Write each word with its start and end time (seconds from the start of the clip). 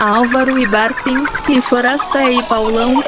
Álvaro 0.00 0.58
e 0.58 0.66
Barcinski, 0.66 1.60
Forasta 1.60 2.30
e 2.30 2.42
Paulão. 2.44 3.04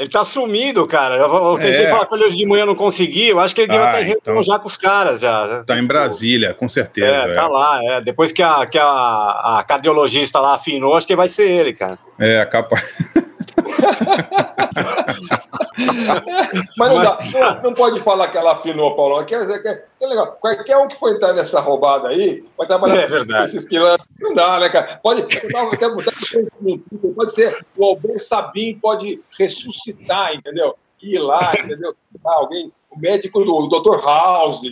Ele 0.00 0.09
tá 0.09 0.24
sumido, 0.24 0.86
cara. 0.86 1.16
Eu 1.16 1.59
tentei 1.59 1.84
é. 1.84 1.90
falar 1.90 2.06
com 2.06 2.16
ele 2.16 2.24
hoje 2.24 2.36
de 2.36 2.46
manhã, 2.46 2.64
não 2.64 2.74
consegui. 2.74 3.28
Eu 3.28 3.38
acho 3.38 3.54
que 3.54 3.60
ele 3.60 3.77
ah, 3.77 4.00
estar 4.00 4.09
então... 4.09 4.42
já 4.42 4.59
com 4.59 4.66
os 4.66 4.74
caras 4.74 5.20
já. 5.20 5.62
Tá 5.64 5.78
em 5.78 5.86
Brasília, 5.86 6.54
com 6.54 6.66
certeza. 6.66 7.26
É, 7.26 7.32
tá 7.34 7.42
é. 7.42 7.46
lá. 7.46 7.80
É. 7.84 8.00
Depois 8.00 8.32
que, 8.32 8.42
a, 8.42 8.64
que 8.64 8.78
a, 8.78 9.59
a 9.59 9.64
cardiologista 9.68 10.40
lá 10.40 10.54
afinou, 10.54 10.96
acho 10.96 11.06
que 11.06 11.14
vai 11.14 11.28
ser 11.28 11.50
ele, 11.50 11.74
cara. 11.74 11.98
É, 12.18 12.42
capaz. 12.46 12.80
Mas 16.76 16.88
não 16.88 17.02
dá, 17.02 17.18
não, 17.34 17.62
não, 17.62 17.74
pode 17.74 18.00
falar 18.00 18.28
que 18.28 18.36
ela 18.36 18.52
afinou, 18.52 18.95
Paulão. 18.95 19.24
Que, 19.24 19.34
que 19.36 19.68
é 19.68 20.06
legal. 20.06 20.36
Qualquer 20.40 20.76
um 20.78 20.88
que 20.88 20.96
for 20.96 21.10
entrar 21.10 21.32
nessa 21.32 21.60
roubada 21.60 22.09
aí, 22.09 22.45
vai 22.56 22.66
trabalhar 22.66 23.02
é 23.02 23.06
com 23.06 23.45
esses 23.45 23.64
quilômetros. 23.64 24.08
Não 24.20 24.34
dá, 24.34 24.58
né, 24.60 24.68
cara? 24.68 25.01
Pode, 25.02 25.23
pode 27.14 27.32
ser 27.32 27.66
o 27.76 27.84
Albert 27.84 28.18
Sabin 28.18 28.78
pode 28.80 29.23
ressuscitar, 29.38 30.34
entendeu? 30.34 30.76
Ir 31.02 31.18
lá, 31.18 31.52
entendeu? 31.58 31.95
Alguém, 32.24 32.73
o 32.90 32.98
médico 32.98 33.45
do 33.45 33.68
Dr. 33.68 34.04
House, 34.04 34.62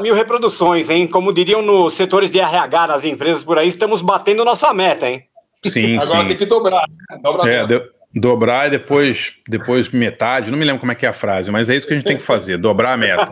mil 0.00 0.14
reproduções, 0.14 0.90
hein? 0.90 1.06
Como 1.06 1.32
diriam 1.32 1.62
nos 1.62 1.94
setores 1.94 2.30
de 2.30 2.38
RH 2.38 2.86
nas 2.86 3.04
empresas 3.04 3.44
por 3.44 3.58
aí, 3.58 3.68
estamos 3.68 4.02
batendo 4.02 4.44
nossa 4.44 4.72
meta, 4.72 5.08
hein? 5.08 5.24
Sim, 5.64 5.98
Agora 5.98 6.22
sim. 6.22 6.28
tem 6.28 6.36
que 6.36 6.46
dobrar. 6.46 6.84
Né? 6.88 7.18
Dobra 7.22 7.50
é, 7.50 7.66
dobrar 8.14 8.66
e 8.66 8.70
depois, 8.70 9.34
depois 9.48 9.88
metade. 9.88 10.50
Não 10.50 10.58
me 10.58 10.64
lembro 10.64 10.80
como 10.80 10.92
é 10.92 10.94
que 10.94 11.06
é 11.06 11.08
a 11.08 11.12
frase, 11.12 11.50
mas 11.50 11.70
é 11.70 11.76
isso 11.76 11.86
que 11.86 11.92
a 11.92 11.96
gente 11.96 12.04
tem 12.04 12.16
que 12.16 12.22
fazer, 12.22 12.58
dobrar 12.58 12.92
a 12.92 12.96
meta. 12.96 13.28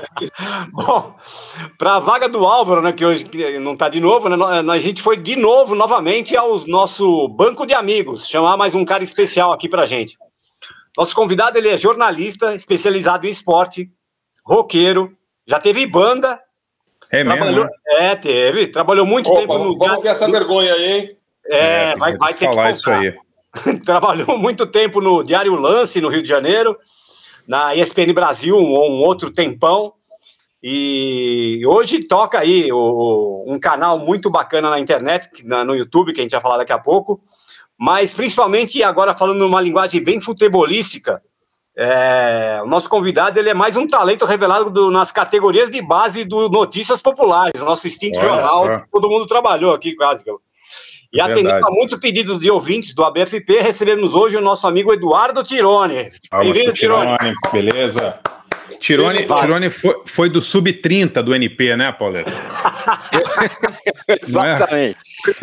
Bom, 0.72 1.14
para 1.76 1.96
a 1.96 1.98
vaga 1.98 2.28
do 2.28 2.44
Álvaro, 2.44 2.80
né, 2.80 2.92
que 2.92 3.04
hoje 3.04 3.26
não 3.60 3.74
está 3.74 3.88
de 3.88 4.00
novo, 4.00 4.28
né, 4.28 4.36
a 4.72 4.78
gente 4.78 5.02
foi 5.02 5.16
de 5.16 5.36
novo, 5.36 5.74
novamente, 5.74 6.36
ao 6.36 6.66
nosso 6.66 7.28
banco 7.28 7.66
de 7.66 7.74
amigos, 7.74 8.26
chamar 8.26 8.56
mais 8.56 8.74
um 8.74 8.84
cara 8.84 9.04
especial 9.04 9.52
aqui 9.52 9.68
para 9.68 9.84
gente. 9.84 10.16
Nosso 10.96 11.14
convidado, 11.14 11.58
ele 11.58 11.68
é 11.68 11.76
jornalista, 11.76 12.54
especializado 12.54 13.26
em 13.26 13.30
esporte, 13.30 13.90
roqueiro, 14.44 15.16
já 15.46 15.60
teve 15.60 15.86
banda. 15.86 16.40
É 17.10 17.22
trabalhou, 17.22 17.64
mesmo? 17.64 17.70
Né? 17.86 18.12
É, 18.12 18.16
teve. 18.16 18.66
Trabalhou 18.68 19.06
muito 19.06 19.30
Opa, 19.30 19.40
tempo 19.40 19.58
no... 19.58 19.78
Vamos 19.78 20.02
ver 20.02 20.08
essa 20.08 20.30
vergonha 20.30 20.72
aí, 20.72 20.92
hein? 20.92 21.16
É, 21.46 21.92
é 21.92 21.96
vai, 21.96 22.16
vai 22.16 22.34
ter 22.34 22.46
falar 22.46 22.50
que 22.50 22.56
falar 22.56 22.70
isso 22.72 22.90
aí. 22.90 23.14
trabalhou 23.84 24.38
muito 24.38 24.66
tempo 24.66 25.00
no 25.00 25.22
Diário 25.22 25.54
Lance, 25.54 26.00
no 26.00 26.08
Rio 26.08 26.22
de 26.22 26.28
Janeiro, 26.28 26.76
na 27.46 27.74
ESPN 27.74 28.12
Brasil, 28.12 28.56
um, 28.56 28.74
um 28.74 29.02
outro 29.02 29.30
tempão. 29.30 29.92
E 30.62 31.62
hoje 31.66 32.02
toca 32.04 32.40
aí 32.40 32.72
o, 32.72 33.44
um 33.46 33.58
canal 33.58 33.98
muito 33.98 34.28
bacana 34.30 34.70
na 34.70 34.80
internet, 34.80 35.28
na, 35.44 35.64
no 35.64 35.76
YouTube, 35.76 36.12
que 36.12 36.20
a 36.20 36.22
gente 36.22 36.32
vai 36.32 36.40
falar 36.40 36.56
daqui 36.56 36.72
a 36.72 36.78
pouco, 36.78 37.20
mas 37.78 38.14
principalmente 38.14 38.82
agora 38.82 39.14
falando 39.14 39.38
numa 39.38 39.60
linguagem 39.60 40.02
bem 40.02 40.20
futebolística, 40.20 41.22
é, 41.76 42.60
o 42.62 42.66
nosso 42.66 42.88
convidado 42.88 43.38
ele 43.38 43.50
é 43.50 43.54
mais 43.54 43.76
um 43.76 43.86
talento 43.86 44.24
revelado 44.24 44.70
do, 44.70 44.90
nas 44.90 45.12
categorias 45.12 45.70
de 45.70 45.82
base 45.82 46.24
do 46.24 46.48
Notícias 46.48 47.02
Populares, 47.02 47.60
o 47.60 47.64
nosso 47.66 47.86
instinto 47.86 48.18
jornal, 48.18 48.84
todo 48.90 49.10
mundo 49.10 49.26
trabalhou 49.26 49.74
aqui 49.74 49.94
quase. 49.94 50.24
E 51.12 51.20
atendendo 51.20 51.66
a 51.66 51.70
muitos 51.70 51.98
pedidos 52.00 52.40
de 52.40 52.50
ouvintes 52.50 52.94
do 52.94 53.04
ABFP, 53.04 53.60
recebemos 53.60 54.14
hoje 54.14 54.36
o 54.36 54.40
nosso 54.40 54.66
amigo 54.66 54.92
Eduardo 54.92 55.42
Tirone. 55.42 56.10
Bem-vindo, 56.32 56.72
Tirone. 56.72 57.16
Beleza. 57.52 58.20
Tirone, 58.80 59.26
Tirone 59.26 59.70
foi, 59.70 60.02
foi 60.04 60.30
do 60.30 60.40
sub-30 60.40 61.22
do 61.22 61.34
NP, 61.34 61.76
né, 61.76 61.92
Pauleta? 61.92 62.32
Exatamente. 64.22 64.98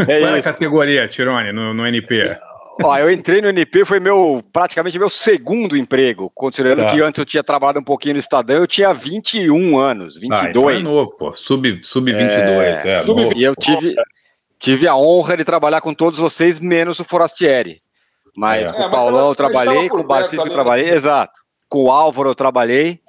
É? 0.07 0.13
É 0.13 0.19
Qual 0.19 0.35
é 0.35 0.39
a 0.39 0.43
categoria, 0.43 1.07
Tirone, 1.07 1.51
no, 1.51 1.73
no 1.73 1.85
NP? 1.85 2.35
Ó, 2.81 2.97
eu 2.97 3.11
entrei 3.11 3.41
no 3.41 3.49
NP, 3.49 3.85
foi 3.85 3.99
meu 3.99 4.41
praticamente 4.51 4.97
meu 4.97 5.09
segundo 5.09 5.77
emprego, 5.77 6.31
considerando 6.33 6.85
tá. 6.85 6.91
que 6.91 7.01
antes 7.01 7.19
eu 7.19 7.25
tinha 7.25 7.43
trabalhado 7.43 7.79
um 7.79 7.83
pouquinho 7.83 8.15
no 8.15 8.19
Estadão, 8.19 8.57
eu 8.57 8.67
tinha 8.67 8.91
21 8.93 9.77
anos, 9.77 10.15
22. 10.15 10.41
Ah, 10.41 10.49
então 10.49 10.69
é 10.69 10.79
novo, 10.79 11.15
pô. 11.17 11.33
Sub, 11.33 11.81
sub 11.83 12.11
22, 12.11 12.85
é, 12.85 12.95
é 12.95 12.99
sub 13.01 13.21
E 13.35 13.43
eu 13.43 13.55
tive, 13.55 13.95
tive 14.57 14.87
a 14.87 14.95
honra 14.95 15.37
de 15.37 15.43
trabalhar 15.43 15.81
com 15.81 15.93
todos 15.93 16.19
vocês, 16.19 16.59
menos 16.59 16.99
o 16.99 17.03
Forastieri. 17.03 17.81
Mas 18.35 18.69
é. 18.69 18.73
com 18.73 18.81
o 18.81 18.87
é, 18.87 18.89
Paulão 18.91 19.29
eu 19.29 19.35
trabalhei, 19.35 19.89
com 19.89 19.97
o 19.97 20.03
Barcisco 20.03 20.47
eu 20.47 20.51
trabalhei, 20.51 20.89
exato. 20.89 21.39
Com 21.69 21.83
o 21.83 21.91
Álvaro 21.91 22.29
eu 22.29 22.35
trabalhei. 22.35 22.99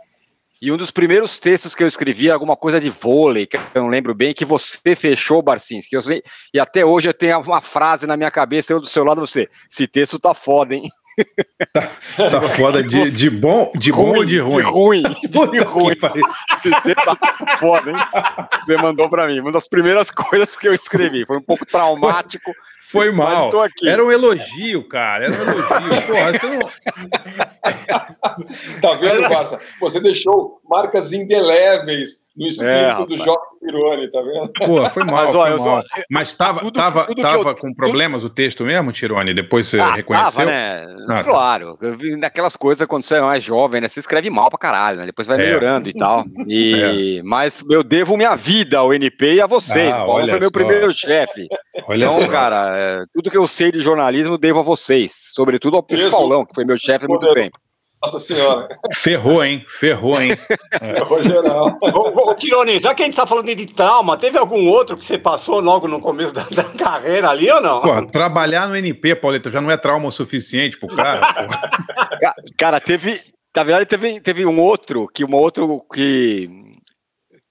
E 0.65 0.73
um 0.73 0.79
dos 0.79 0.91
primeiros 0.91 1.39
textos 1.39 1.75
que 1.75 1.83
eu 1.83 1.87
escrevi 1.87 2.29
era 2.29 2.37
alguma 2.37 2.57
coisa 2.57 2.81
de 2.81 2.89
vôlei, 2.89 3.45
que 3.45 3.59
eu 3.59 3.83
não 3.83 3.89
lembro 3.89 4.15
bem, 4.15 4.33
que 4.33 4.47
você 4.47 4.97
fechou, 4.97 5.43
Barcinski. 5.43 5.95
E 6.55 6.59
até 6.59 6.83
hoje 6.83 7.07
eu 7.07 7.13
tenho 7.13 7.39
uma 7.41 7.61
frase 7.61 8.07
na 8.07 8.17
minha 8.17 8.31
cabeça, 8.31 8.73
eu 8.73 8.81
do 8.81 8.87
seu 8.87 9.05
lado, 9.05 9.21
você, 9.21 9.47
esse 9.71 9.87
texto 9.87 10.19
tá 10.19 10.33
foda, 10.33 10.75
hein? 10.75 10.89
Tá, 11.73 11.91
tá 12.31 12.41
foda 12.41 12.83
de, 12.83 13.11
de 13.11 13.29
bom, 13.29 13.71
de 13.77 13.91
ruim, 13.91 14.13
bom 14.13 14.17
ou 14.17 14.25
de 14.25 14.39
ruim? 14.39 14.63
De 14.63 15.39
ruim, 15.39 15.51
de 15.51 15.59
ruim. 15.61 15.97
Esse 16.57 16.71
texto 16.83 17.17
tá 17.17 17.57
foda, 17.59 17.91
hein? 17.91 17.97
Você 18.65 18.77
mandou 18.79 19.11
para 19.11 19.27
mim. 19.27 19.41
Uma 19.41 19.53
das 19.53 19.69
primeiras 19.69 20.11
coisas 20.11 20.57
que 20.57 20.67
eu 20.67 20.73
escrevi. 20.73 21.27
Foi 21.27 21.37
um 21.37 21.43
pouco 21.43 21.67
traumático. 21.67 22.51
Foi 22.91 23.13
mal. 23.13 23.51
Era 23.85 24.05
um 24.05 24.11
elogio, 24.11 24.89
cara. 24.89 25.27
Era 25.27 25.35
um 25.35 25.43
elogio. 25.43 26.03
Porra, 26.07 26.33
você 26.33 26.47
não... 26.47 27.54
tá 28.81 28.95
vendo, 28.95 29.29
Barça? 29.29 29.61
Você 29.81 30.01
deixou 30.01 30.61
marcas 30.69 31.13
indeléveis 31.13 32.24
no 32.37 32.49
espírito 32.49 33.03
é, 33.03 33.06
do 33.06 33.17
Jovem 33.17 33.55
Tirone, 33.65 34.11
tá 34.11 34.21
vendo? 34.22 34.53
Pô, 34.53 34.91
foi 34.91 35.05
mal. 35.05 35.25
Mas, 35.27 35.34
ó, 35.34 35.47
foi 35.47 35.50
mal. 35.50 35.83
Só... 35.83 35.83
Mas 36.11 36.33
tava, 36.33 36.61
tudo, 36.61 36.72
tava, 36.72 37.06
tudo 37.06 37.22
tava 37.22 37.50
eu... 37.50 37.55
com 37.55 37.72
problemas 37.72 38.22
tudo... 38.22 38.33
o 38.33 38.34
texto 38.34 38.65
mesmo, 38.65 38.93
Tirone? 38.93 39.33
Depois 39.33 39.69
você 39.69 39.78
ah, 39.78 39.95
reconheceu? 39.95 40.33
Tava, 40.33 40.44
né? 40.44 40.87
Ah, 41.09 41.23
claro. 41.23 41.78
Naquelas 42.19 42.56
coisas, 42.56 42.87
quando 42.87 43.05
você 43.05 43.17
é 43.17 43.21
mais 43.21 43.43
jovem, 43.43 43.81
né? 43.81 43.89
Você 43.89 44.00
escreve 44.00 44.28
mal 44.31 44.50
pra 44.50 44.59
caralho, 44.59 44.99
né? 44.99 45.06
Depois 45.06 45.28
vai 45.28 45.41
é. 45.41 45.44
melhorando 45.44 45.89
e 45.89 45.93
tal. 45.93 46.25
E... 46.47 46.75
É. 46.84 47.23
Mas 47.23 47.62
eu 47.71 47.83
devo 47.83 48.17
minha 48.17 48.34
vida 48.34 48.78
ao 48.78 48.93
NP 48.93 49.34
e 49.34 49.41
a 49.41 49.47
vocês. 49.47 49.93
Ah, 49.93 50.03
o 50.03 50.06
Paulo 50.06 50.28
foi 50.28 50.41
meu 50.41 50.50
primeiro 50.50 50.93
chefe. 50.93 51.47
então, 51.91 52.21
só. 52.21 52.28
cara, 52.28 52.73
é, 52.77 53.05
tudo 53.15 53.31
que 53.31 53.37
eu 53.37 53.47
sei 53.47 53.71
de 53.71 53.81
jornalismo 53.81 54.37
devo 54.37 54.61
a 54.61 54.62
vocês. 54.62 55.33
Sobretudo 55.34 55.77
ao. 55.77 55.84
Paulão, 56.11 56.44
que 56.44 56.55
foi 56.55 56.65
meu 56.65 56.77
chefe 56.77 57.05
há 57.05 57.09
muito 57.09 57.31
tempo. 57.33 57.59
Nossa 58.05 58.19
Senhora. 58.19 58.69
Ferrou, 58.93 59.43
hein? 59.43 59.65
Ferrou, 59.67 60.21
hein? 60.21 60.33
É. 60.73 60.95
Ferrou 61.01 61.23
geral. 61.23 61.79
Ô, 61.81 62.31
ô, 62.31 62.35
Tirone, 62.35 62.79
já 62.79 62.95
que 62.95 63.03
a 63.03 63.06
gente 63.06 63.17
tá 63.17 63.27
falando 63.27 63.55
de 63.55 63.67
trauma, 63.67 64.19
teve 64.19 64.37
algum 64.37 64.69
outro 64.69 64.95
que 64.97 65.05
você 65.05 65.17
passou 65.17 65.61
logo 65.61 65.89
no 65.89 66.01
começo 66.01 66.35
da, 66.35 66.43
da 66.53 66.65
carreira 66.65 67.31
ali 67.31 67.51
ou 67.51 67.62
não? 67.62 67.81
Pô, 67.81 68.06
trabalhar 68.06 68.69
no 68.69 68.77
NP, 68.77 69.15
Paulito, 69.17 69.51
já 69.51 69.61
não 69.61 69.71
é 69.71 69.77
trauma 69.79 70.06
o 70.06 70.12
suficiente 70.12 70.79
pro 70.79 70.95
cara. 70.95 71.49
cara, 72.59 72.81
teve. 72.81 73.19
Na 73.56 73.62
verdade, 73.62 73.87
teve, 73.87 74.21
teve 74.21 74.45
um 74.45 74.61
outro, 74.61 75.09
que 75.09 75.25
um 75.25 75.35
outro 75.35 75.81
que. 75.93 76.50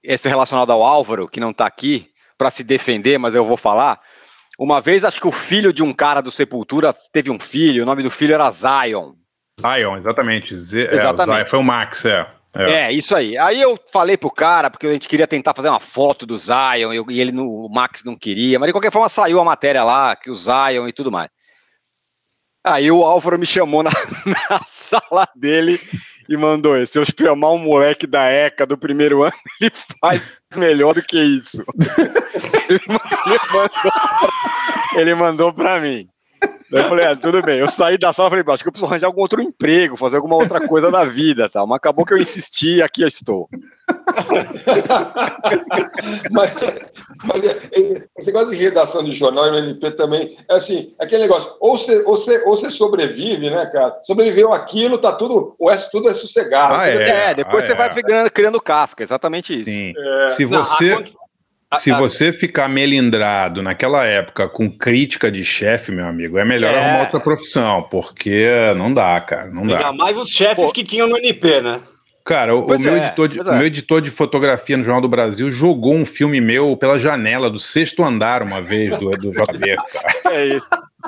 Esse 0.03 0.27
relacionado 0.27 0.69
ao 0.69 0.83
Álvaro, 0.83 1.29
que 1.29 1.39
não 1.39 1.53
tá 1.53 1.65
aqui, 1.65 2.09
para 2.37 2.51
se 2.51 2.63
defender, 2.63 3.17
mas 3.17 3.33
eu 3.33 3.43
vou 3.43 3.57
falar. 3.57 3.99
Uma 4.59 4.79
vez, 4.79 5.03
acho 5.03 5.19
que 5.19 5.27
o 5.27 5.31
filho 5.31 5.73
de 5.73 5.81
um 5.81 5.91
cara 5.91 6.21
do 6.21 6.29
Sepultura 6.29 6.93
teve 7.11 7.31
um 7.31 7.39
filho, 7.39 7.81
o 7.81 7.85
nome 7.85 8.03
do 8.03 8.11
filho 8.11 8.35
era 8.35 8.51
Zion. 8.51 9.13
Zion, 9.59 9.97
exatamente. 9.97 10.55
Z 10.55 10.89
exatamente. 10.91 11.41
É, 11.41 11.45
foi 11.45 11.59
o 11.59 11.63
Max, 11.63 12.05
é. 12.05 12.27
é. 12.55 12.71
É. 12.71 12.91
isso 12.91 13.15
aí. 13.15 13.37
Aí 13.37 13.61
eu 13.61 13.79
falei 13.91 14.17
pro 14.17 14.31
cara, 14.31 14.69
porque 14.69 14.87
a 14.87 14.93
gente 14.93 15.07
queria 15.07 15.27
tentar 15.27 15.53
fazer 15.53 15.69
uma 15.69 15.79
foto 15.79 16.25
do 16.25 16.37
Zion, 16.37 16.91
eu, 16.91 17.05
e 17.09 17.19
ele 17.19 17.31
no, 17.31 17.65
o 17.65 17.69
Max 17.69 18.03
não 18.03 18.15
queria, 18.15 18.59
mas 18.59 18.67
de 18.67 18.73
qualquer 18.73 18.91
forma 18.91 19.09
saiu 19.09 19.39
a 19.39 19.45
matéria 19.45 19.83
lá, 19.83 20.15
que 20.15 20.29
o 20.29 20.35
Zion 20.35 20.87
e 20.87 20.93
tudo 20.93 21.11
mais. 21.11 21.29
Aí 22.65 22.89
o 22.89 23.03
Álvaro 23.03 23.37
me 23.37 23.45
chamou 23.45 23.83
na, 23.83 23.91
na 24.49 24.59
sala 24.65 25.27
dele 25.35 25.81
e 26.29 26.37
mandou 26.37 26.77
esse. 26.77 26.93
Se 26.93 26.99
eu 26.99 27.05
chamar 27.05 27.51
um 27.51 27.57
moleque 27.57 28.07
da 28.07 28.29
ECA 28.29 28.65
do 28.65 28.77
primeiro 28.77 29.23
ano, 29.23 29.33
ele 29.59 29.71
faz 29.99 30.21
melhor 30.55 30.93
do 30.93 31.01
que 31.01 31.19
isso. 31.19 31.63
ele, 32.69 32.81
mandou, 32.87 33.69
ele 34.95 35.15
mandou 35.15 35.53
pra 35.53 35.79
mim. 35.79 36.07
Eu 36.79 36.89
falei, 36.89 37.05
ah, 37.05 37.15
tudo 37.15 37.41
bem. 37.41 37.59
Eu 37.59 37.69
saí 37.69 37.97
da 37.97 38.11
sala 38.11 38.29
e 38.29 38.31
falei, 38.31 38.45
acho 38.47 38.63
que 38.63 38.69
eu 38.69 38.71
preciso 38.71 38.89
arranjar 38.89 39.07
algum 39.07 39.21
outro 39.21 39.41
emprego, 39.41 39.95
fazer 39.95 40.17
alguma 40.17 40.35
outra 40.35 40.67
coisa 40.67 40.89
da 40.89 41.05
vida, 41.05 41.47
tal. 41.49 41.67
Mas 41.67 41.77
acabou 41.77 42.05
que 42.05 42.13
eu 42.13 42.17
insisti 42.17 42.77
e 42.77 42.81
aqui 42.81 43.01
eu 43.01 43.07
estou. 43.07 43.47
mas, 46.31 46.51
mas 47.25 47.43
é, 47.43 47.51
é, 47.51 48.05
esse 48.17 48.27
negócio 48.27 48.51
de 48.51 48.55
redação 48.57 49.03
de 49.03 49.11
jornal 49.11 49.47
e 49.47 49.51
no 49.51 49.57
NP 49.57 49.91
também, 49.91 50.35
é 50.49 50.55
assim, 50.55 50.93
aquele 50.99 51.23
negócio, 51.23 51.53
ou 51.59 51.77
você, 51.77 52.01
ou 52.05 52.15
você, 52.15 52.43
ou 52.45 52.55
você 52.55 52.69
sobrevive, 52.71 53.49
né, 53.49 53.65
cara? 53.67 53.93
Sobreviveu 54.05 54.53
aquilo, 54.53 54.97
tá 54.97 55.11
tudo, 55.11 55.55
o 55.59 55.69
resto 55.69 55.91
tudo 55.91 56.09
é 56.09 56.13
sossegado. 56.13 56.75
Ah, 56.75 56.87
é, 56.87 57.31
é, 57.31 57.33
depois 57.33 57.65
ah, 57.65 57.67
você 57.67 57.73
é. 57.73 57.75
vai 57.75 57.89
criando, 57.89 58.31
criando 58.31 58.61
casca, 58.61 59.03
exatamente 59.03 59.53
isso. 59.53 59.65
Sim. 59.65 59.93
É. 59.97 60.27
Se 60.29 60.45
você... 60.45 60.95
Não, 60.95 61.22
se 61.75 61.91
você 61.91 62.31
ficar 62.31 62.67
melindrado 62.67 63.61
naquela 63.61 64.05
época 64.05 64.47
com 64.47 64.69
crítica 64.69 65.31
de 65.31 65.43
chefe, 65.43 65.91
meu 65.91 66.05
amigo, 66.05 66.37
é 66.37 66.45
melhor 66.45 66.73
é. 66.73 66.79
arrumar 66.79 67.01
outra 67.01 67.19
profissão, 67.19 67.83
porque 67.89 68.47
não 68.75 68.93
dá, 68.93 69.19
cara, 69.21 69.49
não 69.49 69.65
dá. 69.65 69.77
Ainda 69.77 69.93
mais 69.93 70.17
os 70.17 70.29
chefes 70.29 70.65
Pô. 70.65 70.71
que 70.71 70.83
tinham 70.83 71.07
no 71.07 71.17
NP, 71.17 71.61
né? 71.61 71.81
Cara, 72.25 72.55
o, 72.55 72.65
meu, 72.65 72.95
é, 72.95 73.05
editor 73.05 73.27
de, 73.27 73.39
é. 73.39 73.43
meu 73.43 73.67
editor 73.67 74.01
de 74.01 74.09
fotografia 74.09 74.77
no 74.77 74.83
Jornal 74.83 75.01
do 75.01 75.09
Brasil 75.09 75.51
jogou 75.51 75.93
um 75.93 76.05
filme 76.05 76.39
meu 76.39 76.77
pela 76.77 76.97
janela 76.97 77.49
do 77.49 77.59
sexto 77.59 78.01
andar 78.01 78.43
uma 78.43 78.61
vez 78.61 78.97
do, 78.97 79.11
do 79.11 79.31
JB, 79.31 79.75
cara. 79.91 80.33
É 80.33 80.45
isso. 80.45 80.67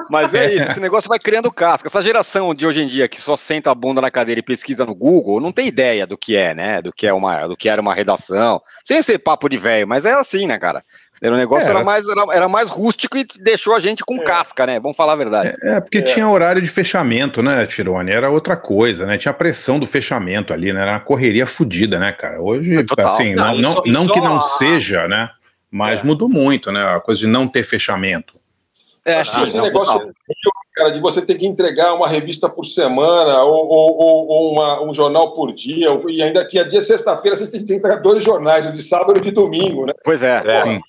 Mas 0.09 0.33
é 0.33 0.53
isso, 0.53 0.71
esse 0.71 0.79
negócio 0.79 1.09
vai 1.09 1.19
criando 1.19 1.51
casca. 1.51 1.87
Essa 1.87 2.01
geração 2.01 2.53
de 2.53 2.65
hoje 2.65 2.83
em 2.83 2.87
dia 2.87 3.07
que 3.07 3.19
só 3.19 3.35
senta 3.35 3.71
a 3.71 3.75
bunda 3.75 4.01
na 4.01 4.11
cadeira 4.11 4.39
e 4.39 4.43
pesquisa 4.43 4.85
no 4.85 4.95
Google, 4.95 5.39
não 5.39 5.51
tem 5.51 5.67
ideia 5.67 6.05
do 6.05 6.17
que 6.17 6.35
é, 6.35 6.53
né? 6.53 6.81
Do 6.81 6.91
que 6.91 7.07
é 7.07 7.13
uma, 7.13 7.47
do 7.47 7.57
que 7.57 7.69
era 7.69 7.81
uma 7.81 7.93
redação. 7.93 8.61
Sem 8.83 9.01
ser 9.01 9.19
papo 9.19 9.49
de 9.49 9.57
velho, 9.57 9.87
mas 9.87 10.05
é 10.05 10.13
assim, 10.13 10.47
né, 10.47 10.57
cara? 10.57 10.83
Era 11.21 11.33
um 11.33 11.37
negócio, 11.37 11.69
era, 11.69 11.79
era 11.79 11.85
mais, 11.85 12.07
era, 12.07 12.25
era, 12.33 12.47
mais 12.49 12.69
rústico 12.69 13.17
e 13.17 13.25
deixou 13.39 13.73
a 13.73 13.79
gente 13.79 14.03
com 14.03 14.15
é. 14.21 14.23
casca, 14.23 14.65
né? 14.65 14.79
Vamos 14.79 14.97
falar 14.97 15.13
a 15.13 15.15
verdade. 15.15 15.53
É, 15.63 15.75
é 15.75 15.81
porque 15.81 15.99
é. 15.99 16.01
tinha 16.01 16.27
horário 16.27 16.61
de 16.61 16.67
fechamento, 16.67 17.41
né, 17.41 17.65
Tirone? 17.65 18.11
Era 18.11 18.29
outra 18.29 18.57
coisa, 18.57 19.05
né? 19.05 19.17
Tinha 19.17 19.33
pressão 19.33 19.79
do 19.79 19.87
fechamento 19.87 20.53
ali, 20.53 20.73
né? 20.73 20.81
Era 20.81 20.91
uma 20.91 20.99
correria 20.99 21.47
fodida, 21.47 21.97
né, 21.97 22.11
cara? 22.11 22.41
Hoje, 22.41 22.83
Total. 22.83 23.07
assim, 23.07 23.33
não, 23.33 23.57
não, 23.57 23.73
não, 23.75 23.83
não 23.85 24.07
que 24.07 24.19
não 24.19 24.41
seja, 24.41 25.07
né? 25.07 25.29
Mas 25.71 26.01
é. 26.01 26.03
mudou 26.03 26.27
muito, 26.27 26.71
né? 26.71 26.81
A 26.95 26.99
coisa 26.99 27.21
de 27.21 27.27
não 27.27 27.47
ter 27.47 27.63
fechamento. 27.63 28.35
É, 29.05 29.17
Acho 29.17 29.35
que 29.35 29.43
esse 29.43 29.57
não, 29.57 29.65
negócio 29.65 30.11
cara, 30.73 30.89
de 30.89 30.99
você 30.99 31.21
ter 31.21 31.35
que 31.35 31.45
entregar 31.45 31.93
uma 31.93 32.07
revista 32.07 32.49
por 32.49 32.65
semana 32.65 33.43
ou, 33.43 33.67
ou, 33.67 34.27
ou 34.27 34.51
uma, 34.51 34.81
um 34.83 34.91
jornal 34.91 35.31
por 35.31 35.53
dia, 35.53 35.89
e 36.09 36.23
ainda 36.23 36.43
tinha 36.45 36.65
dia 36.65 36.81
sexta-feira, 36.81 37.37
você 37.37 37.49
tem 37.51 37.63
que 37.63 37.75
entregar 37.75 37.97
dois 37.97 38.23
jornais, 38.23 38.65
o 38.65 38.71
de 38.71 38.81
sábado 38.81 39.17
e 39.17 39.19
o 39.19 39.21
de 39.21 39.29
domingo, 39.29 39.85
né? 39.85 39.93
Pois 40.03 40.23
é, 40.23 40.41
é. 40.43 40.63
Sim. 40.63 40.81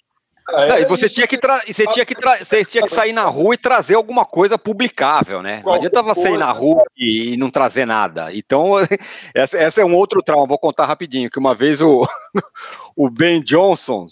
Não, 0.49 0.79
e 0.79 0.85
você 0.85 1.09
tinha 1.09 1.27
que 1.27 1.37
você 1.67 1.87
tinha 1.89 2.07
que 2.07 2.15
você 2.15 2.65
tinha 2.65 2.85
que 2.85 2.89
sair 2.89 3.13
na 3.13 3.25
rua 3.25 3.55
e 3.55 3.59
trazer 3.59 3.97
alguma 3.97 4.25
coisa 4.25 4.57
publicável, 4.57 5.43
né? 5.43 5.61
Não 5.65 5.73
adianta 5.73 6.03
você 6.03 6.23
sair 6.23 6.39
na 6.39 6.53
rua 6.53 6.85
e 6.97 7.37
não 7.37 7.51
trazer 7.51 7.85
nada. 7.85 8.33
Então, 8.33 8.75
essa, 9.35 9.59
essa 9.59 9.81
é 9.81 9.85
um 9.85 9.95
outro 9.95 10.23
trauma. 10.23 10.47
Vou 10.47 10.59
contar 10.59 10.87
rapidinho 10.87 11.29
que 11.29 11.39
uma 11.39 11.53
vez 11.53 11.81
o, 11.81 12.07
o 12.97 13.11
Ben 13.11 13.41
Johnson 13.43 14.07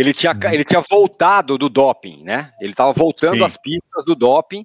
ele 0.00 0.14
tinha, 0.14 0.38
ele 0.52 0.64
tinha 0.64 0.80
voltado 0.88 1.58
do 1.58 1.68
doping, 1.68 2.22
né? 2.22 2.52
Ele 2.60 2.70
estava 2.70 2.92
voltando 2.92 3.38
Sim. 3.38 3.42
às 3.42 3.56
pistas 3.56 4.04
do 4.04 4.14
doping. 4.14 4.64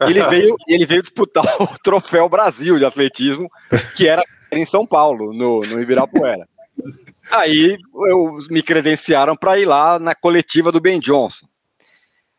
Ele 0.00 0.22
veio, 0.24 0.56
ele 0.68 0.84
veio 0.84 1.00
disputar 1.00 1.44
o 1.58 1.66
Troféu 1.82 2.28
Brasil 2.28 2.78
de 2.78 2.84
atletismo, 2.84 3.50
que 3.96 4.06
era 4.06 4.22
em 4.52 4.66
São 4.66 4.86
Paulo, 4.86 5.32
no, 5.32 5.60
no 5.62 5.80
Ibirapuera. 5.80 6.46
Aí 7.30 7.78
eu, 7.94 8.38
me 8.50 8.62
credenciaram 8.62 9.34
para 9.34 9.58
ir 9.58 9.64
lá 9.64 9.98
na 9.98 10.14
coletiva 10.14 10.70
do 10.70 10.80
Ben 10.80 11.00
Johnson. 11.00 11.46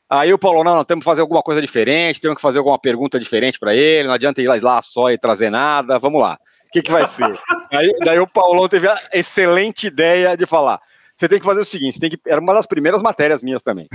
Aí 0.07 0.31
o 0.31 0.39
Paulo, 0.39 0.63
não, 0.63 0.75
nós 0.75 0.85
temos 0.85 1.03
que 1.03 1.09
fazer 1.09 1.21
alguma 1.21 1.41
coisa 1.41 1.59
diferente, 1.59 2.21
temos 2.21 2.35
que 2.35 2.41
fazer 2.41 2.59
alguma 2.59 2.79
pergunta 2.79 3.19
diferente 3.19 3.59
para 3.59 3.73
ele, 3.73 4.07
não 4.07 4.13
adianta 4.13 4.41
ir 4.41 4.47
lá 4.47 4.81
só 4.83 5.11
e 5.11 5.17
trazer 5.17 5.49
nada, 5.49 5.97
vamos 5.97 6.21
lá. 6.21 6.37
O 6.67 6.71
que, 6.71 6.83
que 6.83 6.91
vai 6.91 7.07
ser? 7.07 7.25
Aí, 7.73 7.91
daí 8.03 8.19
o 8.19 8.27
Paulão 8.27 8.67
teve 8.67 8.87
a 8.87 8.99
excelente 9.13 9.87
ideia 9.87 10.37
de 10.37 10.45
falar: 10.45 10.79
você 11.19 11.27
tem 11.27 11.37
que 11.37 11.45
fazer 11.45 11.59
o 11.59 11.65
seguinte, 11.65 11.95
você 11.95 11.99
tem 11.99 12.09
que. 12.09 12.19
Era 12.25 12.39
uma 12.39 12.53
das 12.53 12.65
primeiras 12.65 13.01
matérias 13.01 13.43
minhas 13.43 13.61
também. 13.61 13.89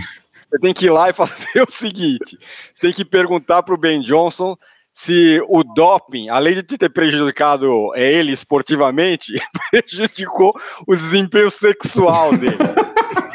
Você 0.50 0.59
tem 0.59 0.75
que 0.75 0.85
ir 0.85 0.91
lá 0.91 1.09
e 1.09 1.12
fazer 1.15 1.62
o 1.62 1.71
seguinte: 1.71 2.38
você 2.75 2.82
tem 2.82 2.93
que 2.93 3.05
perguntar 3.05 3.62
para 3.62 3.75
o 3.75 3.79
Ben 3.79 4.03
Johnson 4.03 4.55
se 4.93 5.43
o 5.49 5.65
doping, 5.65 6.29
além 6.29 6.55
de 6.56 6.62
ter 6.62 6.91
prejudicado 6.91 7.93
é, 7.97 8.12
ele 8.12 8.32
esportivamente, 8.32 9.32
prejudicou 9.71 10.55
o 10.87 10.94
desempenho 10.94 11.50
sexual 11.50 12.37
dele. 12.37 12.59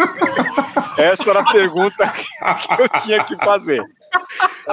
Essa 0.95 1.29
era 1.31 1.39
a 1.39 1.51
pergunta 1.51 2.07
que 2.09 2.81
eu 2.81 2.89
tinha 3.01 3.23
que 3.23 3.35
fazer. 3.37 3.81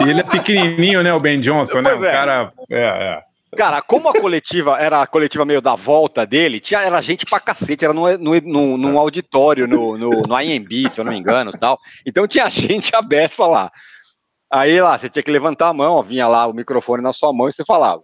E 0.00 0.10
ele 0.10 0.20
é 0.20 0.24
pequenininho, 0.24 1.02
né, 1.02 1.14
o 1.14 1.20
Ben 1.20 1.40
Johnson, 1.40 1.80
né? 1.80 1.94
O 1.94 2.04
é. 2.04 2.12
cara. 2.12 2.52
É, 2.68 2.78
é. 2.78 3.22
Cara, 3.56 3.82
como 3.82 4.08
a 4.08 4.12
coletiva 4.12 4.76
era 4.80 5.02
a 5.02 5.06
coletiva 5.06 5.44
meio 5.44 5.60
da 5.60 5.74
volta 5.74 6.26
dele, 6.26 6.60
tinha, 6.60 6.80
era 6.80 7.00
gente 7.00 7.24
pra 7.24 7.40
cacete, 7.40 7.84
era 7.84 7.94
num 7.94 8.98
auditório, 8.98 9.66
no, 9.66 9.96
no, 9.96 10.22
no 10.22 10.40
IMB, 10.40 10.90
se 10.90 11.00
eu 11.00 11.04
não 11.04 11.12
me 11.12 11.18
engano 11.18 11.52
tal. 11.52 11.78
Então 12.04 12.26
tinha 12.26 12.48
gente 12.50 12.94
aberta 12.96 13.46
lá. 13.46 13.70
Aí 14.50 14.80
lá, 14.80 14.96
você 14.96 15.08
tinha 15.08 15.22
que 15.22 15.30
levantar 15.30 15.68
a 15.68 15.72
mão, 15.72 15.94
ó, 15.94 16.02
vinha 16.02 16.28
lá 16.28 16.46
o 16.46 16.52
microfone 16.52 17.02
na 17.02 17.12
sua 17.12 17.32
mão 17.32 17.48
e 17.48 17.52
você 17.52 17.64
falava. 17.64 18.02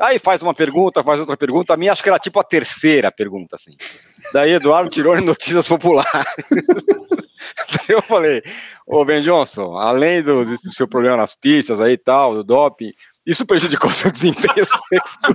Aí 0.00 0.18
faz 0.18 0.40
uma 0.40 0.54
pergunta, 0.54 1.04
faz 1.04 1.20
outra 1.20 1.36
pergunta. 1.36 1.74
A 1.74 1.76
minha 1.76 1.92
acho 1.92 2.02
que 2.02 2.08
era 2.08 2.18
tipo 2.18 2.40
a 2.40 2.44
terceira 2.44 3.12
pergunta, 3.12 3.56
assim. 3.56 3.72
Daí 4.32 4.52
Eduardo 4.52 4.88
tirou 4.88 5.16
em 5.16 5.20
notícias 5.20 5.68
populares. 5.68 6.10
Daí 7.70 7.96
eu 7.96 8.02
falei, 8.02 8.42
ô 8.86 9.04
Ben 9.04 9.22
Johnson, 9.22 9.76
além 9.76 10.22
do, 10.22 10.44
do, 10.44 10.72
seu 10.72 10.88
problema 10.88 11.16
nas 11.16 11.34
pistas 11.34 11.80
aí 11.80 11.92
e 11.92 11.98
tal, 11.98 12.34
do 12.34 12.44
doping, 12.44 12.92
isso 13.30 13.46
prejudicou 13.46 13.90
seu 13.90 14.10
desempenho 14.10 14.54
sexual. 14.88 15.34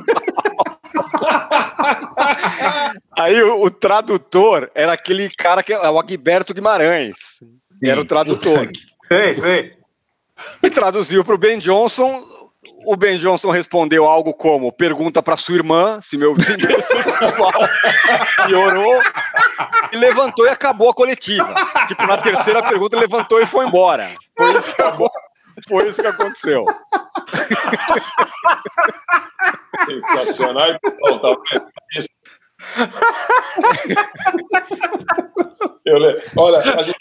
aí 3.17 3.41
o, 3.43 3.63
o, 3.63 3.71
tradutor 3.71 4.69
era 4.75 4.93
aquele 4.93 5.29
cara 5.29 5.63
que 5.63 5.73
é 5.73 5.89
o 5.89 5.99
Agberto 5.99 6.53
Guimarães. 6.53 7.39
Era 7.83 8.01
o 8.01 8.05
tradutor. 8.05 8.67
Sei, 9.09 9.33
sei 9.33 9.85
e 10.61 10.69
traduziu 10.69 11.23
para 11.23 11.35
o 11.35 11.37
Ben 11.37 11.59
Johnson. 11.59 12.23
O 12.85 12.95
Ben 12.95 13.17
Johnson 13.17 13.49
respondeu 13.49 14.05
algo 14.05 14.33
como: 14.33 14.71
pergunta 14.71 15.21
para 15.21 15.37
sua 15.37 15.55
irmã 15.55 15.99
se 16.01 16.17
meu 16.17 16.35
desempenho 16.35 16.81
sexual 16.81 17.51
piorou. 18.45 18.99
E 19.91 19.97
levantou 19.97 20.45
e 20.45 20.49
acabou 20.49 20.89
a 20.89 20.93
coletiva. 20.93 21.53
Tipo, 21.87 22.05
na 22.05 22.17
terceira 22.17 22.61
pergunta, 22.63 22.99
levantou 22.99 23.41
e 23.41 23.45
foi 23.45 23.65
embora. 23.65 24.11
Foi 24.37 24.57
isso 24.57 24.73
que, 24.75 24.81
foi 25.67 25.89
isso 25.89 26.01
que 26.01 26.07
aconteceu. 26.07 26.65
Sensacional. 29.85 30.79
Bom, 30.99 31.19
tá 31.19 31.35
Eu, 35.85 35.97
olha, 36.35 36.59
a 36.59 36.83
gente 36.83 36.97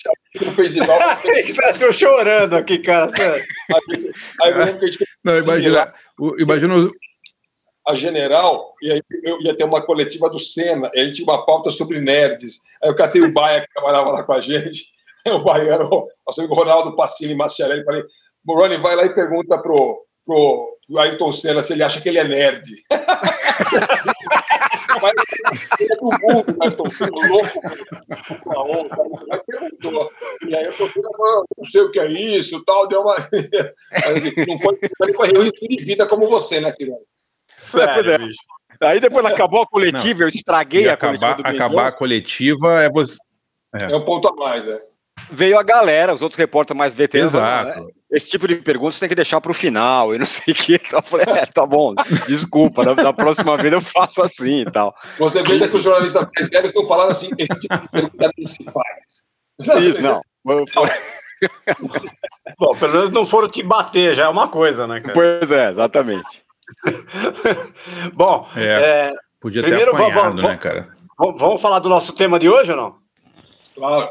fez 0.55 0.77
igual. 0.77 0.99
Estou 1.25 1.93
chorando 1.93 2.55
aqui, 2.55 2.79
cara. 2.79 3.11
Aí 4.43 4.51
eu 4.51 4.59
lembro 4.59 4.79
que 4.81 4.85
a 4.85 4.91
gente 4.91 5.07
Não, 5.25 5.39
imagina, 5.39 5.95
imagina 6.39 6.91
a 7.87 7.95
general, 7.95 8.75
e 8.81 8.93
aí 8.93 9.03
eu 9.25 9.43
ia 9.43 9.55
ter 9.55 9.65
uma 9.65 9.85
coletiva 9.85 10.31
do 10.31 10.39
Senna, 10.39 10.91
a 10.95 10.99
gente 10.99 11.17
tinha 11.17 11.27
uma 11.27 11.45
pauta 11.45 11.71
sobre 11.71 12.01
nerds. 12.01 12.61
Aí 12.83 12.89
eu 12.89 12.97
catei 12.97 13.23
o 13.23 13.33
Baia, 13.33 13.61
que 13.61 13.73
trabalhava 13.73 14.11
lá 14.11 14.23
com 14.23 14.33
a 14.33 14.41
gente, 14.41 14.87
o 15.29 15.41
Baia 15.41 15.71
era 15.71 15.85
o 15.85 16.07
nosso 16.27 16.41
amigo 16.41 16.55
Ronaldo 16.55 16.97
Passini 16.97 17.35
Maciarelli, 17.35 17.85
falei, 17.85 18.03
Moroni, 18.45 18.77
vai 18.77 18.95
lá 18.95 19.05
e 19.05 19.15
pergunta 19.15 19.59
pro, 19.59 20.05
pro, 20.25 20.79
pro 20.87 20.99
Ayrton 21.01 21.33
Senna 21.33 21.63
se 21.63 21.73
ele 21.73 21.83
acha 21.83 22.01
que 22.01 22.09
ele 22.09 22.19
é 22.19 22.25
nerd. 22.25 22.63
Mas 25.03 25.13
ele 25.81 25.93
é 25.93 25.97
do 25.97 26.05
mundo, 26.05 26.57
né? 26.63 26.71
Tô 26.71 26.89
ficando 26.89 27.21
louco 27.29 27.61
com 28.43 28.53
a 28.53 28.63
onda. 28.63 28.97
Aí 29.33 29.41
perguntou. 29.47 30.11
E 30.47 30.57
aí 30.57 30.65
eu 30.65 30.73
tô 30.77 30.89
falando, 30.89 31.45
não 31.59 31.65
sei 31.65 31.81
o 31.83 31.91
que 31.91 32.01
é 32.01 32.07
isso, 32.11 32.63
tal, 32.65 32.87
deu 32.89 33.01
uma. 33.01 33.15
Não 34.49 34.59
foi, 34.59 34.79
foi 35.15 35.27
reunião 35.27 35.53
de 35.61 35.85
vida 35.85 36.07
como 36.07 36.29
você, 36.29 36.61
né, 36.61 36.73
Tirone? 36.73 37.05
Sério, 37.57 38.11
é. 38.13 38.19
bicho. 38.19 38.39
Aí 38.81 39.01
depois 39.01 39.25
acabou 39.25 39.63
a 39.63 39.67
coletiva, 39.67 40.21
não. 40.21 40.27
eu 40.27 40.29
estraguei 40.29 40.89
a 40.89 40.95
acabar, 40.95 41.37
coletiva. 41.37 41.49
acabar 41.49 41.89
a 41.89 41.93
coletiva 41.93 42.83
é 42.83 42.91
você. 42.91 43.17
É. 43.75 43.93
é 43.93 43.97
um 43.97 44.05
ponto 44.05 44.29
a 44.29 44.33
mais, 44.35 44.67
é 44.67 44.79
veio 45.31 45.59
a 45.59 45.63
galera, 45.63 46.15
os 46.15 46.23
outros 46.23 46.39
repórteres 46.39 46.79
mais 46.79 46.95
veteranos. 46.95 47.35
Exato. 47.35 47.81
Né? 47.81 47.93
Esse 48.15 48.31
tipo 48.31 48.47
de 48.47 48.55
pergunta 48.57 48.93
você 48.93 49.01
tem 49.01 49.09
que 49.09 49.15
deixar 49.17 49.41
para 49.41 49.51
o 49.51 49.55
final 49.55 50.15
e 50.15 50.19
não 50.19 50.25
sei 50.25 50.55
o 50.55 50.57
que. 50.57 50.75
Então 50.87 51.01
eu 51.01 51.03
falei, 51.03 51.27
é, 51.29 51.47
tá 51.47 51.67
bom, 51.67 51.95
desculpa, 52.29 52.85
da, 52.85 52.95
da, 52.95 53.13
próxima 53.13 53.57
vez 53.57 53.73
eu 53.73 53.81
faço 53.81 54.23
assim 54.23 54.61
e 54.61 54.71
tal. 54.71 54.95
Você 55.19 55.43
veja 55.43 55.69
que 55.69 55.77
os 55.77 55.83
jornalistas 55.83 56.25
mais 56.37 56.49
velhos 56.49 56.69
estão 56.69 56.87
falando 56.87 57.11
assim, 57.11 57.31
esse 57.37 57.61
tipo 57.61 57.77
de 57.77 57.89
pergunta 57.89 58.31
não 58.39 58.47
se 58.47 58.65
faz. 58.65 59.83
Isso, 59.83 60.01
não. 60.01 60.21
Bom, 62.59 62.77
pelo 62.79 62.93
menos 62.93 63.11
não 63.11 63.27
foram 63.27 63.49
te 63.49 63.65
bater, 63.65 64.15
já 64.15 64.27
é 64.27 64.29
uma 64.29 64.47
coisa, 64.47 64.87
né, 64.87 65.01
cara? 65.01 65.13
Pois 65.13 65.51
é, 65.51 65.71
exatamente. 65.71 66.45
Bom, 68.15 68.49
é, 68.55 68.65
é, 68.65 69.13
podia 69.41 69.63
primeiro, 69.63 69.91
ter 69.91 69.97
apanhado, 69.97 70.37
vamos, 70.37 70.45
né, 70.45 70.57
cara? 70.57 70.89
Vamos 71.19 71.61
falar 71.61 71.81
do 71.81 71.89
nosso 71.89 72.13
tema 72.13 72.39
de 72.39 72.49
hoje 72.49 72.71
ou 72.71 72.77
não? 72.77 72.97
Claro. 73.75 74.09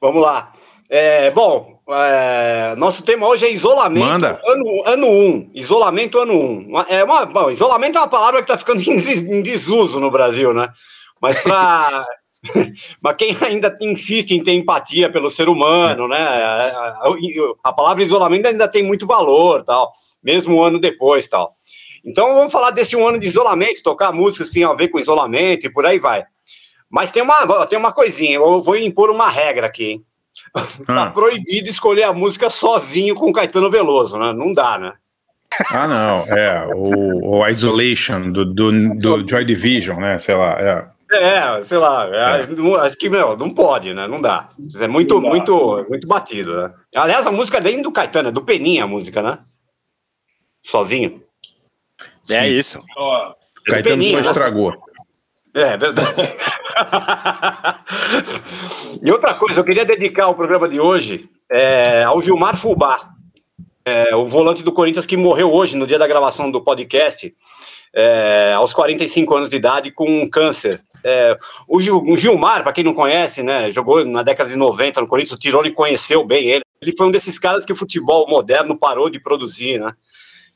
Vamos 0.00 0.22
lá. 0.22 0.52
É, 0.88 1.30
bom, 1.30 1.77
é, 1.90 2.74
nosso 2.76 3.02
tema 3.02 3.26
hoje 3.26 3.46
é 3.46 3.50
isolamento 3.50 4.06
Manda. 4.06 4.40
ano 4.44 4.82
ano 4.84 5.06
um, 5.06 5.50
isolamento 5.54 6.18
ano 6.18 6.34
um. 6.34 6.72
É 6.88 7.02
uma, 7.02 7.24
bom, 7.26 7.50
isolamento 7.50 7.96
é 7.96 8.00
uma 8.00 8.08
palavra 8.08 8.42
que 8.42 8.50
está 8.50 8.58
ficando 8.58 8.80
em 8.88 9.42
desuso 9.42 9.98
no 9.98 10.10
Brasil, 10.10 10.52
né? 10.52 10.68
Mas 11.20 11.40
para 11.40 12.06
Mas 13.02 13.16
quem 13.16 13.36
ainda 13.40 13.76
insiste 13.80 14.32
em 14.32 14.42
ter 14.42 14.52
empatia 14.52 15.10
pelo 15.10 15.30
ser 15.30 15.48
humano, 15.48 16.06
né? 16.08 16.18
A, 16.18 17.02
a, 17.02 17.14
a, 17.64 17.72
palavra 17.72 18.02
isolamento 18.02 18.46
ainda 18.46 18.68
tem 18.68 18.82
muito 18.82 19.06
valor, 19.06 19.62
tal, 19.62 19.92
mesmo 20.22 20.56
um 20.56 20.62
ano 20.62 20.78
depois, 20.78 21.28
tal. 21.28 21.52
Então 22.04 22.34
vamos 22.34 22.52
falar 22.52 22.70
desse 22.70 22.96
um 22.96 23.06
ano 23.06 23.18
de 23.18 23.26
isolamento, 23.26 23.82
tocar 23.82 24.12
música 24.12 24.44
assim 24.44 24.62
a 24.64 24.72
ver 24.72 24.88
com 24.88 25.00
isolamento 25.00 25.66
e 25.66 25.72
por 25.72 25.84
aí 25.84 25.98
vai. 25.98 26.24
Mas 26.88 27.10
tem 27.10 27.22
uma, 27.22 27.66
tem 27.66 27.78
uma 27.78 27.92
coisinha, 27.92 28.36
eu 28.36 28.62
vou 28.62 28.76
impor 28.76 29.10
uma 29.10 29.28
regra 29.28 29.66
aqui, 29.66 29.84
hein? 29.84 30.04
Tá 30.86 31.02
ah. 31.02 31.10
proibido 31.10 31.68
escolher 31.68 32.04
a 32.04 32.12
música 32.12 32.50
sozinho 32.50 33.14
com 33.14 33.32
Caetano 33.32 33.70
Veloso, 33.70 34.18
né? 34.18 34.32
Não 34.32 34.52
dá, 34.52 34.78
né? 34.78 34.92
Ah, 35.70 35.88
não, 35.88 36.36
é, 36.36 36.66
o, 36.74 37.38
o 37.38 37.48
Isolation 37.48 38.30
do, 38.30 38.44
do, 38.44 38.94
do 38.94 39.28
Joy 39.28 39.44
Division, 39.44 39.98
né? 39.98 40.18
Sei 40.18 40.34
lá, 40.34 40.60
é. 40.60 40.98
É, 41.10 41.62
sei 41.62 41.78
lá, 41.78 42.06
é. 42.14 42.42
acho 42.82 42.98
que, 42.98 43.08
meu, 43.08 43.34
não 43.34 43.48
pode, 43.48 43.94
né? 43.94 44.06
Não 44.06 44.20
dá. 44.20 44.50
É 44.78 44.86
muito, 44.86 45.20
muito, 45.22 45.86
muito 45.88 46.06
batido, 46.06 46.54
né? 46.54 46.74
Aliás, 46.94 47.26
a 47.26 47.32
música 47.32 47.60
nem 47.60 47.80
do 47.80 47.90
Caetano, 47.90 48.28
é 48.28 48.32
do 48.32 48.44
Peninha 48.44 48.84
a 48.84 48.86
música, 48.86 49.22
né? 49.22 49.38
Sozinho. 50.62 51.22
É 52.00 52.04
Sim. 52.26 52.34
É 52.34 52.48
isso. 52.48 52.78
Oh, 52.96 53.32
é 53.66 53.70
Caetano 53.70 53.96
Peninha, 53.96 54.22
só 54.22 54.32
estragou. 54.32 54.76
É, 55.58 55.72
é 55.72 55.76
verdade. 55.76 56.14
e 59.02 59.10
outra 59.10 59.34
coisa, 59.34 59.58
eu 59.58 59.64
queria 59.64 59.84
dedicar 59.84 60.28
o 60.28 60.34
programa 60.34 60.68
de 60.68 60.78
hoje 60.78 61.28
é, 61.50 62.04
ao 62.04 62.22
Gilmar 62.22 62.56
Fubá, 62.56 63.08
é, 63.84 64.14
o 64.14 64.24
volante 64.24 64.62
do 64.62 64.70
Corinthians 64.70 65.04
que 65.04 65.16
morreu 65.16 65.52
hoje, 65.52 65.76
no 65.76 65.84
dia 65.84 65.98
da 65.98 66.06
gravação 66.06 66.48
do 66.48 66.62
podcast, 66.62 67.34
é, 67.92 68.52
aos 68.54 68.72
45 68.72 69.34
anos 69.34 69.48
de 69.48 69.56
idade, 69.56 69.90
com 69.90 70.30
câncer. 70.30 70.80
É, 71.02 71.36
o, 71.66 71.80
Gil, 71.80 72.04
o, 72.06 72.16
Gilmar, 72.16 72.62
para 72.62 72.72
quem 72.72 72.84
não 72.84 72.94
conhece, 72.94 73.42
né, 73.42 73.72
jogou 73.72 74.04
na 74.04 74.22
década 74.22 74.50
de 74.50 74.56
90 74.56 75.00
no 75.00 75.08
Corinthians, 75.08 75.36
o 75.36 75.40
Tironi 75.40 75.72
conheceu 75.72 76.24
bem 76.24 76.50
ele. 76.50 76.62
Ele 76.80 76.96
foi 76.96 77.08
um 77.08 77.10
desses 77.10 77.36
caras 77.36 77.64
que 77.64 77.72
o 77.72 77.76
futebol 77.76 78.28
moderno 78.28 78.78
parou 78.78 79.10
de 79.10 79.18
produzir, 79.18 79.80
né? 79.80 79.92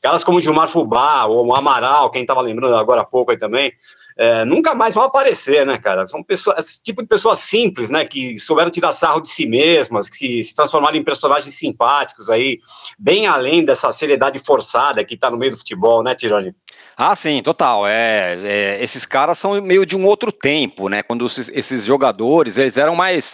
Caras 0.01 0.23
como 0.23 0.39
Gilmar 0.39 0.69
Fubá, 0.69 1.25
ou 1.25 1.47
o 1.47 1.55
Amaral, 1.55 2.09
quem 2.09 2.21
estava 2.21 2.39
lembrando 2.39 2.75
agora 2.75 3.01
há 3.01 3.05
pouco 3.05 3.31
aí 3.31 3.37
também, 3.37 3.73
é, 4.17 4.45
nunca 4.45 4.75
mais 4.75 4.93
vão 4.93 5.03
aparecer, 5.03 5.65
né, 5.65 5.77
cara? 5.77 6.07
São 6.07 6.23
pessoas, 6.23 6.59
esse 6.59 6.83
tipo 6.83 7.01
de 7.01 7.07
pessoas 7.07 7.39
simples, 7.39 7.89
né, 7.89 8.05
que 8.05 8.37
souberam 8.37 8.69
tirar 8.69 8.91
sarro 8.91 9.21
de 9.21 9.29
si 9.29 9.45
mesmas, 9.45 10.09
que 10.09 10.43
se 10.43 10.55
transformaram 10.55 10.97
em 10.97 11.03
personagens 11.03 11.55
simpáticos 11.55 12.29
aí, 12.29 12.59
bem 12.97 13.25
além 13.27 13.65
dessa 13.65 13.91
seriedade 13.91 14.39
forçada 14.39 15.03
que 15.03 15.15
está 15.15 15.31
no 15.31 15.37
meio 15.37 15.51
do 15.51 15.57
futebol, 15.57 16.03
né, 16.03 16.13
Tironi? 16.15 16.55
Ah, 16.95 17.15
sim, 17.15 17.41
total. 17.41 17.87
É, 17.87 18.37
é, 18.43 18.83
esses 18.83 19.05
caras 19.05 19.39
são 19.39 19.59
meio 19.61 19.85
de 19.85 19.95
um 19.95 20.05
outro 20.05 20.31
tempo, 20.31 20.89
né? 20.89 21.01
Quando 21.01 21.25
esses, 21.25 21.49
esses 21.49 21.85
jogadores, 21.85 22.57
eles 22.57 22.77
eram 22.77 22.95
mais, 22.95 23.33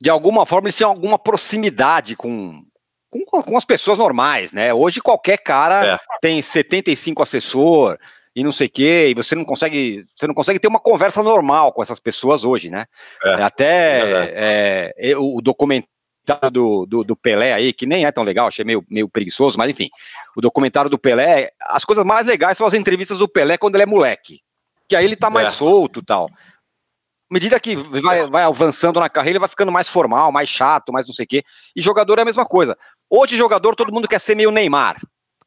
de 0.00 0.10
alguma 0.10 0.44
forma, 0.44 0.66
eles 0.68 0.76
tinham 0.76 0.90
alguma 0.90 1.18
proximidade 1.18 2.14
com, 2.14 2.62
com, 3.10 3.24
com 3.42 3.56
as 3.56 3.64
pessoas 3.64 3.96
normais, 3.96 4.52
né? 4.52 4.74
Hoje 4.74 5.00
qualquer 5.00 5.38
cara 5.38 5.94
é. 5.94 5.98
tem 6.20 6.42
75 6.42 7.22
assessor, 7.22 7.98
e 8.38 8.44
não 8.44 8.52
sei 8.52 8.68
o 8.68 8.70
quê, 8.70 9.08
e 9.10 9.14
você 9.14 9.34
não 9.34 9.44
consegue, 9.44 10.06
você 10.14 10.28
não 10.28 10.32
consegue 10.32 10.60
ter 10.60 10.68
uma 10.68 10.78
conversa 10.78 11.24
normal 11.24 11.72
com 11.72 11.82
essas 11.82 11.98
pessoas 11.98 12.44
hoje, 12.44 12.70
né? 12.70 12.86
É, 13.24 13.34
Até 13.42 14.00
é, 14.30 14.94
é, 14.96 15.16
o 15.16 15.40
documentário 15.40 16.48
do, 16.48 16.86
do, 16.86 17.02
do, 17.02 17.16
Pelé 17.16 17.52
aí, 17.52 17.72
que 17.72 17.84
nem 17.84 18.06
é 18.06 18.12
tão 18.12 18.22
legal, 18.22 18.46
achei 18.46 18.64
meio, 18.64 18.84
meio 18.88 19.08
preguiçoso, 19.08 19.58
mas 19.58 19.68
enfim, 19.68 19.88
o 20.36 20.40
documentário 20.40 20.88
do 20.88 20.96
Pelé, 20.96 21.50
as 21.62 21.84
coisas 21.84 22.04
mais 22.04 22.28
legais 22.28 22.56
são 22.56 22.64
as 22.64 22.74
entrevistas 22.74 23.18
do 23.18 23.28
Pelé 23.28 23.58
quando 23.58 23.74
ele 23.74 23.82
é 23.82 23.86
moleque, 23.86 24.40
que 24.88 24.94
aí 24.94 25.04
ele 25.04 25.16
tá 25.16 25.28
mais 25.28 25.48
é. 25.48 25.50
solto 25.50 26.00
tal. 26.00 26.26
À 26.26 27.34
medida 27.34 27.58
que 27.58 27.74
vai, 27.74 28.24
vai 28.28 28.44
avançando 28.44 29.00
na 29.00 29.08
carreira, 29.08 29.32
ele 29.32 29.40
vai 29.40 29.48
ficando 29.48 29.72
mais 29.72 29.88
formal, 29.88 30.30
mais 30.30 30.48
chato, 30.48 30.92
mais 30.92 31.08
não 31.08 31.12
sei 31.12 31.24
o 31.24 31.28
quê. 31.28 31.42
E 31.74 31.82
jogador 31.82 32.20
é 32.20 32.22
a 32.22 32.24
mesma 32.24 32.46
coisa. 32.46 32.78
Hoje, 33.10 33.36
jogador, 33.36 33.74
todo 33.74 33.92
mundo 33.92 34.06
quer 34.06 34.20
ser 34.20 34.36
meio 34.36 34.52
Neymar 34.52 34.96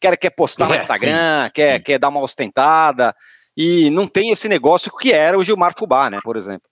quer, 0.01 0.17
quer 0.17 0.31
postar 0.31 0.67
no 0.67 0.74
é, 0.74 0.77
Instagram, 0.77 1.50
quer, 1.53 1.79
quer 1.79 2.00
dar 2.00 2.10
uma 2.10 2.20
ostentada, 2.20 3.15
e 3.55 3.89
não 3.91 4.08
tem 4.08 4.31
esse 4.31 4.50
negócio 4.50 4.91
que 4.98 5.13
era 5.13 5.38
o 5.38 5.43
Gilmar 5.43 5.74
Fubá, 5.77 6.10
né, 6.10 6.20
por 6.24 6.36
exemplo. 6.36 6.70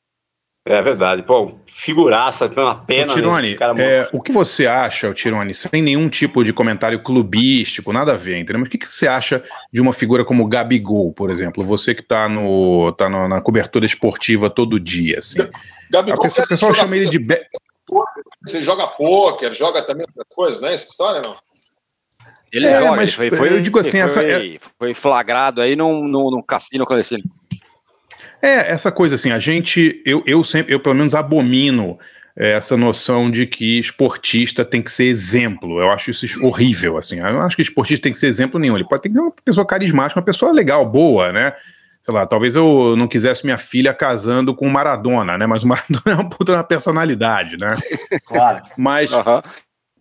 É 0.66 0.82
verdade, 0.82 1.24
pô, 1.24 1.54
figuraça, 1.68 2.46
uma 2.56 2.76
pena. 2.76 3.12
O 3.12 3.16
Tirone, 3.16 3.56
é, 3.80 4.08
o 4.12 4.22
que 4.22 4.32
você 4.32 4.68
acha, 4.68 5.12
Tirone, 5.14 5.54
sem 5.54 5.82
nenhum 5.82 6.10
tipo 6.10 6.44
de 6.44 6.54
comentário 6.54 7.02
clubístico, 7.02 7.94
nada 7.94 8.12
a 8.12 8.16
ver, 8.16 8.38
entendeu? 8.38 8.60
Mas 8.60 8.68
o 8.68 8.72
que, 8.72 8.78
que 8.78 8.94
você 8.94 9.08
acha 9.08 9.42
de 9.72 9.82
uma 9.82 9.94
figura 9.94 10.24
como 10.26 10.44
o 10.44 10.48
Gabigol, 10.48 11.14
por 11.14 11.32
exemplo? 11.32 11.66
Você 11.66 11.96
que 11.96 12.04
tá, 12.04 12.28
no, 12.30 12.92
tá 12.92 13.10
no, 13.10 13.28
na 13.28 13.42
cobertura 13.42 13.86
esportiva 13.86 14.50
todo 14.50 14.80
dia, 14.80 15.20
assim. 15.20 15.40
Gabigol, 15.90 16.28
o 16.28 16.48
pessoal 16.48 16.76
chama 16.76 16.96
ele 16.96 17.10
de. 17.10 17.26
Você 18.46 18.62
joga 18.62 18.86
pôquer, 18.86 19.52
joga 19.54 19.82
também 19.82 20.06
outras 20.08 20.28
coisas, 20.36 20.62
né? 20.62 20.74
Essa 20.74 20.90
história 20.90 21.22
não? 21.22 21.36
Ele 22.52 22.68
é, 22.68 22.80
joga, 22.80 22.96
mas 22.96 23.10
ele 23.20 23.30
foi, 23.30 23.38
foi, 23.38 23.54
eu 23.54 23.62
digo 23.62 23.80
assim, 23.80 23.92
foi, 23.92 24.00
essa 24.00 24.24
é... 24.24 24.58
foi 24.78 24.94
flagrado 24.94 25.62
aí 25.62 25.76
num, 25.76 26.08
num, 26.08 26.32
num 26.32 26.42
cassino 26.42 26.86
clandestino. 26.86 27.24
É, 28.42 28.72
essa 28.72 28.92
coisa 28.92 29.16
assim, 29.16 29.32
a 29.32 29.40
gente, 29.40 30.02
eu, 30.06 30.24
eu 30.26 30.44
sempre, 30.44 30.74
eu 30.74 30.80
pelo 30.80 30.96
menos 30.96 31.14
abomino 31.14 32.00
é, 32.40 32.54
essa 32.54 32.78
noção 32.78 33.30
de 33.30 33.46
que 33.46 33.78
esportista 33.80 34.64
tem 34.64 34.82
que 34.82 34.92
ser 34.92 35.06
exemplo. 35.06 35.82
Eu 35.82 35.92
acho 35.92 36.10
isso 36.10 36.26
horrível, 36.46 36.98
assim. 36.98 37.20
Eu 37.20 37.34
não 37.34 37.42
acho 37.42 37.58
que 37.58 37.62
esportista 37.62 38.04
tem 38.04 38.14
que 38.14 38.20
ser 38.20 38.28
exemplo 38.28 38.58
nenhum. 38.60 38.76
Ele 38.76 38.88
pode 38.88 39.02
ter 39.02 39.10
que 39.10 39.16
ser 39.16 39.22
uma 39.22 39.34
pessoa 39.44 39.66
carismática, 39.66 40.20
uma 40.20 40.26
pessoa 40.26 40.54
legal, 40.54 40.86
boa, 40.86 41.34
né? 41.34 41.54
Sei 42.02 42.14
lá, 42.14 42.26
talvez 42.26 42.56
eu 42.56 42.96
não 42.96 43.10
quisesse 43.10 43.44
minha 43.44 43.58
filha 43.58 43.94
casando 43.94 44.56
com 44.56 44.66
o 44.66 44.72
Maradona, 44.72 45.38
né? 45.38 45.46
Mas 45.46 45.64
o 45.64 45.68
Maradona 45.68 46.02
é 46.08 46.14
uma 46.14 46.30
puta 46.30 46.64
personalidade, 46.64 47.58
né? 47.58 47.76
Claro. 48.26 48.64
Mas, 48.78 49.12
uhum. 49.12 49.42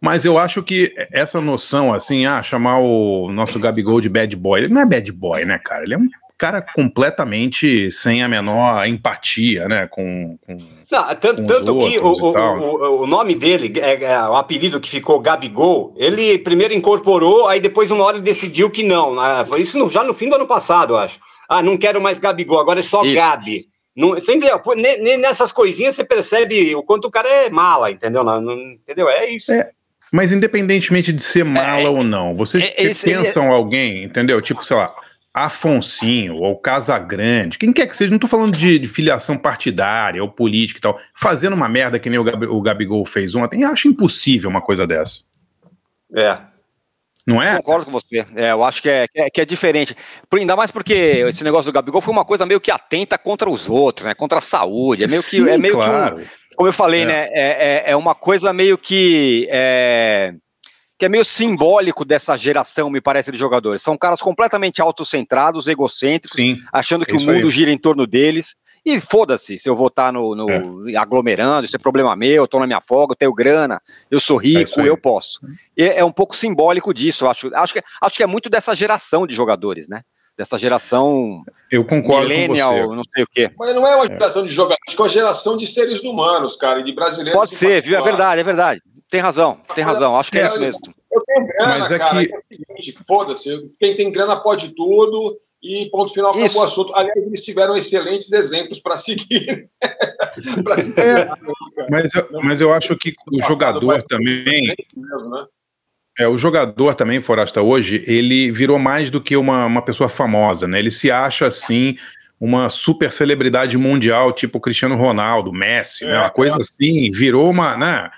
Mas 0.01 0.25
eu 0.25 0.39
acho 0.39 0.63
que 0.63 0.95
essa 1.13 1.41
noção, 1.41 1.93
assim, 1.93 2.25
ah, 2.25 2.43
chamar 2.43 2.79
o 2.79 3.31
nosso 3.33 3.59
Gabigol 3.59 4.01
de 4.01 4.09
bad 4.09 4.35
boy, 4.37 4.61
ele 4.61 4.73
não 4.73 4.81
é 4.81 4.87
bad 4.87 5.11
boy, 5.13 5.45
né, 5.45 5.59
cara? 5.59 5.83
Ele 5.83 5.95
é 5.95 5.99
um 5.99 6.09
cara 6.39 6.63
completamente 6.63 7.91
sem 7.91 8.23
a 8.23 8.29
menor 8.29 8.87
empatia, 8.87 9.67
né, 9.67 9.89
com... 9.89 10.39
com 10.47 10.57
não, 10.91 11.15
tanto, 11.17 11.43
com 11.43 11.49
tanto 11.49 11.79
que 11.81 11.99
o, 11.99 12.07
o, 12.07 12.33
o, 12.33 13.03
o, 13.03 13.07
nome 13.07 13.35
dele, 13.35 13.73
é, 13.81 14.05
é, 14.05 14.23
o 14.23 14.37
apelido 14.37 14.81
que 14.81 14.89
ficou 14.89 15.19
Gabigol, 15.19 15.93
ele 15.97 16.39
primeiro 16.39 16.73
incorporou, 16.73 17.49
aí 17.49 17.59
depois 17.59 17.91
uma 17.91 18.05
hora 18.05 18.17
ele 18.17 18.25
decidiu 18.25 18.71
que 18.71 18.85
não, 18.85 19.17
né, 19.17 19.45
foi 19.47 19.63
isso 19.63 19.77
no, 19.77 19.91
já 19.91 20.05
no 20.05 20.15
fim 20.15 20.29
do 20.29 20.37
ano 20.37 20.47
passado, 20.47 20.95
eu 20.95 20.99
acho. 20.99 21.19
Ah, 21.49 21.61
não 21.61 21.77
quero 21.77 22.01
mais 22.01 22.21
Gabigol, 22.21 22.61
agora 22.61 22.79
é 22.79 22.85
só 22.85 23.03
isso. 23.03 23.17
Gabi. 23.17 23.65
Não, 23.97 24.17
entendeu? 24.17 24.61
Nessas 25.19 25.51
coisinhas 25.51 25.97
você 25.97 26.05
percebe 26.05 26.73
o 26.77 26.85
quanto 26.85 27.07
o 27.07 27.11
cara 27.11 27.29
é 27.29 27.51
mala, 27.51 27.91
entendeu? 27.91 28.23
Não, 28.23 28.41
não 28.41 28.55
entendeu? 28.55 29.09
É 29.09 29.29
isso. 29.29 29.51
É, 29.53 29.73
mas 30.13 30.33
independentemente 30.33 31.13
de 31.13 31.23
ser 31.23 31.45
mala 31.45 31.83
é, 31.83 31.89
ou 31.89 32.03
não, 32.03 32.35
vocês 32.35 32.65
é, 32.77 32.95
pensam 32.95 33.53
alguém, 33.53 34.05
entendeu? 34.05 34.41
Tipo, 34.41 34.65
sei 34.65 34.77
lá, 34.77 34.93
Afonsinho 35.33 36.37
ou 36.37 36.57
Casagrande, 36.57 37.59
quem 37.59 37.73
quer 37.73 37.87
que 37.87 37.95
seja, 37.95 38.11
não 38.11 38.19
tô 38.19 38.27
falando 38.27 38.57
de, 38.57 38.79
de, 38.79 38.89
filiação 38.89 39.39
partidária 39.39 40.23
ou 40.23 40.29
política 40.29 40.79
e 40.79 40.83
tal, 40.83 40.99
fazendo 41.15 41.53
uma 41.55 41.69
merda 41.69 41.99
que 41.99 42.11
nem 42.11 42.19
o, 42.19 42.25
Gabi, 42.25 42.47
o 42.47 42.61
Gabigol 42.61 43.05
fez 43.05 43.35
ontem, 43.35 43.63
eu 43.63 43.69
acho 43.69 43.89
impossível 43.89 44.51
uma 44.51 44.63
coisa 44.63 44.87
dessa. 44.87 45.21
É. 46.15 46.39
Não 47.29 47.43
é? 47.43 47.57
Concordo 47.59 47.85
com 47.85 47.93
você. 47.93 48.27
É, 48.35 48.53
eu 48.53 48.65
acho 48.65 48.81
que 48.81 48.89
é, 48.89 49.07
que 49.07 49.21
é, 49.21 49.31
que 49.31 49.41
é 49.43 49.45
diferente. 49.45 49.95
Por, 50.31 50.39
ainda 50.39 50.57
mais 50.57 50.71
porque 50.71 50.95
esse 50.95 51.45
negócio 51.45 51.71
do 51.71 51.75
Gabigol 51.75 52.01
foi 52.01 52.13
uma 52.13 52.25
coisa 52.25 52.47
meio 52.47 52.59
que 52.59 52.71
atenta 52.71 53.19
contra 53.19 53.51
os 53.51 53.69
outros, 53.69 54.07
né? 54.07 54.15
Contra 54.15 54.39
a 54.39 54.41
saúde. 54.41 55.05
É 55.05 55.07
meio 55.07 55.23
que, 55.23 55.29
Sim, 55.29 55.47
é 55.47 55.59
meio 55.59 55.75
claro. 55.75 56.17
que 56.17 56.23
um, 56.23 56.27
como 56.57 56.69
eu 56.71 56.73
falei, 56.73 57.03
é. 57.03 57.07
né? 57.07 57.29
É, 57.31 57.41
é, 57.41 57.91
é, 57.91 57.97
uma 57.97 58.15
coisa 58.15 58.51
meio 58.55 58.79
que. 58.79 59.47
É, 59.51 60.33
que 60.99 61.05
é 61.05 61.09
meio 61.09 61.25
simbólico 61.25 62.03
dessa 62.03 62.35
geração, 62.37 62.89
me 62.89 63.01
parece, 63.01 63.31
de 63.31 63.37
jogadores. 63.37 63.83
São 63.83 63.97
caras 63.97 64.21
completamente 64.21 64.81
autocentrados, 64.81 65.69
egocêntricos, 65.69 66.37
Sim, 66.37 66.57
achando 66.73 67.05
que 67.05 67.15
o 67.15 67.21
mundo 67.21 67.47
aí. 67.47 67.51
gira 67.51 67.71
em 67.71 67.79
torno 67.79 68.07
deles. 68.07 68.57
E 68.85 69.01
foda-se 69.01 69.59
se 69.59 69.69
eu 69.69 69.77
vou 69.77 69.89
estar 69.89 70.13
no, 70.13 70.35
no 70.35 70.89
é. 70.89 70.97
aglomerando, 70.97 71.65
isso 71.65 71.77
é 71.77 71.79
problema 71.79 72.17
meu, 72.17 72.43
eu 72.43 72.49
tô 72.49 72.59
na 72.59 72.67
minha 72.67 72.81
folga, 72.81 73.13
eu 73.13 73.17
tenho 73.17 73.35
grana, 73.35 73.81
eu 74.11 74.21
sou 74.21 74.37
rico, 74.37 74.81
é 74.81 74.89
eu 74.89 74.97
posso. 74.97 75.41
E 75.77 75.85
é 75.85 76.05
um 76.05 76.13
pouco 76.13 76.37
simbólico 76.37 76.95
disso, 76.95 77.27
acho. 77.27 77.55
Acho 77.55 77.75
que, 77.75 77.83
acho 78.01 78.17
que 78.17 78.23
é 78.23 78.27
muito 78.27 78.49
dessa 78.49 78.75
geração 78.75 79.27
de 79.27 79.35
jogadores, 79.35 79.89
né? 79.89 80.03
dessa 80.39 80.57
geração. 80.57 81.43
Eu 81.69 81.85
concordo 81.85 82.29
millennial, 82.29 82.73
com 82.73 82.87
você. 82.87 82.97
não 82.97 83.03
sei 83.13 83.25
o 83.25 83.27
quê. 83.27 83.51
Mas 83.59 83.75
não 83.75 83.85
é 83.85 83.97
uma 83.97 84.07
geração 84.07 84.47
de 84.47 84.53
jogadores, 84.53 84.95
é 84.97 85.03
uma 85.03 85.09
geração 85.09 85.57
de 85.59 85.67
seres 85.67 86.05
humanos, 86.05 86.55
cara, 86.55 86.79
e 86.79 86.85
de 86.85 86.93
brasileiros. 86.93 87.39
Pode 87.39 87.57
ser, 87.57 87.83
viu? 87.83 87.99
É 87.99 88.03
verdade, 88.03 88.41
é 88.41 88.45
verdade. 88.45 88.81
Tem 89.11 89.21
razão, 89.21 89.59
tem 89.75 89.83
razão. 89.83 90.17
Acho 90.17 90.31
que 90.31 90.39
é, 90.39 90.43
é 90.43 90.47
isso 90.47 90.61
mesmo. 90.61 90.81
Eu 91.11 91.23
tenho 91.25 91.47
grana, 91.47 91.79
Mas 91.79 91.91
é 91.91 91.99
cara. 91.99 92.25
Que... 92.25 92.33
É 92.33 93.05
foda-se. 93.07 93.71
Quem 93.81 93.97
tem 93.97 94.13
grana 94.13 94.37
pode 94.37 94.75
tudo 94.75 95.41
e 95.63 95.89
ponto 95.91 96.13
final 96.13 96.31
acabou 96.31 96.47
Isso. 96.47 96.59
o 96.59 96.63
assunto. 96.63 96.95
Aliás, 96.95 97.17
eles 97.17 97.45
tiveram 97.45 97.77
excelentes 97.77 98.31
exemplos 98.33 98.79
para 98.79 98.97
seguir. 98.97 99.69
pra 100.63 100.77
seguir 100.77 101.01
é, 101.01 101.29
mas, 101.91 102.15
eu, 102.15 102.29
mas 102.43 102.61
eu 102.61 102.73
acho 102.73 102.97
que 102.97 103.15
o 103.33 103.41
jogador 103.43 104.03
também. 104.03 104.43
Mesmo, 104.97 105.31
né? 105.31 105.47
É, 106.19 106.27
o 106.27 106.37
jogador 106.37 106.95
também, 106.95 107.23
Forasta, 107.23 107.63
hoje, 107.63 108.03
ele 108.07 108.51
virou 108.51 108.79
mais 108.79 109.11
do 109.11 109.21
que 109.21 109.37
uma, 109.37 109.67
uma 109.67 109.83
pessoa 109.83 110.09
famosa, 110.09 110.67
né? 110.67 110.79
Ele 110.79 110.91
se 110.91 111.11
acha 111.11 111.47
assim 111.47 111.97
uma 112.41 112.69
super 112.69 113.11
celebridade 113.11 113.77
mundial, 113.77 114.33
tipo 114.33 114.61
Cristiano 114.61 114.97
Ronaldo, 114.97 115.53
Messi, 115.53 116.05
é, 116.05 116.09
né? 116.09 116.19
Uma 116.19 116.27
é. 116.27 116.31
coisa 116.31 116.61
assim, 116.61 117.11
virou 117.11 117.51
uma, 117.51 117.77
né? 117.77 118.11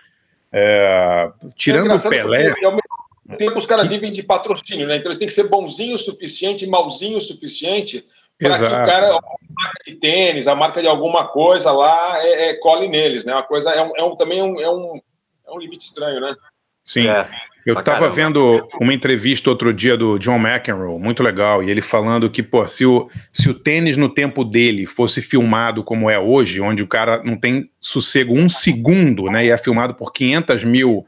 É, 0.52 1.30
tirando 1.56 1.94
o 1.94 2.08
Pelé. 2.08 2.48
Ao 2.64 2.72
mesmo 2.72 2.99
tempo, 3.36 3.58
os 3.58 3.66
caras 3.66 3.88
vivem 3.88 4.12
de 4.12 4.22
patrocínio, 4.22 4.86
né? 4.86 4.96
Então 4.96 5.08
eles 5.08 5.18
têm 5.18 5.28
que 5.28 5.34
ser 5.34 5.48
bonzinho 5.48 5.94
o 5.94 5.98
suficiente, 5.98 6.66
malzinho 6.66 7.18
o 7.18 7.20
suficiente, 7.20 8.04
para 8.38 8.58
que 8.58 8.64
o 8.64 8.70
cara, 8.70 9.08
a 9.08 9.20
marca 9.20 9.80
de 9.86 9.94
tênis, 9.94 10.48
a 10.48 10.54
marca 10.54 10.80
de 10.80 10.88
alguma 10.88 11.28
coisa 11.28 11.70
lá, 11.72 12.24
é, 12.24 12.50
é 12.50 12.54
cole 12.54 12.88
neles, 12.88 13.24
né? 13.24 13.34
Uma 13.34 13.42
coisa 13.42 13.70
é, 13.70 13.82
um, 13.82 13.92
é 13.96 14.02
um 14.02 14.16
também 14.16 14.38
é 14.38 14.44
um, 14.44 14.60
é 14.60 14.70
um, 14.70 15.00
é 15.48 15.52
um 15.52 15.58
limite 15.58 15.84
estranho, 15.84 16.20
né? 16.20 16.34
Sim. 16.82 17.06
É. 17.08 17.28
Eu 17.64 17.78
estava 17.78 18.08
vendo 18.08 18.66
uma 18.80 18.94
entrevista 18.94 19.50
outro 19.50 19.72
dia 19.72 19.96
do 19.96 20.18
John 20.18 20.38
McEnroe, 20.38 20.98
muito 20.98 21.22
legal, 21.22 21.62
e 21.62 21.70
ele 21.70 21.82
falando 21.82 22.30
que, 22.30 22.42
pô, 22.42 22.66
se 22.66 22.86
o, 22.86 23.10
se 23.30 23.50
o 23.50 23.54
tênis 23.54 23.98
no 23.98 24.08
tempo 24.08 24.44
dele 24.44 24.86
fosse 24.86 25.20
filmado 25.20 25.84
como 25.84 26.08
é 26.08 26.18
hoje, 26.18 26.60
onde 26.60 26.82
o 26.82 26.86
cara 26.86 27.22
não 27.22 27.36
tem 27.36 27.70
sossego 27.78 28.34
um 28.34 28.48
segundo, 28.48 29.24
né, 29.24 29.44
e 29.44 29.50
é 29.50 29.58
filmado 29.58 29.94
por 29.94 30.10
500 30.10 30.64
mil 30.64 31.06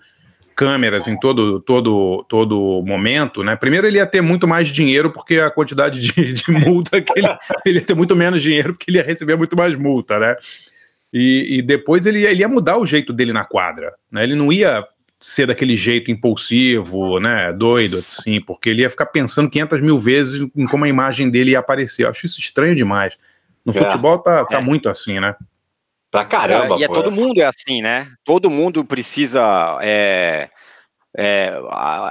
câmeras 0.54 1.08
em 1.08 1.18
todo, 1.18 1.60
todo, 1.60 2.24
todo 2.28 2.82
momento, 2.86 3.42
né, 3.42 3.56
primeiro 3.56 3.86
ele 3.86 3.98
ia 3.98 4.06
ter 4.06 4.20
muito 4.20 4.46
mais 4.46 4.68
dinheiro, 4.68 5.10
porque 5.10 5.38
a 5.38 5.50
quantidade 5.50 6.00
de, 6.00 6.32
de 6.32 6.50
multa 6.50 7.00
que 7.00 7.12
ele, 7.16 7.28
ele 7.66 7.78
ia 7.78 7.84
ter 7.84 7.94
muito 7.94 8.14
menos 8.14 8.42
dinheiro, 8.42 8.74
porque 8.74 8.90
ele 8.90 8.98
ia 8.98 9.04
receber 9.04 9.36
muito 9.36 9.56
mais 9.56 9.76
multa, 9.76 10.18
né, 10.18 10.36
e, 11.12 11.58
e, 11.58 11.62
depois 11.62 12.06
ele, 12.06 12.24
ele 12.24 12.40
ia 12.40 12.48
mudar 12.48 12.78
o 12.78 12.86
jeito 12.86 13.12
dele 13.12 13.32
na 13.32 13.44
quadra, 13.44 13.92
né? 14.10 14.22
Ele 14.22 14.34
não 14.34 14.50
ia 14.50 14.82
ser 15.20 15.46
daquele 15.46 15.76
jeito 15.76 16.10
impulsivo, 16.10 17.20
né, 17.20 17.52
doido, 17.52 17.98
assim, 17.98 18.40
porque 18.40 18.70
ele 18.70 18.82
ia 18.82 18.90
ficar 18.90 19.06
pensando 19.06 19.50
500 19.50 19.80
mil 19.80 20.00
vezes 20.00 20.48
em 20.56 20.66
como 20.66 20.84
a 20.84 20.88
imagem 20.88 21.30
dele 21.30 21.52
ia 21.52 21.58
aparecer. 21.58 22.04
Eu 22.04 22.08
acho 22.08 22.24
isso 22.24 22.40
estranho 22.40 22.74
demais. 22.74 23.14
No 23.64 23.72
é. 23.72 23.74
futebol 23.74 24.18
tá, 24.18 24.44
tá 24.46 24.58
é. 24.58 24.60
muito 24.60 24.88
assim, 24.88 25.20
né? 25.20 25.36
Pra 26.12 26.26
caramba. 26.26 26.76
É, 26.76 26.80
e 26.80 26.84
é, 26.84 26.88
todo 26.88 27.10
mundo 27.10 27.40
é 27.40 27.44
assim, 27.46 27.80
né? 27.80 28.06
Todo 28.22 28.50
mundo 28.50 28.84
precisa 28.84 29.78
é, 29.80 30.50
é, 31.16 31.52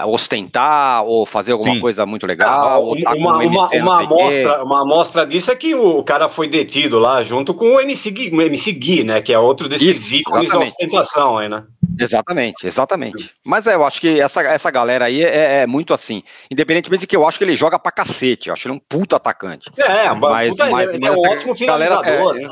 ostentar 0.07 1.03
ou 1.03 1.23
fazer 1.23 1.51
alguma 1.51 1.75
Sim. 1.75 1.79
coisa 1.79 2.03
muito 2.03 2.25
legal. 2.25 2.49
Ah, 2.49 3.03
tá 3.03 3.13
uma, 3.13 3.37
uma, 3.37 3.67
uma, 3.69 4.01
amostra, 4.01 4.63
uma 4.63 4.81
amostra 4.81 5.23
disso 5.23 5.51
é 5.51 5.55
que 5.55 5.75
o 5.75 6.03
cara 6.03 6.27
foi 6.27 6.47
detido 6.47 6.97
lá 6.97 7.21
junto 7.21 7.53
com 7.53 7.75
o 7.75 7.79
MC 7.79 8.09
Gui, 8.09 8.31
o 8.35 8.41
MC 8.41 8.71
Gui 8.71 9.03
né? 9.03 9.21
Que 9.21 9.33
é 9.33 9.37
outro 9.37 9.69
desses 9.69 9.99
Isso, 9.99 10.15
ícones 10.15 10.49
da 10.49 10.57
ostentação 10.57 11.37
aí, 11.37 11.47
né? 11.47 11.63
Exatamente, 11.99 12.65
exatamente. 12.65 13.31
Mas 13.45 13.67
é, 13.67 13.75
eu 13.75 13.85
acho 13.85 14.01
que 14.01 14.19
essa, 14.19 14.41
essa 14.41 14.71
galera 14.71 15.05
aí 15.05 15.23
é, 15.23 15.61
é, 15.61 15.67
muito 15.67 15.93
assim. 15.93 16.23
Independentemente 16.49 17.01
de 17.01 17.07
que 17.07 17.15
eu 17.15 17.27
acho 17.27 17.37
que 17.37 17.43
ele 17.43 17.55
joga 17.55 17.77
pra 17.77 17.91
cacete, 17.91 18.49
eu 18.49 18.53
acho 18.53 18.67
ele 18.67 18.73
um 18.73 18.79
puta 18.79 19.17
atacante. 19.17 19.69
É, 19.77 20.11
mas, 20.11 20.57
puta, 20.57 20.71
mas, 20.71 20.97
mas, 20.97 21.03
é 21.03 21.11
um 21.11 21.31
ótimo 21.31 21.53
finalizador, 21.53 22.03
galera, 22.03 22.39
é, 22.39 22.41
né? 22.41 22.49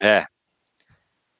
É. 0.00 0.37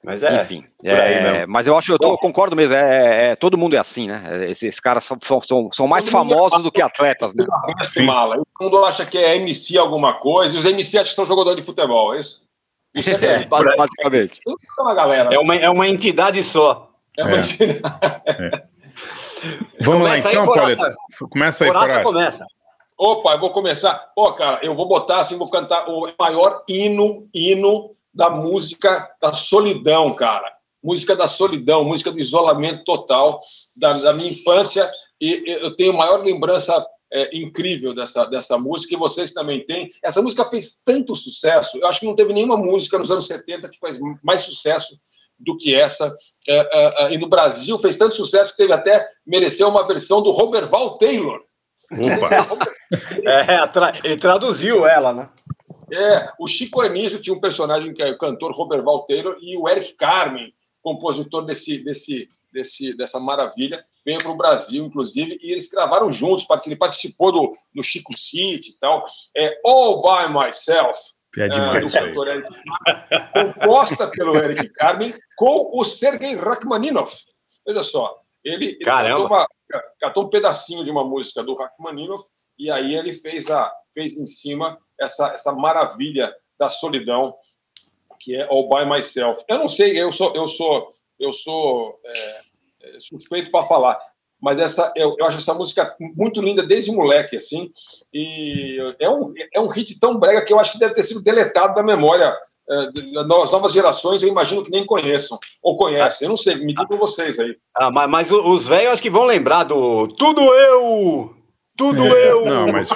Mas 0.04 0.22
é. 0.22 0.42
Enfim, 0.42 0.64
é, 0.84 1.44
mas 1.46 1.66
eu 1.66 1.76
acho, 1.76 1.92
eu, 1.92 1.98
tô, 1.98 2.12
eu 2.12 2.18
concordo 2.18 2.54
mesmo, 2.54 2.72
é, 2.72 2.78
é, 2.78 3.30
é, 3.30 3.36
todo 3.36 3.58
mundo 3.58 3.74
é 3.74 3.78
assim, 3.78 4.06
né? 4.06 4.48
Esses 4.48 4.78
caras 4.78 5.02
são, 5.02 5.18
são, 5.40 5.68
são 5.72 5.88
mais 5.88 6.08
famosos 6.08 6.62
do 6.62 6.70
que 6.70 6.80
atletas, 6.80 7.34
né? 7.34 7.44
Mala. 8.04 8.36
Todo 8.36 8.46
mundo 8.60 8.84
acha 8.84 9.04
que 9.04 9.18
é 9.18 9.34
MC 9.36 9.76
alguma 9.76 10.14
coisa, 10.14 10.54
e 10.54 10.58
os 10.58 10.64
MC 10.64 10.98
acham 10.98 11.10
que 11.10 11.16
são 11.16 11.26
jogadores 11.26 11.64
de 11.64 11.66
futebol, 11.66 12.14
é 12.14 12.20
isso? 12.20 12.42
Isso 12.94 13.10
é, 13.24 13.44
basicamente. 13.44 14.40
É 14.46 14.82
uma 14.82 14.94
galera. 14.94 15.34
É 15.34 15.38
uma, 15.38 15.56
é 15.56 15.68
uma 15.68 15.88
entidade 15.88 16.42
só. 16.44 16.90
É 17.16 17.24
uma 17.24 17.36
é. 17.36 18.50
Vamos 19.82 20.08
lá 20.08 20.18
então, 20.18 20.46
Paulo. 20.46 20.76
Começa 21.30 21.64
aí, 21.64 21.70
Coraça 21.72 22.02
começa. 22.02 22.46
Opa, 22.96 23.32
eu 23.32 23.40
vou 23.40 23.50
começar. 23.50 23.94
Pô, 24.14 24.32
cara, 24.32 24.58
eu 24.62 24.74
vou 24.74 24.88
botar 24.88 25.20
assim, 25.20 25.36
vou 25.36 25.48
cantar 25.48 25.88
o 25.88 26.02
maior 26.18 26.64
hino, 26.68 27.28
hino 27.32 27.96
da 28.12 28.30
música 28.30 29.10
da 29.20 29.32
solidão, 29.32 30.14
cara. 30.14 30.52
Música 30.82 31.16
da 31.16 31.26
solidão, 31.26 31.84
música 31.84 32.10
do 32.10 32.18
isolamento 32.18 32.84
total 32.84 33.40
da, 33.76 33.92
da 33.94 34.12
minha 34.12 34.30
infância. 34.30 34.88
E 35.20 35.42
eu 35.46 35.74
tenho 35.74 35.92
maior 35.92 36.22
lembrança 36.22 36.86
é, 37.12 37.36
incrível 37.36 37.94
dessa, 37.94 38.24
dessa 38.26 38.58
música, 38.58 38.94
e 38.94 38.98
vocês 38.98 39.32
também 39.32 39.64
têm. 39.64 39.90
Essa 40.02 40.22
música 40.22 40.44
fez 40.44 40.82
tanto 40.84 41.16
sucesso, 41.16 41.78
eu 41.78 41.86
acho 41.86 42.00
que 42.00 42.06
não 42.06 42.14
teve 42.14 42.32
nenhuma 42.32 42.56
música 42.56 42.98
nos 42.98 43.10
anos 43.10 43.26
70 43.26 43.68
que 43.70 43.78
faz 43.78 43.98
mais 44.22 44.42
sucesso 44.42 44.98
do 45.38 45.56
que 45.56 45.74
essa. 45.74 46.14
É, 46.48 46.56
é, 46.56 47.04
é, 47.04 47.14
e 47.14 47.18
no 47.18 47.28
Brasil 47.28 47.78
fez 47.78 47.96
tanto 47.96 48.14
sucesso 48.14 48.52
que 48.52 48.58
teve 48.58 48.72
até 48.72 49.06
mereceu 49.26 49.68
uma 49.68 49.86
versão 49.86 50.22
do 50.22 50.30
Roberval 50.30 50.98
Taylor. 50.98 51.40
é, 53.24 54.06
ele 54.06 54.16
traduziu 54.18 54.86
ela, 54.86 55.12
né? 55.12 55.28
É, 55.92 56.32
o 56.38 56.46
Chico 56.46 56.80
Anísio 56.80 57.20
tinha 57.20 57.34
um 57.34 57.40
personagem 57.40 57.92
que 57.92 58.02
é 58.02 58.10
o 58.10 58.18
cantor 58.18 58.52
Roberval 58.52 59.04
Taylor 59.04 59.36
e 59.40 59.56
o 59.56 59.68
Eric 59.68 59.94
Carmen, 59.94 60.52
compositor 60.82 61.44
desse, 61.44 61.82
desse, 61.82 62.28
desse, 62.52 62.96
dessa 62.96 63.18
maravilha, 63.18 63.84
veio 64.04 64.18
para 64.18 64.30
o 64.30 64.36
Brasil, 64.36 64.84
inclusive, 64.84 65.38
e 65.42 65.52
eles 65.52 65.68
gravaram 65.68 66.10
juntos, 66.10 66.46
ele 66.66 66.76
participou 66.76 67.32
do, 67.32 67.52
do 67.74 67.82
Chico 67.82 68.16
City 68.16 68.70
e 68.70 68.78
tal. 68.78 69.04
É 69.36 69.60
All 69.64 70.02
By 70.02 70.32
Myself, 70.32 70.98
é 71.36 71.48
demais, 71.48 71.84
do 71.84 71.90
cantor 71.92 72.28
Eric 72.28 72.48
Carmen, 72.48 73.52
composta 73.52 74.08
pelo 74.08 74.36
Eric 74.36 74.68
Carmen 74.70 75.14
com 75.36 75.70
o 75.78 75.84
Sergei 75.84 76.34
Rachmaninov. 76.36 77.10
Veja 77.66 77.82
só, 77.82 78.18
ele, 78.42 78.66
ele 78.66 78.84
cantou, 78.84 79.26
uma, 79.26 79.46
cantou, 80.00 80.24
um 80.24 80.30
pedacinho 80.30 80.82
de 80.82 80.90
uma 80.90 81.04
música 81.04 81.42
do 81.42 81.54
Rachmaninov 81.54 82.22
e 82.58 82.70
aí 82.70 82.94
ele 82.94 83.12
fez, 83.12 83.50
a, 83.50 83.72
fez 83.94 84.16
em 84.16 84.26
cima 84.26 84.78
essa, 84.98 85.28
essa 85.28 85.52
maravilha 85.52 86.34
da 86.58 86.68
solidão 86.68 87.34
que 88.20 88.34
é 88.34 88.46
All 88.50 88.68
By 88.68 88.84
Myself. 88.84 89.42
Eu 89.48 89.58
não 89.58 89.68
sei, 89.68 90.00
eu 90.00 90.10
sou, 90.10 90.34
eu 90.34 90.48
sou, 90.48 90.92
eu 91.18 91.32
sou 91.32 92.00
é, 92.04 92.40
é 92.82 93.00
suspeito 93.00 93.50
para 93.50 93.64
falar, 93.64 93.98
mas 94.40 94.58
essa 94.58 94.92
eu, 94.96 95.14
eu, 95.18 95.26
acho 95.26 95.38
essa 95.38 95.54
música 95.54 95.94
muito 96.16 96.40
linda 96.40 96.62
desde 96.62 96.92
moleque 96.92 97.36
assim 97.36 97.70
e 98.12 98.78
é 98.98 99.10
um, 99.10 99.32
é 99.52 99.60
um 99.60 99.68
hit 99.68 99.98
tão 99.98 100.18
brega 100.18 100.44
que 100.44 100.52
eu 100.52 100.58
acho 100.58 100.72
que 100.72 100.78
deve 100.78 100.94
ter 100.94 101.02
sido 101.02 101.22
deletado 101.22 101.74
da 101.74 101.82
memória 101.82 102.36
é, 102.70 102.90
das 103.26 103.50
novas 103.50 103.72
gerações 103.72 104.22
eu 104.22 104.28
imagino 104.28 104.62
que 104.62 104.70
nem 104.70 104.86
conheçam 104.86 105.38
ou 105.60 105.76
conhecem 105.76 106.26
eu 106.26 106.30
não 106.30 106.36
sei 106.36 106.54
me 106.54 106.72
digam 106.72 106.98
vocês 106.98 107.38
aí 107.38 107.56
ah, 107.74 107.90
mas, 107.90 108.08
mas 108.08 108.30
os 108.30 108.66
velhos 108.66 108.92
acho 108.92 109.02
que 109.02 109.10
vão 109.10 109.24
lembrar 109.24 109.64
do 109.64 110.06
tudo 110.08 110.40
eu 110.40 111.34
tudo 111.78 112.04
é, 112.04 112.30
eu 112.32 112.44
não 112.44 112.66
mas 112.66 112.88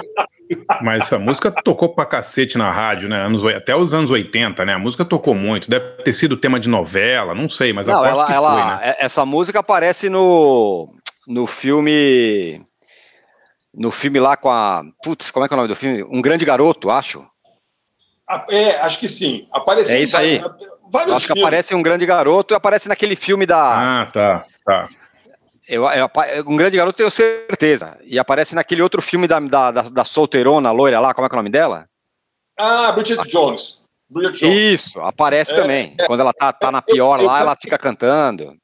mas 0.83 1.05
essa 1.05 1.19
música 1.19 1.51
tocou 1.51 1.95
pra 1.95 2.05
cacete 2.05 2.59
na 2.59 2.71
rádio, 2.71 3.09
né? 3.09 3.25
Anos, 3.25 3.43
até 3.47 3.75
os 3.75 3.95
anos 3.95 4.11
80, 4.11 4.65
né? 4.67 4.75
A 4.75 4.79
música 4.79 5.05
tocou 5.05 5.35
muito. 5.35 5.71
Deve 5.71 6.03
ter 6.03 6.13
sido 6.13 6.37
tema 6.37 6.61
de 6.61 6.69
novela, 6.69 7.35
não 7.35 7.49
sei, 7.49 7.73
mas 7.73 7.87
não, 7.87 8.05
ela, 8.05 8.31
ela, 8.31 8.53
foi, 8.53 8.65
né? 8.65 8.95
É, 8.99 9.07
essa 9.07 9.25
música 9.25 9.61
aparece 9.61 10.11
no 10.11 10.93
no 11.27 11.47
filme. 11.47 12.63
No 13.73 13.91
filme 13.91 14.21
lá 14.21 14.37
com 14.37 14.51
a. 14.51 14.83
Putz, 15.03 15.31
como 15.31 15.47
é 15.47 15.49
que 15.49 15.55
é 15.55 15.57
o 15.57 15.59
nome 15.59 15.69
do 15.69 15.77
filme? 15.77 16.03
Um 16.05 16.21
Grande 16.21 16.45
Garoto, 16.45 16.91
acho. 16.91 17.27
É, 18.51 18.81
acho 18.81 18.99
que 18.99 19.09
sim. 19.09 19.47
Aparece 19.53 19.97
é 19.97 20.03
isso 20.03 20.17
aí. 20.17 20.39
Vários 20.39 21.15
acho 21.15 21.27
filmes. 21.27 21.27
que 21.27 21.41
aparece 21.41 21.75
um 21.75 21.83
grande 21.83 22.07
garoto 22.07 22.55
e 22.55 22.57
aparece 22.57 22.89
naquele 22.89 23.17
filme 23.17 23.47
da. 23.47 24.03
Ah, 24.03 24.07
tá, 24.07 24.45
tá. 24.65 24.89
Eu, 25.69 25.85
eu, 25.85 26.11
um 26.47 26.57
grande 26.57 26.77
garoto, 26.77 26.97
tenho 26.97 27.11
certeza. 27.11 27.99
E 28.03 28.19
aparece 28.19 28.55
naquele 28.55 28.83
outro 28.83 29.01
filme 29.01 29.29
da, 29.29 29.39
da, 29.39 29.71
da, 29.71 29.83
da 29.83 30.05
solteirona, 30.05 30.73
loira 30.73 30.99
lá, 30.99 31.15
como 31.15 31.27
é 31.27 31.29
é 31.31 31.33
o 31.33 31.37
nome 31.37 31.51
dela? 31.51 31.87
Ah, 32.59 32.93
Bridget 32.93 33.21
ah. 33.21 33.25
Jones. 33.29 33.83
Bridget 34.11 34.41
Jones. 34.41 34.57
Isso, 34.57 35.01
aparece 35.01 35.53
é, 35.53 35.57
também. 35.57 35.95
É, 35.99 36.07
Quando 36.07 36.21
ela 36.21 36.33
tá, 36.33 36.53
tá 36.53 36.71
na 36.71 36.83
pior 36.83 37.21
eu, 37.21 37.27
lá, 37.27 37.41
ela 37.41 37.57
fica 37.57 37.79
cantando. 37.79 38.57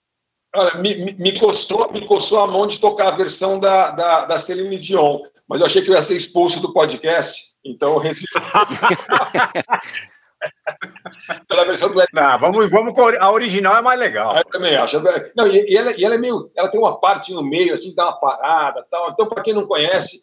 Olha, 0.55 0.75
me, 0.77 0.95
me, 0.97 1.15
me, 1.19 1.39
coçou, 1.39 1.93
me 1.93 2.05
coçou 2.07 2.43
a 2.43 2.47
mão 2.47 2.67
de 2.67 2.79
tocar 2.79 3.09
a 3.09 3.17
versão 3.17 3.61
da, 3.61 3.91
da, 3.91 4.25
da 4.25 4.39
Celine 4.39 4.79
Dion, 4.79 5.21
mas 5.47 5.61
eu 5.61 5.67
achei 5.67 5.83
que 5.83 5.91
eu 5.91 5.95
ia 5.95 6.03
ser 6.03 6.17
expulso 6.17 6.61
do 6.61 6.73
podcast, 6.73 7.49
então 7.65 7.93
eu 7.93 7.99
resisti. 7.99 8.39
Pela 11.49 11.65
versão 11.65 11.93
do 11.93 12.03
Não, 12.13 12.39
vamos, 12.39 12.71
vamos 12.71 12.95
com 12.95 13.09
a 13.09 13.31
original 13.31 13.77
é 13.77 13.83
mais 13.83 13.99
legal. 13.99 14.37
Eu 14.37 14.45
também 14.45 14.77
acho. 14.77 15.01
Não, 15.37 15.47
e, 15.47 15.73
e, 15.73 15.77
ela, 15.77 15.93
e 15.97 16.05
ela 16.05 16.15
é 16.15 16.19
meio. 16.19 16.51
Ela 16.57 16.69
tem 16.69 16.81
uma 16.81 17.01
parte 17.01 17.33
no 17.33 17.43
meio, 17.43 17.75
assim, 17.75 17.95
dá 17.95 18.05
uma 18.05 18.21
parada 18.21 18.87
tal. 18.91 19.11
Então, 19.11 19.29
para 19.29 19.43
quem 19.43 19.55
não 19.55 19.67
conhece, 19.67 20.19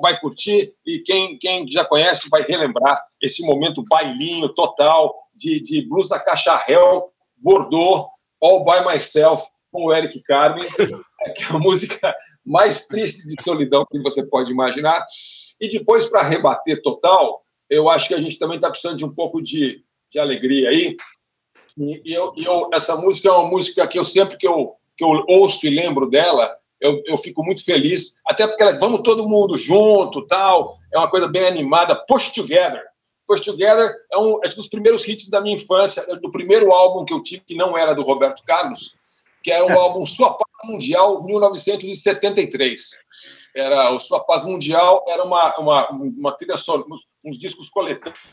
vai 0.00 0.18
curtir, 0.20 0.74
e 0.84 1.00
quem, 1.00 1.38
quem 1.38 1.70
já 1.70 1.84
conhece 1.84 2.28
vai 2.28 2.42
relembrar 2.42 3.02
esse 3.22 3.46
momento 3.46 3.84
bailinho 3.88 4.48
total 4.54 5.14
de, 5.34 5.60
de 5.60 5.86
blues 5.88 6.08
da 6.08 6.18
caixa 6.18 6.56
réu, 6.56 7.12
Bordeaux, 7.36 8.08
All 8.42 8.64
By 8.64 8.84
Myself, 8.86 9.44
com 9.70 9.86
o 9.86 9.94
Eric 9.94 10.20
Carmen, 10.22 10.64
que 11.36 11.42
é 11.42 11.46
a 11.50 11.58
música 11.58 12.14
mais 12.44 12.86
triste 12.86 13.28
de 13.28 13.42
solidão 13.42 13.84
que 13.90 14.00
você 14.00 14.26
pode 14.26 14.50
imaginar. 14.50 15.04
E 15.60 15.68
depois, 15.68 16.06
para 16.06 16.22
rebater 16.22 16.80
total, 16.82 17.42
eu 17.68 17.88
acho 17.88 18.08
que 18.08 18.14
a 18.14 18.20
gente 18.20 18.38
também 18.38 18.56
está 18.56 18.70
precisando 18.70 18.96
de 18.96 19.04
um 19.04 19.14
pouco 19.14 19.42
de, 19.42 19.82
de 20.10 20.18
alegria 20.18 20.70
aí. 20.70 20.96
E, 21.76 22.12
eu, 22.12 22.32
eu, 22.36 22.68
essa 22.72 22.96
música 22.96 23.28
é 23.28 23.32
uma 23.32 23.50
música 23.50 23.86
que 23.86 23.98
eu 23.98 24.04
sempre 24.04 24.36
que 24.36 24.46
eu, 24.46 24.74
que 24.96 25.04
eu 25.04 25.24
ouço 25.28 25.66
e 25.66 25.70
lembro 25.70 26.08
dela, 26.08 26.50
eu, 26.80 27.02
eu 27.06 27.16
fico 27.16 27.42
muito 27.44 27.64
feliz, 27.64 28.20
até 28.26 28.46
porque 28.46 28.62
ela, 28.62 28.78
vamos 28.78 29.02
todo 29.02 29.28
mundo 29.28 29.56
junto, 29.56 30.26
tal, 30.26 30.76
é 30.92 30.98
uma 30.98 31.10
coisa 31.10 31.28
bem 31.28 31.46
animada, 31.46 31.94
Push 32.06 32.30
Together. 32.30 32.82
Push 33.26 33.42
Together 33.42 33.94
é 34.10 34.16
um, 34.16 34.40
é 34.42 34.48
um 34.48 34.56
dos 34.56 34.68
primeiros 34.68 35.06
hits 35.06 35.28
da 35.28 35.40
minha 35.40 35.56
infância, 35.56 36.04
é 36.08 36.16
do 36.16 36.30
primeiro 36.30 36.72
álbum 36.72 37.04
que 37.04 37.12
eu 37.12 37.22
tive, 37.22 37.42
que 37.44 37.54
não 37.54 37.76
era 37.76 37.94
do 37.94 38.02
Roberto 38.02 38.42
Carlos, 38.44 38.94
que 39.42 39.50
é 39.50 39.62
o 39.62 39.78
álbum 39.78 40.04
Sua 40.06 40.34
Mundial, 40.64 41.22
1973. 41.24 42.98
Era 43.54 43.92
o 43.92 43.98
Sua 43.98 44.20
Paz 44.20 44.42
Mundial 44.44 45.04
era 45.08 45.24
uma, 45.24 45.58
uma, 45.58 45.90
uma 45.90 46.36
trilha 46.36 46.56
sonora, 46.56 46.86
uns 47.24 47.38
discos 47.38 47.70
coletâneos, 47.70 48.24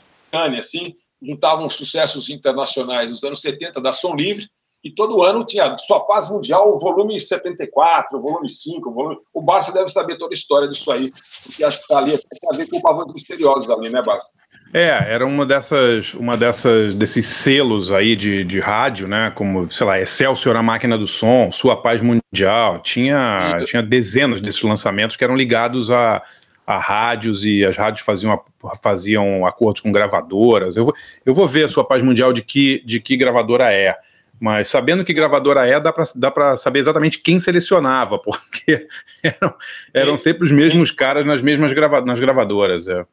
assim, 0.66 0.96
juntavam 1.22 1.68
sucessos 1.70 2.30
internacionais 2.30 3.10
dos 3.10 3.24
anos 3.24 3.42
70 3.42 3.80
da 3.82 3.92
Som 3.92 4.16
Livre, 4.16 4.50
e 4.84 4.92
todo 4.92 5.24
ano 5.24 5.44
tinha 5.44 5.76
Sua 5.80 6.02
Paz 6.02 6.30
Mundial, 6.30 6.78
volume 6.78 7.20
74, 7.20 8.22
volume 8.22 8.48
5, 8.48 8.92
volume... 8.92 9.18
o 9.34 9.42
Barça 9.42 9.72
deve 9.72 9.88
saber 9.90 10.16
toda 10.16 10.36
a 10.36 10.38
história 10.38 10.68
disso 10.68 10.92
aí, 10.92 11.12
porque 11.44 11.64
acho 11.64 11.78
que 11.78 11.84
está 11.84 11.98
ali, 11.98 12.12
tem 12.12 12.50
a 12.54 12.56
ver 12.56 12.70
com 12.70 12.78
o 12.78 12.82
Pavão 12.82 13.08
Misteriosos 13.12 13.68
ali, 13.70 13.90
né, 13.90 14.00
Barça? 14.06 14.28
É, 14.74 15.14
era 15.14 15.26
uma 15.26 15.46
dessas, 15.46 16.14
uma 16.14 16.36
dessas, 16.36 16.96
desses 16.96 17.26
selos 17.28 17.92
aí 17.92 18.16
de, 18.16 18.44
de 18.44 18.60
rádio, 18.60 19.08
né? 19.08 19.32
Como, 19.34 19.72
sei 19.72 19.88
lá, 19.88 20.00
Excelsior 20.02 20.56
a 20.56 20.64
máquina 20.64 20.98
do 20.98 21.08
som, 21.08 21.52
Sua 21.52 21.82
Paz 21.82 22.02
Mundial, 22.02 22.80
tinha, 22.80 23.58
tinha 23.66 23.82
dezenas 23.82 24.42
desses 24.42 24.62
lançamentos 24.62 25.16
que 25.16 25.24
eram 25.24 25.36
ligados 25.36 25.92
a, 25.92 26.22
a 26.68 26.78
rádios 26.78 27.46
e 27.46 27.64
as 27.64 27.78
rádios 27.78 28.04
faziam, 28.04 28.42
faziam 28.82 29.46
acordos 29.46 29.82
com 29.82 29.92
gravadoras. 29.92 30.76
Eu 30.76 30.86
vou, 30.86 30.96
eu 31.26 31.34
vou 31.34 31.48
ver 31.48 31.66
a 31.66 31.70
Sua 31.70 31.86
Paz 31.86 32.04
Mundial 32.04 32.34
de 32.34 32.42
que, 32.42 32.82
de 32.86 33.00
que 33.00 33.16
gravadora 33.16 33.72
é. 33.72 33.96
Mas 34.40 34.68
sabendo 34.70 35.06
que 35.06 35.14
gravadora 35.14 35.66
é, 35.66 35.80
dá 35.80 35.94
para 35.94 36.04
dá 36.16 36.58
saber 36.58 36.80
exatamente 36.80 37.20
quem 37.20 37.40
selecionava, 37.40 38.20
porque 38.20 38.88
eram, 39.24 39.56
eram 39.94 40.18
sempre 40.18 40.46
os 40.46 40.52
mesmos 40.52 40.92
caras 40.92 41.26
nas 41.26 41.42
mesmas 41.42 41.72
grava, 41.72 42.02
nas 42.02 42.20
gravadoras. 42.20 42.88
É. 42.88 43.06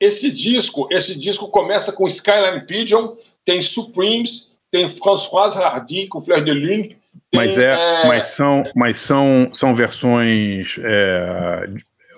Esse 0.00 0.32
disco, 0.32 0.88
esse 0.90 1.18
disco 1.18 1.48
começa 1.48 1.92
com 1.92 2.06
Skyline 2.06 2.66
Pigeon, 2.66 3.14
tem 3.44 3.60
Supremes, 3.60 4.56
tem 4.70 4.88
François 4.88 5.54
Hardy 5.56 6.06
com 6.06 6.20
Fleur 6.20 6.42
de 6.42 6.52
Lune. 6.52 6.96
Tem, 7.30 7.40
mas 7.40 7.58
é, 7.58 7.72
é, 7.72 8.06
mas 8.06 8.28
são, 8.28 8.64
mas 8.74 9.00
são, 9.00 9.50
são 9.52 9.74
versões 9.74 10.76
é, 10.78 11.68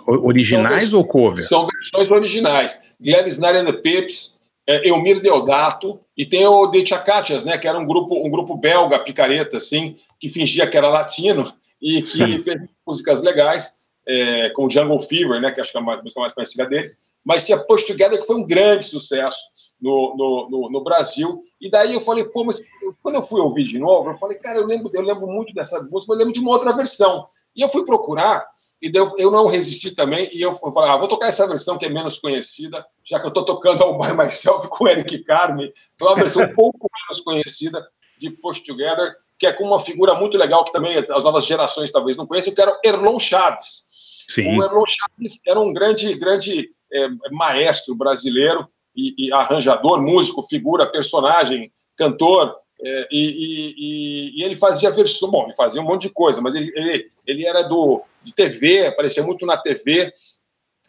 originais 0.07 0.91
são 0.91 0.99
ou 0.99 1.05
covers? 1.05 1.49
São 1.49 1.67
versões 1.67 2.11
originais. 2.11 2.93
Gladys 3.01 3.39
Knight 3.39 3.57
and 3.57 3.65
the 3.65 3.73
Pips, 3.73 4.37
é, 4.67 4.89
Elmir 4.89 5.21
Deodato 5.21 6.01
e 6.17 6.25
tem 6.25 6.47
o 6.47 6.69
The 6.71 6.85
Chacatias, 6.85 7.45
né, 7.45 7.59
que 7.59 7.67
era 7.67 7.79
um 7.79 7.87
grupo, 7.87 8.15
um 8.25 8.31
grupo 8.31 8.57
belga, 8.57 9.03
picareta, 9.03 9.57
assim, 9.57 9.97
que 10.21 10.29
fingia 10.29 10.67
que 10.67 10.77
era 10.77 10.89
latino 10.89 11.51
e 11.81 12.03
que 12.03 12.11
Sim. 12.11 12.43
fez 12.43 12.61
músicas 12.87 13.23
legais, 13.23 13.75
é, 14.07 14.51
com 14.51 14.69
Jungle 14.69 15.01
Fever, 15.01 15.41
né, 15.41 15.51
que 15.51 15.61
acho 15.61 15.73
que 15.73 15.79
é 15.79 15.81
a 15.81 15.85
música 15.85 16.21
mais 16.21 16.33
conhecida 16.33 16.67
deles, 16.67 16.99
mas 17.25 17.47
tinha 17.47 17.59
Push 17.59 17.85
Together, 17.85 18.21
que 18.21 18.27
foi 18.27 18.37
um 18.37 18.47
grande 18.47 18.85
sucesso 18.85 19.39
no, 19.81 20.15
no, 20.17 20.51
no, 20.51 20.71
no, 20.71 20.85
Brasil, 20.85 21.41
e 21.61 21.71
daí 21.71 21.95
eu 21.95 22.01
falei, 22.01 22.25
pô, 22.25 22.45
mas 22.45 22.63
quando 23.03 23.17
eu 23.17 23.23
fui 23.23 23.41
ouvir 23.41 23.65
de 23.65 23.79
novo, 23.79 24.11
eu 24.11 24.17
falei, 24.17 24.39
cara, 24.39 24.59
eu 24.59 24.67
lembro, 24.67 24.91
eu 24.93 25.03
lembro 25.03 25.27
muito 25.27 25.55
dessa 25.55 25.81
música, 25.83 26.13
mas 26.13 26.19
eu 26.19 26.19
lembro 26.19 26.33
de 26.33 26.41
uma 26.41 26.51
outra 26.51 26.73
versão, 26.73 27.27
e 27.55 27.63
eu 27.63 27.69
fui 27.69 27.85
procurar, 27.85 28.45
e 28.83 28.91
eu, 28.93 29.13
eu 29.17 29.31
não 29.31 29.47
resisti 29.47 29.95
também, 29.95 30.29
e 30.33 30.43
eu 30.43 30.53
falei, 30.55 30.91
ah, 30.91 30.97
vou 30.97 31.07
tocar 31.07 31.29
essa 31.29 31.47
versão 31.47 31.79
que 31.79 31.87
é 31.87 31.89
menos 31.89 32.19
conhecida, 32.19 32.85
já 33.05 33.21
que 33.21 33.27
eu 33.27 33.29
estou 33.29 33.45
tocando 33.45 33.83
ao 33.83 33.97
By 33.97 34.17
Myself 34.17 34.67
com 34.71 34.89
Eric 34.89 35.23
Carme, 35.25 35.73
foi 35.97 36.09
uma 36.09 36.17
versão 36.17 36.45
um 36.45 36.55
pouco 36.55 36.91
menos 37.09 37.23
conhecida 37.23 37.87
de 38.19 38.31
Push 38.31 38.61
Together, 38.61 39.17
que 39.43 39.47
é 39.49 39.53
com 39.53 39.65
uma 39.65 39.81
figura 39.81 40.15
muito 40.15 40.39
legal 40.39 40.65
que 40.65 40.71
também 40.71 40.97
as 40.97 41.25
novas 41.25 41.45
gerações 41.45 41.91
talvez 41.91 42.17
não 42.17 42.27
conheçam, 42.27 42.55
que 42.55 42.61
era 42.61 42.79
Erlon 42.85 43.19
Chaves. 43.19 43.91
Sim. 44.29 44.57
O 44.57 44.63
Erlon 44.63 44.85
Chaves 44.87 45.41
era 45.47 45.61
um 45.61 45.73
grande, 45.73 46.15
grande 46.15 46.71
é, 46.93 47.09
maestro 47.31 47.95
brasileiro 47.95 48.69
e, 48.95 49.15
e 49.27 49.33
arranjador, 49.33 50.01
músico, 50.01 50.43
figura, 50.43 50.91
personagem, 50.91 51.73
cantor, 51.97 52.55
é, 52.85 53.09
e, 53.13 53.75
e, 53.79 54.41
e, 54.41 54.45
ele 54.45 54.57
fazia 54.57 54.91
versão, 54.91 55.31
bom, 55.31 55.45
ele 55.45 55.55
fazia 55.55 55.81
um 55.81 55.85
monte 55.85 56.09
de 56.09 56.15
coisa, 56.15 56.41
mas 56.41 56.55
ele, 56.55 56.73
ele, 56.75 57.11
ele 57.27 57.47
era 57.47 57.63
do, 57.63 58.03
de 58.23 58.35
TV, 58.35 58.87
aparecia 58.87 59.23
muito 59.23 59.47
na 59.47 59.57
TV, 59.57 60.11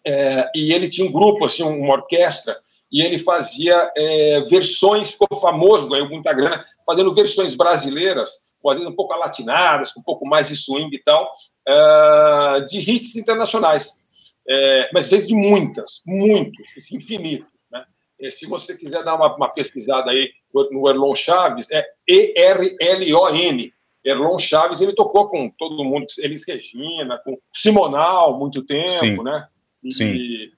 é, 0.06 0.50
e 0.56 0.74
ele 0.74 0.90
tinha 0.90 1.08
um 1.08 1.12
grupo, 1.12 1.46
assim, 1.46 1.64
uma 1.64 1.94
orquestra, 1.94 2.60
e 2.92 3.02
ele 3.02 3.20
fazia 3.20 3.76
é, 3.96 4.42
versões, 4.42 5.12
ficou 5.12 5.40
famoso, 5.40 5.88
ganhou 5.88 6.10
muita 6.10 6.34
grana, 6.34 6.64
fazendo 6.86 7.14
versões 7.14 7.56
brasileiras, 7.56 8.32
fazendo 8.62 8.90
um 8.90 8.96
pouco 8.96 9.14
alatinadas, 9.14 9.92
com 9.92 10.00
um 10.00 10.04
pouco 10.04 10.26
mais 10.26 10.48
de 10.48 10.56
swing 10.56 10.94
e 10.96 11.02
tal, 11.02 11.32
é, 11.68 12.62
de 12.62 12.80
hits 12.80 13.16
internacionais. 13.16 14.04
É, 14.48 14.90
mas 14.94 15.10
de 15.10 15.34
muitas, 15.34 16.02
muitos, 16.06 16.92
infinito. 16.92 17.46
É, 18.20 18.30
se 18.30 18.46
você 18.46 18.78
quiser 18.78 19.04
dar 19.04 19.16
uma, 19.16 19.36
uma, 19.36 19.50
pesquisada 19.50 20.12
aí 20.12 20.30
no 20.54 20.88
Erlon 20.90 21.14
Chaves, 21.14 21.70
é 21.72 21.86
E-R-L-O-N. 22.08 23.74
Erlon 24.04 24.38
Chaves, 24.38 24.82
ele 24.82 24.94
tocou 24.94 25.30
com 25.30 25.50
todo 25.58 25.84
mundo, 25.84 26.06
Elis 26.20 26.46
Regina, 26.48 27.20
com 27.24 27.38
Simonal, 27.52 28.38
muito 28.38 28.64
tempo, 28.64 29.00
Sim. 29.00 29.24
né? 29.24 29.48
E, 29.84 29.92
Sim. 29.92 30.52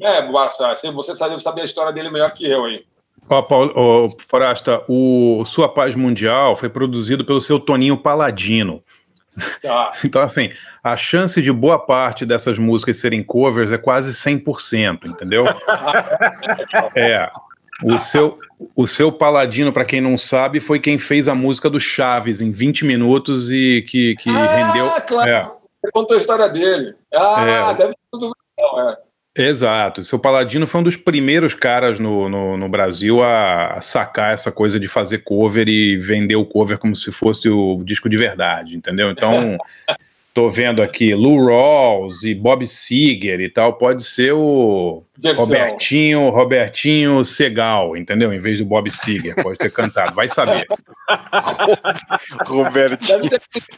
É, 0.00 0.30
Barça, 0.30 0.74
você 0.92 1.14
sabe, 1.14 1.40
sabe 1.40 1.60
a 1.60 1.64
história 1.64 1.92
dele 1.92 2.10
melhor 2.10 2.32
que 2.32 2.46
eu 2.46 2.64
aí. 2.64 2.84
Ó, 3.28 3.42
Paulo, 3.42 3.72
ó, 3.74 4.08
Forasta, 4.28 4.82
o 4.88 5.44
Sua 5.44 5.68
Paz 5.68 5.94
Mundial 5.94 6.56
foi 6.56 6.68
produzido 6.68 7.24
pelo 7.24 7.40
seu 7.40 7.58
Toninho 7.58 7.96
Paladino. 7.96 8.82
Tá. 9.62 9.92
Então, 10.04 10.22
assim, 10.22 10.50
a 10.82 10.96
chance 10.96 11.42
de 11.42 11.52
boa 11.52 11.78
parte 11.78 12.24
dessas 12.24 12.58
músicas 12.58 12.98
serem 12.98 13.22
covers 13.22 13.72
é 13.72 13.78
quase 13.78 14.12
100%, 14.12 15.06
entendeu? 15.06 15.44
é. 16.96 17.30
O 17.84 17.98
seu, 17.98 18.38
o 18.74 18.86
seu 18.86 19.12
Paladino, 19.12 19.72
para 19.72 19.84
quem 19.84 20.00
não 20.00 20.16
sabe, 20.16 20.60
foi 20.60 20.80
quem 20.80 20.96
fez 20.98 21.28
a 21.28 21.34
música 21.34 21.68
do 21.68 21.78
Chaves 21.78 22.40
em 22.40 22.50
20 22.50 22.86
minutos 22.86 23.50
e 23.50 23.82
que, 23.82 24.16
que 24.16 24.30
ah, 24.30 24.56
rendeu. 24.56 24.88
Claro. 25.06 25.30
É. 25.30 25.46
Contou 25.92 26.16
a 26.16 26.18
história 26.18 26.48
dele. 26.48 26.94
Ah, 27.14 27.70
é. 27.70 27.74
deve 27.74 27.90
ser 27.90 27.98
tudo 28.10 28.32
legal, 28.58 28.90
é. 28.90 29.05
Exato. 29.36 30.02
Seu 30.02 30.18
Paladino 30.18 30.66
foi 30.66 30.80
um 30.80 30.84
dos 30.84 30.96
primeiros 30.96 31.54
caras 31.54 31.98
no, 31.98 32.28
no, 32.28 32.56
no, 32.56 32.68
Brasil 32.68 33.22
a 33.22 33.78
sacar 33.82 34.32
essa 34.32 34.50
coisa 34.50 34.80
de 34.80 34.88
fazer 34.88 35.18
cover 35.18 35.68
e 35.68 35.98
vender 35.98 36.36
o 36.36 36.46
cover 36.46 36.78
como 36.78 36.96
se 36.96 37.12
fosse 37.12 37.48
o 37.48 37.82
disco 37.84 38.08
de 38.08 38.16
verdade, 38.16 38.74
entendeu? 38.76 39.10
Então, 39.10 39.58
tô 40.32 40.48
vendo 40.48 40.82
aqui 40.82 41.14
Lou 41.14 41.46
Rawls 41.46 42.22
e 42.22 42.34
Bob 42.34 42.66
Seger 42.66 43.40
e 43.40 43.50
tal, 43.50 43.74
pode 43.74 44.04
ser 44.04 44.32
o 44.32 45.02
Versão. 45.18 45.44
Robertinho, 45.44 46.30
Robertinho 46.30 47.22
Segal, 47.22 47.94
entendeu? 47.94 48.32
Em 48.32 48.38
vez 48.38 48.58
do 48.58 48.64
Bob 48.64 48.90
Seger, 48.90 49.34
pode 49.42 49.58
ter 49.58 49.70
cantado, 49.70 50.14
vai 50.14 50.28
saber. 50.28 50.66
Robertinho. 52.46 53.30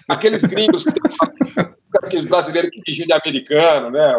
aqueles 0.08 0.44
gringos, 0.44 0.84
aqueles 2.02 2.24
brasileiros 2.24 2.70
que 2.70 2.82
fingiam 2.86 3.06
de 3.08 3.12
americano, 3.12 3.90
né? 3.90 4.14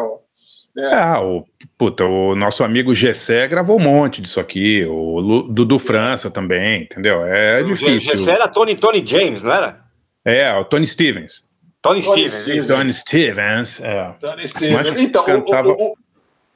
É. 0.77 0.93
Ah, 0.93 1.21
o, 1.21 1.45
puta, 1.77 2.05
o 2.05 2.36
nosso 2.36 2.63
amigo 2.63 2.93
Gessé 2.95 3.47
gravou 3.47 3.77
um 3.77 3.84
monte 3.84 4.21
disso 4.21 4.39
aqui, 4.39 4.86
o 4.86 5.43
Dudu 5.49 5.79
França 5.79 6.29
também, 6.29 6.84
entendeu? 6.84 7.25
É 7.25 7.62
difícil. 7.63 8.13
O 8.13 8.17
Gessé 8.17 8.32
era 8.32 8.47
Tony, 8.47 8.75
Tony 8.75 9.03
James, 9.05 9.43
não 9.43 9.53
era? 9.53 9.82
É, 10.23 10.53
o 10.53 10.65
Tony 10.65 10.88
Stevens. 10.88 11.49
Tony, 11.82 12.03
Tony 12.03 12.29
Stevens. 12.29 12.67
Tony 12.67 12.93
Stevens, 12.93 13.82
é. 13.82 14.15
Tony 14.19 14.47
Stevens. 14.47 14.99
então, 14.99 15.25
cantava, 15.25 15.69
o, 15.69 15.73
o, 15.73 15.97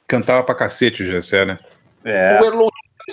cantava 0.06 0.42
pra 0.42 0.54
cacete 0.54 1.02
o 1.02 1.06
Gessé, 1.06 1.44
né? 1.44 1.58
É. 2.04 2.38
O 2.40 2.44
Erlon 2.44 2.68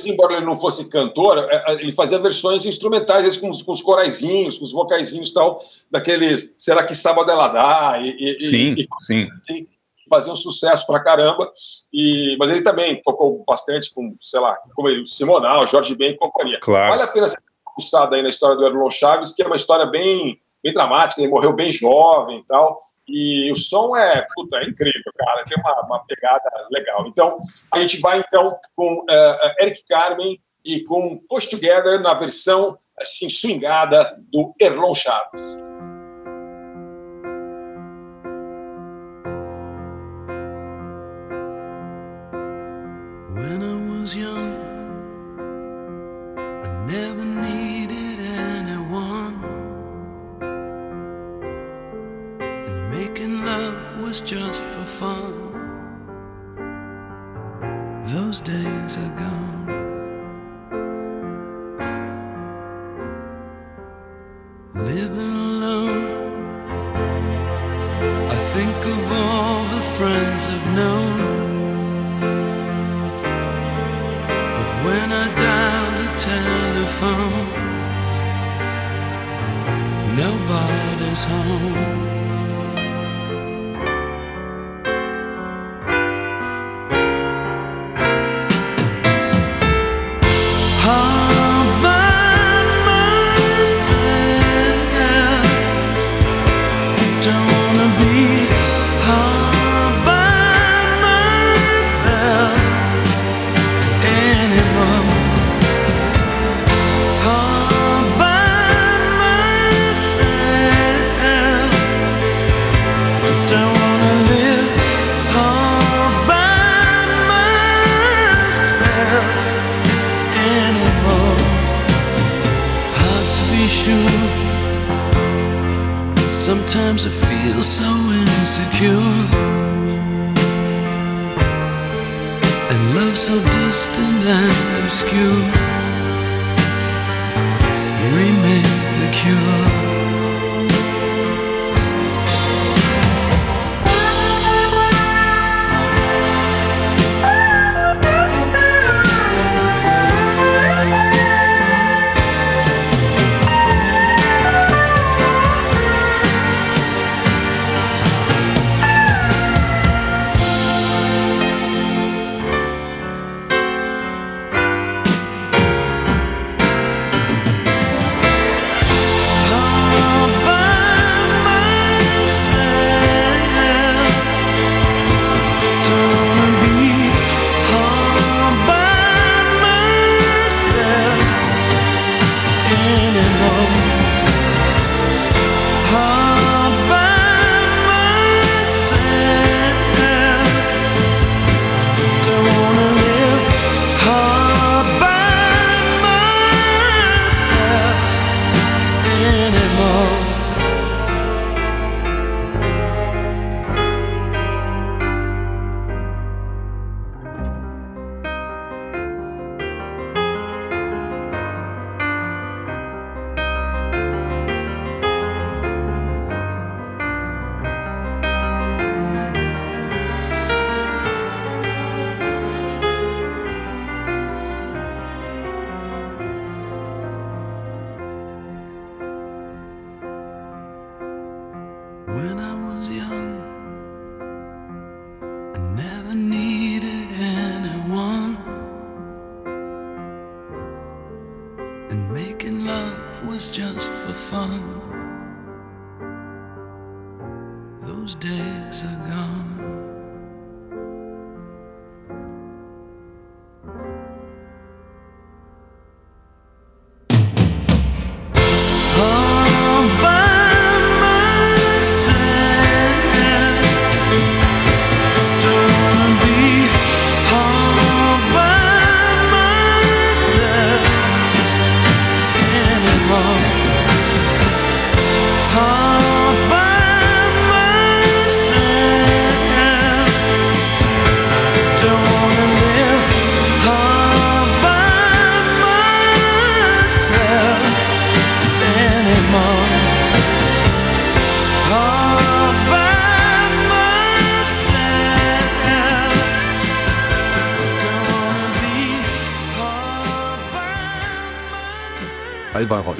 embora 0.05 0.35
ele 0.35 0.45
não 0.45 0.55
fosse 0.55 0.89
cantor, 0.89 1.37
é, 1.37 1.63
é, 1.67 1.73
ele 1.81 1.91
fazia 1.91 2.17
versões 2.19 2.65
instrumentais 2.65 3.37
com, 3.37 3.51
com 3.51 3.71
os 3.71 3.81
coraizinhos, 3.81 4.57
com 4.57 4.63
os 4.63 4.71
vocaizinhos 4.71 5.29
e 5.29 5.33
tal, 5.33 5.63
daqueles 5.89 6.53
Será 6.57 6.83
que 6.83 6.95
Sábado 6.95 7.29
ela 7.29 7.47
dá? 7.47 7.99
E, 7.99 8.37
e, 8.37 8.47
sim, 8.47 8.75
e, 8.77 8.87
sim. 9.01 9.27
Fazia 10.11 10.33
um 10.33 10.35
sucesso 10.35 10.85
pra 10.85 11.01
caramba, 11.01 11.49
e, 11.93 12.35
mas 12.37 12.51
ele 12.51 12.61
também 12.61 13.01
tocou 13.01 13.45
bastante 13.47 13.93
com, 13.93 14.13
sei 14.21 14.41
lá, 14.41 14.57
como 14.75 14.89
ele, 14.89 15.07
Simonal, 15.07 15.65
Jorge 15.65 15.95
Ben 15.95 16.11
e 16.11 16.17
companhia. 16.17 16.59
Claro. 16.59 16.91
Vale 16.91 17.03
a 17.03 17.07
pena 17.07 17.27
ser 17.29 17.37
pulsada 17.73 18.17
aí 18.17 18.21
na 18.21 18.27
história 18.27 18.57
do 18.57 18.65
Erlon 18.65 18.89
Chaves, 18.89 19.31
que 19.31 19.41
é 19.41 19.47
uma 19.47 19.55
história 19.55 19.85
bem, 19.85 20.37
bem 20.61 20.73
dramática, 20.73 21.21
ele 21.21 21.31
morreu 21.31 21.53
bem 21.53 21.71
jovem 21.71 22.39
e 22.39 22.45
tal, 22.45 22.81
e 23.07 23.49
o 23.51 23.55
som 23.55 23.95
é, 23.95 24.25
puta, 24.35 24.57
é 24.57 24.65
incrível, 24.65 25.13
cara, 25.17 25.45
tem 25.45 25.57
uma, 25.63 25.85
uma 25.85 26.05
pegada 26.05 26.49
legal. 26.69 27.05
Então, 27.07 27.39
a 27.73 27.79
gente 27.79 27.99
vai 28.01 28.19
então 28.19 28.57
com 28.75 28.99
uh, 28.99 29.61
Eric 29.61 29.85
Carmen 29.87 30.37
e 30.65 30.83
com 30.83 31.17
Push 31.29 31.47
Together 31.47 31.99
na 32.01 32.13
versão 32.13 32.77
assim, 32.99 33.29
swingada 33.29 34.17
do 34.31 34.53
Erlon 34.59 34.93
Chaves. 34.93 35.70
Was 44.01 44.17
young, 44.17 44.53
I 46.35 46.85
never 46.87 47.23
needed 47.23 48.19
anyone. 48.19 49.35
And 52.39 52.89
making 52.89 53.45
love 53.45 54.01
was 54.01 54.21
just 54.21 54.63
for 54.63 54.85
fun. 54.85 55.33
Those 58.07 58.41
days 58.41 58.97
are 58.97 59.15
gone. 59.23 59.67
Living 64.73 65.30
受 81.13 82.00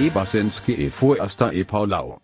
Alvaro 0.02 0.08
Ebersenski 0.08 0.74
e 0.74 0.90
Fuersta 0.90 1.54
e 1.54 1.64
Paulau. 1.64 2.22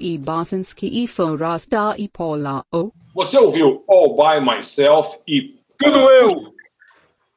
E 0.00 0.18
Basinski 0.18 1.02
e 1.02 1.06
Forasta 1.06 1.94
e 1.98 2.08
Paula 2.08 2.64
O. 2.72 2.90
Você 3.14 3.38
ouviu 3.38 3.84
All 3.88 4.14
By 4.14 4.44
Myself 4.44 5.18
e... 5.26 5.56
Tudo 5.78 5.98
eu! 6.10 6.54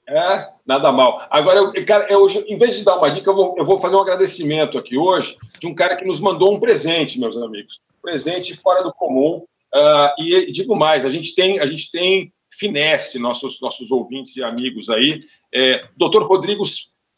É, 0.08 0.50
nada 0.66 0.92
mal. 0.92 1.26
Agora, 1.30 1.60
eu, 1.60 1.86
cara, 1.86 2.08
eu, 2.10 2.28
em 2.48 2.58
vez 2.58 2.78
de 2.78 2.84
dar 2.84 2.98
uma 2.98 3.10
dica, 3.10 3.30
eu 3.30 3.36
vou, 3.36 3.56
eu 3.58 3.64
vou 3.64 3.78
fazer 3.78 3.96
um 3.96 4.02
agradecimento 4.02 4.78
aqui 4.78 4.98
hoje 4.98 5.38
de 5.60 5.68
um 5.68 5.76
cara 5.76 5.96
que 5.96 6.06
nos 6.06 6.20
mandou 6.20 6.54
um 6.54 6.60
presente, 6.60 7.20
meus 7.20 7.38
amigos. 7.38 7.80
Presente 8.02 8.58
fora 8.58 8.84
do 8.84 8.94
comum. 8.94 9.46
Uh, 9.74 10.10
e 10.18 10.52
digo 10.52 10.76
mais, 10.76 11.06
a 11.06 11.10
gente 11.10 11.36
tem, 11.36 11.60
a 11.60 11.66
gente 11.66 11.92
tem 11.92 12.34
finesse, 12.50 13.20
nossos, 13.20 13.62
nossos 13.62 13.92
ouvintes 13.92 14.36
e 14.36 14.44
amigos 14.44 14.90
aí. 14.90 15.22
É, 15.54 15.86
Dr. 15.96 16.24
Rodrigo, 16.24 16.64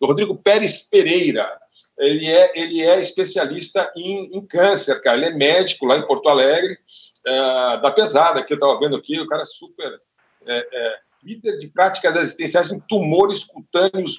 Rodrigo 0.01 0.35
Pérez 0.35 0.89
Pereira, 0.89 1.49
ele 2.01 2.27
é, 2.27 2.51
ele 2.55 2.81
é 2.81 2.99
especialista 2.99 3.91
em, 3.95 4.35
em 4.35 4.45
câncer, 4.45 4.99
cara. 5.01 5.17
Ele 5.17 5.27
é 5.27 5.33
médico 5.35 5.85
lá 5.85 5.97
em 5.97 6.07
Porto 6.07 6.27
Alegre, 6.29 6.73
uh, 7.27 7.81
da 7.81 7.91
pesada, 7.91 8.43
que 8.43 8.51
eu 8.51 8.55
estava 8.55 8.79
vendo 8.79 8.97
aqui, 8.97 9.19
o 9.19 9.27
cara 9.27 9.43
é 9.43 9.45
super. 9.45 10.01
É, 10.47 10.67
é, 10.73 10.95
líder 11.23 11.57
de 11.57 11.67
práticas 11.67 12.17
assistenciais 12.17 12.71
em 12.71 12.79
tumores 12.79 13.43
cutâneos, 13.43 14.17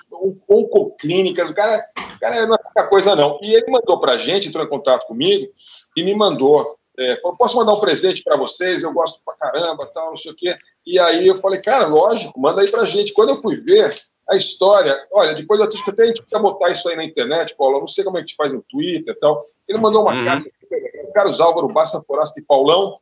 oncoclínicas. 0.48 1.50
O 1.50 1.54
cara, 1.54 1.84
o 2.14 2.20
cara 2.20 2.46
não 2.46 2.54
é 2.54 2.58
pouca 2.58 2.86
coisa, 2.86 3.16
não. 3.16 3.40
E 3.42 3.52
ele 3.52 3.68
mandou 3.68 3.98
para 3.98 4.12
a 4.12 4.16
gente, 4.16 4.46
entrou 4.46 4.64
em 4.64 4.68
contato 4.68 5.06
comigo 5.06 5.52
e 5.96 6.04
me 6.04 6.14
mandou. 6.14 6.64
É, 6.96 7.16
falou: 7.20 7.36
posso 7.36 7.56
mandar 7.56 7.72
um 7.72 7.80
presente 7.80 8.22
para 8.22 8.36
vocês? 8.36 8.84
Eu 8.84 8.92
gosto 8.92 9.20
pra 9.24 9.34
caramba, 9.34 9.90
tal, 9.92 10.10
não 10.10 10.16
sei 10.16 10.30
o 10.30 10.36
quê. 10.36 10.54
E 10.86 11.00
aí 11.00 11.26
eu 11.26 11.34
falei, 11.34 11.60
cara, 11.60 11.86
lógico, 11.88 12.38
manda 12.38 12.62
aí 12.62 12.70
pra 12.70 12.84
gente. 12.84 13.12
Quando 13.12 13.30
eu 13.30 13.42
fui 13.42 13.56
ver 13.56 13.92
a 14.32 14.36
história, 14.36 15.06
olha, 15.12 15.34
depois 15.34 15.60
eu 15.60 15.66
acho 15.66 15.84
que 15.84 15.90
até 15.90 16.04
a 16.04 16.06
gente 16.06 16.22
precisa 16.22 16.40
botar 16.40 16.70
isso 16.70 16.88
aí 16.88 16.96
na 16.96 17.04
internet, 17.04 17.54
Paulo. 17.56 17.76
Eu 17.76 17.80
não 17.80 17.88
sei 17.88 18.02
como 18.02 18.16
é 18.16 18.20
que 18.20 18.24
a 18.24 18.26
gente 18.26 18.36
faz 18.36 18.52
no 18.52 18.62
Twitter 18.62 19.14
e 19.14 19.18
tal. 19.18 19.44
Ele 19.68 19.78
mandou 19.78 20.02
uma 20.02 20.14
uhum. 20.14 20.24
carta, 20.24 20.50
Carlos 21.14 21.40
Álvaro 21.40 21.68
Bassa 21.68 22.00
Forasta 22.00 22.40
e 22.40 22.42
Paulão, 22.42 22.98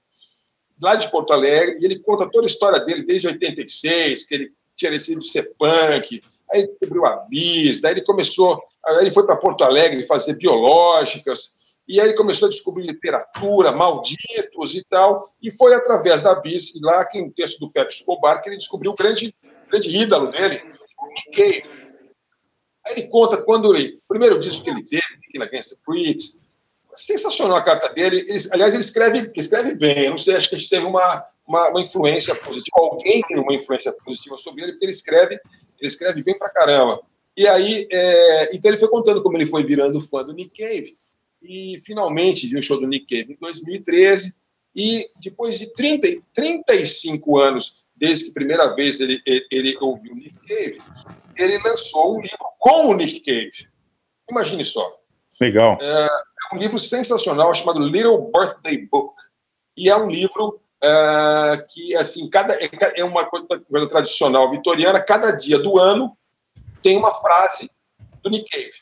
lá 0.82 0.96
de 0.96 1.08
Porto 1.10 1.32
Alegre, 1.32 1.78
e 1.80 1.84
ele 1.84 2.00
conta 2.00 2.28
toda 2.30 2.46
a 2.46 2.50
história 2.50 2.80
dele 2.80 3.04
desde 3.04 3.28
86, 3.28 4.26
que 4.26 4.34
ele 4.34 4.52
tinha 4.74 4.90
decidido 4.90 5.22
ser 5.22 5.54
punk, 5.58 6.22
aí 6.50 6.60
ele 6.60 6.68
descobriu 6.68 7.06
a 7.06 7.16
bis, 7.28 7.80
daí 7.80 7.92
ele 7.92 8.02
começou, 8.02 8.60
aí 8.84 8.96
ele 9.02 9.10
foi 9.10 9.24
para 9.24 9.36
Porto 9.36 9.62
Alegre 9.62 10.02
fazer 10.02 10.36
biológicas, 10.36 11.54
e 11.86 12.00
aí 12.00 12.08
ele 12.08 12.16
começou 12.16 12.46
a 12.46 12.50
descobrir 12.50 12.86
literatura, 12.86 13.72
malditos 13.72 14.74
e 14.74 14.84
tal, 14.88 15.30
e 15.42 15.50
foi 15.50 15.74
através 15.74 16.22
da 16.22 16.34
bis, 16.36 16.74
e 16.74 16.80
lá 16.80 17.04
que 17.04 17.20
um 17.20 17.30
texto 17.30 17.58
do 17.60 17.70
Pepe 17.70 17.92
Escobar, 17.92 18.40
que 18.42 18.48
ele 18.48 18.56
descobriu 18.56 18.92
o 18.92 18.96
grande, 18.96 19.34
grande 19.68 19.94
ídolo 19.94 20.30
dele, 20.30 20.62
Cave. 21.34 21.62
Aí 22.86 22.92
ele 22.94 23.08
conta 23.08 23.42
quando 23.42 23.74
ele, 23.74 24.00
primeiro 24.08 24.38
disco 24.38 24.64
que 24.64 24.70
ele 24.70 24.82
teve, 24.82 25.02
Kicking 25.22 25.42
Against 25.42 25.70
the 25.70 25.76
Pricks, 25.84 26.40
sensacional 26.94 27.56
a 27.56 27.62
carta 27.62 27.88
dele. 27.90 28.24
Ele, 28.28 28.38
aliás, 28.52 28.72
ele 28.72 28.82
escreve, 28.82 29.30
escreve 29.36 29.74
bem. 29.74 30.04
Eu 30.04 30.10
não 30.12 30.18
sei, 30.18 30.36
acho 30.36 30.48
que 30.48 30.56
a 30.56 30.58
gente 30.58 30.70
teve 30.70 30.84
uma, 30.84 31.26
uma, 31.46 31.68
uma, 31.68 31.80
influência 31.80 32.34
positiva. 32.34 32.76
Alguém 32.76 33.22
tem 33.28 33.38
uma 33.38 33.54
influência 33.54 33.92
positiva 33.92 34.36
sobre 34.36 34.62
ele, 34.62 34.72
porque 34.72 34.86
ele 34.86 34.92
escreve, 34.92 35.34
ele 35.34 35.88
escreve 35.88 36.22
bem 36.22 36.36
pra 36.36 36.50
caramba. 36.50 37.00
E 37.36 37.46
aí, 37.46 37.86
é, 37.90 38.54
então 38.54 38.70
ele 38.70 38.78
foi 38.78 38.88
contando 38.88 39.22
como 39.22 39.36
ele 39.36 39.46
foi 39.46 39.64
virando 39.64 40.00
fã 40.00 40.24
do 40.24 40.32
Nick 40.32 40.56
Cave. 40.56 40.96
E 41.42 41.80
finalmente 41.84 42.46
viu 42.46 42.58
o 42.58 42.62
show 42.62 42.78
do 42.78 42.86
Nick 42.86 43.06
Cave 43.06 43.32
em 43.32 43.38
2013. 43.40 44.34
E 44.74 45.08
depois 45.20 45.58
de 45.58 45.72
30, 45.72 46.22
35 46.34 47.38
anos, 47.38 47.79
desde 48.00 48.24
que 48.24 48.30
a 48.30 48.34
primeira 48.34 48.74
vez 48.74 48.98
ele, 48.98 49.20
ele, 49.26 49.46
ele 49.50 49.78
ouviu 49.80 50.12
o 50.12 50.16
Nick 50.16 50.38
Cave, 50.48 50.82
ele 51.36 51.58
lançou 51.58 52.16
um 52.16 52.20
livro 52.20 52.38
com 52.58 52.88
o 52.88 52.94
Nick 52.94 53.20
Cave. 53.20 53.68
Imagine 54.30 54.64
só. 54.64 54.96
Legal. 55.38 55.78
É, 55.80 56.08
um 56.54 56.58
livro 56.58 56.78
sensacional 56.78 57.52
chamado 57.52 57.80
Little 57.80 58.30
Birthday 58.32 58.86
Book. 58.90 59.14
E 59.76 59.90
é 59.90 59.96
um 59.96 60.08
livro 60.08 60.60
uh, 60.82 61.66
que, 61.68 61.94
assim, 61.96 62.28
cada, 62.28 62.54
é, 62.54 62.70
é 62.96 63.04
uma 63.04 63.26
coisa, 63.26 63.46
coisa, 63.46 63.88
tradicional 63.88 64.50
vitoriana. 64.50 65.00
Cada 65.00 65.32
dia 65.32 65.58
do 65.58 65.78
ano 65.78 66.16
tem 66.82 66.96
uma 66.96 67.12
frase 67.14 67.70
do 68.22 68.30
Nick 68.30 68.48
Cave. 68.50 68.72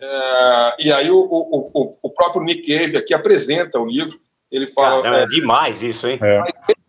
Uh, 0.00 0.74
e 0.78 0.92
aí 0.92 1.10
o, 1.10 1.18
o, 1.18 1.70
o, 1.74 1.98
o, 2.02 2.10
próprio 2.10 2.42
Nick 2.42 2.62
Cave 2.62 2.96
aqui 2.96 3.12
apresenta 3.12 3.80
o 3.80 3.86
livro. 3.86 4.20
Ele 4.50 4.68
fala... 4.68 5.02
Caramba, 5.02 5.20
é, 5.20 5.22
é 5.24 5.26
demais 5.26 5.82
isso, 5.82 6.06
hein? 6.06 6.18
É. 6.22 6.40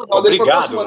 Obrigado. 0.09 0.79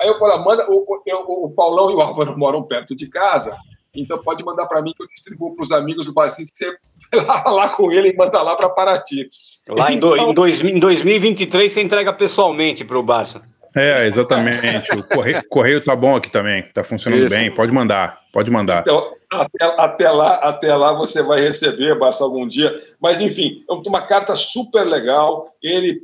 Aí 0.00 0.08
eu 0.08 0.18
falei, 0.18 0.38
manda, 0.44 0.70
o, 0.70 0.84
o, 0.86 1.44
o 1.44 1.50
Paulão 1.50 1.90
e 1.90 1.94
o 1.94 2.00
Álvaro 2.00 2.36
moram 2.36 2.62
perto 2.62 2.94
de 2.94 3.08
casa, 3.08 3.56
então 3.94 4.20
pode 4.20 4.44
mandar 4.44 4.66
para 4.66 4.82
mim 4.82 4.92
que 4.94 5.02
eu 5.02 5.08
distribuo 5.08 5.54
para 5.54 5.62
os 5.62 5.72
amigos 5.72 6.06
do 6.06 6.12
Bacis, 6.12 6.52
você 6.54 6.76
lá, 7.14 7.50
lá 7.50 7.68
com 7.68 7.90
ele 7.90 8.10
e 8.10 8.16
manda 8.16 8.42
lá 8.42 8.56
para 8.56 8.68
Paraty. 8.68 9.28
Lá 9.68 9.92
em, 9.92 9.98
do, 9.98 10.14
então, 10.14 10.30
em, 10.30 10.34
dois, 10.34 10.60
em 10.60 10.78
2023 10.78 11.72
você 11.72 11.82
entrega 11.82 12.12
pessoalmente 12.12 12.84
para 12.84 12.98
o 12.98 13.02
Barça. 13.02 13.42
É, 13.76 14.06
exatamente. 14.06 14.90
O 14.92 15.06
correio, 15.06 15.42
correio 15.48 15.84
tá 15.84 15.94
bom 15.94 16.16
aqui 16.16 16.30
também, 16.30 16.62
tá 16.72 16.82
funcionando 16.82 17.20
Isso. 17.20 17.30
bem. 17.30 17.50
Pode 17.50 17.70
mandar, 17.72 18.20
pode 18.32 18.50
mandar. 18.50 18.80
Então, 18.80 19.12
até, 19.30 19.64
até, 19.78 20.10
lá, 20.10 20.34
até 20.36 20.74
lá 20.74 20.94
você 20.94 21.22
vai 21.22 21.40
receber, 21.40 21.98
Barça, 21.98 22.24
algum 22.24 22.48
dia. 22.48 22.74
Mas, 23.00 23.20
enfim, 23.20 23.62
é 23.68 23.72
uma 23.88 24.00
carta 24.00 24.34
super 24.34 24.84
legal. 24.84 25.54
Ele, 25.62 26.00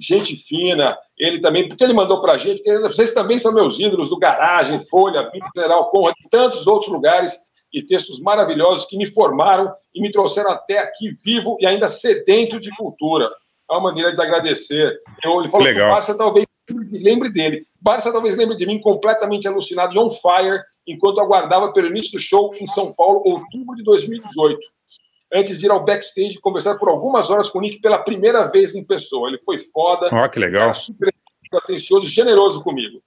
gente 0.00 0.34
fina, 0.36 0.96
ele 1.18 1.38
também, 1.38 1.68
porque 1.68 1.84
ele 1.84 1.92
mandou 1.92 2.20
pra 2.20 2.36
gente, 2.36 2.62
vocês 2.82 3.14
também 3.14 3.38
são 3.38 3.54
meus 3.54 3.78
ídolos 3.78 4.08
do 4.08 4.18
Garagem, 4.18 4.84
Folha, 4.90 5.30
Pinto 5.30 5.46
General 5.54 5.88
Conrad, 5.90 6.14
e 6.24 6.28
tantos 6.28 6.66
outros 6.66 6.90
lugares 6.90 7.38
e 7.72 7.82
textos 7.82 8.20
maravilhosos 8.20 8.86
que 8.86 8.96
me 8.96 9.06
formaram 9.06 9.72
e 9.94 10.00
me 10.00 10.10
trouxeram 10.10 10.50
até 10.50 10.78
aqui 10.78 11.12
vivo 11.24 11.56
e 11.60 11.66
ainda 11.66 11.88
sedento 11.88 12.58
de 12.58 12.70
cultura. 12.70 13.30
É 13.70 13.74
uma 13.74 13.82
maneira 13.82 14.12
de 14.12 14.20
agradecer. 14.20 14.98
Eu, 15.22 15.40
ele 15.40 15.48
falou 15.48 15.66
Legal. 15.66 15.86
que 15.86 15.90
o 15.90 15.94
Barça 15.94 16.16
talvez 16.16 16.46
lembre 16.74 17.30
dele. 17.30 17.66
Barça 17.80 18.12
talvez 18.12 18.36
lembre 18.36 18.56
de 18.56 18.66
mim 18.66 18.80
completamente 18.80 19.46
alucinado 19.46 19.94
e 19.94 19.98
on 19.98 20.10
fire 20.10 20.60
enquanto 20.86 21.20
aguardava 21.20 21.72
pelo 21.72 21.88
início 21.88 22.12
do 22.12 22.18
show 22.18 22.54
em 22.60 22.66
São 22.66 22.92
Paulo, 22.92 23.22
outubro 23.24 23.76
de 23.76 23.82
2018. 23.84 24.58
Antes 25.32 25.58
de 25.58 25.66
ir 25.66 25.70
ao 25.70 25.84
backstage 25.84 26.40
conversar 26.40 26.76
por 26.76 26.88
algumas 26.88 27.30
horas 27.30 27.48
com 27.48 27.58
o 27.58 27.60
Nick 27.60 27.80
pela 27.80 27.98
primeira 27.98 28.46
vez 28.50 28.74
em 28.74 28.84
pessoa. 28.84 29.28
Ele 29.28 29.38
foi 29.40 29.58
foda. 29.58 30.08
Ó, 30.12 30.24
oh, 30.24 30.28
que 30.28 30.38
legal. 30.38 30.72
super 30.74 31.12
atencioso, 31.52 32.06
generoso 32.06 32.62
comigo. 32.62 33.02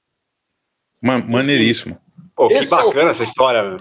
Man 1.01 1.23
maneiríssimo. 1.27 1.97
Pô, 2.35 2.47
que 2.47 2.53
Esse 2.55 2.71
bacana 2.71 3.01
é 3.01 3.05
o... 3.05 3.11
essa 3.11 3.23
história. 3.23 3.77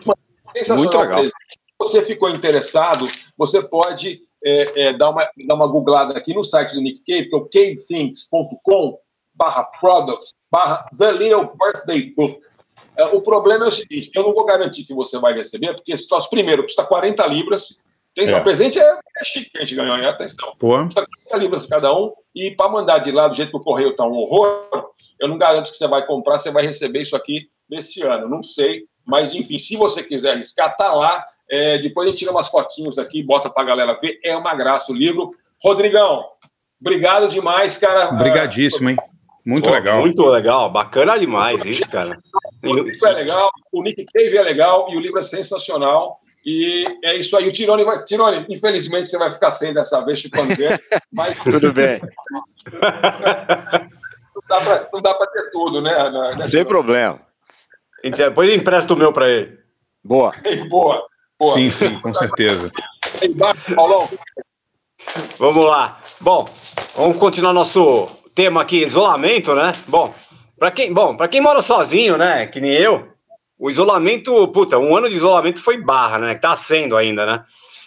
Muito 0.76 0.98
legal. 0.98 1.22
Se 1.24 1.32
você 1.78 2.02
ficou 2.02 2.30
interessado, 2.30 3.06
você 3.36 3.62
pode 3.62 4.20
é, 4.44 4.82
é, 4.82 4.92
dar, 4.92 5.10
uma, 5.10 5.28
dar 5.46 5.54
uma 5.54 5.66
googlada 5.66 6.16
aqui 6.16 6.34
no 6.34 6.44
site 6.44 6.74
do 6.74 6.80
Nick 6.80 7.02
Cave, 7.06 7.28
que 7.28 7.34
é 7.34 7.38
o 7.38 7.48
cavethinks.com 7.48 8.98
barra 9.38 9.64
products, 9.80 10.34
barra 10.50 10.84
The 10.98 11.12
Little 11.12 11.52
Birthday 11.56 12.12
Book. 12.14 12.40
É, 12.98 13.04
o 13.06 13.22
problema 13.22 13.66
é 13.66 13.68
o 13.68 13.72
seguinte, 13.72 14.10
eu 14.12 14.24
não 14.24 14.34
vou 14.34 14.44
garantir 14.44 14.84
que 14.84 14.92
você 14.92 15.18
vai 15.18 15.32
receber, 15.32 15.72
porque 15.74 15.92
esse 15.92 16.08
troço, 16.08 16.28
primeiro, 16.28 16.64
custa 16.64 16.84
40 16.84 17.24
libras, 17.28 17.76
atenção, 18.10 18.38
é. 18.38 18.40
o 18.40 18.44
presente 18.44 18.80
é, 18.80 18.82
é 18.82 19.24
chique 19.24 19.50
que 19.50 19.58
a 19.58 19.60
gente 19.60 19.76
ganhou, 19.76 19.96
hein? 19.96 20.06
atenção. 20.06 20.52
Pô. 20.58 20.76
Custa 20.84 21.06
40 21.28 21.36
libras 21.44 21.66
cada 21.66 21.94
um, 21.96 22.12
e 22.34 22.50
para 22.50 22.68
mandar 22.68 22.98
de 22.98 23.12
lá, 23.12 23.28
do 23.28 23.36
jeito 23.36 23.52
que 23.52 23.56
o 23.56 23.60
correio 23.60 23.90
está 23.90 24.04
um 24.04 24.12
horror, 24.12 24.68
eu 25.20 25.28
não 25.28 25.38
garanto 25.38 25.70
que 25.70 25.76
você 25.76 25.86
vai 25.86 26.04
comprar, 26.04 26.38
você 26.38 26.50
vai 26.50 26.66
receber 26.66 27.02
isso 27.02 27.14
aqui 27.14 27.48
nesse 27.70 28.02
ano, 28.02 28.28
não 28.28 28.42
sei, 28.42 28.86
mas 29.06 29.32
enfim, 29.32 29.56
se 29.56 29.76
você 29.76 30.02
quiser 30.02 30.32
arriscar, 30.32 30.76
tá 30.76 30.92
lá, 30.92 31.24
é, 31.48 31.78
depois 31.78 32.06
a 32.06 32.10
gente 32.10 32.18
tira 32.18 32.32
umas 32.32 32.48
fotinhos 32.48 32.98
aqui, 32.98 33.22
bota 33.22 33.48
para 33.48 33.62
a 33.62 33.66
galera 33.66 33.96
ver, 34.00 34.18
é 34.22 34.36
uma 34.36 34.54
graça 34.54 34.92
o 34.92 34.94
livro. 34.94 35.30
Rodrigão, 35.62 36.26
obrigado 36.80 37.28
demais, 37.28 37.78
cara. 37.78 38.10
Obrigadíssimo, 38.10 38.90
hein? 38.90 38.96
Muito 39.48 39.70
Pô, 39.70 39.74
legal. 39.74 40.00
Muito 40.00 40.26
legal, 40.26 40.70
bacana 40.70 41.18
demais 41.18 41.64
isso, 41.64 41.88
cara. 41.88 42.18
O 42.62 42.74
livro 42.74 43.06
é 43.06 43.12
legal, 43.12 43.48
o 43.72 43.82
Nick 43.82 44.04
Cave 44.12 44.36
é 44.36 44.42
legal 44.42 44.86
e 44.90 44.96
o 44.98 45.00
livro 45.00 45.18
é 45.18 45.22
sensacional. 45.22 46.20
E 46.44 46.84
é 47.02 47.16
isso 47.16 47.34
aí. 47.34 47.48
O 47.48 47.52
Tirone 47.52 47.82
vai. 47.82 48.04
Tirone, 48.04 48.44
infelizmente 48.50 49.08
você 49.08 49.16
vai 49.16 49.30
ficar 49.30 49.50
sem 49.50 49.72
dessa 49.72 50.04
vez 50.04 50.18
chupando 50.18 50.54
dele, 50.54 50.78
mas. 51.10 51.42
Tudo 51.42 51.72
bem. 51.72 51.98
não 54.92 55.00
dá 55.00 55.14
para 55.14 55.26
ter 55.28 55.50
tudo, 55.50 55.80
né? 55.80 56.10
né 56.10 56.42
Sem 56.42 56.66
problema. 56.66 57.18
Então, 58.04 58.28
depois 58.28 58.54
empresta 58.54 58.92
o 58.92 58.98
meu 58.98 59.14
para 59.14 59.30
ele. 59.30 59.58
Boa. 60.04 60.34
boa. 60.68 61.08
Boa. 61.40 61.54
Sim, 61.54 61.70
sim, 61.70 61.98
com 62.00 62.12
certeza. 62.12 62.70
Vamos 65.38 65.64
lá. 65.64 66.02
Bom, 66.20 66.44
vamos 66.94 67.16
continuar 67.16 67.54
nosso 67.54 68.17
tema 68.38 68.62
aqui, 68.62 68.84
isolamento, 68.84 69.52
né? 69.52 69.72
Bom, 69.88 70.14
para 70.56 70.70
quem, 70.70 70.92
bom, 70.92 71.16
para 71.16 71.26
quem 71.26 71.40
mora 71.40 71.60
sozinho, 71.60 72.16
né, 72.16 72.46
que 72.46 72.60
nem 72.60 72.70
eu, 72.70 73.08
o 73.58 73.68
isolamento, 73.68 74.46
puta, 74.48 74.78
um 74.78 74.96
ano 74.96 75.08
de 75.08 75.16
isolamento 75.16 75.60
foi 75.60 75.76
barra, 75.76 76.20
né? 76.20 76.34
Que 76.34 76.40
tá 76.40 76.54
sendo 76.54 76.96
ainda, 76.96 77.26
né? 77.26 77.42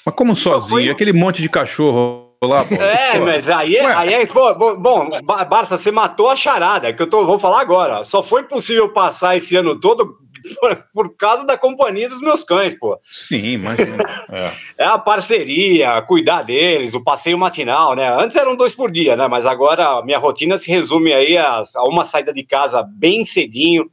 Mas 0.05 0.13
como 0.13 0.35
sozinho? 0.35 0.69
Foi... 0.69 0.89
Aquele 0.89 1.13
monte 1.13 1.41
de 1.41 1.47
cachorro 1.47 2.35
lá, 2.43 2.65
pô. 2.65 2.75
É, 2.83 3.17
pô. 3.17 3.27
mas 3.27 3.49
aí, 3.49 3.77
é, 3.77 3.85
aí 3.85 4.13
é. 4.13 4.25
Bom, 4.25 4.75
bom, 4.75 5.09
Barça, 5.23 5.77
você 5.77 5.89
matou 5.89 6.29
a 6.29 6.35
charada, 6.35 6.91
que 6.91 7.01
eu 7.01 7.07
tô, 7.07 7.25
vou 7.25 7.39
falar 7.39 7.61
agora. 7.61 8.03
Só 8.03 8.21
foi 8.21 8.43
possível 8.43 8.89
passar 8.89 9.37
esse 9.37 9.55
ano 9.55 9.79
todo 9.79 10.17
por, 10.59 10.83
por 10.93 11.17
causa 11.17 11.45
da 11.45 11.57
companhia 11.57 12.09
dos 12.09 12.21
meus 12.21 12.43
cães, 12.43 12.77
pô. 12.77 12.99
Sim, 13.03 13.53
imagina. 13.53 14.03
É. 14.29 14.51
é 14.83 14.85
a 14.85 14.97
parceria, 14.97 16.01
cuidar 16.01 16.43
deles, 16.43 16.93
o 16.93 17.03
passeio 17.03 17.37
matinal, 17.37 17.95
né? 17.95 18.11
Antes 18.13 18.37
eram 18.37 18.55
dois 18.55 18.75
por 18.75 18.91
dia, 18.91 19.15
né? 19.15 19.27
Mas 19.27 19.45
agora 19.45 19.99
a 19.99 20.03
minha 20.03 20.19
rotina 20.19 20.57
se 20.57 20.69
resume 20.71 21.13
aí 21.13 21.37
a, 21.37 21.61
a 21.75 21.83
uma 21.83 22.05
saída 22.05 22.33
de 22.33 22.43
casa 22.43 22.83
bem 22.83 23.25
cedinho 23.25 23.89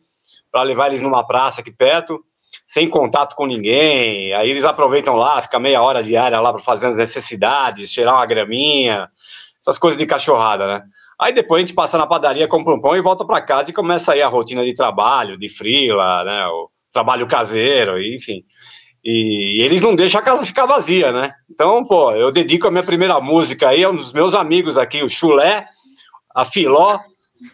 para 0.51 0.63
levar 0.63 0.89
eles 0.89 1.03
numa 1.03 1.27
praça 1.27 1.61
aqui 1.61 1.71
perto 1.71 2.23
sem 2.69 2.87
contato 2.87 3.35
com 3.35 3.47
ninguém. 3.47 4.35
Aí 4.35 4.51
eles 4.51 4.65
aproveitam 4.65 5.17
lá, 5.17 5.41
fica 5.41 5.59
meia 5.59 5.81
hora 5.81 6.03
diária 6.03 6.39
lá 6.39 6.53
para 6.53 6.63
fazer 6.63 6.89
as 6.89 6.99
necessidades, 6.99 7.91
tirar 7.91 8.13
uma 8.13 8.27
graminha, 8.27 9.09
essas 9.59 9.79
coisas 9.79 9.99
de 9.99 10.05
cachorrada, 10.05 10.67
né? 10.67 10.83
Aí 11.21 11.33
depois 11.33 11.63
a 11.63 11.67
gente 11.67 11.75
passa 11.75 11.99
na 11.99 12.07
padaria, 12.07 12.47
compra 12.47 12.75
um 12.75 12.81
pão 12.81 12.97
e 12.97 13.01
volta 13.01 13.25
para 13.25 13.41
casa 13.41 13.71
e 13.71 13.75
começa 13.75 14.13
aí 14.13 14.23
a 14.23 14.29
rotina 14.29 14.65
de 14.65 14.73
trabalho, 14.73 15.37
de 15.37 15.49
frila, 15.49 16.25
né? 16.25 16.47
O 16.47 16.71
trabalho 16.93 17.27
caseiro, 17.27 18.01
enfim. 18.01 18.45
E, 19.05 19.59
e 19.59 19.63
eles 19.63 19.83
não 19.83 19.97
deixam 19.97 20.21
a 20.21 20.25
casa 20.25 20.47
ficar 20.47 20.67
vazia, 20.67 21.13
né? 21.13 21.33
Então, 21.51 21.85
pô, 21.85 22.13
eu 22.13 22.31
dedico 22.31 22.69
a 22.69 22.71
minha 22.71 22.83
primeira 22.83 23.19
música 23.21 23.69
aí 23.69 23.83
aos 23.83 24.13
meus 24.13 24.35
amigos 24.35 24.79
aqui, 24.79 25.03
o 25.03 25.09
Chulé, 25.09 25.67
a 26.35 26.45
Filó, 26.45 26.99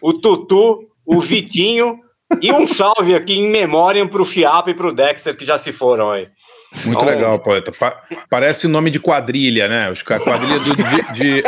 o 0.01 0.13
Tutu, 0.13 0.87
o 1.05 1.19
Vitinho 1.19 1.99
e 2.41 2.51
um 2.51 2.67
salve 2.67 3.15
aqui 3.15 3.33
em 3.33 3.49
memória 3.49 4.05
para 4.07 4.21
o 4.21 4.25
Fiap 4.25 4.69
e 4.69 4.73
para 4.73 4.87
o 4.87 4.93
Dexter 4.93 5.35
que 5.35 5.45
já 5.45 5.57
se 5.57 5.71
foram 5.71 6.11
aí. 6.11 6.27
Muito 6.83 6.89
então, 6.89 7.05
legal, 7.05 7.39
poeta. 7.39 7.71
Pa 7.71 8.01
parece 8.29 8.65
o 8.65 8.69
nome 8.69 8.89
de 8.89 8.99
quadrilha, 8.99 9.67
né? 9.67 9.91
Os 9.91 10.03
quadrilha 10.03 10.59
do, 10.59 10.75
de, 10.75 11.13
de, 11.13 11.43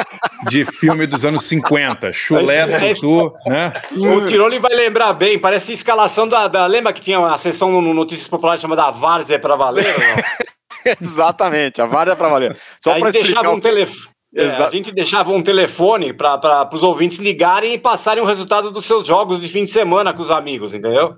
de, 0.50 0.66
filme 0.66 1.06
dos 1.06 1.26
anos 1.26 1.44
50. 1.46 2.14
Chulé, 2.14 2.60
é, 2.60 2.94
Tutu, 2.94 3.34
né? 3.46 3.74
O 3.96 4.26
Tiroli 4.26 4.60
vai 4.60 4.74
lembrar 4.74 5.14
bem, 5.14 5.38
parece 5.38 5.72
a 5.72 5.76
escalação 5.76 6.28
da, 6.28 6.48
da. 6.48 6.66
Lembra 6.66 6.94
que 6.94 7.02
tinha 7.02 7.20
uma 7.20 7.38
sessão 7.38 7.82
no 7.82 7.94
Notícias 7.94 8.28
Populares 8.28 8.62
chamada 8.62 8.90
Várzea 8.92 9.40
para 9.40 9.56
Valer? 9.56 9.86
Exatamente, 11.02 11.82
a 11.82 11.86
Várzea 11.86 12.16
para 12.16 12.30
Valer. 12.30 12.58
Só 12.82 12.98
para 12.98 13.12
deixava 13.12 13.52
um 13.52 13.60
telefone. 13.60 14.18
É, 14.36 14.46
a 14.50 14.70
gente 14.70 14.92
deixava 14.92 15.32
um 15.32 15.42
telefone 15.42 16.14
para 16.14 16.70
os 16.72 16.84
ouvintes 16.84 17.18
ligarem 17.18 17.74
e 17.74 17.78
passarem 17.78 18.22
o 18.22 18.26
resultado 18.26 18.72
dos 18.72 18.86
seus 18.86 19.08
jogos 19.08 19.42
de 19.42 19.48
fim 19.48 19.64
de 19.64 19.72
semana 19.72 20.14
com 20.14 20.22
os 20.22 20.30
amigos, 20.30 20.74
entendeu? 20.74 21.16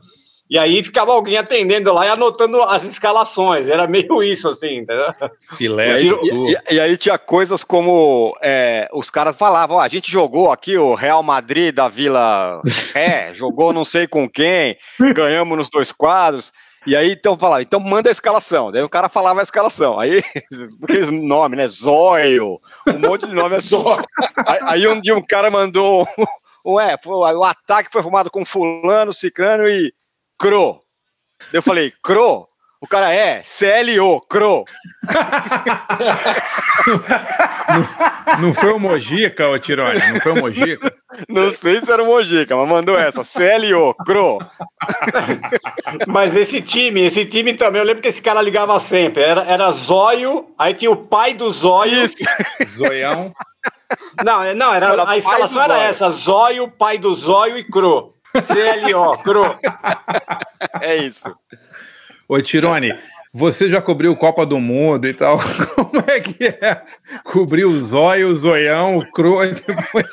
E 0.49 0.57
aí 0.57 0.83
ficava 0.83 1.11
alguém 1.11 1.37
atendendo 1.37 1.93
lá 1.93 2.07
e 2.07 2.09
anotando 2.09 2.63
as 2.63 2.83
escalações. 2.83 3.69
Era 3.69 3.87
meio 3.87 4.21
isso, 4.23 4.49
assim, 4.49 4.77
entendeu? 4.77 5.11
Filé. 5.57 6.01
E, 6.01 6.07
e, 6.07 6.11
e, 6.11 6.75
e 6.75 6.79
aí 6.79 6.97
tinha 6.97 7.19
coisas 7.19 7.63
como 7.63 8.35
é, 8.41 8.89
os 8.91 9.11
caras 9.11 9.35
falavam: 9.35 9.77
oh, 9.77 9.79
a 9.79 9.87
gente 9.87 10.11
jogou 10.11 10.51
aqui 10.51 10.75
o 10.75 10.95
Real 10.95 11.21
Madrid 11.21 11.73
da 11.73 11.87
Vila 11.87 12.61
É, 12.95 13.31
jogou 13.35 13.71
não 13.71 13.85
sei 13.85 14.07
com 14.07 14.27
quem, 14.27 14.75
ganhamos 15.13 15.55
nos 15.55 15.69
dois 15.69 15.91
quadros. 15.91 16.51
E 16.87 16.95
aí, 16.95 17.11
então, 17.11 17.37
falava, 17.37 17.61
então 17.61 17.79
manda 17.79 18.09
a 18.09 18.11
escalação. 18.11 18.71
Daí 18.71 18.81
o 18.81 18.89
cara 18.89 19.09
falava 19.09 19.41
a 19.41 19.43
escalação. 19.43 19.99
Aí, 19.99 20.23
aqueles 20.81 21.11
nomes, 21.11 21.57
né? 21.57 21.67
Zóio, 21.67 22.57
um 22.87 22.99
monte 22.99 23.27
de 23.27 23.35
nome. 23.35 23.59
Zóio. 23.59 24.03
Aí, 24.47 24.59
aí 24.61 24.87
um 24.87 24.99
dia 24.99 25.15
um 25.15 25.21
cara 25.21 25.51
mandou. 25.51 26.07
É, 26.81 26.97
foi, 27.01 27.13
o 27.13 27.43
ataque 27.43 27.91
foi 27.91 28.01
formado 28.01 28.31
com 28.31 28.45
Fulano, 28.45 29.13
Cicrano 29.13 29.67
e 29.67 29.93
Cro. 30.39 30.81
Eu 31.51 31.61
falei, 31.61 31.93
Cro? 32.01 32.47
O 32.81 32.87
cara 32.87 33.13
é 33.13 33.43
CLO, 33.43 34.21
Cro. 34.21 34.63
não, 37.67 38.39
não, 38.41 38.53
foi 38.53 38.71
o 38.71 38.79
Mojica, 38.79 39.49
ô 39.49 39.59
Tirone? 39.59 39.99
Não 40.13 40.21
foi 40.21 40.31
o 40.31 40.39
Mojica? 40.39 40.93
Não 41.27 41.51
sei 41.51 41.83
se 41.83 41.91
era 41.91 42.01
o 42.01 42.05
Mojica, 42.05 42.55
mas 42.55 42.69
mandou 42.69 42.97
essa, 42.97 43.21
CLO, 43.25 43.93
Cro. 44.05 44.39
Mas 46.07 46.37
esse 46.37 46.61
time, 46.61 47.01
esse 47.01 47.25
time 47.25 47.53
também, 47.53 47.81
eu 47.81 47.85
lembro 47.85 48.01
que 48.01 48.07
esse 48.07 48.21
cara 48.21 48.41
ligava 48.41 48.79
sempre. 48.79 49.23
Era, 49.23 49.43
era 49.43 49.69
Zóio, 49.71 50.53
aí 50.57 50.73
tinha 50.73 50.89
o 50.89 50.95
pai 50.95 51.33
do 51.33 51.51
Zóio. 51.51 52.05
Isso. 52.05 52.15
Zoião. 52.77 53.33
Não, 54.23 54.41
é, 54.41 54.53
não 54.53 54.73
era, 54.73 54.93
era 54.93 55.09
a 55.09 55.17
escalação 55.17 55.63
era 55.63 55.83
essa: 55.83 56.09
Zóio, 56.11 56.71
pai 56.71 56.97
do 56.97 57.13
Zóio 57.13 57.57
e 57.57 57.63
Cro. 57.63 58.13
CLO, 58.33 59.17
Cro. 59.19 59.59
É 60.81 60.97
isso. 60.97 61.35
Ô, 62.27 62.39
Tirone, 62.41 62.93
você 63.31 63.69
já 63.69 63.81
cobriu 63.81 64.15
Copa 64.15 64.45
do 64.45 64.59
Mundo 64.59 65.07
e 65.07 65.13
tal. 65.13 65.37
Como 65.75 66.03
é 66.07 66.19
que 66.19 66.45
é? 66.45 66.81
Cobriu 67.23 67.69
o 67.69 67.79
zóio, 67.79 68.29
o 68.29 68.35
zoião, 68.35 68.97
o 68.97 69.11
cru. 69.11 69.37
Depois. 69.39 70.07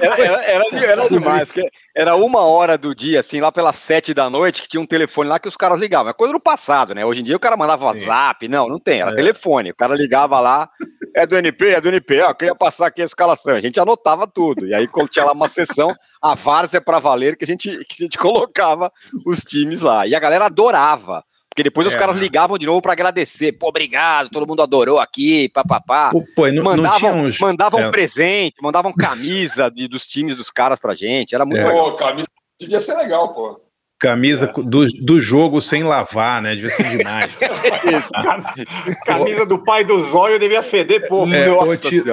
Era, 0.00 0.18
era, 0.20 0.44
era, 0.44 0.64
era 0.84 1.08
demais, 1.08 1.48
porque 1.50 1.70
era 1.94 2.14
uma 2.16 2.40
hora 2.40 2.76
do 2.76 2.94
dia, 2.94 3.20
assim, 3.20 3.40
lá 3.40 3.50
pelas 3.50 3.76
sete 3.76 4.12
da 4.12 4.28
noite, 4.28 4.60
que 4.60 4.68
tinha 4.68 4.80
um 4.80 4.86
telefone 4.86 5.28
lá 5.30 5.38
que 5.38 5.48
os 5.48 5.56
caras 5.56 5.78
ligavam. 5.78 6.10
É 6.10 6.14
coisa 6.14 6.34
do 6.34 6.40
passado, 6.40 6.94
né? 6.94 7.04
Hoje 7.04 7.22
em 7.22 7.24
dia 7.24 7.36
o 7.36 7.40
cara 7.40 7.56
mandava 7.56 7.86
WhatsApp. 7.86 8.46
Não, 8.46 8.68
não 8.68 8.78
tem, 8.78 9.00
era 9.00 9.12
é. 9.12 9.14
telefone. 9.14 9.70
O 9.70 9.74
cara 9.74 9.94
ligava 9.94 10.38
lá, 10.38 10.68
é 11.14 11.26
do 11.26 11.36
NP, 11.36 11.70
é 11.70 11.80
do 11.80 11.88
NP, 11.88 12.20
ó, 12.22 12.34
queria 12.34 12.54
passar 12.54 12.88
aqui 12.88 13.00
a 13.00 13.06
escalação. 13.06 13.54
A 13.54 13.60
gente 13.60 13.80
anotava 13.80 14.26
tudo. 14.26 14.66
E 14.66 14.74
aí, 14.74 14.86
quando 14.86 15.08
tinha 15.08 15.24
lá 15.24 15.32
uma 15.32 15.48
sessão, 15.48 15.94
a 16.20 16.34
Várzea 16.34 16.80
para 16.80 16.98
valer, 16.98 17.36
que 17.36 17.44
a, 17.44 17.48
gente, 17.48 17.70
que 17.84 18.02
a 18.02 18.04
gente 18.04 18.18
colocava 18.18 18.92
os 19.24 19.40
times 19.40 19.80
lá. 19.80 20.06
E 20.06 20.14
a 20.14 20.20
galera 20.20 20.46
adorava. 20.46 21.24
Porque 21.54 21.62
depois 21.62 21.86
é. 21.86 21.90
os 21.90 21.94
caras 21.94 22.16
ligavam 22.16 22.58
de 22.58 22.66
novo 22.66 22.82
para 22.82 22.92
agradecer. 22.92 23.52
Pô, 23.52 23.68
obrigado, 23.68 24.28
todo 24.28 24.44
mundo 24.44 24.60
adorou 24.60 24.98
aqui, 24.98 25.48
papapá. 25.50 26.10
Pô, 26.34 26.48
não, 26.50 26.64
mandavam 26.64 27.14
não 27.14 27.24
uns... 27.26 27.38
mandavam 27.38 27.78
é. 27.78 27.90
presente, 27.92 28.56
mandavam 28.60 28.92
camisa 28.92 29.70
de, 29.70 29.86
dos 29.86 30.04
times 30.04 30.34
dos 30.34 30.50
caras 30.50 30.80
pra 30.80 30.96
gente. 30.96 31.32
Era 31.32 31.46
muito 31.46 31.62
é. 31.62 31.68
legal. 31.68 31.92
Pô, 31.92 31.96
camisa 31.96 32.26
devia 32.58 32.80
ser 32.80 32.96
legal, 32.96 33.32
pô. 33.32 33.63
Camisa 34.04 34.52
é. 34.56 34.62
do, 34.62 34.86
do 34.86 35.20
jogo 35.20 35.60
sem 35.60 35.82
lavar, 35.82 36.42
né? 36.42 36.54
Devia 36.54 36.68
ser 36.68 36.84
demais. 36.90 37.32
Camisa 39.06 39.46
do 39.46 39.58
pai 39.58 39.82
do 39.82 40.00
Zóio 40.02 40.38
devia 40.38 40.62
feder, 40.62 41.08
pô. 41.08 41.26
É, 41.26 41.50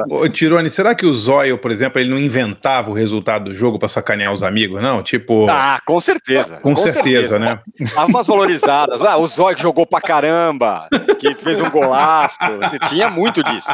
ô, 0.08 0.30
Tirone, 0.30 0.70
será 0.70 0.96
que 0.96 1.06
o 1.06 1.14
Zóio, 1.14 1.58
por 1.58 1.70
exemplo, 1.70 2.00
ele 2.00 2.10
não 2.10 2.18
inventava 2.18 2.90
o 2.90 2.94
resultado 2.94 3.46
do 3.46 3.54
jogo 3.54 3.78
para 3.78 3.88
sacanear 3.88 4.32
os 4.32 4.42
amigos, 4.42 4.82
não? 4.82 5.04
Tipo. 5.04 5.48
Ah, 5.50 5.80
com 5.86 6.00
certeza. 6.00 6.60
Com, 6.62 6.74
com 6.74 6.82
certeza, 6.82 7.38
certeza, 7.38 7.40
né? 7.40 7.60
Tava 7.94 8.08
umas 8.08 8.28
valorizadas. 8.28 9.02
Ah, 9.02 9.18
o 9.18 9.28
Zóio 9.28 9.56
que 9.56 9.62
jogou 9.62 9.86
pra 9.86 10.00
caramba, 10.00 10.88
que 11.20 11.36
fez 11.36 11.60
um 11.60 11.70
golaço. 11.70 12.38
Tinha 12.88 13.10
muito 13.10 13.44
disso. 13.44 13.70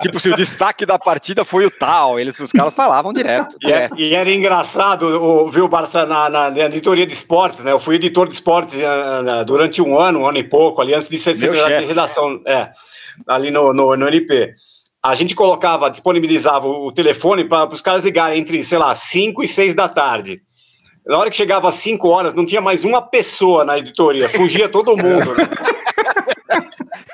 Tipo, 0.00 0.18
se 0.18 0.30
o 0.30 0.34
destaque 0.34 0.86
da 0.86 0.98
partida 0.98 1.44
foi 1.44 1.66
o 1.66 1.70
tal, 1.70 2.18
eles, 2.18 2.38
os 2.40 2.50
caras 2.52 2.72
falavam 2.72 3.12
direto. 3.12 3.56
E, 3.62 3.70
é, 3.70 3.88
e 3.96 4.14
era 4.14 4.32
engraçado 4.32 5.02
o, 5.04 5.50
ver 5.50 5.60
o 5.60 5.68
Barça 5.68 6.06
na, 6.06 6.30
na, 6.30 6.50
na, 6.50 6.64
editoria 6.64 7.06
de 7.06 7.12
esportes, 7.12 7.62
né? 7.62 7.72
Eu 7.72 7.78
fui 7.78 7.96
editor 7.96 8.26
de 8.26 8.34
esportes 8.34 8.78
uh, 8.78 9.44
durante 9.44 9.82
um 9.82 9.98
ano, 9.98 10.20
um 10.20 10.26
ano 10.26 10.38
e 10.38 10.44
pouco, 10.44 10.80
ali 10.80 10.94
antes 10.94 11.08
de 11.08 11.18
ser 11.18 11.36
secretário 11.36 11.80
de 11.80 11.84
redação, 11.84 12.40
é, 12.46 12.70
ali 13.26 13.50
no, 13.50 13.74
no, 13.74 13.94
no 13.94 14.08
NP. 14.08 14.54
A 15.02 15.14
gente 15.14 15.34
colocava, 15.34 15.90
disponibilizava 15.90 16.66
o 16.66 16.90
telefone 16.92 17.44
para 17.44 17.72
os 17.72 17.82
caras 17.82 18.04
ligarem 18.04 18.38
entre, 18.38 18.62
sei 18.64 18.78
lá, 18.78 18.94
5 18.94 19.42
e 19.42 19.48
6 19.48 19.74
da 19.74 19.88
tarde. 19.88 20.40
Na 21.06 21.18
hora 21.18 21.30
que 21.30 21.36
chegava 21.36 21.68
às 21.68 21.76
5 21.76 22.08
horas, 22.08 22.34
não 22.34 22.44
tinha 22.44 22.60
mais 22.60 22.84
uma 22.84 23.02
pessoa 23.02 23.64
na 23.64 23.78
editoria, 23.78 24.28
fugia 24.28 24.68
todo 24.68 24.96
mundo. 24.96 25.34
Né? 25.34 25.48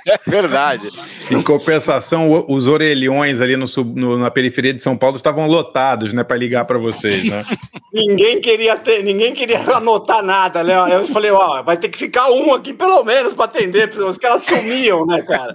É 0.07 0.19
verdade. 0.27 0.89
Em 1.31 1.43
compensação, 1.43 2.45
os 2.49 2.67
orelhões 2.67 3.41
ali 3.41 3.57
no, 3.57 3.67
no, 3.95 4.19
na 4.19 4.31
periferia 4.31 4.73
de 4.73 4.83
São 4.83 4.97
Paulo 4.97 5.17
estavam 5.17 5.47
lotados, 5.47 6.13
né, 6.13 6.23
para 6.23 6.37
ligar 6.37 6.65
para 6.65 6.79
vocês, 6.79 7.25
né? 7.25 7.45
ninguém 7.93 8.41
queria 8.41 8.77
ter, 8.77 9.03
ninguém 9.03 9.33
queria 9.33 9.61
anotar 9.61 10.23
nada, 10.23 10.63
né? 10.63 10.75
Eu 10.95 11.07
falei, 11.07 11.31
ó, 11.31 11.63
vai 11.63 11.77
ter 11.77 11.89
que 11.89 11.99
ficar 11.99 12.31
um 12.31 12.55
aqui 12.55 12.73
pelo 12.73 13.03
menos 13.05 13.35
para 13.35 13.47
atender, 13.47 13.89
porque 13.89 14.05
os 14.05 14.19
caras 14.19 14.43
sumiam, 14.43 15.05
né, 15.07 15.23
cara? 15.23 15.55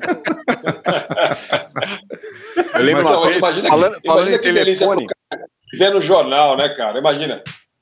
Eu 2.74 2.84
lembro 2.84 3.08
uma 3.08 3.26
vez, 3.26 3.38
imagina 3.38 3.68
falando, 3.68 4.00
que, 4.00 4.08
falando 4.08 4.28
imagina 4.28 4.44
que 4.44 4.52
delícia 4.52 4.88
ver 5.80 5.92
no 5.92 6.02
jornal, 6.02 6.58
né, 6.58 6.70
cara? 6.70 7.00
Imagina 7.00 7.42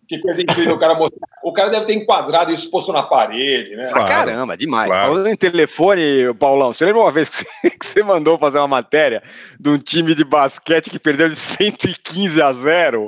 Que 0.10 0.18
coisa 0.18 0.42
incrível 0.42 0.74
o 0.74 0.80
cara 0.80 0.96
mostrar. 0.96 1.28
O 1.44 1.54
cara 1.54 1.70
deve 1.70 1.86
ter 1.86 1.94
enquadrado 1.94 2.52
isso 2.52 2.72
posto 2.72 2.92
na 2.92 3.04
parede, 3.04 3.76
né? 3.76 3.90
Claro, 3.92 4.08
caramba, 4.08 4.58
demais. 4.58 4.90
Claro. 4.90 5.10
Falando 5.10 5.28
em 5.28 5.36
telefone, 5.36 6.34
Paulão, 6.40 6.74
você 6.74 6.84
lembra 6.84 7.04
uma 7.04 7.12
vez 7.12 7.30
que 7.30 7.36
você, 7.36 7.70
que 7.78 7.86
você, 7.86 8.02
mandou 8.02 8.36
fazer 8.40 8.58
uma 8.58 8.68
matéria 8.68 9.22
de 9.60 9.70
um 9.70 9.78
time 9.78 10.16
de 10.16 10.26
basquete 10.26 10.90
que 10.90 10.98
perdeu 10.98 11.30
de 11.30 11.36
115 11.36 12.42
a 12.42 12.52
0? 12.52 13.08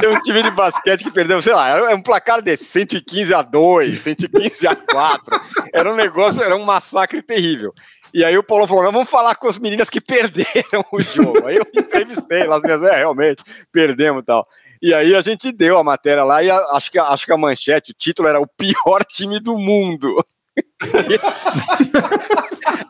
Tem 0.00 0.08
um 0.08 0.20
time 0.22 0.42
de 0.42 0.50
basquete 0.50 1.04
que 1.04 1.10
perdeu, 1.10 1.42
sei 1.42 1.52
lá, 1.52 1.68
era 1.68 1.94
um 1.94 2.00
placar 2.00 2.40
desse, 2.40 2.64
115 2.64 3.34
a 3.34 3.42
2, 3.42 4.00
115 4.00 4.66
a 4.66 4.74
4. 4.74 5.40
Era 5.74 5.92
um 5.92 5.94
negócio, 5.94 6.42
era 6.42 6.56
um 6.56 6.64
massacre 6.64 7.20
terrível. 7.20 7.72
E 8.14 8.24
aí 8.24 8.38
o 8.38 8.44
Paulo 8.44 8.68
falou: 8.68 8.84
vamos 8.84 9.10
falar 9.10 9.34
com 9.34 9.48
as 9.48 9.58
meninas 9.58 9.90
que 9.90 10.00
perderam 10.00 10.84
o 10.92 11.02
jogo. 11.02 11.44
Aí 11.46 11.56
eu 11.56 11.66
entrevistei 11.74 12.44
lá, 12.44 12.56
as 12.56 12.62
meninas, 12.62 12.84
é, 12.84 12.96
realmente, 12.98 13.42
perdemos 13.72 14.22
e 14.22 14.24
tal. 14.24 14.46
E 14.80 14.94
aí 14.94 15.14
a 15.16 15.20
gente 15.20 15.50
deu 15.50 15.76
a 15.78 15.84
matéria 15.84 16.22
lá 16.22 16.42
e 16.42 16.50
a, 16.50 16.56
acho, 16.72 16.92
que, 16.92 16.98
acho 16.98 17.26
que 17.26 17.32
a 17.32 17.38
manchete, 17.38 17.90
o 17.90 17.94
título 17.94 18.28
era 18.28 18.40
o 18.40 18.46
pior 18.46 19.04
time 19.10 19.40
do 19.40 19.58
mundo. 19.58 20.24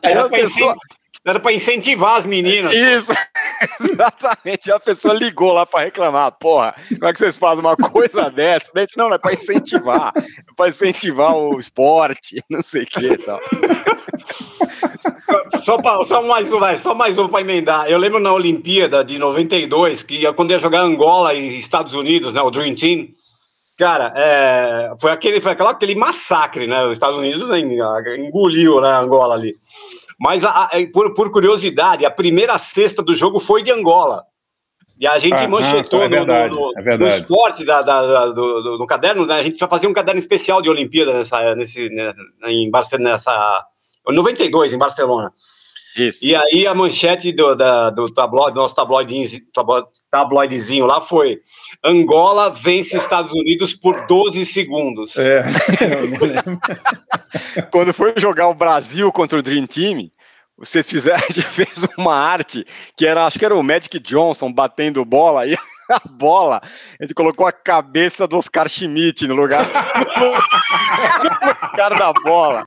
aí 0.03 0.13
a 0.13 0.29
pessoa, 0.29 0.77
era 1.25 1.41
para 1.41 1.55
incentivar 1.55 2.19
as 2.19 2.27
meninas. 2.27 2.75
Isso, 2.75 3.11
exatamente. 3.81 4.71
A 4.71 4.79
pessoa 4.79 5.15
ligou 5.15 5.55
lá 5.55 5.65
para 5.65 5.85
reclamar. 5.85 6.33
Porra, 6.33 6.75
como 6.89 7.07
é 7.07 7.13
que 7.15 7.19
vocês 7.19 7.37
fazem 7.39 7.61
uma 7.61 7.77
coisa 7.77 8.29
dessa? 8.31 8.71
Gente, 8.77 8.99
não, 8.99 9.09
não 9.09 9.15
é 9.15 9.19
para 9.19 9.33
incentivar. 9.33 10.13
É 10.17 10.23
para 10.55 10.69
incentivar 10.69 11.35
o 11.35 11.59
esporte, 11.59 12.45
não 12.51 12.61
sei 12.61 12.83
o 12.83 12.87
que 12.87 13.07
e 13.07 13.17
tal. 13.17 13.41
Só, 15.65 15.81
só, 15.81 16.05
só, 16.05 16.23
mais 16.23 16.53
um, 16.53 16.59
vai, 16.59 16.77
só 16.77 16.95
mais 16.95 17.17
um 17.17 17.27
para 17.27 17.41
emendar. 17.41 17.89
Eu 17.89 17.97
lembro 17.97 18.21
na 18.21 18.31
Olimpíada 18.35 19.03
de 19.03 19.19
92, 19.19 20.03
que 20.03 20.31
quando 20.35 20.51
ia 20.51 20.59
jogar 20.59 20.83
Angola 20.83 21.33
e 21.33 21.59
Estados 21.59 21.95
Unidos, 21.95 22.35
né, 22.35 22.43
o 22.43 22.51
Dream 22.51 22.75
Team, 22.75 23.09
cara, 23.79 24.13
é, 24.15 24.93
foi, 25.01 25.11
aquele, 25.11 25.41
foi 25.41 25.53
aquela, 25.53 25.71
aquele 25.71 25.95
massacre, 25.95 26.67
né? 26.67 26.85
Os 26.85 26.93
Estados 26.93 27.19
Unidos 27.19 27.49
engoliu 27.49 28.79
né, 28.79 28.91
Angola 28.91 29.35
ali. 29.35 29.55
Mas, 30.21 30.45
a, 30.45 30.65
a, 30.65 30.71
por, 30.93 31.15
por, 31.15 31.33
curiosidade, 31.33 32.05
a 32.05 32.11
primeira 32.11 32.59
cesta 32.59 33.03
do 33.03 33.15
jogo 33.15 33.41
foi 33.41 33.63
de 33.63 33.73
Angola. 33.73 34.23
E 35.01 35.07
a 35.07 35.17
gente 35.17 35.43
ah, 35.43 35.49
manchetou 35.49 36.03
ah, 36.03 36.05
é 36.05 36.09
verdade, 36.09 36.55
no, 36.55 36.73
no, 36.73 36.79
é 36.79 36.99
no, 36.99 37.09
esporte 37.09 37.65
da, 37.65 37.81
da, 37.81 38.07
da 38.07 38.27
do, 38.27 38.77
do, 38.77 38.87
caderno, 38.87 39.25
né? 39.25 39.37
a 39.37 39.43
gente 39.43 39.57
só 39.57 39.67
fazia 39.67 39.89
um 39.89 39.95
caderno 39.95 40.19
especial 40.19 40.61
de 40.61 40.69
Olimpíada 40.69 41.15
nessa, 41.15 41.55
nesse, 41.55 41.89
né, 41.89 42.13
em 42.45 42.71
Barcelona, 42.71 43.13
nessa 43.13 43.67
92, 44.13 44.75
em 44.75 44.79
Barcelona. 44.79 45.33
Isso. 45.97 46.25
E 46.25 46.35
aí 46.35 46.67
a 46.67 46.75
manchete 46.75 47.33
do, 47.33 47.55
da, 47.55 47.91
do 47.91 48.05
tabloide, 48.13 48.57
nosso 48.57 48.75
tabloidezinho, 48.75 49.43
tabloidezinho 50.11 50.87
lá 50.87 51.01
foi 51.01 51.41
Angola 51.85 52.51
vence 52.51 52.97
Estados 52.97 53.33
Unidos 53.33 53.75
por 53.75 54.07
12 54.07 54.45
segundos. 54.45 55.17
É. 55.17 55.45
Quando 57.71 57.95
foi 57.95 58.15
jogar 58.17 58.49
o 58.49 58.55
Brasil 58.55 59.13
contra 59.13 59.39
o 59.39 59.43
Dream 59.43 59.67
Team, 59.67 60.11
vocês 60.57 60.89
fizeram, 60.89 61.23
a 61.29 61.33
gente 61.33 61.43
fez 61.43 61.87
uma 61.99 62.15
arte 62.15 62.67
que 62.97 63.07
era, 63.07 63.27
acho 63.27 63.39
que 63.39 63.45
era 63.45 63.55
o 63.55 63.63
Magic 63.63 63.99
Johnson 64.01 64.53
batendo 64.53 65.05
bola 65.05 65.47
e 65.47 65.55
a 65.91 66.01
bola, 66.09 66.63
a 66.99 67.05
gente 67.05 67.15
colocou 67.15 67.47
a 67.47 67.53
cabeça 67.53 68.27
do 68.27 68.39
Oscar 68.39 68.69
Schmidt 68.69 69.27
no 69.27 69.35
lugar, 69.35 69.67
no 70.17 71.69
lugar 71.71 71.99
da 71.99 72.13
bola. 72.13 72.65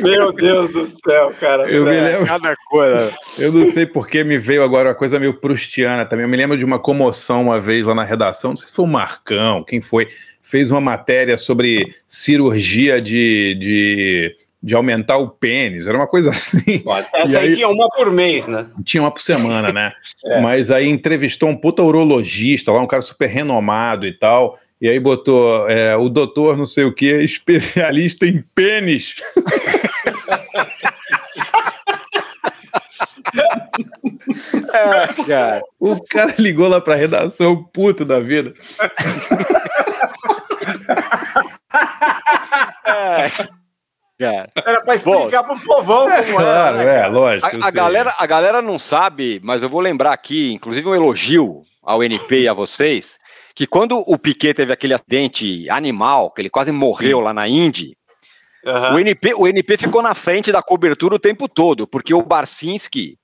Meu 0.00 0.32
Deus 0.32 0.70
do 0.72 0.84
céu, 0.84 1.32
cara. 1.40 1.70
Eu 1.70 1.84
me 1.84 2.00
lembro. 2.00 2.26
Cada 2.26 2.54
coisa. 2.68 3.12
Eu 3.38 3.52
não 3.52 3.66
sei 3.66 3.86
porque 3.86 4.24
me 4.24 4.38
veio 4.38 4.62
agora 4.62 4.90
uma 4.90 4.94
coisa 4.94 5.18
meio 5.18 5.34
prustiana 5.34 6.04
também. 6.06 6.24
Eu 6.24 6.28
me 6.28 6.36
lembro 6.36 6.56
de 6.56 6.64
uma 6.64 6.78
comoção 6.78 7.42
uma 7.42 7.60
vez 7.60 7.86
lá 7.86 7.94
na 7.94 8.04
redação, 8.04 8.50
não 8.50 8.56
sei 8.56 8.68
se 8.68 8.74
foi 8.74 8.84
o 8.84 8.88
Marcão, 8.88 9.64
quem 9.64 9.80
foi, 9.80 10.08
fez 10.42 10.70
uma 10.70 10.80
matéria 10.80 11.36
sobre 11.36 11.94
cirurgia 12.06 13.00
de, 13.00 13.54
de 13.54 14.36
de 14.62 14.74
aumentar 14.74 15.18
o 15.18 15.28
pênis, 15.28 15.86
era 15.86 15.96
uma 15.96 16.06
coisa 16.06 16.30
assim. 16.34 16.82
Essa 17.14 17.38
aí, 17.38 17.48
aí, 17.48 17.54
tinha 17.54 17.68
uma 17.68 17.88
por 17.88 18.10
mês, 18.10 18.48
né? 18.48 18.66
Tinha 18.84 19.02
uma 19.02 19.10
por 19.10 19.22
semana, 19.22 19.72
né? 19.72 19.92
é. 20.24 20.40
Mas 20.40 20.70
aí 20.70 20.88
entrevistou 20.88 21.48
um 21.48 21.56
puta 21.56 21.82
urologista 21.82 22.72
lá, 22.72 22.80
um 22.80 22.86
cara 22.86 23.02
super 23.02 23.28
renomado 23.28 24.06
e 24.06 24.12
tal, 24.12 24.58
e 24.80 24.88
aí 24.88 25.00
botou 25.00 25.68
é, 25.68 25.96
o 25.96 26.08
doutor 26.08 26.56
não 26.56 26.66
sei 26.66 26.84
o 26.84 26.94
que, 26.94 27.10
especialista 27.22 28.26
em 28.26 28.42
pênis. 28.54 29.16
é, 34.72 35.06
cara. 35.26 35.62
O 35.78 36.02
cara 36.04 36.34
ligou 36.38 36.68
lá 36.68 36.80
pra 36.80 36.94
redação, 36.94 37.64
puto 37.64 38.04
da 38.04 38.20
vida. 38.20 38.54
é. 44.20 44.48
Era 44.54 44.80
para 44.82 44.94
explicar 44.94 45.44
para 45.44 45.54
o 45.54 45.60
povão 45.60 46.10
é, 46.10 46.22
como 46.22 46.36
claro, 46.36 46.78
era. 46.78 46.84
Né, 46.84 47.00
é, 47.00 47.06
lógico. 47.06 47.62
A, 47.62 47.68
a 47.68 47.70
galera, 47.70 48.14
a 48.18 48.26
galera 48.26 48.62
não 48.62 48.78
sabe, 48.78 49.40
mas 49.42 49.62
eu 49.62 49.68
vou 49.68 49.80
lembrar 49.80 50.12
aqui, 50.12 50.52
inclusive 50.52 50.88
um 50.88 50.94
elogio 50.94 51.64
ao 51.82 52.02
NP 52.02 52.42
e 52.42 52.48
a 52.48 52.52
vocês, 52.52 53.18
que 53.58 53.66
quando 53.66 53.98
o 54.06 54.16
Piquet 54.16 54.54
teve 54.54 54.72
aquele 54.72 54.94
acidente 54.94 55.68
animal, 55.68 56.30
que 56.30 56.40
ele 56.40 56.48
quase 56.48 56.70
morreu 56.70 57.18
lá 57.18 57.34
na 57.34 57.48
Indy, 57.48 57.98
uhum. 58.64 58.94
o, 58.94 58.98
NP, 59.00 59.34
o 59.34 59.48
NP 59.48 59.76
ficou 59.76 60.00
na 60.00 60.14
frente 60.14 60.52
da 60.52 60.62
cobertura 60.62 61.16
o 61.16 61.18
tempo 61.18 61.48
todo, 61.48 61.84
porque 61.84 62.14
o 62.14 62.22
Barcinski, 62.22 63.18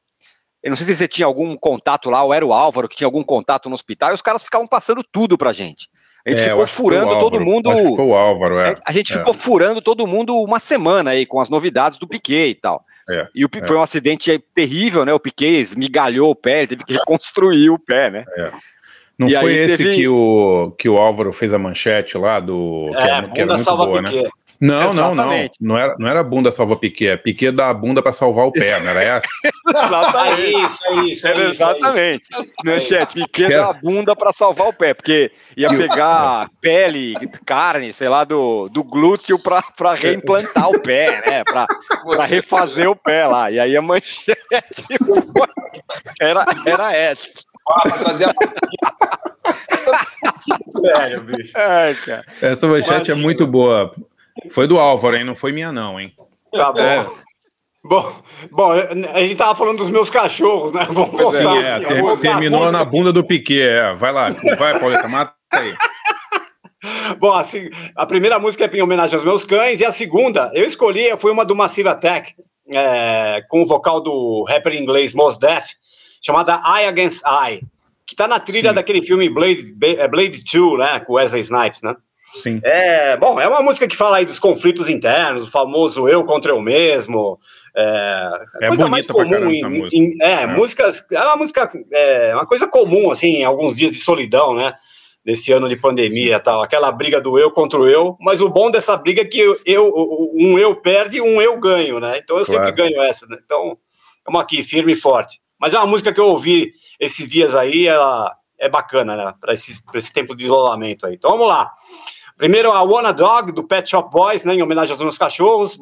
eu 0.60 0.70
não 0.70 0.76
sei 0.76 0.86
se 0.86 0.96
você 0.96 1.06
tinha 1.06 1.24
algum 1.24 1.56
contato 1.56 2.10
lá, 2.10 2.24
ou 2.24 2.34
era 2.34 2.44
o 2.44 2.52
Álvaro 2.52 2.88
que 2.88 2.96
tinha 2.96 3.06
algum 3.06 3.22
contato 3.22 3.68
no 3.68 3.76
hospital, 3.76 4.10
e 4.10 4.14
os 4.14 4.22
caras 4.22 4.42
ficavam 4.42 4.66
passando 4.66 5.04
tudo 5.12 5.38
pra 5.38 5.52
gente. 5.52 5.88
A 6.26 6.30
gente 6.30 6.40
é, 6.40 6.48
ficou 6.48 6.66
furando 6.66 7.16
todo 7.20 7.40
mundo. 7.40 7.70
Ficou 7.70 8.08
o 8.08 8.16
Álvaro, 8.16 8.58
é. 8.58 8.74
A 8.84 8.90
gente 8.90 9.12
é. 9.12 9.16
ficou 9.18 9.34
furando 9.34 9.80
todo 9.80 10.04
mundo 10.04 10.36
uma 10.42 10.58
semana 10.58 11.10
aí 11.10 11.26
com 11.26 11.38
as 11.38 11.48
novidades 11.48 11.96
do 11.96 12.08
Piquet 12.08 12.48
e 12.48 12.54
tal. 12.56 12.84
É, 13.08 13.28
e 13.32 13.44
o, 13.44 13.50
é. 13.54 13.66
foi 13.68 13.76
um 13.76 13.82
acidente 13.82 14.36
terrível, 14.52 15.04
né? 15.04 15.12
O 15.12 15.20
Piquet 15.20 15.60
esmigalhou 15.60 16.30
o 16.30 16.34
pé, 16.34 16.66
teve 16.66 16.82
que 16.82 16.94
reconstruir 16.94 17.70
o 17.70 17.78
pé, 17.78 18.10
né? 18.10 18.24
É. 18.36 18.50
Não 19.18 19.28
e 19.28 19.36
foi 19.36 19.54
esse 19.54 19.78
teve... 19.78 19.96
que, 19.96 20.08
o, 20.08 20.74
que 20.78 20.88
o 20.88 20.98
Álvaro 20.98 21.32
fez 21.32 21.52
a 21.52 21.58
manchete 21.58 22.18
lá 22.18 22.40
do. 22.40 22.90
É, 22.92 22.92
que, 22.92 23.00
é, 23.00 23.28
que 23.28 23.40
era 23.40 23.54
muito 23.54 23.76
boa, 23.76 24.02
Piquet. 24.02 24.22
né? 24.22 24.30
Não, 24.60 24.94
não, 24.94 25.14
não. 25.14 25.30
Não 25.60 25.76
era, 25.76 25.94
não 25.98 26.08
era 26.08 26.22
bunda 26.22 26.50
salva 26.50 26.76
Piquet, 26.76 27.08
é 27.08 27.16
Piquet 27.16 27.52
da 27.52 27.72
bunda 27.74 28.00
para 28.00 28.12
salvar 28.12 28.46
o 28.46 28.52
pé, 28.52 28.80
não 28.80 28.90
era 28.90 29.02
essa? 29.02 29.26
exatamente. 29.84 30.40
É 30.40 30.50
isso, 30.50 30.78
é 30.86 31.04
isso, 31.04 31.28
é 31.28 31.50
exatamente. 31.50 32.28
Manchete, 32.64 33.14
Piquet 33.14 33.48
da 33.48 33.72
bunda 33.72 34.16
para 34.16 34.32
salvar 34.32 34.68
o 34.68 34.72
pé, 34.72 34.94
porque 34.94 35.30
ia 35.56 35.68
pegar 35.68 36.48
pele, 36.60 37.14
carne, 37.44 37.92
sei 37.92 38.08
lá, 38.08 38.24
do, 38.24 38.68
do 38.68 38.82
glúteo 38.82 39.38
para 39.38 39.94
reimplantar 39.94 40.70
o 40.70 40.80
pé, 40.80 41.22
né? 41.26 41.42
Para 41.44 42.24
refazer 42.24 42.88
o 42.88 42.96
pé 42.96 43.26
lá. 43.26 43.50
E 43.50 43.58
aí 43.58 43.76
a 43.76 43.82
manchete 43.82 44.36
era, 46.20 46.46
era 46.64 46.96
essa. 46.96 47.28
Ah, 47.68 47.90
trazer 47.90 48.28
a 48.28 48.34
Sério, 50.80 51.22
bicho. 51.22 51.52
Essa 52.42 52.66
manchete 52.66 53.10
é 53.10 53.14
muito 53.14 53.46
boa. 53.46 53.92
Foi 54.52 54.66
do 54.66 54.78
Álvaro, 54.78 55.16
hein? 55.16 55.24
Não 55.24 55.36
foi 55.36 55.52
minha, 55.52 55.72
não, 55.72 55.98
hein? 55.98 56.12
Tá 56.52 56.72
bom. 56.72 56.80
É. 56.80 57.06
Bom, 57.86 58.14
bom, 58.50 58.72
a 58.72 59.20
gente 59.20 59.36
tava 59.36 59.54
falando 59.54 59.76
dos 59.78 59.90
meus 59.90 60.08
cachorros, 60.08 60.72
né? 60.72 60.86
Vamos 60.90 61.10
voltar. 61.10 61.62
É, 61.62 61.74
assim, 61.74 61.86
ter, 61.86 62.20
terminou 62.20 62.72
na 62.72 62.82
bunda 62.82 63.12
do 63.12 63.22
Piquet, 63.22 63.60
é. 63.60 63.94
Vai 63.94 64.10
lá, 64.10 64.30
vai, 64.58 64.78
Pauleta, 64.80 65.06
mata 65.06 65.34
aí. 65.52 65.74
Bom, 67.18 67.32
assim, 67.32 67.68
a 67.94 68.06
primeira 68.06 68.38
música 68.38 68.64
é 68.64 68.76
em 68.76 68.82
homenagem 68.82 69.16
aos 69.16 69.24
meus 69.24 69.44
cães, 69.44 69.80
e 69.80 69.84
a 69.84 69.92
segunda, 69.92 70.50
eu 70.54 70.64
escolhi, 70.64 71.14
foi 71.18 71.30
uma 71.30 71.44
do 71.44 71.54
Massive 71.54 71.88
Attack, 71.88 72.34
é, 72.68 73.42
com 73.48 73.62
o 73.62 73.66
vocal 73.66 74.00
do 74.00 74.44
rapper 74.48 74.74
inglês 74.74 75.12
Mos 75.12 75.38
Def, 75.38 75.72
chamada 76.24 76.60
Eye 76.64 76.86
Against 76.86 77.22
Eye, 77.26 77.60
que 78.06 78.16
tá 78.16 78.26
na 78.26 78.40
trilha 78.40 78.70
Sim. 78.70 78.74
daquele 78.74 79.02
filme 79.02 79.28
Blade, 79.28 79.74
Blade 80.10 80.42
2, 80.42 80.78
né, 80.78 81.00
com 81.00 81.14
Wesley 81.14 81.42
Snipes, 81.42 81.82
né? 81.82 81.94
Sim. 82.42 82.60
É, 82.64 83.16
bom, 83.16 83.38
é 83.38 83.46
uma 83.46 83.62
música 83.62 83.86
que 83.86 83.96
fala 83.96 84.16
aí 84.16 84.24
dos 84.24 84.38
conflitos 84.38 84.88
internos, 84.88 85.46
o 85.46 85.50
famoso 85.50 86.08
eu 86.08 86.24
contra 86.24 86.50
eu 86.50 86.60
mesmo. 86.60 87.38
É, 87.76 88.44
é 88.62 88.68
coisa 88.68 88.88
mais 88.88 89.06
comum 89.06 89.50
em, 89.50 89.62
música. 89.64 89.96
Em, 89.96 90.10
é, 90.20 90.42
é, 90.42 90.46
músicas. 90.46 91.06
É 91.12 91.20
uma 91.20 91.36
música, 91.36 91.70
é 91.92 92.34
uma 92.34 92.46
coisa 92.46 92.66
comum, 92.66 93.10
assim, 93.10 93.36
em 93.36 93.44
alguns 93.44 93.76
dias 93.76 93.92
de 93.92 93.98
solidão, 93.98 94.54
né? 94.54 94.74
Nesse 95.24 95.52
ano 95.52 95.68
de 95.68 95.76
pandemia 95.76 96.38
tal, 96.40 96.62
aquela 96.62 96.92
briga 96.92 97.20
do 97.20 97.38
eu 97.38 97.50
contra 97.50 97.78
o 97.78 97.88
eu, 97.88 98.16
mas 98.20 98.42
o 98.42 98.48
bom 98.48 98.70
dessa 98.70 98.94
briga 98.96 99.22
é 99.22 99.24
que 99.24 99.38
eu, 99.64 100.32
um 100.34 100.58
eu 100.58 100.76
perde 100.76 101.18
e 101.18 101.20
um 101.20 101.40
eu 101.40 101.58
ganho, 101.58 101.98
né? 102.00 102.18
Então 102.18 102.36
eu 102.36 102.44
claro. 102.44 102.62
sempre 102.62 102.72
ganho 102.72 103.00
essa, 103.00 103.26
né? 103.26 103.38
Então, 103.42 103.78
estamos 104.18 104.40
aqui, 104.40 104.62
firme 104.62 104.92
e 104.92 104.96
forte. 104.96 105.40
Mas 105.64 105.72
é 105.72 105.78
uma 105.78 105.86
música 105.86 106.12
que 106.12 106.20
eu 106.20 106.26
ouvi 106.26 106.74
esses 107.00 107.26
dias 107.26 107.54
aí, 107.54 107.86
ela 107.86 108.30
é 108.60 108.68
bacana, 108.68 109.16
né? 109.16 109.34
Para 109.40 109.54
esse, 109.54 109.82
esse 109.94 110.12
tempo 110.12 110.36
de 110.36 110.44
isolamento 110.44 111.06
aí. 111.06 111.14
Então 111.14 111.30
vamos 111.30 111.48
lá. 111.48 111.72
Primeiro 112.36 112.70
a 112.70 112.82
Wanna 112.82 113.14
Dog, 113.14 113.50
do 113.50 113.64
Pet 113.64 113.88
Shop 113.88 114.10
Boys, 114.10 114.44
né, 114.44 114.54
em 114.54 114.62
homenagem 114.62 114.92
aos 114.92 115.00
meus 115.00 115.16
cachorros, 115.16 115.78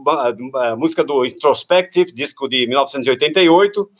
música 0.78 1.02
do 1.02 1.26
Introspective, 1.26 2.12
disco 2.12 2.48
de 2.48 2.64
1988. 2.68 3.90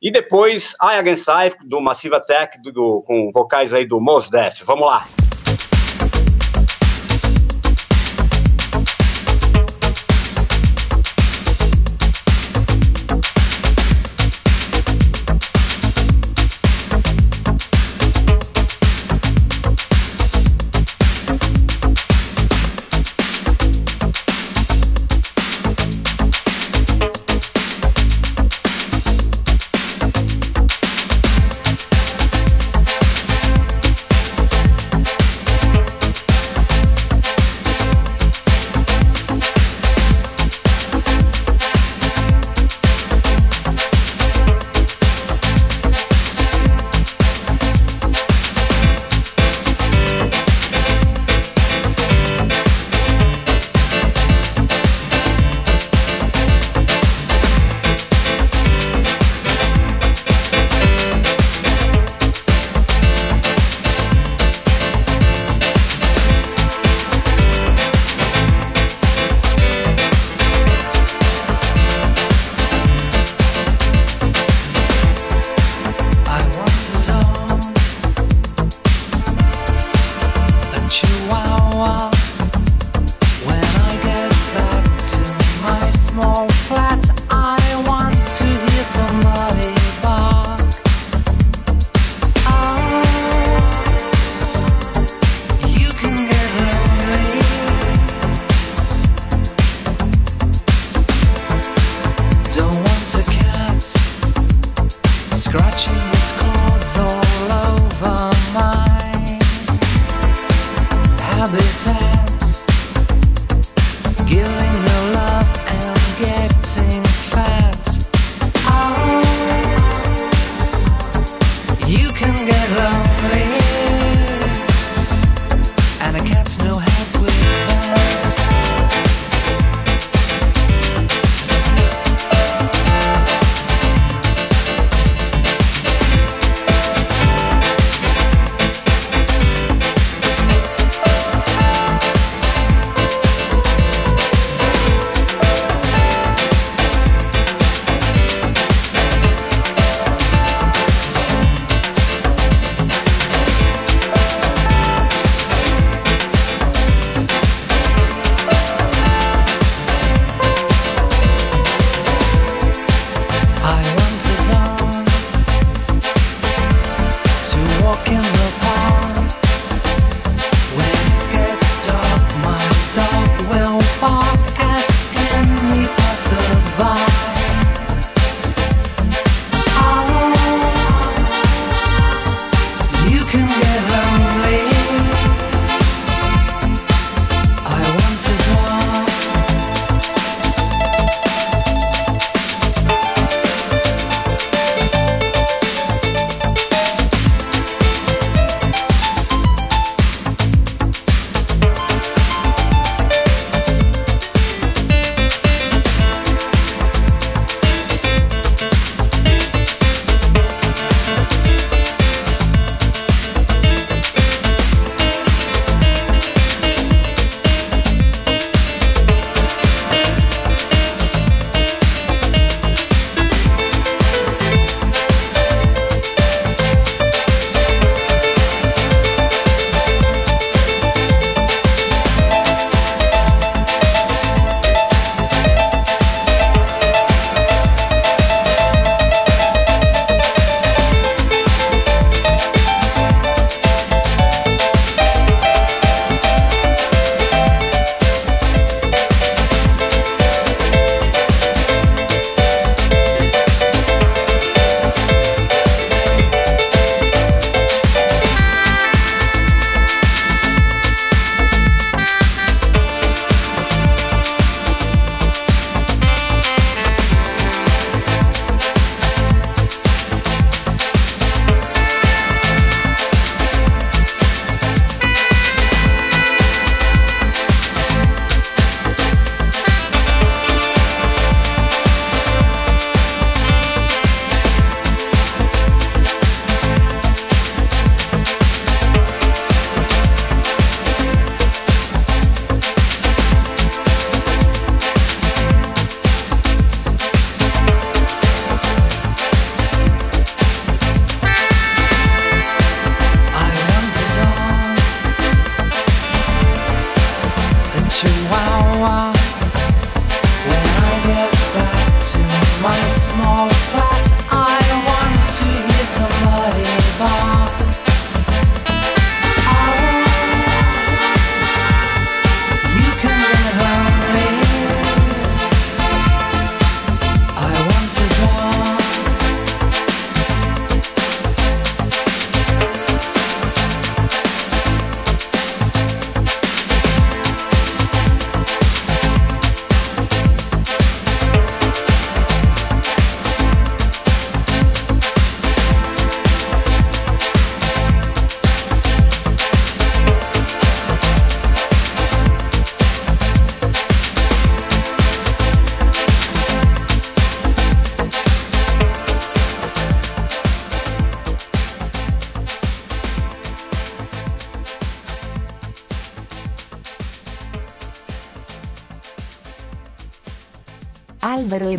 E 0.00 0.12
depois 0.12 0.74
I 0.80 0.94
Against 0.94 1.26
I, 1.26 1.66
do 1.66 1.80
Massive 1.80 2.14
Attack, 2.14 2.62
do, 2.62 2.70
do, 2.70 3.02
com 3.04 3.32
vocais 3.32 3.74
aí 3.74 3.84
do 3.84 4.00
Mos 4.00 4.30
Def. 4.30 4.62
Vamos 4.62 4.86
lá. 4.86 5.08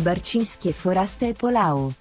Alvaro 0.08 0.14
e 0.14 0.14
Barcinski 0.14 0.68
e 0.70 0.72
Forasta 0.72 1.26
e 1.26 1.34
Polao. 1.34 1.94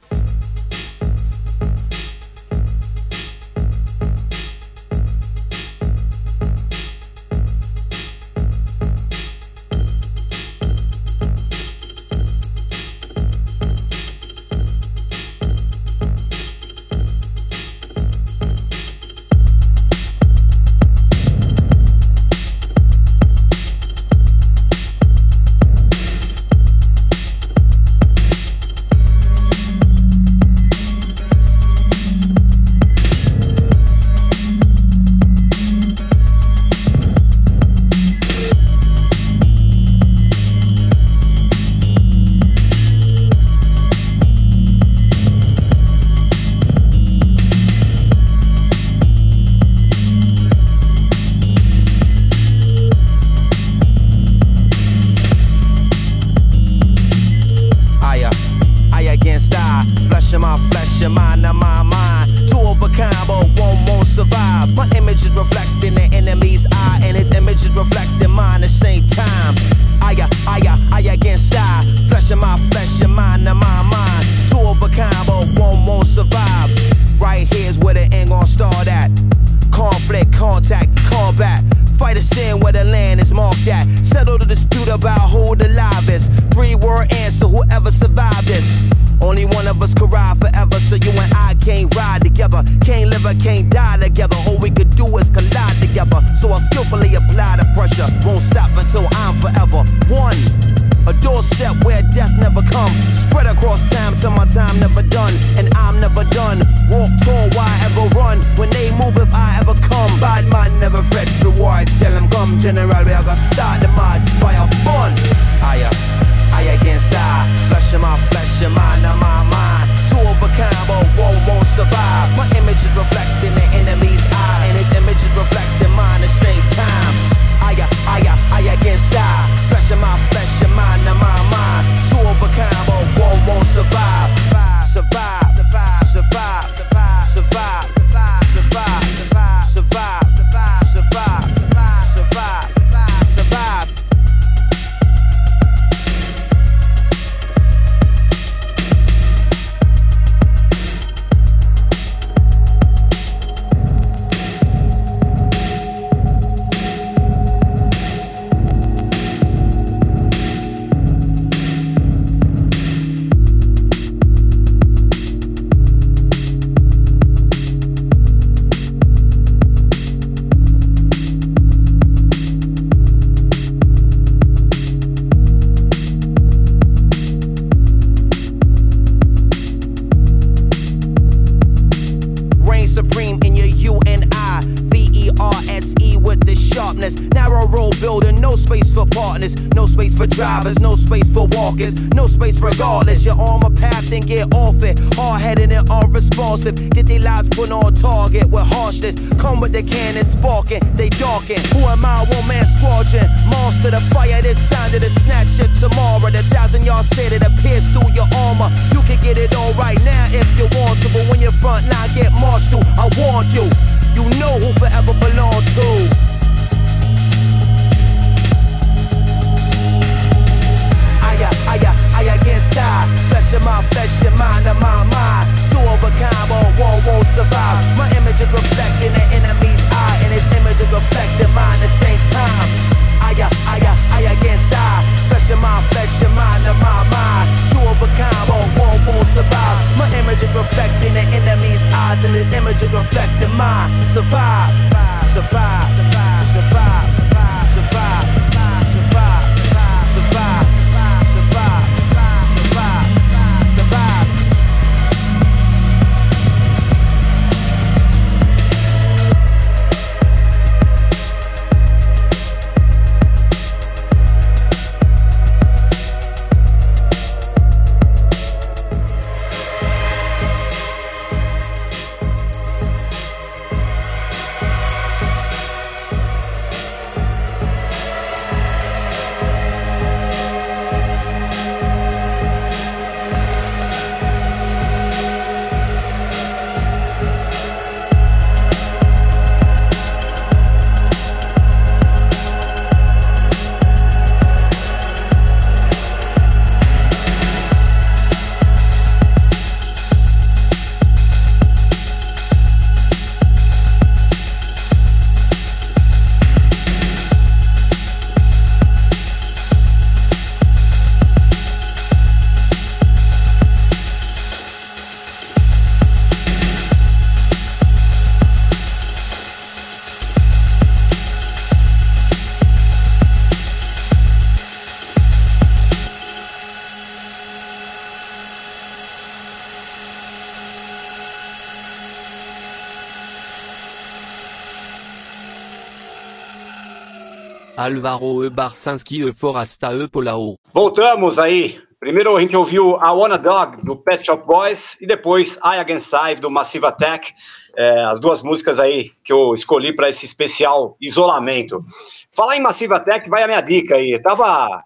Alvaro 337.88 338.46
e 338.46 338.50
Barsanski 338.50 339.28
e 339.28 339.34
Forasta 339.34 339.94
e 339.94 340.08
Polao. 340.08 340.56
Voltamos 340.74 341.40
aí. 341.40 341.82
Primeiro 342.00 342.36
a 342.36 342.42
gente 342.42 342.56
ouviu 342.56 342.96
a 342.98 343.12
Wanna 343.12 343.38
Dog 343.38 343.84
do 343.84 343.96
Pet 343.96 344.24
Shop 344.26 344.46
Boys 344.46 345.00
e 345.02 345.08
depois 345.08 345.56
I 345.58 345.80
Against 345.80 346.14
I 346.14 346.36
do 346.36 346.52
Massive 346.52 346.86
Attack. 346.86 347.34
É, 347.76 348.04
as 348.04 348.20
duas 348.20 348.44
músicas 348.44 348.80
aí 348.80 349.12
que 349.24 349.32
eu 349.32 349.54
escolhi 349.54 349.94
para 349.94 350.10
esse 350.10 350.26
especial 350.26 350.98
isolamento. 351.00 351.84
Falar 352.30 352.58
em 352.58 352.62
Massive 352.62 352.94
Attack, 352.94 353.30
vai 353.30 353.44
a 353.44 353.48
minha 353.48 353.62
dica 353.62 353.96
aí. 353.96 354.12
Eu 354.12 354.22
tava 354.22 354.84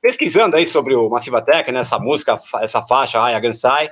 pesquisando 0.00 0.56
aí 0.56 0.66
sobre 0.66 0.94
o 0.94 1.08
Massive 1.08 1.36
Attack, 1.36 1.72
né, 1.72 1.80
essa 1.80 1.98
música, 1.98 2.38
essa 2.60 2.82
faixa 2.82 3.18
I 3.30 3.34
Against 3.34 3.64
I. 3.64 3.90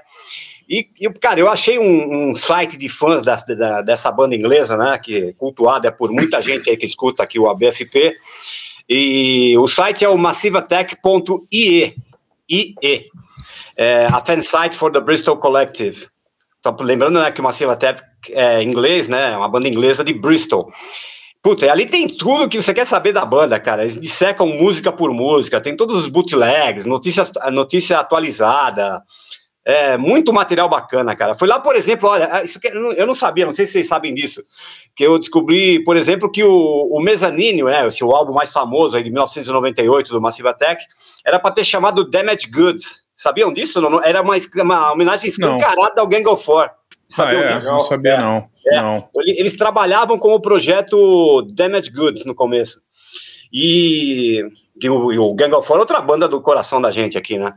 E, 0.71 0.89
e, 1.01 1.11
cara, 1.14 1.41
eu 1.41 1.49
achei 1.49 1.81
um, 1.81 2.31
um 2.31 2.35
site 2.37 2.77
de 2.77 2.89
fãs 2.89 3.23
da, 3.23 3.35
da, 3.35 3.83
dessa 3.83 4.12
banda 4.12 4.37
inglesa, 4.37 4.77
né, 4.77 4.97
que 5.03 5.16
é 5.16 5.33
cultuada 5.33 5.91
por 5.91 6.12
muita 6.12 6.41
gente 6.41 6.71
aí 6.71 6.77
que 6.77 6.87
escuta 6.87 7.25
aqui 7.25 7.41
o 7.41 7.51
ABFP, 7.51 8.16
e 8.89 9.59
o 9.59 9.66
site 9.66 10.05
é 10.05 10.09
o 10.09 10.16
massiveattack.ie, 10.16 11.97
IE, 12.49 13.11
é, 13.77 14.07
a 14.07 14.25
fan 14.25 14.41
site 14.41 14.77
for 14.77 14.93
the 14.93 15.01
Bristol 15.01 15.37
Collective. 15.39 16.07
Então, 16.61 16.77
lembrando 16.81 17.18
né, 17.18 17.33
que 17.33 17.41
o 17.41 17.45
Massive 17.45 17.71
Attack 17.71 18.03
é 18.31 18.62
inglês, 18.62 19.09
né, 19.09 19.33
é 19.33 19.37
uma 19.37 19.49
banda 19.49 19.68
inglesa 19.68 20.05
de 20.05 20.12
Bristol. 20.12 20.71
Puta, 21.43 21.71
ali 21.73 21.87
tem 21.87 22.07
tudo 22.07 22.49
que 22.49 22.61
você 22.61 22.75
quer 22.75 22.85
saber 22.85 23.12
da 23.12 23.25
banda, 23.25 23.59
cara. 23.59 23.83
Eles 23.83 23.99
dissecam 23.99 24.47
música 24.47 24.93
por 24.93 25.11
música, 25.11 25.61
tem 25.61 25.75
todos 25.75 25.97
os 25.97 26.07
bootlegs, 26.07 26.85
notícias, 26.85 27.33
notícia 27.51 27.99
atualizada, 27.99 29.03
é, 29.65 29.97
muito 29.97 30.33
material 30.33 30.69
bacana, 30.69 31.15
cara. 31.15 31.35
Foi 31.35 31.47
lá, 31.47 31.61
por 31.61 31.77
exemplo, 31.77 32.09
olha, 32.09 32.29
ah, 32.33 32.43
isso 32.43 32.59
eu 32.97 33.07
não 33.07 33.15
sabia, 33.15 33.45
não 33.45 33.53
sei 33.53 33.67
se 33.67 33.73
vocês 33.73 33.89
sabem 33.89 34.15
disso, 34.15 34.43
que 34.95 35.05
eu 35.05 35.19
descobri, 35.19 35.83
por 35.85 35.97
exemplo, 35.97 36.31
que 36.31 36.43
o, 36.43 36.89
o 36.91 37.01
Mezzanine, 37.01 37.63
né, 37.63 37.87
esse 37.87 38.03
o 38.03 38.11
álbum 38.11 38.33
mais 38.33 38.53
famoso 38.53 38.97
aí 38.97 39.03
de 39.03 39.11
1998 39.11 40.13
do 40.13 40.21
Massive 40.21 40.49
Attack, 40.49 40.85
era 41.25 41.39
para 41.39 41.53
ter 41.53 41.65
chamado 41.65 42.09
Damage 42.09 42.51
Goods. 42.51 43.05
Sabiam 43.13 43.53
disso? 43.53 43.81
Não, 43.81 44.03
era 44.03 44.23
uma, 44.23 44.35
uma 44.57 44.93
homenagem 44.93 45.29
escancarada 45.29 46.01
ao 46.01 46.07
Gang 46.07 46.27
of 46.27 46.43
Four. 46.43 46.71
Sabiam 47.07 47.43
ah, 47.43 47.45
é, 47.45 47.57
disso? 47.57 47.69
Não 47.69 47.81
sabia, 47.81 48.13
é, 48.13 48.19
não. 48.19 48.49
É. 48.67 48.81
não. 48.81 49.09
Eles 49.27 49.57
trabalhavam 49.57 50.19
com 50.19 50.33
o 50.33 50.41
projeto 50.41 51.43
Damage 51.53 51.91
Goods 51.91 52.25
no 52.25 52.35
começo. 52.35 52.81
E, 53.53 54.45
e 54.81 54.89
o, 54.89 55.13
e 55.13 55.19
o 55.19 55.35
Gang 55.35 55.53
of 55.55 55.67
Four 55.67 55.79
é 55.79 55.81
outra 55.81 56.01
banda 56.01 56.29
do 56.29 56.41
coração 56.41 56.81
da 56.81 56.91
gente 56.91 57.19
aqui, 57.19 57.37
né? 57.37 57.53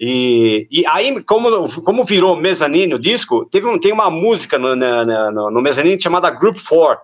E, 0.00 0.68
e 0.70 0.86
aí, 0.86 1.22
como, 1.24 1.68
como 1.82 2.04
virou 2.04 2.36
mezanine 2.36 2.94
o 2.94 2.98
disco, 2.98 3.44
teve 3.46 3.66
um, 3.66 3.78
tem 3.78 3.92
uma 3.92 4.08
música 4.08 4.56
no, 4.58 4.76
no, 4.76 5.50
no 5.50 5.60
mezanine 5.60 6.00
chamada 6.00 6.30
Group 6.30 6.56
4, 6.56 7.00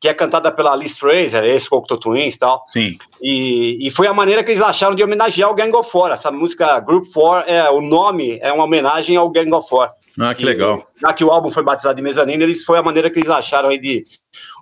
que 0.00 0.08
é 0.08 0.14
cantada 0.14 0.50
pela 0.50 0.72
Alice 0.72 0.98
Fraser, 0.98 1.44
esse 1.44 1.68
Cocteau 1.68 2.00
Twins 2.00 2.36
e 2.36 2.38
tal. 2.38 2.64
Sim. 2.66 2.96
E, 3.20 3.86
e 3.86 3.90
foi 3.90 4.06
a 4.06 4.14
maneira 4.14 4.42
que 4.42 4.50
eles 4.50 4.62
acharam 4.62 4.94
de 4.94 5.04
homenagear 5.04 5.50
o 5.50 5.54
Gang 5.54 5.76
of 5.76 5.90
Four. 5.90 6.10
Essa 6.10 6.30
música 6.30 6.80
Group 6.80 7.04
4, 7.12 7.50
é, 7.50 7.70
o 7.70 7.82
nome 7.82 8.38
é 8.40 8.50
uma 8.50 8.64
homenagem 8.64 9.16
ao 9.16 9.28
Gang 9.28 9.52
of 9.52 9.68
Four. 9.68 9.90
Ah, 10.20 10.34
que 10.34 10.44
legal. 10.44 10.86
Já 11.00 11.12
que 11.14 11.24
o 11.24 11.30
álbum 11.30 11.50
foi 11.50 11.62
batizado 11.62 11.96
de 11.96 12.02
mezanino, 12.02 12.42
eles 12.42 12.62
foi 12.62 12.78
a 12.78 12.82
maneira 12.82 13.10
que 13.10 13.18
eles 13.18 13.30
acharam 13.30 13.70
aí 13.70 13.78
de 13.78 14.04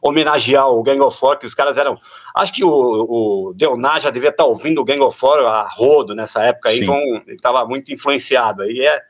homenagear 0.01 0.69
o 0.69 0.83
Gang 0.83 1.01
of 1.01 1.19
Four, 1.19 1.39
que 1.39 1.47
os 1.47 1.55
caras 1.55 1.77
eram. 1.77 1.99
Acho 2.35 2.53
que 2.53 2.65
o, 2.65 2.71
o 2.71 3.55
já 4.01 4.11
devia 4.11 4.29
estar 4.29 4.45
ouvindo 4.45 4.81
o 4.81 4.85
Gang 4.85 5.01
of 5.01 5.19
Four 5.19 5.41
a 5.41 5.69
rodo 5.69 6.15
nessa 6.15 6.45
época 6.45 6.69
aí, 6.69 6.81
então 6.81 6.97
ele 6.97 7.35
estava 7.35 7.67
muito 7.67 7.93
influenciado. 7.93 8.71
E 8.71 8.87
é, 8.87 9.01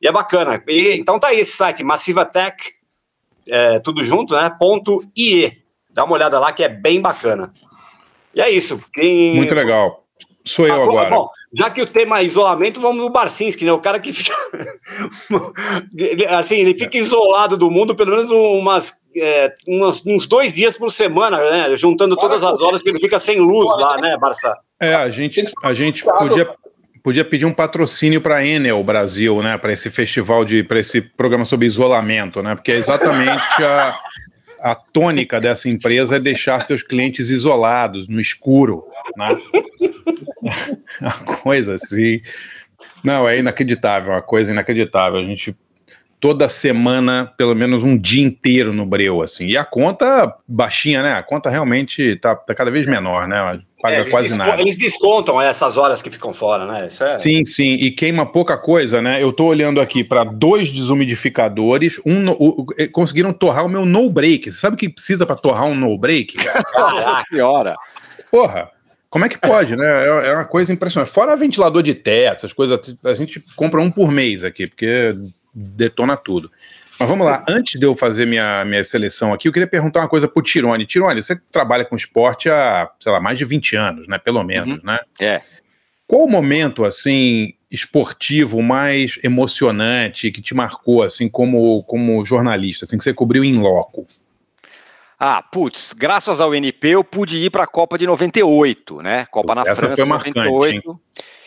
e 0.00 0.06
é 0.06 0.12
bacana. 0.12 0.62
E, 0.68 0.96
então 0.96 1.18
tá 1.18 1.28
aí 1.28 1.40
esse 1.40 1.56
site, 1.56 1.82
Massive 1.82 2.20
Attack, 2.20 2.72
é, 3.48 3.80
tudo 3.80 4.04
junto, 4.04 4.34
né? 4.34 4.48
Ponto 4.56 5.04
IE. 5.16 5.60
Dá 5.90 6.04
uma 6.04 6.14
olhada 6.14 6.38
lá 6.38 6.52
que 6.52 6.62
é 6.62 6.68
bem 6.68 7.00
bacana. 7.00 7.52
E 8.32 8.40
é 8.40 8.48
isso. 8.48 8.78
Quem... 8.92 9.34
Muito 9.34 9.54
legal. 9.54 10.05
Sou 10.46 10.68
eu 10.68 10.80
agora. 10.80 11.10
Bom, 11.10 11.28
já 11.52 11.68
que 11.68 11.82
o 11.82 11.86
tema 11.86 12.20
é 12.20 12.24
isolamento, 12.24 12.80
vamos 12.80 13.04
no 13.04 13.10
Barcinski, 13.10 13.64
né? 13.64 13.72
O 13.72 13.80
cara 13.80 13.98
que 13.98 14.12
fica. 14.12 14.32
assim, 16.38 16.58
ele 16.58 16.72
fica 16.72 16.96
isolado 16.96 17.56
do 17.56 17.68
mundo 17.68 17.96
pelo 17.96 18.12
menos 18.12 18.30
umas, 18.30 18.94
é, 19.16 19.52
umas, 19.66 20.06
uns 20.06 20.24
dois 20.24 20.54
dias 20.54 20.78
por 20.78 20.92
semana, 20.92 21.38
né? 21.38 21.76
Juntando 21.76 22.14
todas 22.16 22.44
as 22.44 22.60
horas 22.60 22.80
que 22.80 22.90
ele 22.90 23.00
fica 23.00 23.18
sem 23.18 23.40
luz 23.40 23.68
lá, 23.76 24.00
né, 24.00 24.16
Barça? 24.16 24.56
É, 24.78 24.94
a 24.94 25.10
gente, 25.10 25.42
a 25.64 25.74
gente 25.74 26.04
podia, 26.04 26.48
podia 27.02 27.24
pedir 27.24 27.44
um 27.44 27.52
patrocínio 27.52 28.20
para 28.20 28.36
a 28.36 28.46
Enel 28.46 28.84
Brasil, 28.84 29.42
né? 29.42 29.58
Para 29.58 29.72
esse 29.72 29.90
festival 29.90 30.44
de. 30.44 30.62
para 30.62 30.78
esse 30.78 31.00
programa 31.00 31.44
sobre 31.44 31.66
isolamento, 31.66 32.40
né? 32.40 32.54
Porque 32.54 32.70
é 32.70 32.76
exatamente 32.76 33.64
a 33.64 33.98
a 34.66 34.74
tônica 34.74 35.38
dessa 35.38 35.68
empresa 35.68 36.16
é 36.16 36.18
deixar 36.18 36.58
seus 36.58 36.82
clientes 36.82 37.30
isolados, 37.30 38.08
no 38.08 38.20
escuro, 38.20 38.82
né? 39.16 39.28
uma 41.00 41.12
coisa 41.12 41.74
assim. 41.74 42.20
Não, 43.04 43.28
é 43.28 43.38
inacreditável, 43.38 44.12
uma 44.12 44.22
coisa 44.22 44.50
inacreditável. 44.50 45.20
A 45.20 45.24
gente 45.24 45.56
toda 46.18 46.48
semana, 46.48 47.32
pelo 47.36 47.54
menos 47.54 47.84
um 47.84 47.96
dia 47.96 48.24
inteiro 48.26 48.72
no 48.72 48.84
Breu, 48.84 49.22
assim. 49.22 49.46
E 49.46 49.56
a 49.56 49.64
conta 49.64 50.34
baixinha, 50.48 51.00
né? 51.00 51.12
A 51.12 51.22
conta 51.22 51.48
realmente 51.48 52.16
tá, 52.16 52.34
tá 52.34 52.52
cada 52.52 52.70
vez 52.72 52.86
menor, 52.86 53.28
né? 53.28 53.60
Paga 53.86 53.96
é, 53.98 54.10
quase 54.10 54.36
nada. 54.36 54.60
Eles 54.60 54.76
descontam 54.76 55.40
essas 55.40 55.76
horas 55.76 56.02
que 56.02 56.10
ficam 56.10 56.32
fora, 56.32 56.66
né? 56.66 56.88
É... 57.00 57.14
Sim, 57.14 57.44
sim. 57.44 57.74
E 57.74 57.90
queima 57.90 58.26
pouca 58.26 58.58
coisa, 58.58 59.00
né? 59.00 59.22
Eu 59.22 59.32
tô 59.32 59.44
olhando 59.44 59.80
aqui 59.80 60.02
para 60.02 60.24
dois 60.24 60.70
desumidificadores. 60.70 62.00
Um 62.04 62.20
no, 62.20 62.32
o, 62.32 62.66
conseguiram 62.92 63.32
torrar 63.32 63.64
o 63.64 63.68
meu 63.68 63.86
no 63.86 64.10
break. 64.10 64.50
Você 64.50 64.58
sabe 64.58 64.74
o 64.74 64.78
que 64.78 64.88
precisa 64.88 65.24
para 65.24 65.36
torrar 65.36 65.66
um 65.66 65.74
no 65.74 65.96
break? 65.96 66.36
Caraca, 66.74 67.24
que 67.28 67.40
hora. 67.40 67.76
Porra. 68.30 68.70
Como 69.08 69.24
é 69.24 69.28
que 69.28 69.38
pode, 69.38 69.76
né? 69.76 69.86
É, 69.86 70.28
é 70.28 70.34
uma 70.34 70.44
coisa 70.44 70.72
impressionante. 70.72 71.10
Fora 71.10 71.36
ventilador 71.36 71.82
de 71.82 71.94
teto, 71.94 72.40
essas 72.40 72.52
coisas, 72.52 72.78
a 73.02 73.14
gente 73.14 73.42
compra 73.54 73.80
um 73.80 73.90
por 73.90 74.10
mês 74.10 74.44
aqui, 74.44 74.66
porque 74.66 75.14
detona 75.54 76.16
tudo. 76.16 76.50
Mas 76.98 77.08
vamos 77.08 77.26
lá, 77.26 77.44
antes 77.48 77.78
de 77.78 77.84
eu 77.84 77.94
fazer 77.94 78.26
minha, 78.26 78.64
minha 78.64 78.82
seleção 78.82 79.32
aqui, 79.32 79.48
eu 79.48 79.52
queria 79.52 79.66
perguntar 79.66 80.00
uma 80.00 80.08
coisa 80.08 80.26
pro 80.26 80.42
Tirone. 80.42 80.86
Tirone, 80.86 81.22
você 81.22 81.36
trabalha 81.52 81.84
com 81.84 81.94
esporte 81.94 82.48
há, 82.48 82.90
sei 82.98 83.12
lá, 83.12 83.20
mais 83.20 83.38
de 83.38 83.44
20 83.44 83.76
anos, 83.76 84.08
né? 84.08 84.18
Pelo 84.18 84.42
menos, 84.42 84.78
uhum. 84.78 84.84
né? 84.84 84.98
É. 85.20 85.42
Qual 86.06 86.24
o 86.24 86.30
momento, 86.30 86.84
assim, 86.84 87.52
esportivo 87.70 88.62
mais 88.62 89.18
emocionante 89.22 90.30
que 90.30 90.40
te 90.40 90.54
marcou, 90.54 91.02
assim, 91.02 91.28
como, 91.28 91.82
como 91.82 92.24
jornalista, 92.24 92.84
assim, 92.84 92.96
que 92.96 93.04
você 93.04 93.12
cobriu 93.12 93.44
em 93.44 93.58
loco? 93.58 94.06
Ah, 95.18 95.42
putz, 95.42 95.92
graças 95.92 96.40
ao 96.40 96.54
NP 96.54 96.88
eu 96.88 97.04
pude 97.04 97.38
ir 97.38 97.50
para 97.50 97.64
a 97.64 97.66
Copa 97.66 97.96
de 97.98 98.06
98, 98.06 99.02
né? 99.02 99.26
Copa 99.30 99.54
na 99.54 99.62
Essa 99.62 99.74
França, 99.76 99.96
foi 99.96 100.04
marcante, 100.04 100.38
98, 100.38 100.90
hein? 100.90 101.00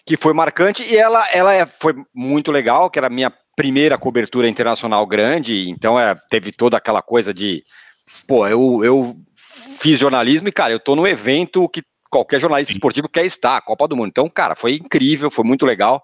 que 0.06 0.18
foi 0.18 0.34
marcante 0.34 0.84
e 0.84 0.98
ela, 0.98 1.24
ela 1.32 1.54
é, 1.54 1.66
foi 1.68 1.94
muito 2.14 2.52
legal, 2.52 2.90
que 2.90 2.98
era 2.98 3.08
a 3.08 3.12
minha 3.12 3.32
primeira 3.60 3.98
cobertura 3.98 4.48
internacional 4.48 5.06
grande, 5.06 5.70
então 5.70 6.00
é, 6.00 6.16
teve 6.30 6.50
toda 6.50 6.78
aquela 6.78 7.02
coisa 7.02 7.34
de, 7.34 7.62
pô, 8.26 8.48
eu, 8.48 8.82
eu 8.86 9.18
fiz 9.82 10.00
jornalismo 10.00 10.48
e, 10.48 10.52
cara, 10.54 10.72
eu 10.72 10.80
tô 10.80 10.96
no 10.96 11.06
evento 11.06 11.68
que 11.68 11.84
qualquer 12.10 12.40
jornalista 12.40 12.72
esportivo 12.72 13.10
quer 13.10 13.26
estar, 13.26 13.58
a 13.58 13.62
Copa 13.62 13.86
do 13.86 13.98
Mundo. 13.98 14.08
Então, 14.08 14.30
cara, 14.30 14.56
foi 14.56 14.76
incrível, 14.76 15.30
foi 15.30 15.44
muito 15.44 15.66
legal. 15.66 16.02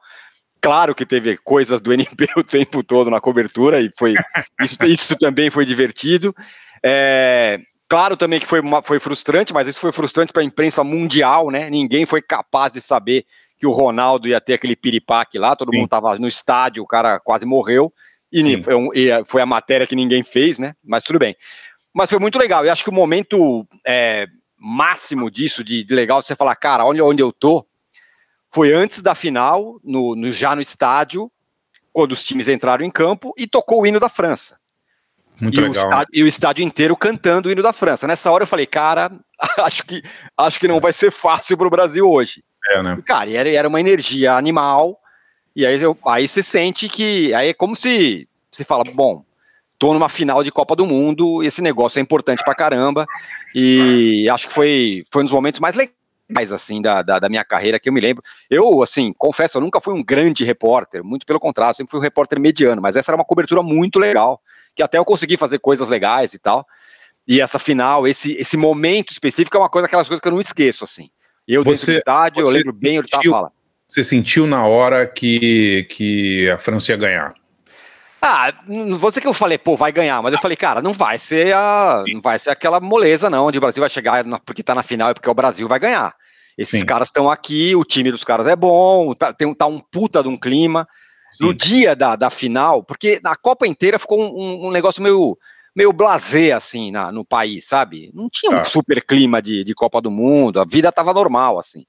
Claro 0.59 0.93
que 0.93 1.05
teve 1.05 1.37
coisas 1.37 1.79
do 1.79 1.93
NP 1.95 2.27
o 2.35 2.43
tempo 2.43 2.83
todo 2.83 3.09
na 3.09 3.21
cobertura 3.21 3.79
e 3.79 3.89
foi 3.97 4.15
isso, 4.59 4.77
isso 4.83 5.15
também 5.15 5.49
foi 5.49 5.65
divertido. 5.65 6.35
É, 6.83 7.57
claro 7.87 8.17
também 8.17 8.41
que 8.41 8.47
foi, 8.47 8.59
uma, 8.59 8.83
foi 8.83 8.99
frustrante, 8.99 9.53
mas 9.53 9.65
isso 9.65 9.79
foi 9.79 9.93
frustrante 9.93 10.33
para 10.33 10.41
a 10.41 10.45
imprensa 10.45 10.83
mundial, 10.83 11.49
né? 11.49 11.69
Ninguém 11.69 12.05
foi 12.05 12.21
capaz 12.21 12.73
de 12.73 12.81
saber 12.81 13.25
que 13.57 13.65
o 13.65 13.71
Ronaldo 13.71 14.27
ia 14.27 14.41
ter 14.41 14.53
aquele 14.53 14.75
piripaque 14.75 15.37
lá, 15.37 15.55
todo 15.55 15.71
Sim. 15.71 15.77
mundo 15.77 15.85
estava 15.85 16.17
no 16.17 16.27
estádio, 16.27 16.83
o 16.83 16.87
cara 16.87 17.19
quase 17.19 17.45
morreu, 17.45 17.93
e 18.31 18.61
foi, 18.61 18.75
um, 18.75 18.89
e 18.93 19.07
foi, 19.25 19.41
a 19.41 19.45
matéria 19.45 19.87
que 19.87 19.95
ninguém 19.95 20.23
fez, 20.23 20.59
né? 20.59 20.75
Mas 20.83 21.03
tudo 21.03 21.19
bem. 21.19 21.35
Mas 21.93 22.09
foi 22.09 22.19
muito 22.19 22.37
legal, 22.37 22.65
e 22.65 22.69
acho 22.69 22.83
que 22.83 22.89
o 22.89 22.93
momento 22.93 23.65
é, 23.87 24.27
máximo 24.57 25.31
disso, 25.31 25.63
de, 25.63 25.83
de, 25.83 25.95
legal, 25.95 26.21
você 26.21 26.35
falar, 26.35 26.55
cara, 26.55 26.85
olha 26.85 27.05
onde 27.05 27.21
eu 27.21 27.31
tô, 27.31 27.65
foi 28.51 28.73
antes 28.73 29.01
da 29.01 29.15
final, 29.15 29.79
no, 29.83 30.15
no, 30.15 30.31
já 30.31 30.55
no 30.55 30.61
estádio, 30.61 31.31
quando 31.93 32.11
os 32.11 32.23
times 32.23 32.49
entraram 32.49 32.83
em 32.83 32.91
campo, 32.91 33.33
e 33.37 33.47
tocou 33.47 33.81
o 33.81 33.87
hino 33.87 33.99
da 33.99 34.09
França. 34.09 34.57
Muito 35.39 35.57
e, 35.57 35.61
legal. 35.61 35.71
O 35.71 35.77
estádio, 35.77 36.09
e 36.13 36.23
o 36.23 36.27
estádio 36.27 36.63
inteiro 36.63 36.95
cantando 36.95 37.47
o 37.47 37.51
hino 37.51 37.61
da 37.61 37.73
França. 37.73 38.07
Nessa 38.07 38.31
hora 38.31 38.43
eu 38.43 38.47
falei, 38.47 38.65
cara, 38.65 39.11
acho 39.59 39.83
que, 39.83 40.01
acho 40.37 40.59
que 40.59 40.67
não 40.67 40.79
vai 40.79 40.93
ser 40.93 41.11
fácil 41.11 41.57
para 41.57 41.67
o 41.67 41.71
Brasil 41.71 42.09
hoje. 42.09 42.43
É, 42.71 42.81
né? 42.81 43.01
Cara, 43.05 43.29
e 43.29 43.35
era, 43.35 43.49
era 43.49 43.67
uma 43.67 43.79
energia 43.79 44.33
animal, 44.33 44.99
e 45.55 45.65
aí, 45.65 45.81
eu, 45.81 45.97
aí 46.05 46.27
você 46.27 46.43
sente 46.43 46.89
que. 46.89 47.33
Aí 47.33 47.49
é 47.49 47.53
como 47.53 47.75
se 47.75 48.27
você 48.51 48.63
fala, 48.63 48.83
bom, 48.83 49.23
tô 49.79 49.93
numa 49.93 50.09
final 50.09 50.43
de 50.43 50.51
Copa 50.51 50.75
do 50.75 50.85
Mundo, 50.85 51.43
esse 51.43 51.61
negócio 51.61 51.99
é 51.99 52.01
importante 52.01 52.43
pra 52.43 52.55
caramba, 52.55 53.05
e 53.53 54.27
acho 54.29 54.47
que 54.47 54.53
foi, 54.53 55.03
foi 55.11 55.21
um 55.21 55.25
dos 55.25 55.33
momentos 55.33 55.59
mais 55.59 55.75
legais, 55.75 56.51
assim, 56.51 56.81
da, 56.81 57.01
da, 57.01 57.19
da, 57.19 57.29
minha 57.29 57.43
carreira, 57.43 57.79
que 57.79 57.87
eu 57.87 57.93
me 57.93 58.01
lembro. 58.01 58.23
Eu, 58.49 58.81
assim, 58.81 59.13
confesso, 59.17 59.57
eu 59.57 59.61
nunca 59.61 59.79
fui 59.79 59.93
um 59.93 60.03
grande 60.03 60.43
repórter, 60.43 61.03
muito 61.03 61.25
pelo 61.25 61.39
contrário, 61.39 61.75
sempre 61.75 61.91
fui 61.91 61.99
um 61.99 62.03
repórter 62.03 62.39
mediano, 62.39 62.81
mas 62.81 62.95
essa 62.95 63.11
era 63.11 63.17
uma 63.17 63.25
cobertura 63.25 63.61
muito 63.61 63.99
legal, 63.99 64.41
que 64.73 64.83
até 64.83 64.97
eu 64.97 65.05
consegui 65.05 65.37
fazer 65.37 65.59
coisas 65.59 65.89
legais 65.89 66.33
e 66.33 66.39
tal. 66.39 66.65
E 67.27 67.41
essa 67.41 67.57
final, 67.57 68.07
esse, 68.07 68.33
esse 68.33 68.55
momento 68.55 69.11
específico 69.11 69.57
é 69.57 69.59
uma 69.59 69.69
coisa, 69.69 69.87
aquelas 69.87 70.07
coisas 70.07 70.21
que 70.21 70.27
eu 70.27 70.31
não 70.31 70.39
esqueço, 70.39 70.83
assim. 70.83 71.09
Eu 71.47 71.63
você, 71.63 71.71
dentro 71.71 71.93
do 71.93 71.97
estádio, 71.97 72.41
eu 72.41 72.49
lembro 72.49 72.73
bem 72.73 72.99
onde 72.99 73.07
estava 73.07 73.23
falando. 73.23 73.51
Você 73.87 74.03
sentiu 74.03 74.47
na 74.47 74.65
hora 74.65 75.05
que, 75.05 75.85
que 75.89 76.49
a 76.49 76.57
França 76.57 76.91
ia 76.91 76.97
ganhar? 76.97 77.33
Ah, 78.21 78.51
não 78.67 78.97
vou 78.97 79.11
dizer 79.11 79.21
que 79.21 79.27
eu 79.27 79.33
falei, 79.33 79.57
pô, 79.57 79.77
vai 79.77 79.91
ganhar, 79.91 80.19
mas 80.23 80.33
eu 80.33 80.39
falei, 80.39 80.57
cara, 80.57 80.81
não 80.81 80.93
vai 80.93 81.19
ser 81.19 81.53
a, 81.53 82.03
não 82.07 82.19
vai 82.19 82.39
ser 82.39 82.49
aquela 82.49 82.79
moleza, 82.79 83.29
não, 83.29 83.45
onde 83.45 83.59
o 83.59 83.61
Brasil 83.61 83.81
vai 83.81 83.89
chegar 83.89 84.25
porque 84.43 84.63
tá 84.63 84.73
na 84.73 84.81
final 84.81 85.11
e 85.11 85.13
porque 85.13 85.29
o 85.29 85.33
Brasil 85.35 85.67
vai 85.67 85.79
ganhar. 85.79 86.15
Esses 86.57 86.79
Sim. 86.79 86.85
caras 86.85 87.09
estão 87.09 87.29
aqui, 87.29 87.75
o 87.75 87.83
time 87.83 88.11
dos 88.11 88.23
caras 88.23 88.47
é 88.47 88.55
bom, 88.55 89.13
tá, 89.13 89.31
tem, 89.31 89.53
tá 89.53 89.67
um 89.67 89.79
puta 89.79 90.23
de 90.23 90.29
um 90.29 90.37
clima. 90.37 90.87
Sim. 91.33 91.45
No 91.45 91.53
dia 91.53 91.95
da, 91.95 92.15
da 92.15 92.29
final, 92.31 92.81
porque 92.81 93.19
na 93.21 93.35
Copa 93.35 93.67
inteira 93.67 93.99
ficou 93.99 94.19
um, 94.19 94.67
um 94.67 94.71
negócio 94.71 95.03
meio, 95.03 95.37
meio 95.75 95.91
blasé, 95.91 96.53
assim, 96.53 96.89
na, 96.89 97.11
no 97.11 97.25
país, 97.25 97.67
sabe? 97.67 98.09
Não 98.13 98.29
tinha 98.29 98.51
um 98.51 98.59
ah. 98.59 98.63
super 98.63 99.03
clima 99.03 99.41
de, 99.41 99.63
de 99.63 99.73
Copa 99.73 100.01
do 100.01 100.09
Mundo, 100.09 100.59
a 100.59 100.65
vida 100.65 100.91
tava 100.91 101.13
normal, 101.13 101.59
assim. 101.59 101.85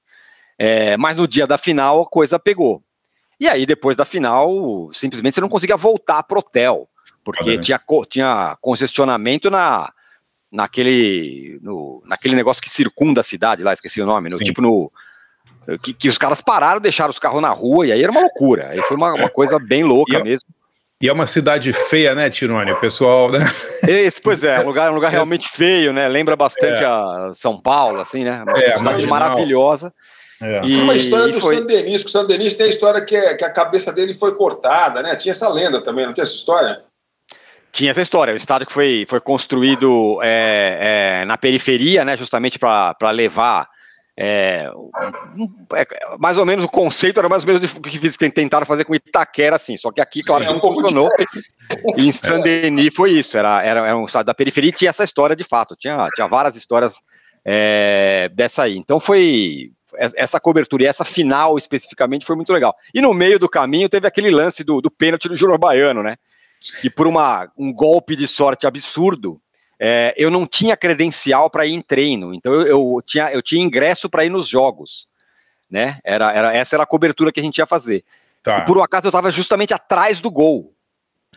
É, 0.59 0.97
mas 0.97 1.15
no 1.15 1.27
dia 1.27 1.47
da 1.47 1.57
final 1.57 2.01
a 2.01 2.05
coisa 2.05 2.37
pegou. 2.37 2.83
E 3.39 3.47
aí, 3.47 3.65
depois 3.65 3.95
da 3.95 4.03
final, 4.03 4.89
simplesmente 4.91 5.35
você 5.35 5.41
não 5.41 5.49
conseguia 5.49 5.77
voltar 5.77 6.23
pro 6.23 6.39
hotel, 6.39 6.89
porque 7.23 7.51
ah, 7.51 7.59
tinha, 7.59 7.81
tinha 8.09 8.57
congestionamento 8.59 9.49
na, 9.51 9.93
naquele, 10.51 11.59
no, 11.61 12.01
naquele 12.05 12.35
negócio 12.35 12.61
que 12.61 12.69
circunda 12.69 13.21
a 13.21 13.23
cidade 13.23 13.63
lá, 13.63 13.73
esqueci 13.73 14.01
o 14.01 14.05
nome, 14.05 14.29
no, 14.29 14.39
tipo 14.39 14.61
no. 14.61 14.91
Que, 15.83 15.93
que, 15.93 16.09
os 16.09 16.17
caras 16.17 16.41
pararam, 16.41 16.79
deixaram 16.79 17.09
os 17.09 17.19
carros 17.19 17.41
na 17.41 17.49
rua, 17.49 17.85
e 17.85 17.91
aí 17.91 18.01
era 18.01 18.11
uma 18.11 18.21
loucura. 18.21 18.69
Aí 18.69 18.81
foi 18.83 18.95
uma, 18.95 19.13
uma 19.13 19.29
coisa 19.29 19.59
bem 19.59 19.83
louca 19.83 20.23
mesmo. 20.23 20.49
E 21.01 21.07
é 21.07 21.13
uma 21.13 21.27
cidade 21.27 21.71
feia, 21.73 22.15
né, 22.15 22.27
Tirone? 22.29 22.71
O 22.71 22.79
pessoal, 22.79 23.31
né? 23.31 23.39
Esse, 23.87 24.19
pois 24.19 24.43
é, 24.43 24.59
um 24.59 24.65
lugar, 24.65 24.91
um 24.91 24.95
lugar 24.95 25.11
realmente 25.11 25.47
feio, 25.47 25.93
né? 25.93 26.07
Lembra 26.07 26.35
bastante 26.35 26.83
é. 26.83 26.85
a 26.85 27.29
São 27.33 27.59
Paulo, 27.59 28.01
assim, 28.01 28.23
né? 28.23 28.41
Uma 28.41 28.57
é, 28.57 28.77
cidade 28.77 29.05
maravilhosa. 29.05 29.93
É. 30.41 30.59
E, 30.65 30.71
Tinha 30.71 30.83
uma 30.83 30.95
história 30.95 31.27
do 31.27 31.39
foi... 31.39 31.57
San 31.57 31.65
Denis, 31.65 32.01
que 32.01 32.09
o 32.09 32.11
San 32.11 32.25
Denis 32.25 32.55
tem 32.55 32.65
a 32.65 32.69
história 32.69 33.01
que, 33.01 33.15
é, 33.15 33.35
que 33.35 33.45
a 33.45 33.49
cabeça 33.51 33.93
dele 33.93 34.15
foi 34.15 34.35
cortada, 34.35 35.03
né? 35.03 35.15
Tinha 35.15 35.33
essa 35.33 35.49
lenda 35.49 35.81
também, 35.81 36.05
não 36.05 36.13
tem 36.13 36.23
essa 36.23 36.35
história? 36.35 36.83
Tinha 37.71 37.91
essa 37.91 38.01
história, 38.01 38.33
o 38.33 38.37
estádio 38.37 38.65
que 38.65 38.73
foi, 38.73 39.05
foi 39.07 39.19
construído 39.19 40.19
é, 40.23 41.19
é, 41.21 41.25
na 41.25 41.37
periferia, 41.37 42.03
né, 42.03 42.17
justamente 42.17 42.57
para 42.57 43.11
levar 43.11 43.67
é, 44.19 44.67
é, 45.75 45.87
mais 46.17 46.37
ou 46.37 46.45
menos 46.45 46.65
o 46.65 46.69
conceito 46.69 47.19
era 47.19 47.29
mais 47.29 47.43
ou 47.43 47.53
menos 47.53 47.71
o 47.71 47.81
que, 47.81 48.29
tentaram 48.31 48.65
fazer 48.65 48.83
com 48.83 48.95
Itaquera, 48.95 49.55
assim, 49.55 49.77
só 49.77 49.91
que 49.91 50.01
aqui, 50.01 50.23
claro, 50.23 50.43
Sim, 50.43 50.49
não 50.49 50.57
um 50.57 50.59
funcionou. 50.59 51.07
E 51.95 52.07
em 52.07 52.11
Saint-Denis 52.11 52.93
foi 52.95 53.11
isso, 53.11 53.37
era, 53.37 53.63
era, 53.63 53.87
era 53.87 53.97
um 53.97 54.05
estádio 54.05 54.25
da 54.25 54.33
periferia 54.33 54.69
e 54.69 54.73
tinha 54.73 54.89
essa 54.89 55.03
história 55.03 55.35
de 55.35 55.43
fato, 55.43 55.75
tinha, 55.75 56.09
tinha 56.15 56.27
várias 56.27 56.55
histórias 56.55 57.01
é, 57.45 58.29
dessa 58.33 58.63
aí. 58.63 58.77
Então 58.77 58.99
foi 58.99 59.71
essa 60.15 60.39
cobertura 60.39 60.83
e 60.83 60.87
essa 60.87 61.05
final 61.05 61.57
especificamente 61.57 62.25
foi 62.25 62.35
muito 62.35 62.51
legal. 62.51 62.75
E 62.93 63.01
no 63.01 63.13
meio 63.13 63.37
do 63.37 63.47
caminho 63.47 63.87
teve 63.87 64.07
aquele 64.07 64.31
lance 64.31 64.63
do, 64.63 64.81
do 64.81 64.89
pênalti 64.89 65.29
do 65.29 65.35
Júnior 65.35 65.59
Baiano, 65.59 66.01
né? 66.01 66.15
que 66.81 66.89
por 66.89 67.07
uma, 67.07 67.49
um 67.57 67.71
golpe 67.73 68.15
de 68.15 68.27
sorte 68.27 68.65
absurdo, 68.65 69.39
é, 69.79 70.13
eu 70.17 70.31
não 70.31 70.45
tinha 70.45 70.75
credencial 70.75 71.49
para 71.49 71.65
ir 71.65 71.73
em 71.73 71.81
treino, 71.81 72.33
então 72.33 72.53
eu, 72.53 72.65
eu, 72.65 73.01
tinha, 73.05 73.31
eu 73.31 73.41
tinha 73.41 73.63
ingresso 73.63 74.09
para 74.09 74.25
ir 74.25 74.29
nos 74.29 74.47
jogos, 74.47 75.07
né? 75.69 75.99
Era, 76.03 76.31
era, 76.33 76.53
essa 76.53 76.75
era 76.75 76.83
a 76.83 76.87
cobertura 76.87 77.31
que 77.31 77.39
a 77.39 77.43
gente 77.43 77.57
ia 77.59 77.65
fazer. 77.65 78.03
Tá. 78.41 78.61
Por 78.61 78.77
um 78.77 78.83
acaso 78.83 79.05
eu 79.05 79.09
estava 79.09 79.29
justamente 79.29 79.73
atrás 79.73 80.21
do 80.21 80.31
gol. 80.31 80.73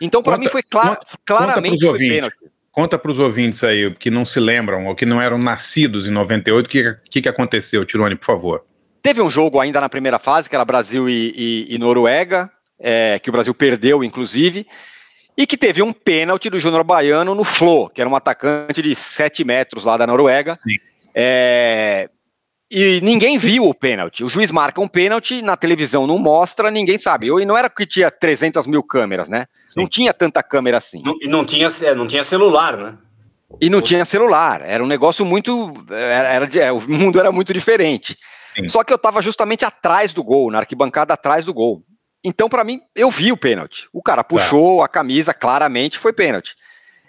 Então, 0.01 0.22
para 0.22 0.38
mim, 0.38 0.49
foi 0.49 0.62
clara, 0.62 0.97
conta, 0.97 1.07
claramente 1.26 1.84
conta 1.84 1.99
pênalti. 1.99 2.36
Conta 2.72 2.99
para 2.99 3.11
os 3.11 3.18
ouvintes 3.18 3.62
aí 3.64 3.93
que 3.97 4.11
não 4.11 4.24
se 4.24 4.38
lembram 4.38 4.86
ou 4.86 4.95
que 4.95 5.05
não 5.05 5.20
eram 5.20 5.36
nascidos 5.36 6.07
em 6.07 6.11
98, 6.11 6.66
o 6.66 6.68
que, 6.68 6.97
que, 7.11 7.22
que 7.22 7.28
aconteceu, 7.28 7.84
Tirone, 7.84 8.14
por 8.14 8.24
favor? 8.24 8.64
Teve 9.03 9.20
um 9.20 9.30
jogo 9.30 9.59
ainda 9.59 9.80
na 9.80 9.88
primeira 9.88 10.18
fase, 10.18 10.49
que 10.49 10.55
era 10.55 10.64
Brasil 10.64 11.09
e, 11.09 11.32
e, 11.36 11.74
e 11.74 11.78
Noruega, 11.78 12.51
é, 12.78 13.18
que 13.18 13.28
o 13.28 13.32
Brasil 13.32 13.53
perdeu, 13.55 14.05
inclusive, 14.05 14.66
e 15.41 15.47
que 15.47 15.57
teve 15.57 15.80
um 15.80 15.91
pênalti 15.91 16.51
do 16.51 16.59
Júnior 16.59 16.84
Baiano 16.84 17.34
no 17.34 17.45
Flo, 17.45 17.88
que 17.88 17.99
era 18.03 18.11
um 18.11 18.14
atacante 18.14 18.82
de 18.82 18.95
7 18.95 19.43
metros 19.43 19.86
lá 19.86 19.97
da 19.97 20.07
Noruega. 20.07 20.53
É, 21.14 22.11
e 22.70 23.01
ninguém 23.03 23.38
viu 23.38 23.64
o 23.64 23.72
pênalti. 23.72 24.22
O 24.22 24.28
juiz 24.28 24.53
marca 24.53 24.82
um 24.82 24.86
pênalti, 24.86 25.41
na 25.41 25.57
televisão 25.57 26.07
não 26.07 26.18
mostra, 26.18 26.70
ninguém 26.70 26.99
sabe. 26.99 27.28
E 27.28 27.47
não 27.47 27.57
era 27.57 27.70
que 27.70 27.86
tinha 27.86 28.11
300 28.11 28.66
mil 28.66 28.82
câmeras, 28.82 29.30
né? 29.30 29.47
Sim. 29.66 29.80
Não 29.80 29.88
tinha 29.88 30.12
tanta 30.12 30.43
câmera 30.43 30.76
assim. 30.76 31.03
E 31.22 31.26
não 31.26 31.43
tinha, 31.43 31.70
é, 31.84 31.95
não 31.95 32.07
tinha 32.07 32.22
celular, 32.22 32.76
né? 32.76 32.99
E 33.62 33.70
não 33.70 33.80
tinha 33.80 34.05
celular. 34.05 34.61
Era 34.61 34.84
um 34.84 34.86
negócio 34.86 35.24
muito. 35.24 35.72
Era, 35.88 36.34
era 36.34 36.59
é, 36.59 36.70
o 36.70 36.82
mundo 36.82 37.18
era 37.18 37.32
muito 37.32 37.55
diferente. 37.55 38.14
Sim. 38.55 38.68
Só 38.68 38.84
que 38.84 38.93
eu 38.93 38.97
estava 38.97 39.22
justamente 39.22 39.64
atrás 39.64 40.12
do 40.12 40.22
gol, 40.22 40.51
na 40.51 40.59
arquibancada 40.59 41.14
atrás 41.14 41.47
do 41.47 41.55
gol. 41.55 41.82
Então, 42.22 42.48
para 42.48 42.64
mim, 42.64 42.80
eu 42.94 43.10
vi 43.10 43.32
o 43.32 43.36
pênalti. 43.36 43.88
O 43.92 44.02
cara 44.02 44.22
puxou 44.22 44.78
tá. 44.78 44.84
a 44.84 44.88
camisa, 44.88 45.32
claramente 45.32 45.98
foi 45.98 46.12
pênalti. 46.12 46.54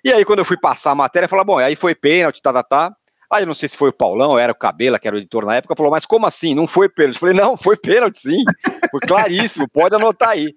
E 0.04 0.12
aí, 0.12 0.24
quando 0.24 0.40
eu 0.40 0.46
fui 0.46 0.58
passar 0.58 0.92
a 0.92 0.96
matéria, 0.96 1.28
falou: 1.28 1.46
bom, 1.46 1.58
aí 1.58 1.76
foi 1.76 1.94
pênalti, 1.94 2.42
tá, 2.42 2.54
tá, 2.54 2.64
tá. 2.64 2.96
Aí 3.32 3.44
eu 3.44 3.48
não 3.48 3.54
sei 3.54 3.70
se 3.70 3.78
foi 3.78 3.90
o 3.90 3.94
Paulão, 3.94 4.38
era 4.38 4.52
o 4.52 4.56
Cabela, 4.56 5.00
que 5.00 5.08
era 5.08 5.16
o 5.16 5.20
editor 5.20 5.46
na 5.46 5.56
época, 5.56 5.76
falou: 5.76 5.92
mas 5.92 6.06
como 6.06 6.26
assim? 6.26 6.56
Não 6.56 6.68
foi 6.68 6.90
pênalti? 6.90 7.16
Eu 7.16 7.20
falei: 7.20 7.36
não, 7.36 7.58
foi 7.58 7.78
pênalti 7.78 8.20
sim. 8.20 8.44
Foi 8.90 9.00
claríssimo, 9.02 9.68
pode 9.70 9.96
anotar 9.96 10.30
aí. 10.30 10.54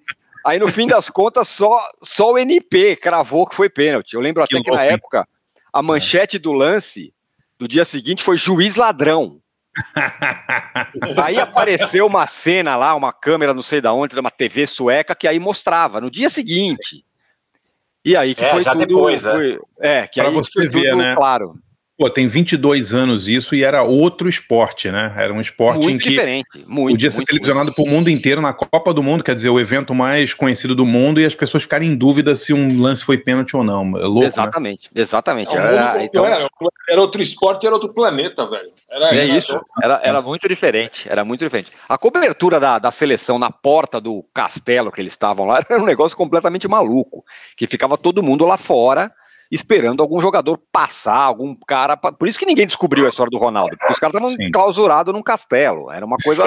Aí, 0.47 0.59
no 0.59 0.69
fim 0.69 0.87
das 0.87 1.09
contas, 1.09 1.49
só, 1.49 1.81
só 2.03 2.33
o 2.33 2.39
NP 2.39 2.97
cravou 2.97 3.47
que 3.47 3.55
foi 3.55 3.71
pênalti. 3.71 4.15
Eu 4.15 4.21
lembro 4.21 4.43
até 4.43 4.57
que, 4.57 4.63
que 4.63 4.71
na 4.71 4.85
época, 4.85 5.27
a 5.73 5.83
manchete 5.83 6.39
do 6.39 6.53
lance 6.53 7.15
do 7.59 7.67
dia 7.67 7.85
seguinte 7.85 8.23
foi 8.23 8.37
juiz 8.37 8.77
ladrão. 8.77 9.41
aí 11.23 11.39
apareceu 11.39 12.07
uma 12.07 12.27
cena 12.27 12.77
lá, 12.77 12.95
uma 12.95 13.13
câmera, 13.13 13.55
não 13.55 13.63
sei 13.63 13.81
da 13.81 13.93
onde, 13.93 14.15
de 14.15 14.21
uma 14.21 14.31
TV 14.31 14.67
sueca, 14.67 15.15
que 15.15 15.27
aí 15.27 15.39
mostrava 15.39 16.01
no 16.01 16.11
dia 16.11 16.31
seguinte. 16.31 17.05
E 18.05 18.17
aí 18.17 18.35
que 18.35 18.45
é, 18.45 18.51
foi 18.51 18.65
tudo. 18.65 18.87
Depois, 18.87 19.25
é. 19.25 19.33
foi, 19.33 19.59
é. 19.81 20.07
que 20.07 20.21
pra 20.21 20.29
aí 20.29 20.35
você 20.35 20.69
ver, 20.69 20.91
tudo, 20.91 20.97
né? 20.97 21.15
claro. 21.17 21.59
Pô, 22.05 22.11
tem 22.11 22.29
22 22.29 22.93
anos 22.93 23.27
isso 23.29 23.55
e 23.55 23.65
era 23.65 23.83
outro 23.83 24.29
esporte, 24.29 24.91
né? 24.91 25.15
Era 25.17 25.33
um 25.33 25.41
esporte 25.41 25.79
muito 25.79 25.95
em 25.95 25.99
que 25.99 26.11
diferente, 26.11 26.63
muito, 26.67 26.91
podia 26.91 27.11
ser 27.11 27.25
televisionado 27.25 27.75
para 27.75 27.83
o 27.83 27.89
mundo 27.89 28.11
inteiro 28.11 28.43
na 28.43 28.53
Copa 28.53 28.93
do 28.93 29.03
Mundo, 29.03 29.25
quer 29.25 29.35
dizer, 29.35 29.49
o 29.49 29.59
evento 29.59 29.95
mais 29.95 30.35
conhecido 30.35 30.75
do 30.75 30.85
mundo 30.85 31.19
e 31.19 31.25
as 31.25 31.35
pessoas 31.35 31.63
ficarem 31.63 31.89
em 31.89 31.97
dúvida 31.97 32.37
se 32.37 32.53
um 32.53 32.79
lance 32.79 33.03
foi 33.03 33.17
pênalti 33.17 33.57
ou 33.57 33.65
não. 33.65 33.97
É 33.97 34.05
louco, 34.05 34.25
exatamente, 34.25 34.91
né? 34.95 35.01
exatamente. 35.01 35.57
Era, 35.57 36.05
então... 36.05 36.27
era, 36.27 36.47
era, 36.91 37.01
outro 37.01 37.23
esporte, 37.23 37.65
era 37.65 37.75
outro 37.75 37.89
planeta, 37.89 38.47
velho. 38.51 38.71
Era, 38.91 39.07
Sim, 39.07 39.17
era 39.17 39.25
isso. 39.25 39.61
Era, 39.83 40.01
era 40.05 40.21
muito 40.21 40.47
diferente, 40.47 41.09
era 41.09 41.25
muito 41.25 41.43
diferente. 41.43 41.73
A 41.89 41.97
cobertura 41.97 42.61
da, 42.61 42.79
da 42.79 42.91
seleção 42.91 43.39
na 43.39 43.51
porta 43.51 43.99
do 43.99 44.23
castelo 44.35 44.93
que 44.93 45.01
eles 45.01 45.15
estavam 45.15 45.47
lá 45.47 45.65
era 45.67 45.81
um 45.81 45.87
negócio 45.87 46.19
completamente 46.19 46.69
maluco, 46.69 47.25
que 47.57 47.67
ficava 47.67 47.97
todo 47.97 48.23
mundo 48.23 48.45
lá 48.45 48.59
fora 48.59 49.11
esperando 49.51 50.03
algum 50.03 50.21
jogador 50.21 50.59
passar, 50.73 51.17
algum 51.17 51.55
cara. 51.67 51.97
Por 51.97 52.29
isso 52.29 52.39
que 52.39 52.47
ninguém 52.47 52.67
descobriu 52.67 53.07
a 53.07 53.09
história 53.09 53.31
do 53.31 53.39
Ronaldo, 53.39 53.77
porque 53.77 53.93
os 53.93 53.99
caras 53.99 54.15
estavam 54.15 54.37
clausurados 54.53 55.13
num 55.13 55.23
castelo. 55.23 55.91
Era 55.91 56.05
uma 56.05 56.17
coisa, 56.19 56.45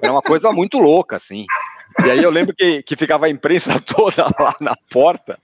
era 0.00 0.12
uma 0.12 0.22
coisa 0.22 0.52
muito 0.52 0.78
louca, 0.78 1.16
assim. 1.16 1.44
E 2.04 2.10
aí 2.10 2.22
eu 2.22 2.30
lembro 2.30 2.54
que, 2.56 2.82
que 2.82 2.96
ficava 2.96 3.26
a 3.26 3.30
imprensa 3.30 3.80
toda 3.84 4.24
lá 4.38 4.54
na 4.60 4.74
porta. 4.90 5.38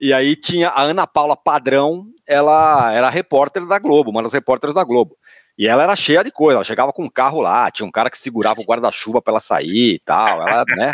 E 0.00 0.12
aí 0.12 0.34
tinha 0.34 0.68
a 0.68 0.82
Ana 0.82 1.06
Paula 1.06 1.36
Padrão, 1.36 2.06
ela 2.26 2.92
era 2.92 3.08
repórter 3.08 3.64
da 3.66 3.78
Globo, 3.78 4.10
uma 4.10 4.22
das 4.22 4.32
repórteres 4.32 4.74
da 4.74 4.84
Globo. 4.84 5.16
E 5.58 5.68
ela 5.68 5.82
era 5.82 5.94
cheia 5.94 6.24
de 6.24 6.30
coisa, 6.30 6.56
ela 6.56 6.64
chegava 6.64 6.92
com 6.92 7.04
um 7.04 7.10
carro 7.10 7.40
lá, 7.40 7.70
tinha 7.70 7.86
um 7.86 7.90
cara 7.90 8.10
que 8.10 8.18
segurava 8.18 8.60
o 8.60 8.64
guarda-chuva 8.64 9.20
para 9.20 9.32
ela 9.32 9.40
sair 9.40 9.94
e 9.94 9.98
tal, 9.98 10.40
ela, 10.40 10.64
né? 10.76 10.92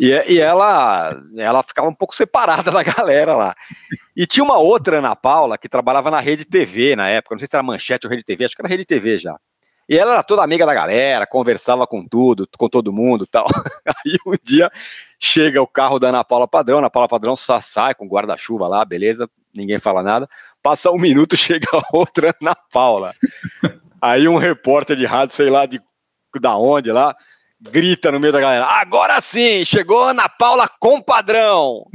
E, 0.00 0.10
e, 0.32 0.40
ela, 0.40 1.14
ela 1.36 1.62
ficava 1.62 1.88
um 1.88 1.94
pouco 1.94 2.14
separada 2.14 2.70
da 2.70 2.82
galera 2.82 3.36
lá. 3.36 3.54
E 4.16 4.26
tinha 4.26 4.42
uma 4.42 4.58
outra 4.58 4.98
Ana 4.98 5.14
Paula 5.14 5.58
que 5.58 5.68
trabalhava 5.68 6.10
na 6.10 6.20
Rede 6.20 6.44
TV 6.44 6.96
na 6.96 7.08
época, 7.08 7.34
não 7.34 7.38
sei 7.38 7.48
se 7.48 7.54
era 7.54 7.62
Manchete 7.62 8.06
ou 8.06 8.10
Rede 8.10 8.24
TV, 8.24 8.46
acho 8.46 8.56
que 8.56 8.62
era 8.62 8.68
Rede 8.68 8.84
TV 8.84 9.18
já. 9.18 9.36
E 9.88 9.96
ela 9.96 10.14
era 10.14 10.22
toda 10.22 10.42
amiga 10.42 10.66
da 10.66 10.74
galera, 10.74 11.26
conversava 11.26 11.86
com 11.86 12.04
tudo, 12.04 12.48
com 12.58 12.68
todo 12.68 12.92
mundo 12.92 13.24
tal. 13.24 13.46
Aí 13.86 14.16
um 14.26 14.34
dia 14.42 14.70
chega 15.20 15.62
o 15.62 15.66
carro 15.66 15.98
da 15.98 16.08
Ana 16.08 16.24
Paula 16.24 16.48
Padrão, 16.48 16.78
Ana 16.78 16.90
Paula 16.90 17.08
Padrão 17.08 17.36
sai 17.36 17.94
com 17.94 18.08
guarda-chuva 18.08 18.66
lá, 18.66 18.84
beleza, 18.84 19.30
ninguém 19.54 19.78
fala 19.78 20.02
nada. 20.02 20.28
Passa 20.66 20.90
um 20.90 20.98
minuto, 20.98 21.36
chega 21.38 21.68
outra 21.92 22.34
Ana 22.42 22.56
Paula. 22.72 23.14
Aí 24.02 24.26
um 24.26 24.36
repórter 24.36 24.96
de 24.96 25.06
rádio, 25.06 25.36
sei 25.36 25.48
lá 25.48 25.64
de 25.64 25.80
da 26.40 26.56
onde 26.56 26.90
lá, 26.90 27.14
grita 27.70 28.10
no 28.10 28.18
meio 28.18 28.32
da 28.32 28.40
galera: 28.40 28.66
Agora 28.66 29.20
sim, 29.20 29.64
chegou 29.64 30.08
Ana 30.08 30.28
Paula 30.28 30.68
com 30.80 31.00
padrão. 31.00 31.84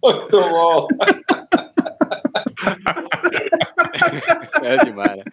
Muito 0.00 0.40
bom. 0.40 0.86
É 4.62 4.84
demais, 4.84 5.16
né? 5.16 5.24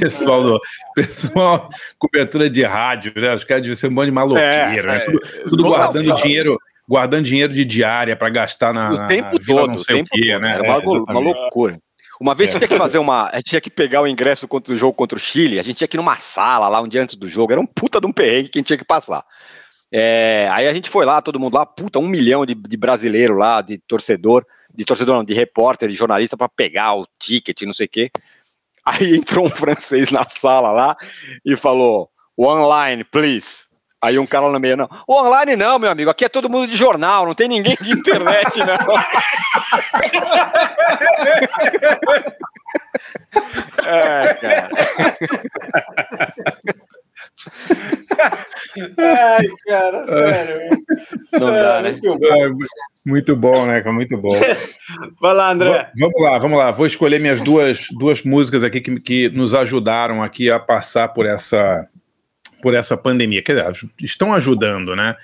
Pessoal, 0.00 0.42
do, 0.42 0.60
pessoal, 0.94 1.70
cobertura 1.98 2.50
de 2.50 2.64
rádio, 2.64 3.12
né? 3.16 3.34
Os 3.34 3.44
caras 3.44 3.62
deviam 3.62 3.76
ser 3.76 3.86
um 3.86 3.92
monte 3.92 4.06
de 4.06 4.10
maloqueiro, 4.10 4.90
é, 4.90 4.92
né? 4.92 4.98
Tudo, 5.00 5.20
tudo 5.48 5.64
guardando 5.68 6.16
dinheiro 6.16 6.58
guardando 6.88 7.24
dinheiro 7.24 7.52
de 7.52 7.64
diária 7.64 8.16
para 8.16 8.28
gastar 8.28 8.72
na. 8.72 8.90
O 8.90 9.06
tempo 9.06 9.38
na 9.38 9.44
todo, 9.44 9.68
não 9.68 9.78
sei 9.78 9.96
o, 9.96 9.98
tempo 9.98 10.08
o 10.12 10.20
quê, 10.20 10.32
todo. 10.32 10.42
né? 10.42 10.52
Era 10.52 10.62
uma, 10.62 10.74
é, 10.74 11.12
uma 11.12 11.20
loucura. 11.20 11.78
Uma 12.20 12.34
vez 12.34 12.50
é. 12.50 12.58
tinha 12.58 12.68
que 12.68 12.76
fazer 12.76 12.98
uma. 12.98 13.28
A 13.30 13.36
gente 13.36 13.50
tinha 13.50 13.60
que 13.60 13.70
pegar 13.70 14.02
o 14.02 14.06
ingresso 14.06 14.46
contra 14.46 14.72
o 14.72 14.76
jogo 14.76 14.94
contra 14.94 15.16
o 15.16 15.20
Chile, 15.20 15.58
a 15.58 15.62
gente 15.62 15.76
tinha 15.78 15.88
que 15.88 15.96
ir 15.96 15.98
numa 15.98 16.16
sala 16.16 16.68
lá 16.68 16.80
um 16.80 16.88
dia 16.88 17.02
antes 17.02 17.16
do 17.16 17.28
jogo, 17.28 17.52
era 17.52 17.60
um 17.60 17.66
puta 17.66 18.00
de 18.00 18.06
um 18.06 18.12
perrengue 18.12 18.48
que 18.48 18.58
a 18.58 18.60
gente 18.60 18.68
tinha 18.68 18.78
que 18.78 18.84
passar. 18.84 19.24
É, 19.92 20.48
aí 20.52 20.66
a 20.66 20.74
gente 20.74 20.90
foi 20.90 21.04
lá, 21.04 21.22
todo 21.22 21.38
mundo 21.38 21.54
lá, 21.54 21.64
puta, 21.64 21.98
um 21.98 22.08
milhão 22.08 22.44
de, 22.44 22.54
de 22.54 22.76
brasileiro 22.76 23.36
lá, 23.36 23.62
de 23.62 23.78
torcedor, 23.78 24.44
de 24.74 24.84
torcedor 24.84 25.16
não, 25.16 25.24
de 25.24 25.34
repórter, 25.34 25.88
de 25.88 25.94
jornalista 25.94 26.36
para 26.36 26.48
pegar 26.48 26.94
o 26.94 27.06
ticket, 27.18 27.62
não 27.62 27.72
sei 27.72 27.86
o 27.86 27.88
quê. 27.88 28.10
Aí 28.84 29.14
entrou 29.16 29.46
um 29.46 29.48
francês 29.50 30.10
na 30.10 30.24
sala 30.24 30.70
lá 30.72 30.96
e 31.44 31.56
falou: 31.56 32.10
Online, 32.38 33.04
please. 33.04 33.64
Aí 34.04 34.18
um 34.18 34.26
cara 34.26 34.44
lá 34.44 34.52
no 34.52 34.60
meio, 34.60 34.76
não. 34.76 34.86
O 35.08 35.14
online 35.14 35.56
não, 35.56 35.78
meu 35.78 35.90
amigo. 35.90 36.10
Aqui 36.10 36.26
é 36.26 36.28
todo 36.28 36.50
mundo 36.50 36.68
de 36.68 36.76
jornal, 36.76 37.24
não 37.24 37.34
tem 37.34 37.48
ninguém 37.48 37.74
de 37.80 37.90
internet, 37.90 38.58
não. 38.58 38.66
é, 43.82 44.34
cara. 44.34 44.68
Ai, 48.98 49.46
cara, 49.66 50.06
sério. 50.06 50.70
Não 51.32 51.46
dá, 51.46 51.80
né? 51.80 51.92
Muito 51.92 52.18
bom, 52.18 52.58
muito 53.06 53.34
bom 53.36 53.66
né? 53.66 53.82
Muito 53.84 54.18
bom. 54.18 54.38
Vai 55.18 55.34
lá, 55.34 55.52
André. 55.52 55.90
Vamos 55.98 56.22
lá, 56.22 56.38
vamos 56.38 56.58
lá. 56.58 56.70
Vou 56.72 56.86
escolher 56.86 57.18
minhas 57.18 57.40
duas, 57.40 57.86
duas 57.90 58.22
músicas 58.22 58.62
aqui 58.62 58.82
que, 58.82 59.00
que 59.00 59.30
nos 59.30 59.54
ajudaram 59.54 60.22
aqui 60.22 60.50
a 60.50 60.60
passar 60.60 61.08
por 61.08 61.24
essa 61.24 61.88
por 62.64 62.72
essa 62.72 62.96
pandemia. 62.96 63.42
Dizer, 63.42 63.66
estão 64.02 64.32
ajudando, 64.32 64.96
né? 64.96 65.14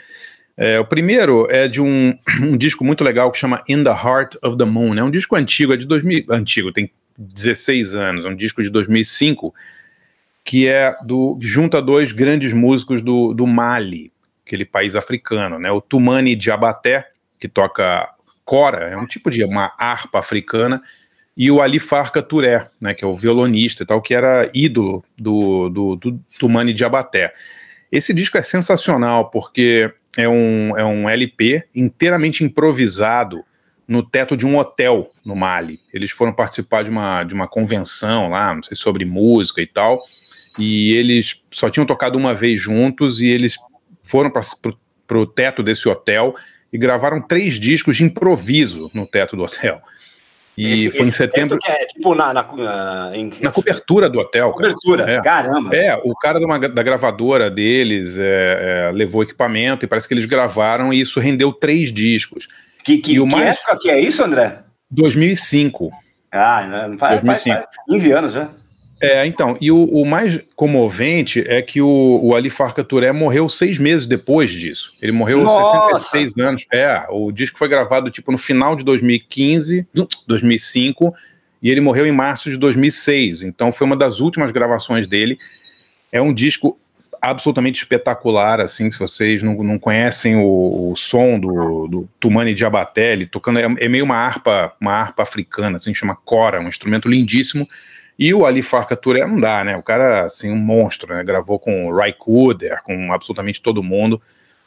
É, 0.58 0.78
o 0.78 0.84
primeiro 0.84 1.50
é 1.50 1.66
de 1.66 1.80
um, 1.80 2.14
um 2.42 2.54
disco 2.54 2.84
muito 2.84 3.02
legal 3.02 3.32
que 3.32 3.38
chama 3.38 3.64
In 3.66 3.82
the 3.82 3.88
Heart 3.88 4.36
of 4.42 4.58
the 4.58 4.66
Moon. 4.66 4.94
É 4.94 5.02
um 5.02 5.10
disco 5.10 5.34
antigo, 5.34 5.72
é 5.72 5.76
de 5.78 5.86
2000, 5.86 6.26
antigo, 6.28 6.70
tem 6.70 6.90
16 7.16 7.94
anos, 7.94 8.26
é 8.26 8.28
um 8.28 8.36
disco 8.36 8.62
de 8.62 8.68
2005, 8.68 9.54
que 10.44 10.68
é 10.68 10.94
do 11.02 11.38
junta 11.40 11.80
dois 11.80 12.12
grandes 12.12 12.52
músicos 12.52 13.00
do, 13.00 13.32
do 13.32 13.46
Mali, 13.46 14.12
aquele 14.44 14.66
país 14.66 14.94
africano, 14.94 15.58
né? 15.58 15.72
O 15.72 15.80
Tumani 15.80 16.36
Diabaté, 16.36 17.08
que 17.40 17.48
toca 17.48 18.06
cora, 18.44 18.84
é 18.84 18.96
um 18.98 19.06
tipo 19.06 19.30
de 19.30 19.42
uma 19.44 19.72
harpa 19.78 20.18
africana, 20.18 20.82
e 21.36 21.50
o 21.50 21.60
Ali 21.60 21.78
Farka 21.78 22.22
Touré, 22.22 22.68
né, 22.80 22.94
que 22.94 23.04
é 23.04 23.08
o 23.08 23.14
violonista 23.14 23.82
e 23.82 23.86
tal, 23.86 24.02
que 24.02 24.14
era 24.14 24.50
ídolo 24.52 25.04
do, 25.16 25.68
do, 25.68 25.96
do 25.96 26.20
Tumani 26.38 26.72
Diabaté. 26.72 27.32
Esse 27.90 28.12
disco 28.12 28.38
é 28.38 28.42
sensacional 28.42 29.30
porque 29.30 29.92
é 30.16 30.28
um, 30.28 30.76
é 30.76 30.84
um 30.84 31.08
LP 31.08 31.64
inteiramente 31.74 32.44
improvisado 32.44 33.44
no 33.86 34.02
teto 34.02 34.36
de 34.36 34.46
um 34.46 34.56
hotel 34.56 35.10
no 35.24 35.34
Mali. 35.34 35.80
Eles 35.92 36.12
foram 36.12 36.32
participar 36.32 36.84
de 36.84 36.90
uma, 36.90 37.24
de 37.24 37.34
uma 37.34 37.48
convenção 37.48 38.28
lá, 38.28 38.54
não 38.54 38.62
sei, 38.62 38.76
sobre 38.76 39.04
música 39.04 39.60
e 39.60 39.66
tal, 39.66 40.04
e 40.58 40.92
eles 40.92 41.42
só 41.50 41.68
tinham 41.68 41.86
tocado 41.86 42.16
uma 42.16 42.32
vez 42.32 42.60
juntos 42.60 43.20
e 43.20 43.26
eles 43.26 43.56
foram 44.02 44.30
para 44.30 45.18
o 45.18 45.26
teto 45.26 45.62
desse 45.62 45.88
hotel 45.88 46.36
e 46.72 46.78
gravaram 46.78 47.20
três 47.20 47.58
discos 47.58 47.96
de 47.96 48.04
improviso 48.04 48.90
no 48.94 49.06
teto 49.06 49.36
do 49.36 49.42
hotel. 49.42 49.80
E 50.60 50.72
esse, 50.72 50.90
foi 50.90 51.06
em 51.06 51.10
setembro. 51.10 51.58
é 51.66 51.86
tipo 51.86 52.14
na, 52.14 52.34
na, 52.34 52.42
na, 52.42 53.10
em... 53.14 53.30
na 53.40 53.50
cobertura 53.50 54.10
do 54.10 54.18
hotel. 54.18 54.52
Cara. 54.52 54.74
Cobertura, 54.74 55.10
é. 55.10 55.22
caramba. 55.22 55.74
É, 55.74 55.98
o 56.04 56.14
cara 56.14 56.38
uma, 56.38 56.58
da 56.58 56.82
gravadora 56.82 57.50
deles 57.50 58.18
é, 58.18 58.88
é, 58.88 58.92
levou 58.92 59.22
equipamento 59.22 59.84
e 59.84 59.88
parece 59.88 60.06
que 60.06 60.12
eles 60.12 60.26
gravaram 60.26 60.92
e 60.92 61.00
isso 61.00 61.18
rendeu 61.18 61.50
três 61.50 61.90
discos. 61.90 62.46
Que, 62.84 62.98
que, 62.98 63.14
e 63.14 63.20
o 63.20 63.26
que 63.26 63.32
mais... 63.34 63.56
época 63.58 63.78
que 63.80 63.90
é 63.90 63.98
isso, 63.98 64.22
André? 64.22 64.58
2005. 64.90 65.90
Ah, 66.30 66.88
não 66.88 66.98
faz, 66.98 67.22
2005. 67.22 67.54
Faz, 67.54 67.64
faz 67.64 67.86
15 67.88 68.12
anos 68.12 68.32
já. 68.34 68.48
É, 69.02 69.26
então, 69.26 69.56
e 69.60 69.70
o, 69.70 69.82
o, 69.84 70.04
mais 70.04 70.38
comovente 70.54 71.42
é 71.46 71.62
que 71.62 71.80
o, 71.80 72.20
o 72.22 72.34
Ali 72.34 72.50
Farka 72.50 72.84
Touré 72.84 73.10
morreu 73.12 73.48
seis 73.48 73.78
meses 73.78 74.06
depois 74.06 74.50
disso. 74.50 74.94
Ele 75.00 75.10
morreu 75.10 75.42
Nossa. 75.42 75.94
66 75.94 76.36
anos. 76.38 76.66
É, 76.70 77.06
o 77.08 77.32
disco 77.32 77.58
foi 77.58 77.66
gravado 77.66 78.10
tipo 78.10 78.30
no 78.30 78.36
final 78.36 78.76
de 78.76 78.84
2015, 78.84 79.88
2005, 80.26 81.14
e 81.62 81.70
ele 81.70 81.80
morreu 81.80 82.06
em 82.06 82.12
março 82.12 82.50
de 82.50 82.58
2006. 82.58 83.42
Então 83.42 83.72
foi 83.72 83.86
uma 83.86 83.96
das 83.96 84.20
últimas 84.20 84.50
gravações 84.50 85.08
dele. 85.08 85.38
É 86.12 86.20
um 86.20 86.34
disco 86.34 86.78
absolutamente 87.22 87.82
espetacular, 87.82 88.60
assim, 88.60 88.90
se 88.90 88.98
vocês 88.98 89.42
não, 89.42 89.54
não 89.62 89.78
conhecem 89.78 90.36
o, 90.36 90.90
o 90.90 90.96
som 90.96 91.38
do, 91.38 91.86
do 91.86 92.08
Tumani 92.18 92.54
Diabaté, 92.54 93.16
tocando, 93.26 93.58
é, 93.58 93.64
é 93.78 93.88
meio 93.88 94.04
uma 94.04 94.16
harpa, 94.16 94.72
uma 94.80 94.92
harpa 94.92 95.22
africana, 95.22 95.76
assim, 95.76 95.94
chama 95.94 96.16
cora, 96.16 96.60
um 96.60 96.68
instrumento 96.68 97.08
lindíssimo, 97.08 97.68
e 98.20 98.34
o 98.34 98.44
Ali 98.44 98.62
Farka 98.62 98.94
Touré 98.94 99.26
não 99.26 99.40
dá, 99.40 99.64
né? 99.64 99.74
O 99.78 99.82
cara, 99.82 100.26
assim, 100.26 100.50
um 100.50 100.58
monstro, 100.58 101.14
né? 101.14 101.24
Gravou 101.24 101.58
com 101.58 101.90
Cooder, 102.18 102.82
com 102.82 103.10
absolutamente 103.14 103.62
todo 103.62 103.82
mundo. 103.82 104.20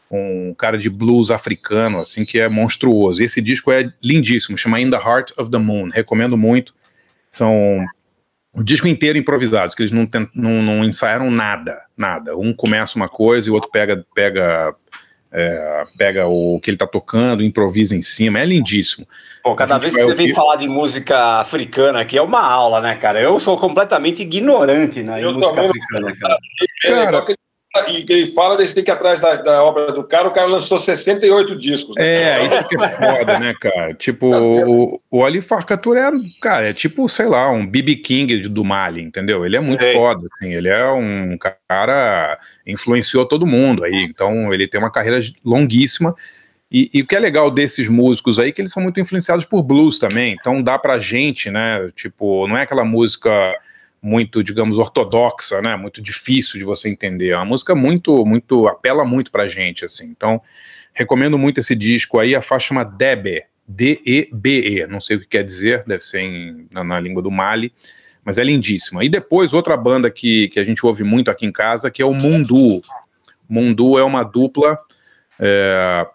Um 0.09 0.55
cara 0.55 0.75
de 0.75 0.89
blues 0.89 1.29
africano, 1.29 1.99
assim, 1.99 2.25
que 2.25 2.39
é 2.39 2.49
monstruoso. 2.49 3.21
E 3.21 3.25
esse 3.25 3.39
disco 3.39 3.71
é 3.71 3.93
lindíssimo, 4.01 4.57
chama 4.57 4.81
In 4.81 4.89
the 4.89 4.97
Heart 4.97 5.33
of 5.37 5.51
the 5.51 5.59
Moon. 5.59 5.89
Recomendo 5.89 6.35
muito. 6.35 6.73
São 7.29 7.85
o 8.51 8.63
disco 8.63 8.87
inteiro 8.87 9.19
improvisados, 9.19 9.75
que 9.75 9.83
eles 9.83 9.91
não, 9.91 10.07
tent, 10.07 10.29
não, 10.33 10.63
não 10.63 10.83
ensaiaram 10.83 11.29
nada, 11.29 11.83
nada. 11.95 12.35
Um 12.35 12.55
começa 12.55 12.95
uma 12.95 13.07
coisa 13.07 13.47
e 13.47 13.51
o 13.51 13.53
outro 13.53 13.69
pega, 13.69 14.03
pega 14.15 14.75
é, 15.33 15.83
pega 15.97 16.27
o 16.27 16.59
que 16.59 16.69
ele 16.69 16.77
tá 16.77 16.85
tocando, 16.85 17.43
improvisa 17.43 17.95
em 17.95 18.01
cima, 18.01 18.39
é 18.39 18.45
lindíssimo. 18.45 19.07
Bom, 19.43 19.55
cada 19.55 19.77
vez 19.77 19.93
que 19.93 20.01
você 20.01 20.15
vem 20.15 20.33
falar 20.33 20.55
de 20.55 20.67
música 20.67 21.39
africana 21.39 21.99
aqui 21.99 22.17
é 22.17 22.21
uma 22.21 22.41
aula, 22.41 22.79
né, 22.79 22.95
cara? 22.95 23.19
Eu 23.19 23.39
sou 23.39 23.57
completamente 23.57 24.21
ignorante 24.21 25.03
na 25.03 25.17
né, 25.17 25.25
música 25.25 25.61
africana, 25.61 26.15
cara. 26.15 26.37
cara 26.83 27.25
e 27.89 28.05
ele 28.07 28.27
fala 28.27 28.55
desse 28.55 28.75
tem 28.75 28.83
que 28.83 28.91
atrás 28.91 29.19
da, 29.19 29.35
da, 29.37 29.63
obra 29.63 29.91
do 29.91 30.03
cara, 30.03 30.27
o 30.27 30.31
cara 30.31 30.47
lançou 30.47 30.77
68 30.77 31.55
discos. 31.55 31.95
Né? 31.95 32.13
É, 32.13 32.45
isso 32.45 32.69
que 32.69 32.75
é 32.75 32.91
foda, 32.91 33.39
né, 33.39 33.55
cara? 33.59 33.93
Tipo, 33.95 34.29
tá 34.29 34.41
o, 34.41 35.01
o 35.09 35.25
Ali 35.25 35.41
Farcatur 35.41 35.97
é, 35.97 36.11
cara, 36.39 36.69
é 36.69 36.73
tipo, 36.73 37.09
sei 37.09 37.25
lá, 37.25 37.49
um 37.49 37.65
BB 37.65 37.95
King 37.95 38.47
do 38.47 38.63
Mali, 38.63 39.01
entendeu? 39.01 39.43
Ele 39.43 39.57
é 39.57 39.59
muito 39.59 39.83
é. 39.83 39.93
foda, 39.93 40.27
assim, 40.33 40.53
ele 40.53 40.69
é 40.69 40.85
um 40.91 41.35
cara, 41.67 42.39
influenciou 42.65 43.25
todo 43.25 43.47
mundo 43.47 43.83
aí, 43.83 44.03
então 44.03 44.53
ele 44.53 44.67
tem 44.67 44.79
uma 44.79 44.91
carreira 44.91 45.19
longuíssima. 45.43 46.15
E, 46.71 46.89
e, 46.93 47.01
o 47.01 47.07
que 47.07 47.15
é 47.15 47.19
legal 47.19 47.49
desses 47.49 47.87
músicos 47.87 48.39
aí, 48.39 48.49
é 48.49 48.51
que 48.51 48.61
eles 48.61 48.71
são 48.71 48.81
muito 48.83 48.99
influenciados 48.99 49.45
por 49.45 49.63
blues 49.63 49.97
também, 49.97 50.35
então 50.39 50.61
dá 50.61 50.77
pra 50.77 50.99
gente, 50.99 51.49
né, 51.49 51.89
tipo, 51.95 52.47
não 52.47 52.57
é 52.57 52.63
aquela 52.63 52.83
música 52.83 53.31
muito, 54.03 54.43
digamos, 54.43 54.77
ortodoxa, 54.77 55.61
né? 55.61 55.77
Muito 55.77 56.01
difícil 56.01 56.59
de 56.59 56.65
você 56.65 56.89
entender. 56.89 57.29
É 57.29 57.37
uma 57.37 57.45
música 57.45 57.73
muito, 57.73 58.25
muito, 58.25 58.67
apela 58.67 59.05
muito 59.05 59.31
pra 59.31 59.47
gente, 59.47 59.85
assim. 59.85 60.07
Então, 60.07 60.41
recomendo 60.93 61.37
muito 61.37 61.61
esse 61.61 61.73
disco 61.73 62.19
aí. 62.19 62.35
A 62.35 62.41
faixa 62.41 62.67
chama 62.67 62.83
Debe, 62.83 63.45
D-E-B-E. 63.65 64.85
Não 64.87 64.99
sei 64.99 65.15
o 65.15 65.21
que 65.21 65.27
quer 65.27 65.43
dizer, 65.43 65.85
deve 65.87 66.03
ser 66.03 66.19
em, 66.19 66.67
na, 66.69 66.83
na, 66.83 66.99
língua 66.99 67.23
do 67.23 67.31
Mali, 67.31 67.71
mas 68.25 68.37
é 68.37 68.43
lindíssima. 68.43 69.05
E 69.05 69.09
depois, 69.09 69.53
outra 69.53 69.77
banda 69.77 70.11
que, 70.11 70.49
que 70.49 70.59
a 70.59 70.65
gente 70.65 70.85
ouve 70.85 71.05
muito 71.05 71.31
aqui 71.31 71.45
em 71.45 71.51
casa, 71.51 71.89
que 71.89 72.01
é 72.01 72.05
o 72.05 72.13
Mundu. 72.13 72.81
Mundu 73.47 73.97
é 73.97 74.03
uma 74.03 74.23
dupla 74.23 74.77
é, 75.39 76.05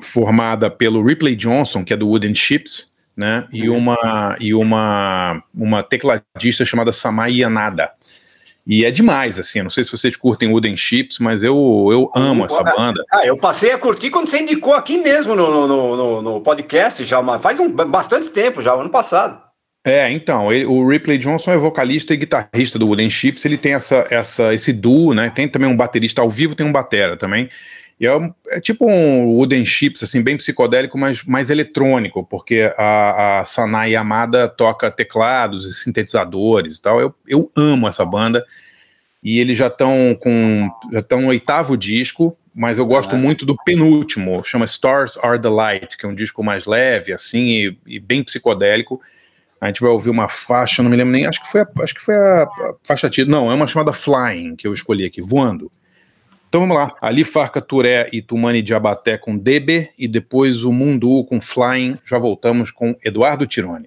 formada 0.00 0.70
pelo 0.70 1.04
Ripley 1.04 1.34
Johnson, 1.34 1.84
que 1.84 1.92
é 1.92 1.96
do 1.96 2.06
Wooden 2.06 2.36
Ships, 2.36 2.88
né? 3.18 3.46
E 3.52 3.68
uhum. 3.68 3.76
uma 3.76 4.36
e 4.38 4.54
uma 4.54 5.42
uma 5.52 5.82
tecladista 5.82 6.64
chamada 6.64 6.92
Samai 6.92 7.32
Yanada. 7.32 7.90
E 8.64 8.84
é 8.84 8.90
demais, 8.90 9.38
assim. 9.38 9.62
não 9.62 9.70
sei 9.70 9.82
se 9.82 9.90
vocês 9.90 10.14
curtem 10.14 10.50
Wooden 10.50 10.76
Chips, 10.76 11.18
mas 11.18 11.42
eu, 11.42 11.88
eu 11.90 12.12
amo 12.14 12.44
essa 12.44 12.62
banda. 12.62 13.02
Ah, 13.10 13.24
eu 13.24 13.38
passei 13.38 13.72
a 13.72 13.78
curtir 13.78 14.10
quando 14.10 14.28
você 14.28 14.40
indicou 14.40 14.74
aqui 14.74 14.98
mesmo 14.98 15.34
no, 15.34 15.66
no, 15.66 15.96
no, 15.96 16.22
no 16.22 16.40
podcast, 16.42 17.02
já 17.02 17.38
faz 17.38 17.58
um, 17.58 17.70
bastante 17.70 18.28
tempo, 18.28 18.60
já, 18.60 18.74
ano 18.74 18.90
passado. 18.90 19.40
É, 19.86 20.12
então, 20.12 20.52
ele, 20.52 20.66
o 20.66 20.86
Ripley 20.86 21.16
Johnson 21.16 21.52
é 21.52 21.56
vocalista 21.56 22.12
e 22.12 22.18
guitarrista 22.18 22.78
do 22.78 22.86
Wooden 22.86 23.08
Chips, 23.08 23.46
ele 23.46 23.56
tem 23.56 23.72
essa, 23.72 24.06
essa, 24.10 24.52
esse 24.52 24.70
duo, 24.70 25.14
né? 25.14 25.32
Tem 25.34 25.48
também 25.48 25.70
um 25.70 25.76
baterista 25.76 26.20
ao 26.20 26.28
vivo, 26.28 26.54
tem 26.54 26.66
um 26.66 26.72
batera 26.72 27.16
também. 27.16 27.48
E 28.00 28.06
é, 28.06 28.32
é, 28.48 28.60
tipo 28.60 28.86
um 28.88 29.26
Wooden 29.26 29.64
Chips, 29.64 30.02
assim, 30.02 30.22
bem 30.22 30.36
psicodélico, 30.36 30.96
mas 30.96 31.24
mais 31.24 31.50
eletrônico, 31.50 32.24
porque 32.24 32.72
a, 32.78 33.40
a 33.40 33.44
Sanai 33.44 33.92
Yamada 33.92 34.48
toca 34.48 34.90
teclados 34.90 35.64
e 35.64 35.72
sintetizadores 35.72 36.76
e 36.76 36.82
tal. 36.82 37.00
Eu, 37.00 37.14
eu 37.26 37.50
amo 37.56 37.88
essa 37.88 38.04
banda. 38.04 38.44
E 39.22 39.40
eles 39.40 39.58
já 39.58 39.66
estão 39.66 40.16
com. 40.20 40.70
Já 40.92 41.00
estão 41.00 41.22
no 41.22 41.28
oitavo 41.28 41.76
disco, 41.76 42.38
mas 42.54 42.78
eu 42.78 42.86
gosto 42.86 43.16
ah. 43.16 43.18
muito 43.18 43.44
do 43.44 43.56
penúltimo, 43.64 44.44
chama 44.44 44.64
Stars 44.64 45.18
Are 45.22 45.40
the 45.40 45.48
Light, 45.48 45.96
que 45.96 46.06
é 46.06 46.08
um 46.08 46.14
disco 46.14 46.42
mais 46.42 46.66
leve, 46.66 47.12
assim, 47.12 47.48
e, 47.48 47.78
e 47.86 47.98
bem 47.98 48.22
psicodélico. 48.22 49.00
A 49.60 49.66
gente 49.66 49.80
vai 49.80 49.90
ouvir 49.90 50.10
uma 50.10 50.28
faixa, 50.28 50.84
não 50.84 50.90
me 50.90 50.96
lembro 50.96 51.12
nem, 51.12 51.26
acho 51.26 51.42
que 51.42 51.50
foi 51.50 51.62
a, 51.62 51.68
acho 51.82 51.94
que 51.94 52.00
foi 52.00 52.14
a, 52.14 52.44
a 52.44 52.74
faixa 52.84 53.10
título. 53.10 53.36
Não, 53.36 53.50
é 53.50 53.54
uma 53.54 53.66
chamada 53.66 53.92
Flying 53.92 54.54
que 54.54 54.68
eu 54.68 54.72
escolhi 54.72 55.04
aqui, 55.04 55.20
voando. 55.20 55.68
Então 56.48 56.62
vamos 56.62 56.76
lá. 56.76 56.94
Ali 57.02 57.24
Farca 57.24 57.60
Turé 57.60 58.08
e 58.10 58.22
Tumani 58.22 58.62
Diabaté 58.62 59.18
com 59.18 59.36
Debe 59.36 59.90
e 59.98 60.08
depois 60.08 60.64
o 60.64 60.72
Mundu 60.72 61.24
com 61.24 61.40
Flying. 61.40 61.98
Já 62.06 62.18
voltamos 62.18 62.70
com 62.70 62.96
Eduardo 63.04 63.46
Tironi. 63.46 63.86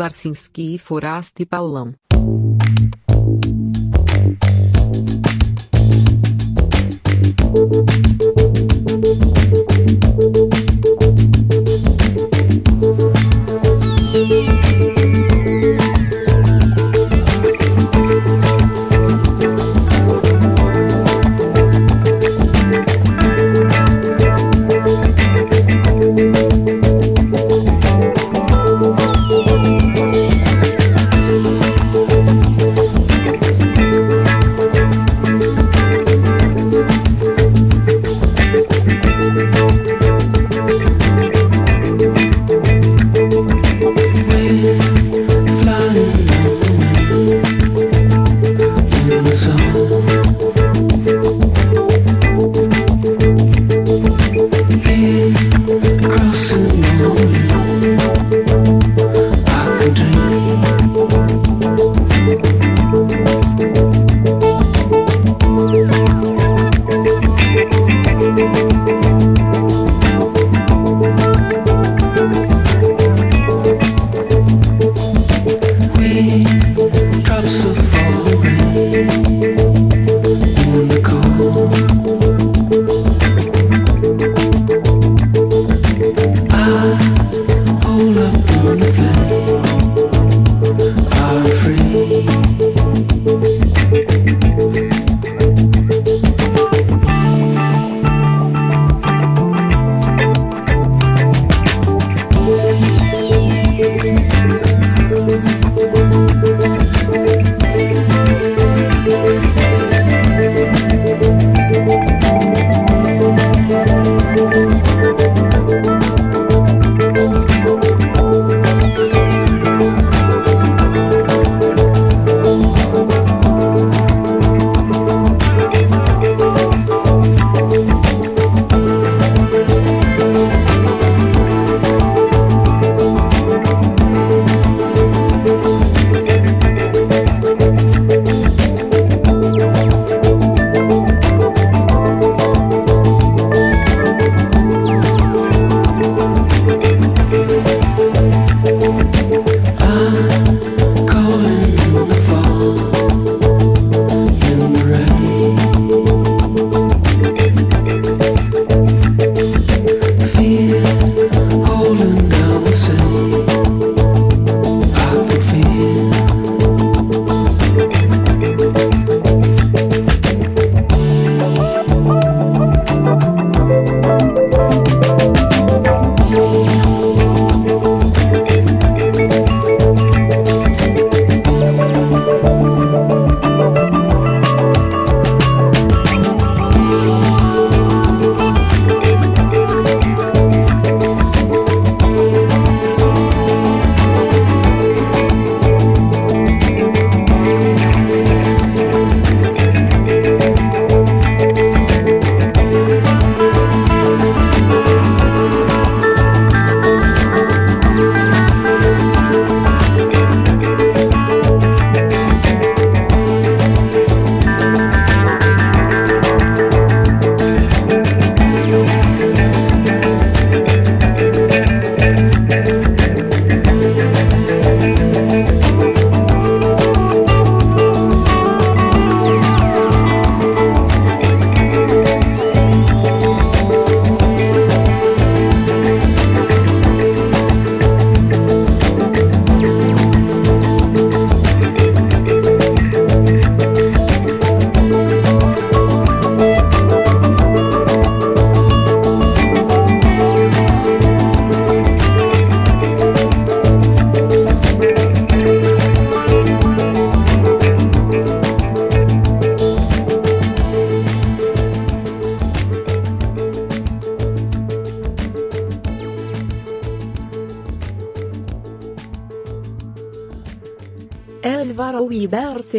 Álvaro 0.00 0.14
Ibarcinski 0.14 0.74
e 0.74 0.78
Foraste 0.78 1.44
Paulão. 1.44 1.92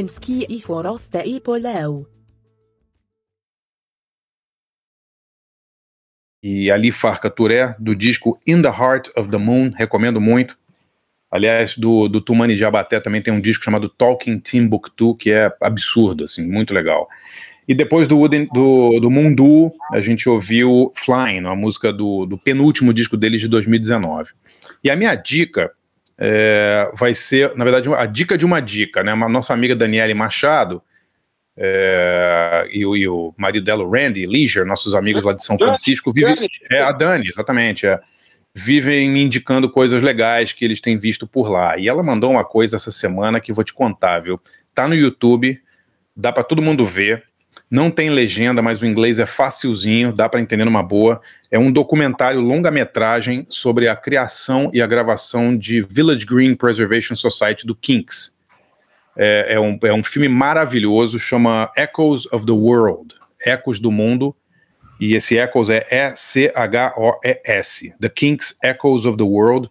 Ibersinski 0.01 0.47
e 0.49 0.59
Forasta 0.59 1.23
e 1.23 1.39
Polau. 1.39 2.07
E 6.43 6.71
Ali 6.71 6.91
Farca 6.91 7.29
Touré, 7.29 7.75
do 7.77 7.95
disco 7.95 8.39
In 8.47 8.63
the 8.63 8.67
Heart 8.67 9.09
of 9.15 9.29
the 9.29 9.37
Moon, 9.37 9.69
recomendo 9.69 10.19
muito. 10.19 10.57
Aliás, 11.29 11.77
do, 11.77 12.07
do 12.07 12.19
Tumani 12.19 12.55
Jabaté 12.55 12.99
também 12.99 13.21
tem 13.21 13.31
um 13.31 13.39
disco 13.39 13.63
chamado 13.63 13.87
Talking 13.87 14.39
Timbuktu, 14.39 15.15
que 15.15 15.31
é 15.31 15.51
absurdo, 15.61 16.23
assim, 16.23 16.49
muito 16.49 16.73
legal. 16.73 17.07
E 17.67 17.75
depois 17.75 18.07
do, 18.07 18.27
do, 18.27 18.99
do 18.99 19.11
Mundu, 19.11 19.71
a 19.91 20.01
gente 20.01 20.27
ouviu 20.27 20.91
Flying, 20.95 21.45
a 21.45 21.55
música 21.55 21.93
do, 21.93 22.25
do 22.25 22.39
penúltimo 22.39 22.91
disco 22.91 23.15
deles 23.15 23.39
de 23.39 23.47
2019. 23.47 24.31
E 24.83 24.89
a 24.89 24.95
minha 24.95 25.13
dica 25.13 25.71
é, 26.23 26.91
vai 26.93 27.15
ser, 27.15 27.55
na 27.55 27.63
verdade, 27.63 27.91
a 27.91 28.05
dica 28.05 28.37
de 28.37 28.45
uma 28.45 28.59
dica, 28.59 29.03
né? 29.03 29.11
Uma 29.11 29.27
nossa 29.27 29.55
amiga 29.55 29.75
Daniele 29.75 30.13
Machado 30.13 30.79
é, 31.57 32.67
e, 32.71 32.85
o, 32.85 32.95
e, 32.95 33.07
o, 33.07 33.33
marido 33.35 33.65
dela, 33.65 33.83
o 33.83 33.89
Randy 33.89 34.27
Leisure, 34.27 34.67
nossos 34.67 34.93
amigos 34.93 35.23
lá 35.23 35.33
de 35.33 35.43
São 35.43 35.57
Francisco, 35.57 36.13
vivem. 36.13 36.47
É, 36.69 36.79
a 36.79 36.91
Dani, 36.91 37.27
exatamente. 37.27 37.87
É, 37.87 37.99
vivem 38.53 39.09
me 39.09 39.23
indicando 39.23 39.67
coisas 39.67 40.03
legais 40.03 40.53
que 40.53 40.63
eles 40.63 40.79
têm 40.79 40.95
visto 40.95 41.25
por 41.25 41.49
lá. 41.49 41.75
E 41.79 41.89
ela 41.89 42.03
mandou 42.03 42.29
uma 42.29 42.45
coisa 42.45 42.75
essa 42.75 42.91
semana 42.91 43.39
que 43.39 43.51
vou 43.51 43.63
te 43.63 43.73
contar, 43.73 44.19
viu? 44.19 44.39
Tá 44.75 44.87
no 44.87 44.93
YouTube, 44.93 45.59
dá 46.15 46.31
para 46.31 46.43
todo 46.43 46.61
mundo 46.61 46.85
ver. 46.85 47.23
Não 47.71 47.89
tem 47.89 48.09
legenda, 48.09 48.61
mas 48.61 48.81
o 48.81 48.85
inglês 48.85 49.17
é 49.17 49.25
facilzinho, 49.25 50.11
dá 50.11 50.27
para 50.27 50.41
entender 50.41 50.65
numa 50.65 50.83
boa. 50.83 51.21
É 51.49 51.57
um 51.57 51.71
documentário 51.71 52.41
longa-metragem 52.41 53.47
sobre 53.49 53.87
a 53.87 53.95
criação 53.95 54.69
e 54.73 54.81
a 54.81 54.87
gravação 54.87 55.57
de 55.57 55.81
Village 55.81 56.25
Green 56.25 56.53
Preservation 56.53 57.15
Society 57.15 57.65
do 57.65 57.73
Kinks. 57.73 58.35
É, 59.17 59.53
é, 59.53 59.59
um, 59.59 59.79
é 59.83 59.93
um 59.93 60.03
filme 60.03 60.27
maravilhoso, 60.27 61.17
chama 61.17 61.71
Echoes 61.77 62.25
of 62.33 62.45
the 62.45 62.51
World 62.51 63.15
Ecos 63.45 63.79
do 63.79 63.89
Mundo 63.89 64.35
e 65.01 65.15
esse 65.15 65.35
Echoes 65.35 65.71
é 65.71 65.83
E-C-H-O-E-S, 65.89 67.91
The 67.99 68.09
Kinks 68.09 68.55
Echoes 68.63 69.03
of 69.03 69.17
the 69.17 69.23
World, 69.23 69.67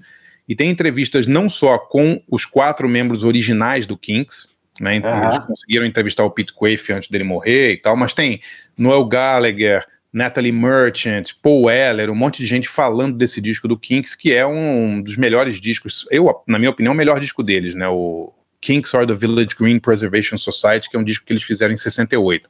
e 0.48 0.56
tem 0.56 0.68
entrevistas 0.68 1.28
não 1.28 1.48
só 1.48 1.78
com 1.78 2.20
os 2.28 2.44
quatro 2.44 2.88
membros 2.88 3.22
originais 3.22 3.86
do 3.86 3.96
Kinks, 3.96 4.48
né, 4.80 4.96
então 4.96 5.24
eles 5.24 5.38
conseguiram 5.40 5.84
entrevistar 5.84 6.24
o 6.24 6.30
Pete 6.30 6.54
Quaife 6.54 6.92
antes 6.92 7.10
dele 7.10 7.22
morrer 7.22 7.72
e 7.72 7.76
tal, 7.76 7.94
mas 7.94 8.14
tem 8.14 8.40
Noel 8.76 9.04
Gallagher, 9.04 9.86
Natalie 10.10 10.50
Merchant, 10.50 11.32
Paul 11.42 11.64
Weller, 11.64 12.10
um 12.10 12.14
monte 12.14 12.38
de 12.38 12.46
gente 12.46 12.68
falando 12.68 13.16
desse 13.16 13.40
disco 13.40 13.68
do 13.68 13.78
Kinks, 13.78 14.14
que 14.14 14.32
é 14.32 14.44
um 14.46 15.02
dos 15.02 15.18
melhores 15.18 15.60
discos, 15.60 16.06
eu, 16.10 16.42
na 16.46 16.58
minha 16.58 16.70
opinião, 16.70 16.94
o 16.94 16.96
melhor 16.96 17.20
disco 17.20 17.42
deles, 17.42 17.74
né, 17.74 17.86
o 17.88 18.32
Kinks 18.60 18.94
or 18.94 19.06
the 19.06 19.14
Village 19.14 19.54
Green 19.58 19.78
Preservation 19.78 20.38
Society, 20.38 20.88
que 20.88 20.96
é 20.96 20.98
um 20.98 21.04
disco 21.04 21.26
que 21.26 21.32
eles 21.32 21.42
fizeram 21.42 21.74
em 21.74 21.76
68. 21.76 22.48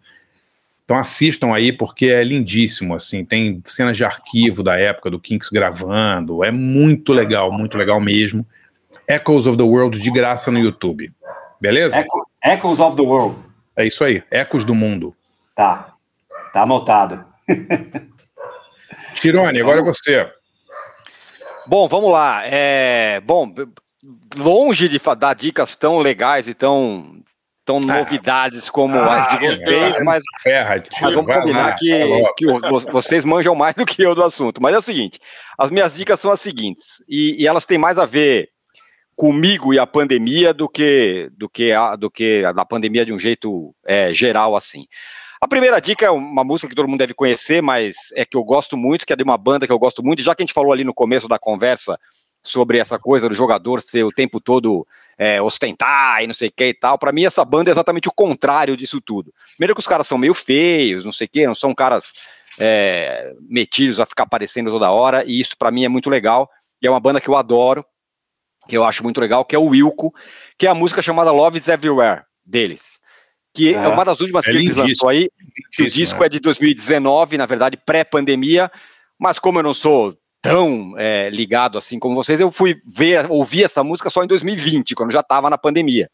Então 0.85 0.98
assistam 0.98 1.52
aí 1.52 1.73
porque 1.73 2.07
é 2.07 2.23
lindíssimo, 2.24 2.94
assim, 2.94 3.24
tem 3.24 3.62
cenas 3.65 3.97
de 3.97 4.05
arquivo 4.05 4.62
da 4.62 4.77
época 4.77 5.11
do 5.11 5.20
Kinks 5.20 5.48
gravando, 5.48 6.44
é 6.44 6.51
muito 6.51 7.12
legal, 7.12 7.52
muito 7.52 7.77
legal 7.77 8.01
mesmo. 8.01 8.47
Echoes 9.09 9.47
of 9.47 9.57
the 9.57 9.62
World 9.62 10.01
de 10.01 10.11
graça 10.11 10.51
no 10.51 10.59
YouTube. 10.59 11.12
Beleza? 11.61 11.99
Echo, 11.99 12.27
Echoes 12.45 12.81
of 12.81 12.97
the 12.97 13.03
World. 13.03 13.37
É 13.77 13.87
isso 13.87 14.05
aí, 14.05 14.23
Ecos 14.31 14.65
do 14.65 14.74
Mundo. 14.74 15.15
Tá. 15.55 15.95
Tá 16.53 16.62
anotado. 16.62 17.24
Tirone, 19.15 19.61
agora 19.61 19.81
é 19.81 19.85
você. 19.85 20.31
Bom, 21.66 21.87
vamos 21.89 22.11
lá. 22.11 22.43
É, 22.45 23.20
bom, 23.20 23.53
longe 24.37 24.89
de 24.89 25.01
dar 25.19 25.35
dicas 25.35 25.77
tão 25.77 25.99
legais 25.99 26.49
e 26.49 26.55
tão 26.55 27.20
tão 27.65 27.77
ah, 27.77 27.99
novidades 27.99 28.69
como 28.69 28.99
ah, 28.99 29.16
as 29.16 29.39
de 29.39 29.47
vocês, 29.47 29.97
mas, 30.03 30.24
ferra, 30.43 30.82
mas 31.01 31.15
vamos 31.15 31.32
combinar 31.32 31.66
lá, 31.66 31.73
que, 31.74 31.89
que 32.37 32.47
vocês 32.91 33.24
manjam 33.24 33.55
mais 33.55 33.74
do 33.77 33.87
que 33.87 34.03
eu 34.03 34.15
do 34.15 34.24
assunto. 34.24 34.61
Mas 34.61 34.74
é 34.74 34.78
o 34.78 34.82
seguinte: 34.82 35.20
as 35.57 35.70
minhas 35.70 35.95
dicas 35.95 36.19
são 36.19 36.32
as 36.32 36.41
seguintes, 36.41 37.03
e, 37.09 37.41
e 37.41 37.47
elas 37.47 37.66
têm 37.66 37.78
mais 37.78 37.99
a 37.99 38.07
ver 38.07 38.49
comigo 39.21 39.75
e 39.75 39.79
a 39.79 39.87
pandemia 39.87 40.55
do 40.55 40.67
que 40.67 41.31
do 41.37 41.47
que 41.47 41.73
a, 41.73 41.95
do 41.95 42.11
que 42.11 42.43
a 42.43 42.53
da 42.53 42.65
pandemia 42.65 43.05
de 43.05 43.13
um 43.13 43.19
jeito 43.19 43.75
é, 43.85 44.15
geral 44.15 44.57
assim. 44.57 44.87
A 45.39 45.47
primeira 45.47 45.79
dica 45.79 46.07
é 46.07 46.11
uma 46.11 46.43
música 46.43 46.71
que 46.71 46.75
todo 46.75 46.89
mundo 46.89 47.01
deve 47.01 47.13
conhecer, 47.13 47.61
mas 47.61 47.97
é 48.15 48.25
que 48.25 48.35
eu 48.35 48.43
gosto 48.43 48.79
muito, 48.79 49.05
que 49.05 49.13
é 49.13 49.17
de 49.17 49.23
uma 49.23 49.37
banda 49.37 49.67
que 49.67 49.73
eu 49.75 49.79
gosto 49.79 50.03
muito, 50.03 50.23
já 50.23 50.35
que 50.35 50.43
a 50.43 50.47
gente 50.47 50.55
falou 50.55 50.73
ali 50.73 50.85
no 50.85 50.95
começo 50.95 51.29
da 51.29 51.39
conversa 51.39 51.99
sobre 52.43 52.79
essa 52.79 52.99
coisa 52.99 53.29
do 53.29 53.35
jogador 53.35 53.83
ser 53.83 54.05
o 54.05 54.11
tempo 54.11 54.41
todo 54.41 54.87
é, 55.19 55.41
ostentar 55.43 56.23
e 56.23 56.27
não 56.27 56.33
sei 56.33 56.49
o 56.49 56.53
que 56.53 56.69
e 56.69 56.75
tal. 56.75 56.99
Para 56.99 57.13
mim, 57.13 57.27
essa 57.27 57.45
banda 57.45 57.71
é 57.71 57.73
exatamente 57.73 58.09
o 58.09 58.13
contrário 58.13 58.75
disso 58.75 59.03
tudo. 59.03 59.35
Primeiro 59.59 59.75
que 59.75 59.81
os 59.81 59.87
caras 59.87 60.07
são 60.07 60.17
meio 60.17 60.33
feios, 60.33 61.05
não 61.05 61.13
sei 61.13 61.27
o 61.27 61.31
que, 61.31 61.47
não 61.47 61.55
são 61.55 61.75
caras 61.75 62.15
é, 62.59 63.35
metidos 63.39 64.01
a 64.01 64.07
ficar 64.07 64.23
aparecendo 64.23 64.71
toda 64.71 64.91
hora, 64.91 65.25
e 65.27 65.39
isso 65.39 65.59
para 65.59 65.71
mim 65.71 65.85
é 65.85 65.91
muito 65.91 66.09
legal. 66.09 66.49
E 66.81 66.87
é 66.87 66.91
uma 66.91 67.01
banda 67.01 67.21
que 67.21 67.29
eu 67.29 67.37
adoro, 67.37 67.85
que 68.71 68.77
eu 68.77 68.85
acho 68.85 69.03
muito 69.03 69.21
legal, 69.21 69.45
que 69.45 69.57
é 69.57 69.59
o 69.59 69.65
Wilco, 69.65 70.15
que 70.57 70.65
é 70.65 70.71
a 70.71 70.75
música 70.75 71.03
chamada 71.03 71.33
Love 71.33 71.59
is 71.59 71.67
Everywhere 71.67 72.23
deles. 72.47 73.01
Que 73.53 73.75
é, 73.75 73.79
é 73.79 73.89
uma 73.89 74.05
das 74.05 74.21
últimas 74.21 74.47
é 74.47 74.53
que 74.53 74.59
eles 74.59 74.77
lançou 74.77 75.09
aí. 75.09 75.29
O 75.81 75.89
disco 75.89 76.23
é. 76.23 76.27
é 76.27 76.29
de 76.29 76.39
2019, 76.39 77.37
na 77.37 77.47
verdade, 77.47 77.77
pré-pandemia. 77.77 78.71
Mas 79.19 79.41
como 79.41 79.59
eu 79.59 79.65
não 79.65 79.75
sou 79.75 80.17
tão 80.41 80.95
é, 80.97 81.29
ligado 81.31 81.77
assim 81.77 81.99
como 81.99 82.15
vocês, 82.15 82.41
eu 82.41 82.53
fui 82.53 82.81
ver, 82.87 83.27
ouvir 83.29 83.65
essa 83.65 83.83
música 83.83 84.09
só 84.09 84.23
em 84.23 84.29
2020, 84.29 84.95
quando 84.95 85.11
já 85.11 85.21
estava 85.21 85.51
na 85.51 85.59
pandemia. 85.59 86.09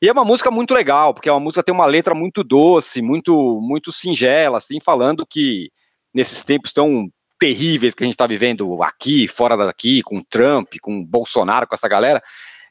E 0.00 0.08
é 0.08 0.12
uma 0.12 0.26
música 0.26 0.50
muito 0.50 0.74
legal, 0.74 1.14
porque 1.14 1.28
é 1.28 1.32
uma 1.32 1.40
música 1.40 1.62
que 1.62 1.66
tem 1.66 1.74
uma 1.74 1.86
letra 1.86 2.14
muito 2.14 2.44
doce, 2.44 3.00
muito 3.00 3.60
muito 3.62 3.90
singela, 3.90 4.58
assim, 4.58 4.78
falando 4.78 5.26
que 5.26 5.70
nesses 6.14 6.44
tempos 6.44 6.70
tão 6.70 7.08
terríveis 7.38 7.94
que 7.94 8.02
a 8.02 8.06
gente 8.06 8.14
está 8.14 8.26
vivendo 8.26 8.82
aqui, 8.82 9.28
fora 9.28 9.56
daqui, 9.56 10.02
com 10.02 10.22
Trump, 10.22 10.74
com 10.80 11.04
Bolsonaro, 11.04 11.66
com 11.66 11.74
essa 11.74 11.88
galera, 11.88 12.22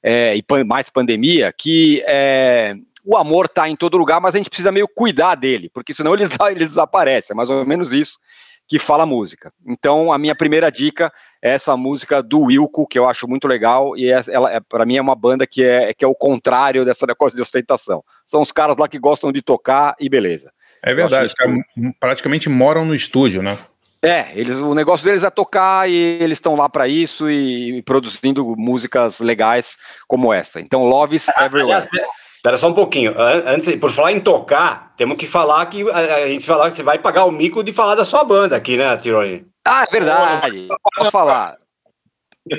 é, 0.03 0.35
e 0.35 0.63
mais 0.63 0.89
pandemia, 0.89 1.53
que 1.57 2.03
é, 2.05 2.75
o 3.05 3.15
amor 3.15 3.45
está 3.45 3.69
em 3.69 3.75
todo 3.75 3.97
lugar, 3.97 4.19
mas 4.19 4.35
a 4.35 4.37
gente 4.37 4.49
precisa 4.49 4.71
meio 4.71 4.87
cuidar 4.87 5.35
dele, 5.35 5.69
porque 5.73 5.93
senão 5.93 6.13
ele, 6.13 6.25
ele 6.51 6.65
desaparece, 6.65 7.31
é 7.31 7.35
mais 7.35 7.49
ou 7.49 7.65
menos 7.65 7.93
isso 7.93 8.19
que 8.67 8.77
fala 8.77 9.05
música. 9.05 9.49
Então, 9.65 10.11
a 10.11 10.17
minha 10.17 10.35
primeira 10.35 10.69
dica 10.69 11.11
é 11.41 11.51
essa 11.51 11.77
música 11.77 12.21
do 12.21 12.41
Wilco, 12.41 12.85
que 12.85 12.99
eu 12.99 13.07
acho 13.07 13.25
muito 13.25 13.47
legal, 13.47 13.95
e 13.95 14.11
é, 14.11 14.21
ela, 14.27 14.53
é, 14.53 14.59
para 14.59 14.85
mim 14.85 14.97
é 14.97 15.01
uma 15.01 15.15
banda 15.15 15.47
que 15.47 15.63
é, 15.63 15.93
que 15.93 16.03
é 16.03 16.07
o 16.07 16.13
contrário 16.13 16.83
dessa 16.83 17.07
negócio 17.07 17.35
de 17.35 17.41
ostentação. 17.41 18.03
São 18.25 18.41
os 18.41 18.51
caras 18.51 18.75
lá 18.75 18.89
que 18.89 18.99
gostam 18.99 19.31
de 19.31 19.41
tocar 19.41 19.95
e 19.99 20.09
beleza. 20.09 20.51
É 20.83 20.93
verdade, 20.93 21.33
que... 21.33 21.93
praticamente 21.99 22.49
moram 22.49 22.83
no 22.83 22.93
estúdio, 22.93 23.41
né? 23.41 23.57
É, 24.01 24.31
eles, 24.35 24.59
o 24.59 24.75
negócio 24.75 25.05
deles 25.05 25.23
é 25.23 25.29
tocar 25.29 25.89
e 25.89 25.95
eles 26.21 26.37
estão 26.37 26.55
lá 26.55 26.69
para 26.69 26.87
isso 26.87 27.29
e, 27.29 27.77
e, 27.77 27.81
produzindo 27.81 28.55
músicas 28.55 29.19
legais 29.19 29.77
como 30.07 30.31
essa. 30.31 30.61
Então, 30.61 30.85
Love 30.85 31.15
is 31.15 31.27
Everywhere. 31.39 31.87
Espera 32.35 32.57
só 32.57 32.69
um 32.69 32.73
pouquinho. 32.73 33.15
Antes, 33.17 33.75
por 33.77 33.91
falar 33.91 34.11
em 34.11 34.19
tocar, 34.19 34.93
temos 34.95 35.17
que 35.17 35.25
falar 35.25 35.65
que 35.65 35.89
a 35.89 36.27
gente 36.27 36.45
falar 36.45 36.69
que 36.69 36.75
você 36.75 36.83
vai 36.83 36.99
pagar 36.99 37.25
o 37.25 37.31
mico 37.31 37.63
de 37.63 37.73
falar 37.73 37.95
da 37.95 38.05
sua 38.05 38.23
banda 38.23 38.55
aqui, 38.55 38.77
né, 38.77 38.95
Tironi? 38.97 39.45
Ah, 39.65 39.83
é 39.83 39.91
verdade. 39.91 40.67
Posso 40.95 41.11
falar? 41.11 41.57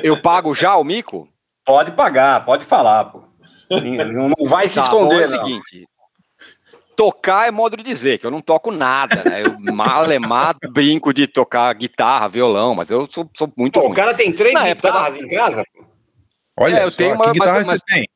Eu 0.02 0.20
pago 0.20 0.55
já 0.55 0.77
o 0.77 0.85
mico? 0.85 1.28
Pode 1.65 1.93
pagar, 1.93 2.44
pode 2.44 2.65
falar, 2.65 3.05
pô. 3.06 3.23
Não 3.70 4.32
vai 4.47 4.69
se 4.69 4.74
tá, 4.74 4.82
esconder. 4.82 5.28
Bom, 5.28 5.35
é 5.35 5.39
o 5.39 5.44
seguinte. 5.44 5.89
Tocar 6.98 7.46
é 7.46 7.52
modo 7.52 7.76
de 7.76 7.84
dizer, 7.84 8.18
que 8.18 8.26
eu 8.26 8.30
não 8.30 8.40
toco 8.40 8.72
nada, 8.72 9.22
né? 9.24 9.44
Eu 9.44 9.72
malemado 9.72 10.58
brinco 10.74 11.14
de 11.14 11.28
tocar 11.28 11.72
guitarra, 11.74 12.28
violão, 12.28 12.74
mas 12.74 12.90
eu 12.90 13.06
sou, 13.08 13.30
sou 13.36 13.52
muito. 13.56 13.74
Pô, 13.74 13.86
ruim. 13.86 13.92
o 13.92 13.94
cara 13.94 14.14
tem 14.14 14.32
três 14.32 14.52
Na 14.52 14.64
guitarras 14.64 15.14
época... 15.14 15.24
em 15.24 15.36
casa? 15.36 15.64
Olha, 16.58 16.78
é, 16.80 16.82
eu 16.82 16.90
só, 16.90 16.96
tenho 16.96 17.14
uma, 17.14 17.26
que 17.26 17.32
guitarra 17.34 17.52
mas, 17.52 17.66
você 17.68 17.78
tem? 17.86 18.08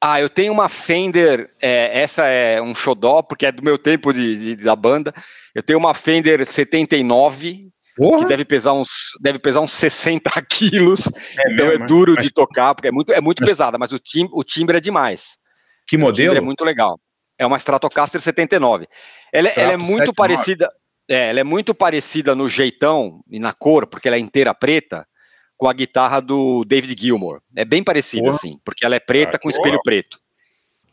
Ah, 0.00 0.22
eu 0.22 0.30
tenho 0.30 0.54
uma 0.54 0.70
Fender, 0.70 1.50
é, 1.60 2.00
essa 2.00 2.24
é 2.24 2.62
um 2.62 2.74
xodó, 2.74 3.20
porque 3.20 3.44
é 3.44 3.52
do 3.52 3.62
meu 3.62 3.76
tempo 3.76 4.10
de, 4.10 4.56
de 4.56 4.56
da 4.56 4.74
banda. 4.74 5.12
Eu 5.54 5.62
tenho 5.62 5.78
uma 5.78 5.92
Fender 5.92 6.46
79, 6.46 7.68
Porra. 7.94 8.20
que 8.20 8.24
deve 8.24 8.46
pesar 8.46 8.72
uns, 8.72 8.88
deve 9.20 9.38
pesar 9.38 9.60
uns 9.60 9.72
60 9.72 10.30
quilos, 10.48 11.08
é 11.38 11.52
então 11.52 11.66
mesmo, 11.66 11.84
é 11.84 11.86
duro 11.86 12.14
mas... 12.16 12.24
de 12.24 12.30
tocar, 12.30 12.74
porque 12.74 12.88
é 12.88 12.90
muito, 12.90 13.12
é 13.12 13.20
muito 13.20 13.40
mas... 13.40 13.50
pesada, 13.50 13.76
mas 13.76 13.92
o, 13.92 13.98
tim, 13.98 14.30
o 14.32 14.42
timbre 14.42 14.78
é 14.78 14.80
demais. 14.80 15.38
Que 15.86 15.98
modelo? 15.98 16.34
é 16.34 16.40
muito 16.40 16.64
legal. 16.64 16.98
É 17.38 17.46
uma 17.46 17.56
Stratocaster 17.56 18.20
79. 18.20 18.86
Ela, 19.32 19.48
ela 19.50 19.72
é 19.72 19.76
muito 19.76 20.12
79. 20.12 20.14
parecida, 20.14 20.68
é, 21.08 21.30
ela 21.30 21.40
é 21.40 21.44
muito 21.44 21.74
parecida 21.74 22.34
no 22.34 22.48
jeitão 22.48 23.20
e 23.28 23.38
na 23.38 23.52
cor, 23.52 23.86
porque 23.86 24.08
ela 24.08 24.16
é 24.16 24.20
inteira 24.20 24.54
preta, 24.54 25.06
com 25.56 25.68
a 25.68 25.72
guitarra 25.72 26.20
do 26.20 26.64
David 26.64 27.00
Gilmour. 27.00 27.40
É 27.56 27.64
bem 27.64 27.82
parecido, 27.82 28.28
assim, 28.28 28.58
porque 28.64 28.84
ela 28.84 28.96
é 28.96 29.00
preta 29.00 29.36
ah, 29.36 29.40
com 29.40 29.48
espelho 29.48 29.80
preto. 29.82 30.18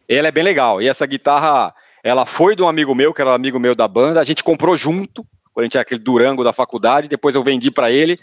Ela 0.08 0.28
é 0.28 0.32
bem 0.32 0.44
legal. 0.44 0.82
E 0.82 0.88
essa 0.88 1.06
guitarra, 1.06 1.74
ela 2.04 2.26
foi 2.26 2.56
de 2.56 2.62
um 2.62 2.68
amigo 2.68 2.94
meu, 2.94 3.14
que 3.14 3.22
era 3.22 3.32
um 3.32 3.34
amigo 3.34 3.60
meu 3.60 3.74
da 3.74 3.88
banda. 3.88 4.20
A 4.20 4.24
gente 4.24 4.44
comprou 4.44 4.76
junto, 4.76 5.26
quando 5.54 5.64
a 5.64 5.66
gente 5.66 5.72
tinha 5.72 5.82
aquele 5.82 6.00
Durango 6.00 6.44
da 6.44 6.54
faculdade. 6.54 7.08
Depois 7.08 7.36
eu 7.36 7.44
vendi 7.44 7.72
para 7.72 7.92
ele. 7.92 8.18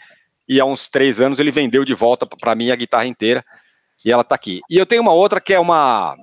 E 0.48 0.60
há 0.60 0.64
uns 0.64 0.88
três 0.88 1.20
anos 1.20 1.38
ele 1.38 1.50
vendeu 1.50 1.84
de 1.84 1.94
volta 1.94 2.26
para 2.26 2.54
mim 2.54 2.70
a 2.70 2.76
guitarra 2.76 3.06
inteira. 3.06 3.44
E 4.04 4.12
ela 4.12 4.24
tá 4.24 4.34
aqui. 4.34 4.60
E 4.70 4.78
eu 4.78 4.86
tenho 4.86 5.02
uma 5.02 5.12
outra 5.12 5.40
que 5.40 5.52
é 5.52 5.60
uma 5.60 6.16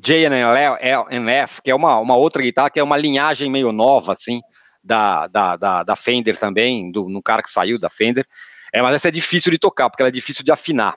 JNF, 0.00 1.60
que 1.62 1.70
é 1.70 1.74
uma, 1.74 1.98
uma 1.98 2.16
outra 2.16 2.42
guitarra, 2.42 2.70
que 2.70 2.80
é 2.80 2.82
uma 2.82 2.96
linhagem 2.96 3.50
meio 3.50 3.70
nova, 3.70 4.12
assim, 4.12 4.40
da, 4.82 5.26
da, 5.26 5.56
da, 5.56 5.82
da 5.82 5.96
Fender 5.96 6.38
também, 6.38 6.90
do, 6.90 7.08
no 7.08 7.22
cara 7.22 7.42
que 7.42 7.50
saiu 7.50 7.78
da 7.78 7.90
Fender. 7.90 8.26
É, 8.72 8.80
mas 8.80 8.94
essa 8.94 9.08
é 9.08 9.10
difícil 9.10 9.52
de 9.52 9.58
tocar, 9.58 9.90
porque 9.90 10.02
ela 10.02 10.08
é 10.08 10.12
difícil 10.12 10.42
de 10.44 10.50
afinar. 10.50 10.96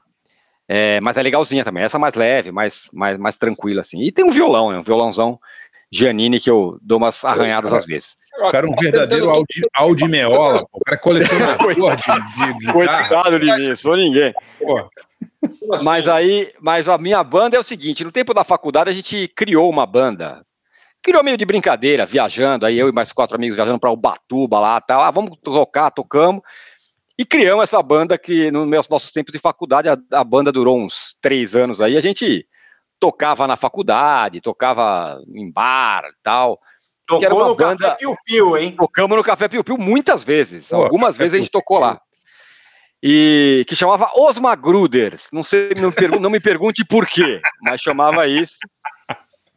É, 0.67 1.01
mas 1.01 1.17
é 1.17 1.21
legalzinha 1.21 1.65
também. 1.65 1.83
Essa 1.83 1.97
é 1.97 1.99
mais 1.99 2.13
leve, 2.13 2.51
mais, 2.51 2.89
mais, 2.93 3.17
mais 3.17 3.35
tranquila, 3.35 3.81
assim. 3.81 4.01
E 4.01 4.11
tem 4.11 4.23
um 4.23 4.31
violão, 4.31 4.71
né? 4.71 4.79
Um 4.79 4.83
violãozão 4.83 5.37
Giannini 5.93 6.39
que 6.39 6.49
eu 6.49 6.79
dou 6.81 6.97
umas 6.97 7.23
arranhadas 7.23 7.71
às 7.71 7.85
vezes. 7.85 8.17
O 8.39 8.49
cara 8.49 8.65
é 8.65 8.69
um 8.69 8.75
verdadeiro 8.75 9.29
Audi, 9.29 9.61
Audi 9.75 10.07
Meola, 10.07 10.59
o 10.71 10.79
cara 10.83 10.97
é 10.97 10.99
colecionador 10.99 11.75
de, 11.75 12.59
de 12.59 12.65
Coitado 12.73 13.39
de 13.39 13.45
mim, 13.45 13.75
sou 13.75 13.95
ninguém. 13.95 14.33
Pô. 14.59 14.89
Mas 15.83 16.07
aí, 16.07 16.51
mas 16.59 16.89
a 16.89 16.97
minha 16.97 17.23
banda 17.23 17.55
é 17.55 17.59
o 17.59 17.63
seguinte: 17.63 18.03
no 18.03 18.11
tempo 18.11 18.33
da 18.33 18.43
faculdade 18.43 18.89
a 18.89 18.93
gente 18.93 19.27
criou 19.35 19.69
uma 19.69 19.85
banda. 19.85 20.43
Criou 21.03 21.23
meio 21.23 21.37
de 21.37 21.45
brincadeira, 21.45 22.05
viajando, 22.05 22.65
aí 22.65 22.79
eu 22.79 22.89
e 22.89 22.91
mais 22.91 23.11
quatro 23.11 23.35
amigos 23.35 23.55
viajando 23.55 23.79
para 23.79 23.91
Ubatuba 23.91 24.59
lá, 24.59 24.81
tal. 24.81 25.01
Ah, 25.01 25.11
vamos 25.11 25.37
tocar, 25.43 25.91
tocamos. 25.91 26.41
E 27.19 27.23
criamos 27.23 27.63
essa 27.63 27.83
banda 27.83 28.17
que, 28.17 28.49
nos 28.49 28.67
meus 28.67 28.89
nossos 28.89 29.11
tempos 29.11 29.31
de 29.31 29.37
faculdade, 29.37 29.89
a, 29.89 29.97
a 30.11 30.23
banda 30.23 30.51
durou 30.51 30.79
uns 30.79 31.15
três 31.21 31.55
anos 31.55 31.81
aí. 31.81 31.97
A 31.97 32.01
gente 32.01 32.47
tocava 33.03 33.45
na 33.45 33.57
faculdade, 33.57 34.39
tocava 34.39 35.21
em 35.27 35.51
bar 35.51 36.05
e 36.05 36.23
tal. 36.23 36.57
Tocou 37.05 37.47
no 37.49 37.53
banda... 37.53 37.75
Café 37.75 37.95
Piu 37.95 38.15
Piu, 38.25 38.57
hein? 38.57 38.73
Tocamos 38.77 39.17
no 39.17 39.23
Café 39.25 39.49
Piu 39.49 39.61
Piu 39.61 39.77
muitas 39.77 40.23
vezes. 40.23 40.69
Pô, 40.69 40.77
Algumas 40.77 41.17
vezes 41.17 41.33
a 41.33 41.37
gente 41.37 41.51
tocou 41.51 41.79
lá. 41.79 41.99
E 43.03 43.65
que 43.67 43.75
chamava 43.75 44.09
Os 44.15 44.39
Magruders. 44.39 45.27
Não 45.33 45.43
sei, 45.43 45.71
não, 45.77 45.91
pergun 45.91 46.17
não 46.17 46.29
me 46.29 46.39
pergunte 46.39 46.85
por 46.85 47.05
quê, 47.05 47.41
mas 47.61 47.81
chamava 47.81 48.25
isso. 48.25 48.59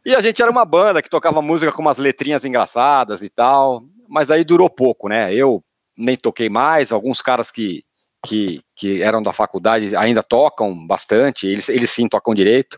E 0.05 0.13
a 0.13 0.19
gente 0.19 0.41
era 0.41 0.51
uma 0.51 0.65
banda 0.65 1.01
que 1.01 1.09
tocava 1.09 1.41
música 1.41 1.71
com 1.71 1.81
umas 1.81 1.97
letrinhas 1.97 2.43
engraçadas 2.43 3.21
e 3.21 3.29
tal. 3.29 3.85
Mas 4.09 4.29
aí 4.29 4.43
durou 4.43 4.69
pouco, 4.69 5.07
né? 5.07 5.33
Eu 5.33 5.61
nem 5.97 6.17
toquei 6.17 6.49
mais, 6.49 6.91
alguns 6.91 7.21
caras 7.21 7.49
que, 7.49 7.85
que, 8.25 8.61
que 8.75 9.01
eram 9.01 9.21
da 9.21 9.31
faculdade 9.31 9.95
ainda 9.95 10.21
tocam 10.21 10.85
bastante, 10.85 11.47
eles, 11.47 11.69
eles 11.69 11.89
sim 11.89 12.09
tocam 12.09 12.35
direito. 12.35 12.77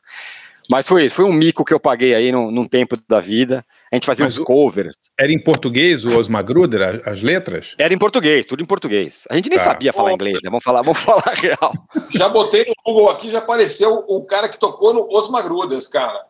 Mas 0.72 0.88
foi 0.88 1.06
isso, 1.06 1.16
foi 1.16 1.26
um 1.26 1.34
mico 1.34 1.66
que 1.66 1.74
eu 1.74 1.80
paguei 1.80 2.14
aí 2.14 2.32
num, 2.32 2.52
num 2.52 2.68
tempo 2.68 2.96
da 3.08 3.20
vida. 3.20 3.66
A 3.92 3.96
gente 3.96 4.06
fazia 4.06 4.26
Mas 4.26 4.38
uns 4.38 4.46
covers. 4.46 4.96
Era 5.20 5.32
em 5.32 5.44
português 5.44 6.06
o 6.06 6.16
Osmar 6.16 6.44
Gruder, 6.44 7.02
as 7.08 7.24
letras? 7.24 7.74
Era 7.80 7.92
em 7.92 7.98
português, 7.98 8.46
tudo 8.46 8.62
em 8.62 8.66
português. 8.66 9.26
A 9.32 9.36
gente 9.36 9.50
nem 9.50 9.58
tá. 9.58 9.64
sabia 9.64 9.92
falar 9.92 10.14
inglês, 10.14 10.38
né? 10.44 10.50
Vamos 10.50 10.64
falar, 10.64 10.84
vamos 10.84 11.00
falar 11.02 11.34
real. 11.34 11.74
Já 12.12 12.30
botei 12.30 12.66
no 12.66 12.74
Google 12.86 13.10
aqui, 13.10 13.32
já 13.32 13.40
apareceu 13.40 14.06
o 14.08 14.26
cara 14.28 14.48
que 14.48 14.60
tocou 14.60 14.94
no 14.94 15.10
Osmar 15.10 15.44
Gruders, 15.44 15.88
cara. 15.88 16.24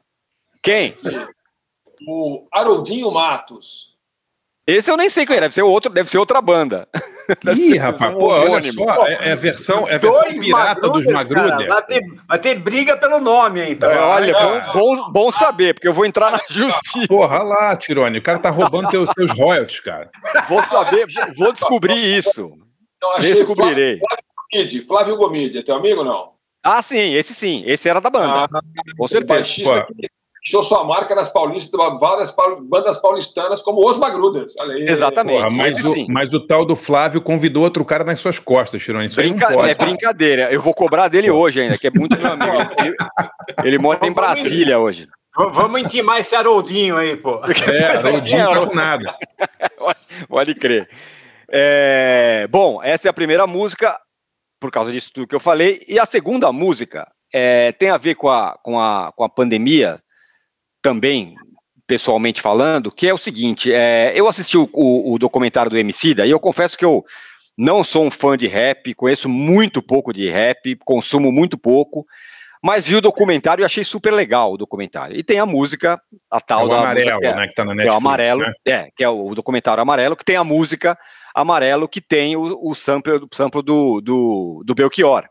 Quem? 0.64 0.94
O 2.08 2.48
Haroldinho 2.54 3.12
Matos. 3.12 3.89
Esse 4.70 4.92
eu 4.92 4.98
nem 4.98 5.10
sei 5.10 5.26
quem 5.26 5.38
é, 5.38 5.42
deve 5.42 5.54
ser 5.54 5.64
outro, 5.64 5.92
deve 5.92 6.10
ser 6.10 6.18
outra 6.18 6.42
banda. 6.42 6.88
Deve 7.44 7.62
Ih, 7.62 7.78
rapaz, 7.78 8.12
pô, 8.16 8.30
olha 8.30 8.74
só, 8.74 9.06
é, 9.06 9.30
é, 9.30 9.32
a 9.34 9.36
versão, 9.36 9.88
é 9.88 9.96
a 9.96 9.98
versão 10.00 10.40
pirata 10.40 10.82
dos 10.82 11.12
Magruder. 11.12 11.68
Vai 11.68 11.86
ter, 11.86 12.02
vai 12.28 12.40
ter 12.40 12.56
briga 12.56 12.98
pelo 12.98 13.20
nome, 13.20 13.70
então. 13.70 13.88
É, 13.88 14.00
olha, 14.00 14.34
bom, 14.34 14.74
bom, 14.74 15.12
bom, 15.12 15.32
saber, 15.32 15.76
porque 15.76 15.88
eu 15.88 15.94
vou 15.94 16.08
entrar 16.08 16.32
na 16.32 16.40
justiça. 16.50 17.08
Porra, 17.08 17.44
lá, 17.44 17.76
Tirone, 17.76 18.18
o 18.18 18.24
cara 18.24 18.40
tá 18.40 18.50
roubando 18.50 18.90
teus, 18.90 19.08
teus 19.14 19.30
royalties, 19.30 19.80
cara. 19.80 20.10
Vou 20.48 20.64
saber, 20.64 21.06
vou 21.38 21.54
descobrir 21.54 22.00
isso. 22.18 22.52
Então, 22.98 23.20
Descobrirei. 23.20 24.00
Flávio 24.00 24.26
Gomide, 24.52 24.82
Flávio 24.82 25.18
Gomide, 25.18 25.58
é 25.60 25.62
teu 25.62 25.76
amigo 25.76 26.00
ou 26.00 26.06
não? 26.06 26.32
Ah, 26.64 26.82
sim, 26.82 27.14
esse 27.14 27.36
sim, 27.36 27.64
esse 27.66 27.88
era 27.88 28.02
da 28.02 28.10
banda. 28.10 28.46
Ah, 28.46 28.62
com 28.98 29.08
certeza 29.08 29.44
deixou 30.44 30.64
sua 30.64 30.84
marca 30.84 31.14
nas 31.14 31.30
paulistas, 31.30 31.80
várias 32.00 32.34
bandas 32.62 32.98
paulistanas, 32.98 33.62
como 33.62 33.88
os 33.88 33.98
Magruders. 33.98 34.54
Exatamente. 34.78 35.44
Porra, 35.44 35.56
mas, 35.56 35.86
o, 35.86 36.06
mas, 36.08 36.34
o, 36.34 36.46
tal 36.46 36.66
do 36.66 36.76
Flávio 36.76 37.22
convidou 37.22 37.64
outro 37.64 37.84
cara 37.84 38.04
nas 38.04 38.20
suas 38.20 38.40
costas, 38.40 38.82
Chironi. 38.82 39.08
Isso 39.08 39.16
Brinca 39.16 39.48
é 39.68 39.76
brincadeira. 39.76 40.52
Eu 40.52 40.62
vou 40.62 40.74
cobrar 40.74 41.08
dele 41.08 41.30
hoje 41.30 41.62
ainda, 41.62 41.78
que 41.78 41.88
é 41.88 41.92
muito 41.92 42.18
meu 42.18 42.32
amigo. 42.32 42.50
Ele, 42.80 42.96
ele 43.64 43.78
mora 43.78 44.06
em 44.08 44.12
Brasília 44.12 44.80
hoje. 44.80 45.08
Vamos 45.36 45.82
intimar 45.82 46.20
esse 46.20 46.36
Haroldinho 46.36 46.98
aí, 46.98 47.16
pô. 47.16 47.42
É, 47.72 47.98
Haroldinho 47.98 48.46
tá 48.46 48.68
com 48.68 48.76
nada. 48.76 49.16
Pode 50.28 50.56
crer. 50.56 50.90
É, 51.52 52.48
bom, 52.50 52.82
essa 52.84 53.08
é 53.08 53.10
a 53.10 53.14
primeira 53.14 53.48
música, 53.48 54.00
por 54.60 54.72
causa 54.72 54.92
disso 54.92 55.12
tudo 55.14 55.28
que 55.28 55.36
eu 55.36 55.40
falei. 55.40 55.82
E 55.88 56.00
a 56.00 56.06
segunda 56.06 56.52
música 56.52 57.08
é, 57.34 57.72
tem 57.74 57.90
a 57.90 57.98
ver 57.98 58.16
com 58.16 58.30
a, 58.30 58.58
com 58.62 58.80
a, 58.80 59.12
com 59.16 59.24
a 59.24 59.30
pandemia 59.30 60.02
também, 60.82 61.36
pessoalmente 61.88 62.42
falando, 62.42 62.92
que 62.92 63.08
é 63.08 63.14
o 63.14 63.18
seguinte: 63.18 63.74
é, 63.74 64.14
eu 64.16 64.28
assisti 64.28 64.58
o, 64.58 64.70
o, 64.74 65.14
o 65.14 65.20
documentário 65.20 65.70
do 65.70 65.78
Emicida 65.78 66.26
e 66.26 66.32
eu 66.32 66.40
confesso 66.40 66.78
que 66.78 66.86
eu 66.86 67.04
não 67.58 67.84
sou 67.84 68.06
um 68.06 68.12
fã 68.12 68.38
de 68.38 68.48
rap, 68.48 68.94
conheço 68.94 69.28
muito 69.28 69.82
pouco 69.82 70.14
de 70.14 70.30
rap, 70.30 70.78
consumo 70.86 71.30
muito 71.30 71.58
pouco, 71.58 72.06
mas 72.64 72.88
vi 72.88 72.96
o 72.96 73.02
documentário 73.02 73.62
e 73.62 73.66
achei 73.66 73.84
super 73.84 74.14
legal 74.14 74.54
o 74.54 74.58
documentário. 74.58 75.18
E 75.18 75.24
tem 75.24 75.40
a 75.40 75.46
música, 75.46 76.02
a 76.32 76.40
tal 76.40 76.62
é 76.62 76.64
o 76.64 76.68
da 76.70 76.80
amarelo, 76.80 77.10
música, 77.12 77.28
é, 77.28 77.36
né, 77.36 77.48
que 77.48 77.56
tá 77.56 77.66
na 77.66 77.76
Netflix, 77.76 77.90
é 77.90 77.94
o 77.94 77.98
amarelo, 77.98 78.42
né? 78.42 78.54
é, 78.66 78.90
que 78.96 79.04
é 79.04 79.10
o, 79.10 79.28
o, 79.28 79.36
documentário 79.36 79.82
amarelo, 79.82 80.16
que 80.16 80.24
tem 80.24 80.38
a 80.38 80.44
música 80.44 80.98
amarelo 81.36 81.88
que 81.88 82.02
tem 82.02 82.36
o, 82.36 82.58
o 82.62 82.74
sample, 82.74 83.28
sample 83.34 83.62
do, 83.62 84.00
do, 84.02 84.64
do 84.66 84.76
Belchior. 84.76 85.26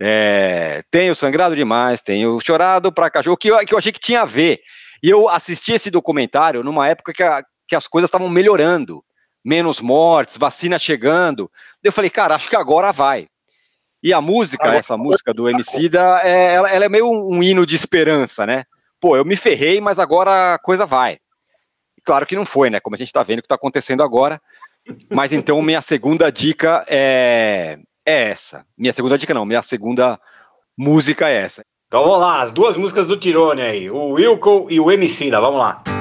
É, 0.00 0.82
tenho 0.90 1.14
sangrado 1.14 1.54
demais, 1.54 2.02
tenho 2.02 2.38
chorado 2.40 2.92
pra 2.92 3.10
cachorro, 3.10 3.36
que 3.36 3.48
eu, 3.48 3.58
que 3.60 3.74
eu 3.74 3.78
achei 3.78 3.92
que 3.92 4.00
tinha 4.00 4.22
a 4.22 4.26
ver. 4.26 4.60
E 5.02 5.10
eu 5.10 5.28
assisti 5.28 5.72
esse 5.72 5.90
documentário 5.90 6.62
numa 6.62 6.88
época 6.88 7.12
que, 7.12 7.22
a, 7.22 7.42
que 7.68 7.76
as 7.76 7.86
coisas 7.86 8.08
estavam 8.08 8.28
melhorando, 8.28 9.04
menos 9.44 9.80
mortes, 9.80 10.36
vacina 10.36 10.78
chegando. 10.78 11.50
Eu 11.82 11.92
falei, 11.92 12.10
cara, 12.10 12.34
acho 12.34 12.48
que 12.48 12.56
agora 12.56 12.92
vai. 12.92 13.28
E 14.02 14.12
a 14.12 14.20
música, 14.20 14.70
ah, 14.70 14.74
essa 14.74 14.96
música 14.96 15.32
do 15.32 15.48
Emicida, 15.48 16.20
é, 16.22 16.54
ela, 16.54 16.70
ela 16.70 16.84
é 16.84 16.88
meio 16.88 17.06
um, 17.06 17.36
um 17.36 17.42
hino 17.42 17.64
de 17.64 17.74
esperança, 17.74 18.46
né? 18.46 18.64
Pô, 19.00 19.16
eu 19.16 19.24
me 19.24 19.36
ferrei, 19.36 19.80
mas 19.80 19.98
agora 19.98 20.54
a 20.54 20.58
coisa 20.58 20.84
vai. 20.84 21.18
Claro 22.04 22.26
que 22.26 22.36
não 22.36 22.44
foi, 22.44 22.68
né? 22.68 22.80
Como 22.80 22.96
a 22.96 22.98
gente 22.98 23.12
tá 23.12 23.22
vendo 23.22 23.38
o 23.38 23.42
que 23.42 23.48
tá 23.48 23.54
acontecendo 23.54 24.02
agora. 24.02 24.40
Mas 25.10 25.32
então, 25.32 25.60
minha 25.62 25.80
segunda 25.80 26.30
dica 26.30 26.84
é, 26.86 27.78
é 28.06 28.30
essa. 28.30 28.64
Minha 28.76 28.92
segunda 28.92 29.18
dica 29.18 29.34
não, 29.34 29.44
minha 29.44 29.62
segunda 29.62 30.18
música 30.76 31.28
é 31.28 31.36
essa. 31.36 31.62
Então 31.86 32.02
vamos 32.02 32.20
lá, 32.20 32.42
as 32.42 32.50
duas 32.50 32.76
músicas 32.76 33.06
do 33.06 33.16
Tirone 33.16 33.62
aí, 33.62 33.90
o 33.90 34.10
Wilco 34.10 34.66
e 34.68 34.80
o 34.80 34.90
Emicida, 34.90 35.40
vamos 35.40 35.60
lá. 35.60 35.93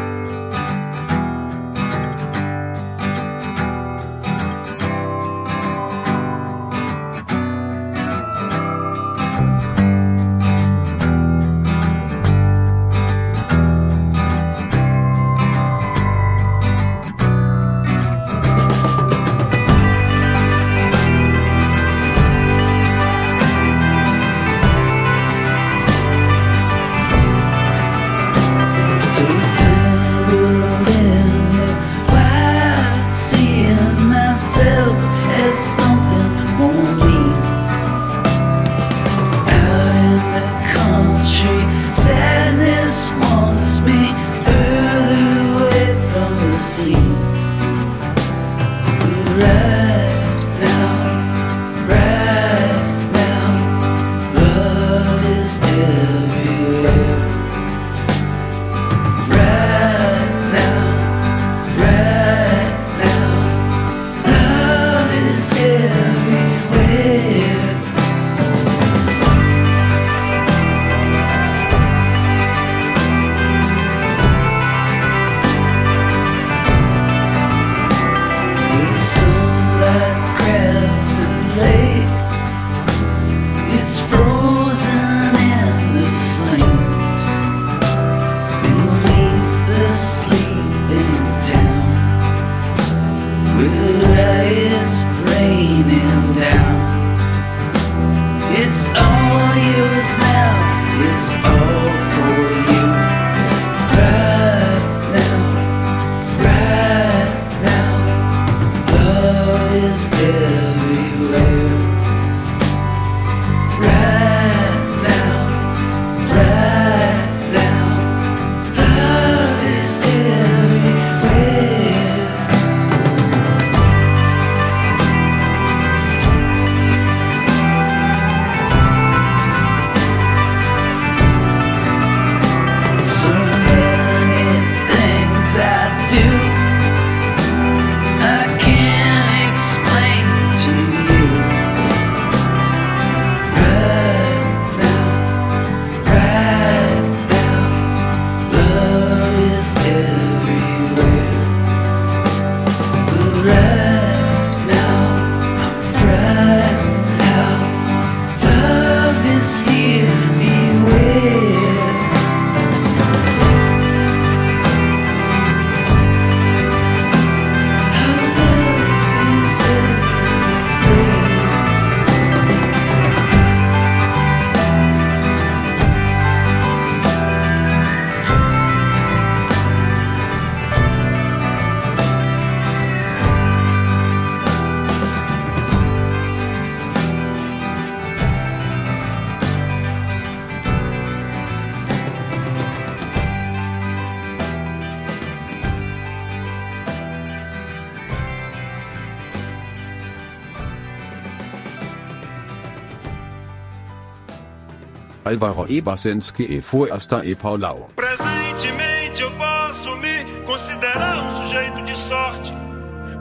Alvaro 205.33 205.65
Ebersenski 205.71 206.43
e 206.43 206.61
Fuasta 206.61 207.25
e 207.25 207.35
Paulau. 207.35 207.89
Presentemente 207.95 209.21
eu 209.21 209.31
posso 209.31 209.95
me 209.97 210.23
considerar 210.45 211.23
um 211.23 211.31
sujeito 211.31 211.81
de 211.83 211.97
sorte, 211.97 212.53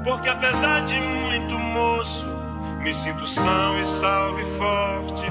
porque 0.05 0.29
apesar 0.29 0.85
de 0.85 0.95
muito 1.01 1.59
moço, 1.59 2.27
me 2.83 2.95
sinto 2.95 3.27
são 3.27 3.81
e 3.81 3.87
salvo 3.87 4.39
e 4.41 4.59
forte. 4.59 5.25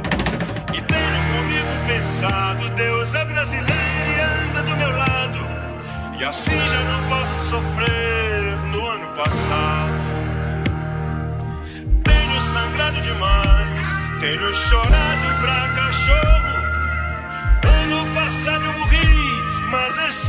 E 0.75 0.81
tenho 0.81 1.21
comigo 1.35 1.87
pensado, 1.87 2.69
Deus 2.71 3.13
é 3.13 3.25
brasileiro 3.25 3.71
e 4.17 4.49
anda 4.49 4.63
do 4.63 4.77
meu 4.77 4.91
lado, 4.97 5.39
e 6.19 6.23
assim 6.23 6.57
já 6.57 6.83
não 6.83 7.09
posso 7.09 7.39
sofrer 7.39 8.57
no 8.71 8.87
ano 8.87 9.07
passado. 9.15 10.11
Sangrado 12.51 12.99
demais, 13.01 13.87
tenho 14.19 14.53
chorado 14.53 15.41
pra 15.41 15.69
cachorro. 15.75 16.40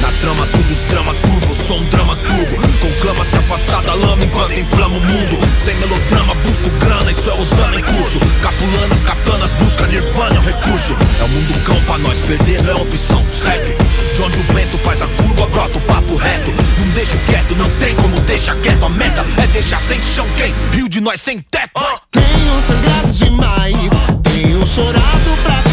Na 0.00 0.10
trama, 0.20 0.46
tudo 0.46 0.72
os 0.72 0.80
drama 0.88 1.14
curvo, 1.14 1.54
sou 1.54 1.78
um 1.78 1.84
drama 1.84 2.16
turbo. 2.16 2.56
Conclama 2.80 3.24
se 3.24 3.36
afastar 3.36 3.82
da 3.82 3.94
lama 3.94 4.24
enquanto 4.24 4.58
inflama 4.58 4.96
o 4.96 5.00
mundo. 5.00 5.38
Sem 5.62 5.74
melodrama, 5.76 6.34
busco 6.36 6.70
grana, 6.78 7.10
isso 7.10 7.28
é 7.28 7.34
usando 7.34 7.78
em 7.78 7.82
curso. 7.82 8.18
Capulanas, 8.42 9.02
katanas, 9.02 9.52
busca 9.54 9.86
nirvana, 9.86 10.36
é 10.36 10.38
um 10.38 10.42
recurso. 10.42 10.96
É 11.20 11.24
o 11.24 11.28
mundo 11.28 11.64
cão 11.64 11.80
pra 11.82 11.98
nós, 11.98 12.18
perder 12.20 12.62
não 12.62 12.70
é 12.70 12.74
opção, 12.76 13.22
segue. 13.30 13.76
De 14.14 14.22
onde 14.22 14.40
o 14.40 14.42
vento 14.54 14.78
faz 14.78 15.02
a 15.02 15.06
curva, 15.06 15.46
brota 15.46 15.76
o 15.76 15.80
papo 15.82 16.16
reto. 16.16 16.50
Não 16.78 16.88
deixo 16.94 17.18
quieto, 17.26 17.54
não 17.56 17.68
tem 17.78 17.94
como 17.96 18.18
deixar 18.20 18.56
quieto. 18.56 18.84
A 18.84 18.88
meta 18.88 19.24
é 19.36 19.46
deixar 19.48 19.80
sem 19.82 20.00
chão 20.02 20.26
quem? 20.36 20.54
Rio 20.72 20.88
de 20.88 21.00
nós 21.00 21.20
sem 21.20 21.40
teto. 21.50 21.70
Tenho 22.10 22.60
sangrado 22.66 23.12
demais, 23.12 23.90
tenho 24.22 24.66
chorado 24.66 25.30
pra 25.42 25.69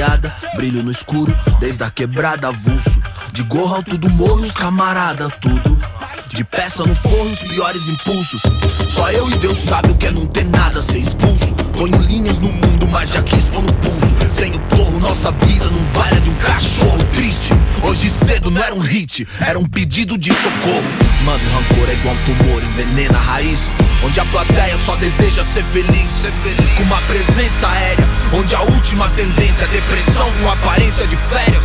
Premiada, 0.00 0.34
brilho 0.56 0.82
no 0.82 0.90
escuro, 0.90 1.36
desde 1.58 1.84
a 1.84 1.90
quebrada 1.90 2.48
avulso. 2.48 2.98
De 3.32 3.42
gorro 3.42 3.74
alto 3.74 3.98
do 3.98 4.08
morro, 4.08 4.40
os 4.40 4.56
camarada, 4.56 5.28
tudo. 5.28 5.78
De 6.26 6.42
peça 6.42 6.86
no 6.86 6.94
forro, 6.94 7.30
os 7.30 7.42
piores 7.42 7.86
impulsos. 7.86 8.40
Só 8.88 9.10
eu 9.10 9.28
e 9.28 9.34
Deus 9.36 9.58
sabe 9.58 9.90
o 9.90 9.94
que 9.94 10.06
é 10.06 10.10
não 10.10 10.24
ter 10.24 10.46
nada, 10.46 10.80
ser 10.80 10.96
expulso. 10.96 11.54
Ponho 11.80 11.96
linhas 12.02 12.36
no 12.36 12.52
mundo, 12.52 12.86
mas 12.88 13.10
já 13.10 13.22
quis 13.22 13.46
pôr 13.46 13.62
no 13.62 13.72
pulso. 13.72 14.14
Sem 14.30 14.54
o 14.54 14.60
porro, 14.60 15.00
nossa 15.00 15.32
vida 15.32 15.64
não 15.64 15.82
vale 15.94 16.20
de 16.20 16.28
um 16.28 16.34
cachorro 16.34 17.02
triste. 17.14 17.54
Hoje 17.82 18.10
cedo 18.10 18.50
não 18.50 18.62
era 18.62 18.74
um 18.74 18.80
hit, 18.80 19.26
era 19.40 19.58
um 19.58 19.64
pedido 19.64 20.18
de 20.18 20.30
socorro. 20.30 20.84
Mano, 21.24 21.40
rancor 21.54 21.88
é 21.88 21.94
igual 21.94 22.14
um 22.14 22.24
tumor, 22.26 22.62
envenena 22.62 23.16
a 23.16 23.22
raiz. 23.22 23.70
Onde 24.04 24.20
a 24.20 24.26
plateia 24.26 24.76
só 24.76 24.94
deseja 24.96 25.42
ser 25.42 25.64
feliz. 25.64 26.26
Com 26.76 26.82
uma 26.82 27.00
presença 27.00 27.66
aérea, 27.66 28.06
onde 28.34 28.54
a 28.54 28.60
última 28.60 29.08
tendência 29.16 29.64
é 29.64 29.68
depressão 29.68 30.30
com 30.32 30.50
aparência 30.50 31.06
de 31.06 31.16
férias. 31.16 31.64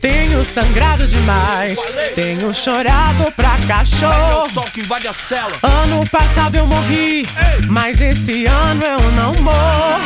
Tenho 0.00 0.42
sangrado 0.46 1.06
demais, 1.06 1.78
tenho 2.14 2.54
chorado 2.54 3.30
pra 3.32 3.58
cachorro. 3.68 4.48
que 4.72 4.80
invade 4.80 5.06
a 5.06 5.12
cela. 5.12 5.52
Ano 5.62 6.08
passado 6.08 6.56
eu 6.56 6.66
morri, 6.66 7.26
mas 7.68 8.00
esse 8.00 8.46
ano 8.46 8.82
eu 8.82 9.12
não 9.12 9.34
morro. 9.42 10.00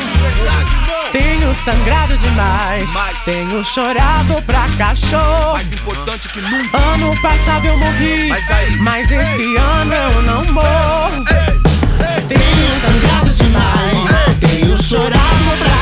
Tenho 1.12 1.54
sangrado 1.64 2.16
demais, 2.18 2.90
tenho 3.24 3.64
chorado 3.64 4.42
pra 4.42 4.66
cachorro. 4.76 5.52
Mais 5.52 5.72
importante 5.72 6.28
que 6.28 6.40
nunca. 6.40 6.76
Ano 6.76 7.22
passado 7.22 7.66
eu 7.66 7.78
morri, 7.78 8.30
Mas 8.30 8.78
mas 8.80 9.12
esse 9.12 9.56
ano 9.56 9.94
eu 9.94 10.22
não 10.22 10.44
morro. 10.52 11.24
Tenho 12.26 12.80
sangrado 12.80 13.30
demais, 13.30 14.40
tenho 14.40 14.76
chorado 14.82 15.58
pra 15.62 15.73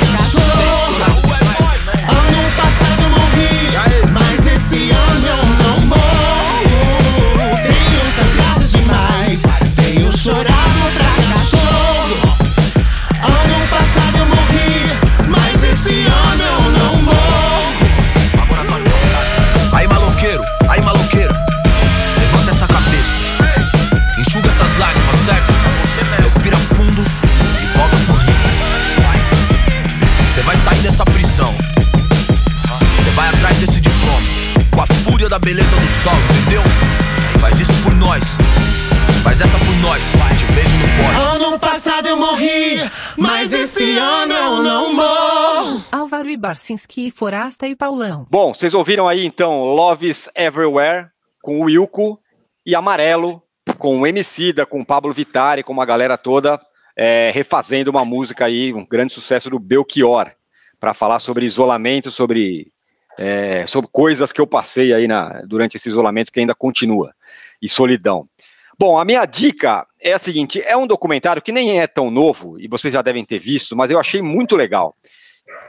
Álvaro 46.42 46.56
Ibarcinski, 46.56 47.10
Forasta 47.12 47.68
e 47.68 47.76
Paulão. 47.76 48.26
Bom, 48.28 48.52
vocês 48.52 48.74
ouviram 48.74 49.06
aí 49.06 49.24
então 49.24 49.64
Loves 49.64 50.28
Everywhere 50.34 51.06
com 51.40 51.60
o 51.60 51.64
Wilco 51.64 52.20
e 52.66 52.74
Amarelo 52.74 53.40
com 53.78 54.00
o 54.00 54.06
Emicida, 54.06 54.66
com 54.66 54.80
o 54.80 54.86
Pablo 54.86 55.12
Vitari, 55.12 55.62
com 55.62 55.72
uma 55.72 55.86
galera 55.86 56.18
toda 56.18 56.60
é, 56.96 57.30
refazendo 57.32 57.90
uma 57.92 58.04
música 58.04 58.44
aí, 58.44 58.72
um 58.72 58.84
grande 58.84 59.12
sucesso 59.12 59.48
do 59.48 59.58
Belchior, 59.58 60.32
para 60.80 60.92
falar 60.92 61.20
sobre 61.20 61.46
isolamento, 61.46 62.10
sobre, 62.10 62.72
é, 63.18 63.64
sobre 63.66 63.88
coisas 63.92 64.32
que 64.32 64.40
eu 64.40 64.46
passei 64.46 64.92
aí 64.92 65.06
na, 65.06 65.42
durante 65.46 65.76
esse 65.76 65.88
isolamento 65.88 66.32
que 66.32 66.40
ainda 66.40 66.56
continua, 66.56 67.14
e 67.62 67.68
solidão. 67.68 68.28
Bom, 68.76 68.98
a 68.98 69.04
minha 69.04 69.24
dica 69.26 69.86
é 70.00 70.12
a 70.12 70.18
seguinte: 70.18 70.60
é 70.60 70.76
um 70.76 70.88
documentário 70.88 71.40
que 71.40 71.52
nem 71.52 71.80
é 71.80 71.86
tão 71.86 72.10
novo, 72.10 72.58
e 72.58 72.66
vocês 72.66 72.92
já 72.92 73.00
devem 73.00 73.24
ter 73.24 73.38
visto, 73.38 73.76
mas 73.76 73.90
eu 73.92 73.98
achei 74.00 74.20
muito 74.20 74.56
legal, 74.56 74.96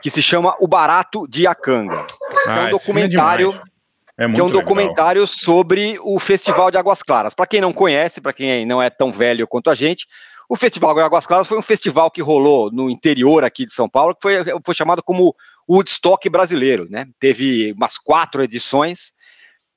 que 0.01 0.09
se 0.09 0.21
chama 0.21 0.55
O 0.59 0.67
Barato 0.67 1.27
de 1.27 1.47
Acanga. 1.47 2.05
Ah, 2.47 2.69
é 2.69 2.75
um 2.75 2.79
filme 2.79 3.03
é 3.03 3.07
documentário. 3.07 3.61
É 4.15 4.15
que 4.15 4.23
é 4.23 4.25
um 4.25 4.29
muito 4.29 4.45
legal. 4.45 4.61
documentário 4.61 5.25
sobre 5.25 5.97
o 6.01 6.19
Festival 6.19 6.69
de 6.69 6.77
Águas 6.77 7.01
Claras. 7.01 7.33
Para 7.33 7.47
quem 7.47 7.61
não 7.61 7.73
conhece, 7.73 8.21
para 8.21 8.33
quem 8.33 8.65
não 8.65 8.81
é 8.81 8.89
tão 8.89 9.11
velho 9.11 9.47
quanto 9.47 9.69
a 9.69 9.75
gente, 9.75 10.05
o 10.47 10.55
Festival 10.55 10.93
de 10.93 11.01
Águas 11.01 11.25
Claras 11.25 11.47
foi 11.47 11.57
um 11.57 11.63
festival 11.63 12.11
que 12.11 12.21
rolou 12.21 12.71
no 12.71 12.89
interior 12.89 13.43
aqui 13.43 13.65
de 13.65 13.73
São 13.73 13.89
Paulo, 13.89 14.13
que 14.13 14.21
foi, 14.21 14.35
foi 14.63 14.75
chamado 14.75 15.01
como 15.01 15.35
Woodstock 15.67 16.29
brasileiro, 16.29 16.87
né? 16.89 17.07
Teve 17.19 17.71
umas 17.71 17.97
quatro 17.97 18.43
edições. 18.43 19.13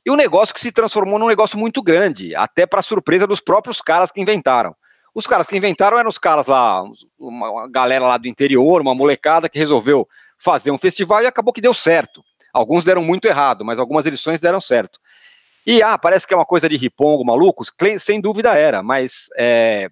E 0.04 0.10
um 0.10 0.16
negócio 0.16 0.54
que 0.54 0.60
se 0.60 0.70
transformou 0.70 1.18
num 1.18 1.28
negócio 1.28 1.58
muito 1.58 1.82
grande, 1.82 2.34
até 2.34 2.66
para 2.66 2.82
surpresa 2.82 3.26
dos 3.26 3.40
próprios 3.40 3.80
caras 3.80 4.12
que 4.12 4.20
inventaram. 4.20 4.74
Os 5.16 5.26
caras 5.26 5.46
que 5.46 5.56
inventaram 5.56 5.98
eram 5.98 6.10
os 6.10 6.18
caras 6.18 6.46
lá, 6.46 6.84
uma 7.18 7.66
galera 7.70 8.06
lá 8.06 8.18
do 8.18 8.28
interior, 8.28 8.82
uma 8.82 8.94
molecada 8.94 9.48
que 9.48 9.58
resolveu 9.58 10.06
fazer 10.38 10.70
um 10.70 10.76
festival 10.76 11.22
e 11.22 11.26
acabou 11.26 11.54
que 11.54 11.60
deu 11.62 11.72
certo. 11.72 12.22
Alguns 12.52 12.84
deram 12.84 13.02
muito 13.02 13.26
errado, 13.26 13.64
mas 13.64 13.78
algumas 13.78 14.04
edições 14.04 14.40
deram 14.40 14.60
certo. 14.60 15.00
E 15.66 15.82
ah, 15.82 15.96
parece 15.96 16.26
que 16.26 16.34
é 16.34 16.36
uma 16.36 16.44
coisa 16.44 16.68
de 16.68 16.76
ripongo, 16.76 17.24
malucos, 17.24 17.72
sem 17.98 18.20
dúvida 18.20 18.52
era, 18.58 18.82
mas 18.82 19.28
é, 19.38 19.88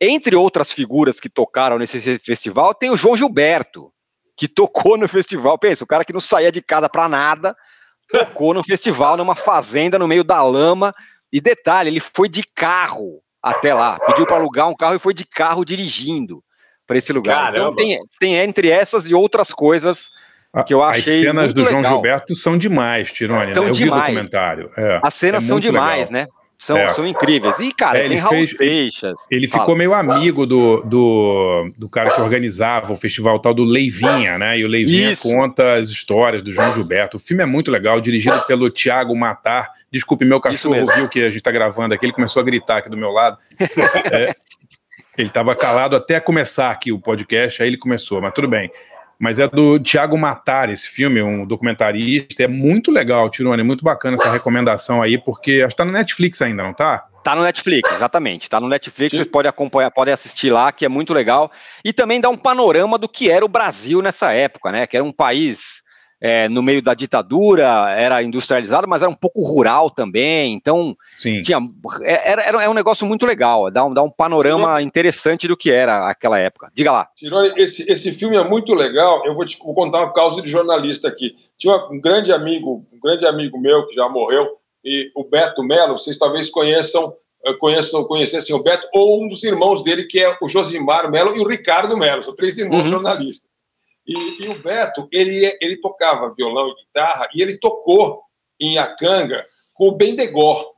entre 0.00 0.36
outras 0.36 0.70
figuras 0.70 1.18
que 1.18 1.28
tocaram 1.28 1.76
nesse 1.76 2.00
fe- 2.00 2.20
festival, 2.20 2.72
tem 2.72 2.90
o 2.90 2.96
João 2.96 3.16
Gilberto, 3.16 3.92
que 4.36 4.46
tocou 4.46 4.96
no 4.96 5.08
festival. 5.08 5.58
Pensa, 5.58 5.82
o 5.82 5.88
cara 5.88 6.04
que 6.04 6.12
não 6.12 6.20
saía 6.20 6.52
de 6.52 6.62
casa 6.62 6.88
pra 6.88 7.08
nada, 7.08 7.56
tocou 8.08 8.54
no 8.54 8.62
festival, 8.62 9.16
numa 9.16 9.34
fazenda 9.34 9.98
no 9.98 10.06
meio 10.06 10.22
da 10.22 10.40
lama. 10.44 10.94
E 11.32 11.40
detalhe, 11.40 11.90
ele 11.90 11.98
foi 11.98 12.28
de 12.28 12.44
carro 12.54 13.20
até 13.42 13.72
lá, 13.74 13.98
pediu 14.06 14.26
para 14.26 14.36
alugar 14.36 14.68
um 14.68 14.74
carro 14.74 14.94
e 14.96 14.98
foi 14.98 15.14
de 15.14 15.24
carro 15.24 15.64
dirigindo 15.64 16.42
para 16.86 16.98
esse 16.98 17.12
lugar. 17.12 17.50
Então 17.50 17.74
Caramba. 17.74 17.76
tem, 17.76 17.98
tem 18.18 18.34
entre 18.36 18.68
essas 18.70 19.08
e 19.08 19.14
outras 19.14 19.48
coisas 19.52 20.10
que 20.66 20.72
eu 20.74 20.82
As 20.82 20.98
achei 20.98 21.20
cenas 21.22 21.44
muito 21.44 21.56
do 21.56 21.64
João 21.64 21.76
legal. 21.76 21.92
Gilberto 21.94 22.34
são 22.34 22.56
demais, 22.58 23.12
Tirone. 23.12 23.52
São 23.54 23.64
né? 23.64 23.70
Eu 23.70 23.74
demais. 23.74 23.78
vi 23.78 24.10
o 24.10 24.14
documentário. 24.14 24.70
é. 24.76 25.00
As 25.02 25.14
cenas 25.14 25.44
É 25.44 25.46
são 25.46 25.60
demais, 25.60 26.08
legal. 26.10 26.22
né? 26.24 26.26
São, 26.60 26.76
É. 26.76 26.88
são 26.88 27.06
incríveis. 27.06 27.60
E, 27.60 27.70
cara, 27.72 27.98
É, 27.98 28.02
tem 28.02 28.12
ele 28.12 28.20
Raul 28.20 28.32
fez- 28.34 28.56
Seixas. 28.56 29.20
Ele 29.30 29.46
Fala. 29.46 29.62
ficou 29.62 29.76
meio 29.76 29.94
amigo 29.94 30.44
do, 30.44 30.80
do, 30.80 31.70
do 31.78 31.88
cara 31.88 32.10
que 32.10 32.20
organizava 32.20 32.92
o 32.92 32.96
festival 32.96 33.38
tal 33.38 33.54
do 33.54 33.62
Leivinha, 33.62 34.36
né? 34.38 34.58
E 34.58 34.64
o 34.64 34.68
Leivinha 34.68 35.12
Isso. 35.12 35.22
conta 35.22 35.74
as 35.74 35.88
histórias 35.88 36.42
do 36.42 36.50
João 36.50 36.74
Gilberto. 36.74 37.18
O 37.18 37.20
filme 37.20 37.44
é 37.44 37.46
muito 37.46 37.70
legal, 37.70 38.00
dirigido 38.00 38.40
pelo 38.46 38.68
Tiago 38.70 39.14
Matar. 39.14 39.70
Desculpe, 39.90 40.24
meu 40.24 40.40
cachorro 40.40 40.86
viu 40.94 41.08
que 41.08 41.22
a 41.22 41.30
gente 41.30 41.42
tá 41.42 41.50
gravando 41.50 41.94
aqui, 41.94 42.04
ele 42.04 42.12
começou 42.12 42.40
a 42.40 42.44
gritar 42.44 42.78
aqui 42.78 42.90
do 42.90 42.96
meu 42.96 43.10
lado. 43.10 43.38
É, 44.12 44.34
ele 45.16 45.28
estava 45.28 45.54
calado 45.54 45.96
até 45.96 46.20
começar 46.20 46.70
aqui 46.70 46.92
o 46.92 46.98
podcast, 46.98 47.62
aí 47.62 47.68
ele 47.68 47.76
começou, 47.76 48.20
mas 48.20 48.32
tudo 48.32 48.46
bem. 48.46 48.70
Mas 49.18 49.40
é 49.40 49.48
do 49.48 49.78
Tiago 49.80 50.16
Matar 50.16 50.70
esse 50.70 50.88
filme, 50.88 51.20
um 51.20 51.44
documentarista. 51.44 52.44
É 52.44 52.46
muito 52.46 52.90
legal, 52.90 53.28
Tirone, 53.28 53.64
muito 53.64 53.82
bacana 53.82 54.14
essa 54.14 54.30
recomendação 54.30 55.02
aí, 55.02 55.18
porque 55.18 55.62
acho 55.64 55.74
que 55.74 55.76
tá 55.76 55.84
no 55.84 55.90
Netflix 55.90 56.40
ainda, 56.40 56.62
não 56.62 56.72
tá? 56.72 57.04
Tá 57.24 57.34
no 57.34 57.42
Netflix, 57.42 57.92
exatamente. 57.92 58.48
Tá 58.48 58.60
no 58.60 58.68
Netflix, 58.68 59.16
vocês 59.16 59.26
podem 59.26 59.48
acompanhar, 59.50 59.90
podem 59.90 60.14
assistir 60.14 60.50
lá, 60.50 60.70
que 60.70 60.84
é 60.84 60.88
muito 60.88 61.12
legal. 61.12 61.50
E 61.84 61.92
também 61.92 62.20
dá 62.20 62.28
um 62.28 62.36
panorama 62.36 62.96
do 62.96 63.08
que 63.08 63.28
era 63.28 63.44
o 63.44 63.48
Brasil 63.48 64.00
nessa 64.00 64.32
época, 64.32 64.70
né? 64.70 64.86
Que 64.86 64.96
era 64.96 65.04
um 65.04 65.12
país 65.12 65.82
é, 66.20 66.48
no 66.48 66.62
meio 66.62 66.82
da 66.82 66.94
ditadura, 66.94 67.90
era 67.90 68.22
industrializado, 68.22 68.88
mas 68.88 69.02
era 69.02 69.10
um 69.10 69.14
pouco 69.14 69.40
rural 69.42 69.88
também. 69.90 70.52
Então, 70.54 70.96
Sim. 71.12 71.40
tinha, 71.42 71.58
é- 72.02 72.30
era, 72.32 72.42
era 72.42 72.70
um 72.70 72.74
negócio 72.74 73.06
muito 73.06 73.24
legal, 73.24 73.70
dá 73.70 73.84
um, 73.84 73.94
dá 73.94 74.02
um 74.02 74.10
panorama 74.10 74.82
interessante 74.82 75.46
do 75.46 75.56
que 75.56 75.70
era 75.70 76.08
aquela 76.08 76.38
época. 76.38 76.70
Diga 76.74 76.90
lá. 76.92 77.08
Tirone, 77.14 77.52
esse, 77.56 77.90
esse 77.90 78.10
filme 78.12 78.36
é 78.36 78.42
muito 78.42 78.74
legal. 78.74 79.22
Eu 79.24 79.34
vou 79.34 79.44
te 79.44 79.56
vou 79.58 79.74
contar 79.74 79.98
uma 80.04 80.12
causa 80.12 80.42
de 80.42 80.50
jornalista 80.50 81.06
aqui. 81.08 81.34
Tinha 81.56 81.76
um 81.90 82.00
grande 82.00 82.32
amigo, 82.32 82.84
um 82.92 83.00
grande 83.00 83.26
amigo 83.26 83.58
meu 83.60 83.86
que 83.86 83.94
já 83.94 84.08
morreu, 84.08 84.48
e 84.84 85.10
o 85.14 85.24
Beto 85.24 85.62
Melo. 85.62 85.98
Vocês 85.98 86.16
talvez 86.18 86.48
conheçam, 86.50 87.12
eh, 87.46 87.52
conheçam, 87.54 88.04
conhecessem 88.04 88.54
o 88.54 88.62
Beto 88.62 88.86
ou 88.94 89.22
um 89.24 89.28
dos 89.28 89.42
irmãos 89.44 89.82
dele 89.82 90.04
que 90.04 90.20
é 90.20 90.36
o 90.42 90.48
Josimar 90.48 91.10
Melo 91.10 91.36
e 91.36 91.40
o 91.40 91.46
Ricardo 91.46 91.96
Melo. 91.96 92.22
São 92.22 92.34
três 92.34 92.56
irmãos 92.58 92.84
Uhum. 92.84 92.90
jornalistas. 92.92 93.48
E, 94.08 94.44
e 94.44 94.48
o 94.48 94.54
Beto, 94.54 95.06
ele, 95.12 95.56
ele 95.60 95.76
tocava 95.76 96.34
violão 96.34 96.68
e 96.68 96.74
guitarra 96.82 97.28
e 97.34 97.42
ele 97.42 97.58
tocou 97.58 98.22
em 98.58 98.78
Acanga 98.78 99.46
com 99.74 99.88
o 99.88 99.92
Bendegó. 99.92 100.72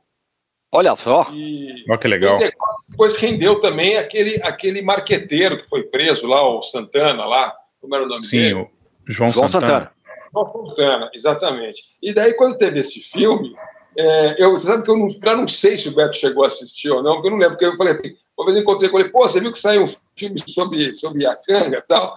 Olha 0.73 0.95
só. 0.95 1.27
E 1.31 1.83
Olha 1.89 1.97
que 1.97 2.07
legal. 2.07 2.37
Bendegó 2.37 2.81
depois 2.91 3.15
rendeu 3.15 3.59
também 3.59 3.97
aquele, 3.97 4.39
aquele 4.43 4.81
marqueteiro 4.81 5.57
que 5.57 5.67
foi 5.67 5.83
preso 5.83 6.27
lá, 6.27 6.45
o 6.47 6.61
Santana 6.61 7.25
lá. 7.25 7.55
Como 7.79 7.95
era 7.95 8.03
o 8.03 8.07
nome 8.07 8.23
Sim, 8.23 8.37
dele? 8.37 8.53
o 8.55 8.69
João, 9.07 9.31
João 9.31 9.47
Santana. 9.47 9.91
Santana. 10.33 10.51
Fontana, 10.51 11.11
exatamente. 11.13 11.81
E 12.01 12.13
daí, 12.13 12.33
quando 12.33 12.57
teve 12.57 12.79
esse 12.79 12.99
filme, 12.99 13.53
é, 13.97 14.35
eu, 14.37 14.51
você 14.51 14.67
sabe 14.67 14.83
que 14.83 14.91
eu 14.91 14.97
não, 14.97 15.07
eu 15.07 15.37
não 15.37 15.47
sei 15.47 15.77
se 15.77 15.89
o 15.89 15.95
Beto 15.95 16.15
chegou 16.15 16.43
a 16.43 16.47
assistir 16.47 16.89
ou 16.89 17.01
não, 17.01 17.15
porque 17.15 17.27
eu 17.27 17.31
não 17.31 17.37
lembro, 17.37 17.57
porque 17.57 17.65
eu 17.65 17.75
falei, 17.75 18.15
uma 18.41 18.45
vez 18.45 18.57
eu 18.57 18.63
encontrei 18.63 18.89
com 18.89 18.99
ele, 18.99 19.09
pô, 19.09 19.21
você 19.21 19.39
viu 19.39 19.51
que 19.51 19.59
saiu 19.59 19.83
um 19.83 19.87
filme 20.15 20.41
sobre, 20.47 20.93
sobre 20.93 21.25
a 21.25 21.35
canga 21.35 21.77
e 21.77 21.81
tal? 21.81 22.15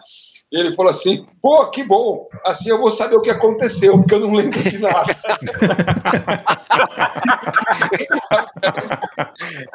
E 0.51 0.59
ele 0.59 0.72
falou 0.72 0.90
assim, 0.90 1.26
pô, 1.42 1.70
que 1.70 1.84
bom, 1.84 2.28
assim 2.44 2.70
eu 2.70 2.78
vou 2.78 2.90
saber 2.90 3.16
o 3.16 3.20
que 3.20 3.30
aconteceu, 3.30 3.98
porque 3.98 4.14
eu 4.14 4.20
não 4.20 4.34
lembro 4.34 4.59
de 4.59 4.78
nada. 4.78 5.16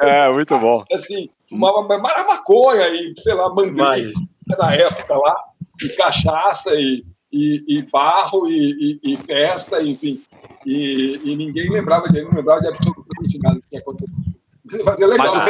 é, 0.00 0.28
muito 0.32 0.58
bom. 0.58 0.82
Assim, 0.92 1.30
fumava 1.48 1.82
maconha 1.86 2.88
e, 2.88 3.14
sei 3.18 3.34
lá, 3.34 3.54
mangueira 3.54 4.10
na 4.58 4.74
época 4.74 5.16
lá, 5.16 5.36
e 5.82 5.88
cachaça 5.90 6.74
e, 6.74 7.04
e, 7.30 7.62
e 7.68 7.82
barro 7.82 8.48
e, 8.48 8.98
e, 9.02 9.16
festa, 9.18 9.80
enfim. 9.82 10.20
E, 10.66 11.20
e, 11.24 11.36
ninguém 11.36 11.70
lembrava 11.70 12.08
de, 12.08 12.22
não 12.22 12.32
lembrava 12.32 12.60
de 12.60 12.68
absolutamente 12.68 13.38
nada 13.40 13.60
que 13.60 13.68
tinha 13.68 13.80
acontecido. 13.80 14.40
Mas 14.84 15.00
é 15.00 15.06
legal. 15.06 15.34
Mas 15.34 15.44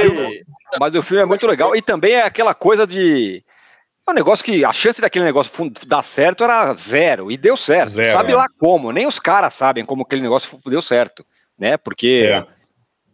mas 0.79 0.95
o 0.95 1.03
filme 1.03 1.23
é 1.23 1.27
muito 1.27 1.47
legal. 1.47 1.75
E 1.75 1.83
também 1.83 2.13
é 2.13 2.23
aquela 2.23 2.55
coisa 2.55 2.87
de. 2.87 3.43
É 4.07 4.11
um 4.11 4.15
negócio 4.15 4.45
que 4.45 4.65
a 4.65 4.73
chance 4.73 5.01
daquele 5.01 5.25
negócio 5.25 5.53
dar 5.87 6.03
certo 6.03 6.45
era 6.45 6.75
zero. 6.75 7.31
E 7.31 7.37
deu 7.37 7.57
certo. 7.57 7.93
Zero, 7.93 8.13
Sabe 8.13 8.33
é. 8.33 8.37
lá 8.37 8.47
como. 8.59 8.93
Nem 8.93 9.07
os 9.07 9.19
caras 9.19 9.55
sabem 9.55 9.85
como 9.85 10.03
aquele 10.03 10.23
negócio 10.23 10.59
deu 10.67 10.83
certo. 10.83 11.25
Né? 11.59 11.77
Porque. 11.77 12.29
É. 12.29 12.61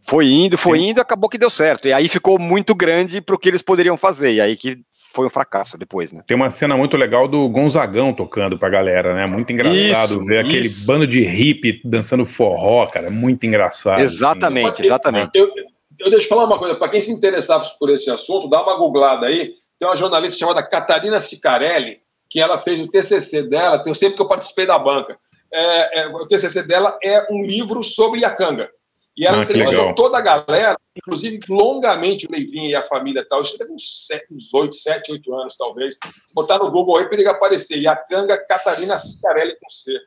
Foi 0.08 0.28
indo, 0.28 0.56
foi 0.56 0.78
indo, 0.78 1.00
acabou 1.00 1.28
que 1.28 1.36
deu 1.36 1.50
certo. 1.50 1.88
E 1.88 1.92
aí 1.92 2.08
ficou 2.08 2.38
muito 2.38 2.76
grande 2.76 3.20
para 3.20 3.34
o 3.34 3.38
que 3.38 3.48
eles 3.48 3.60
poderiam 3.60 3.96
fazer. 3.96 4.34
E 4.34 4.40
aí 4.40 4.56
que 4.56 4.78
foi 5.16 5.26
um 5.26 5.30
fracasso 5.30 5.78
depois, 5.78 6.12
né? 6.12 6.22
Tem 6.26 6.36
uma 6.36 6.50
cena 6.50 6.76
muito 6.76 6.94
legal 6.96 7.26
do 7.26 7.48
Gonzagão 7.48 8.12
tocando 8.12 8.58
pra 8.58 8.68
galera, 8.68 9.14
né? 9.14 9.26
Muito 9.26 9.50
engraçado 9.50 10.14
isso, 10.14 10.24
ver 10.26 10.44
isso. 10.44 10.50
aquele 10.50 10.86
bando 10.86 11.06
de 11.06 11.24
hippie 11.24 11.80
dançando 11.82 12.26
forró, 12.26 12.86
cara. 12.86 13.10
Muito 13.10 13.46
engraçado. 13.46 14.00
Exatamente, 14.00 14.74
assim. 14.74 14.84
exatamente. 14.84 15.30
Eu, 15.34 15.46
eu, 15.56 15.64
eu 15.98 16.10
deixo 16.10 16.26
eu 16.26 16.28
falar 16.28 16.44
uma 16.44 16.58
coisa, 16.58 16.74
para 16.74 16.88
quem 16.88 17.00
se 17.00 17.10
interessar 17.10 17.62
por 17.78 17.90
esse 17.90 18.10
assunto, 18.10 18.48
dá 18.48 18.62
uma 18.62 18.76
googlada 18.76 19.26
aí. 19.26 19.54
Tem 19.78 19.86
uma 19.86 19.96
jornalista 19.96 20.38
chamada 20.38 20.62
Catarina 20.62 21.20
Sicarelli, 21.20 22.00
que 22.28 22.40
ela 22.40 22.58
fez 22.58 22.80
o 22.80 22.88
TCC 22.88 23.44
dela, 23.44 23.78
tem 23.78 23.94
sempre 23.94 24.16
que 24.16 24.22
eu 24.22 24.28
participei 24.28 24.66
da 24.66 24.78
banca. 24.78 25.18
É, 25.52 26.00
é, 26.00 26.06
o 26.08 26.26
TCC 26.26 26.66
dela 26.66 26.98
é 27.02 27.32
um 27.32 27.44
livro 27.44 27.82
sobre 27.82 28.20
Iacanga. 28.20 28.70
E 29.16 29.26
ela 29.26 29.38
ah, 29.38 29.42
entrevistou 29.42 29.94
toda 29.94 30.18
a 30.18 30.20
galera, 30.20 30.76
inclusive 30.94 31.40
longamente 31.48 32.26
o 32.26 32.30
Leivinho 32.30 32.68
e 32.68 32.74
a 32.74 32.82
família 32.82 33.26
tal. 33.26 33.40
Isso 33.40 33.56
teve 33.56 33.72
uns, 33.72 34.06
sete, 34.06 34.26
uns 34.30 34.52
8, 34.52 34.74
7, 34.74 35.12
8 35.12 35.34
anos, 35.34 35.56
talvez. 35.56 35.94
Se 35.94 36.34
botar 36.34 36.58
no 36.58 36.70
Google 36.70 36.98
aí 36.98 37.06
para 37.06 37.18
ele 37.18 37.28
aparecer. 37.28 37.78
Iacanga 37.78 38.36
Catarina 38.36 38.98
Cicarelli 38.98 39.56
com 39.58 39.70
C. 39.70 39.98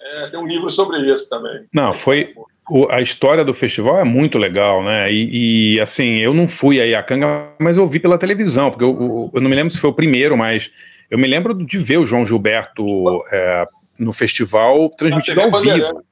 É, 0.00 0.28
tem 0.28 0.38
um 0.38 0.46
livro 0.46 0.70
sobre 0.70 1.00
isso 1.10 1.28
também. 1.28 1.66
Não, 1.74 1.92
foi. 1.92 2.32
O, 2.68 2.90
a 2.90 3.00
história 3.00 3.44
do 3.44 3.54
festival 3.54 4.00
é 4.00 4.04
muito 4.04 4.38
legal, 4.38 4.82
né? 4.82 5.10
E, 5.12 5.74
e, 5.76 5.80
assim, 5.80 6.16
eu 6.16 6.34
não 6.34 6.48
fui 6.48 6.80
a 6.80 6.84
Iacanga, 6.84 7.50
mas 7.60 7.76
eu 7.76 7.86
vi 7.86 8.00
pela 8.00 8.18
televisão, 8.18 8.70
porque 8.70 8.84
eu, 8.84 9.30
eu, 9.32 9.40
não 9.40 9.48
me 9.48 9.54
lembro 9.54 9.72
se 9.72 9.78
foi 9.78 9.90
o 9.90 9.94
primeiro, 9.94 10.36
mas 10.36 10.70
eu 11.08 11.16
me 11.16 11.28
lembro 11.28 11.54
de 11.54 11.78
ver 11.78 11.98
o 11.98 12.06
João 12.06 12.26
Gilberto 12.26 12.84
é, 13.30 13.64
no 13.98 14.12
festival 14.12 14.90
transmitido 14.90 15.40
ao 15.40 15.60
vivo. 15.60 16.02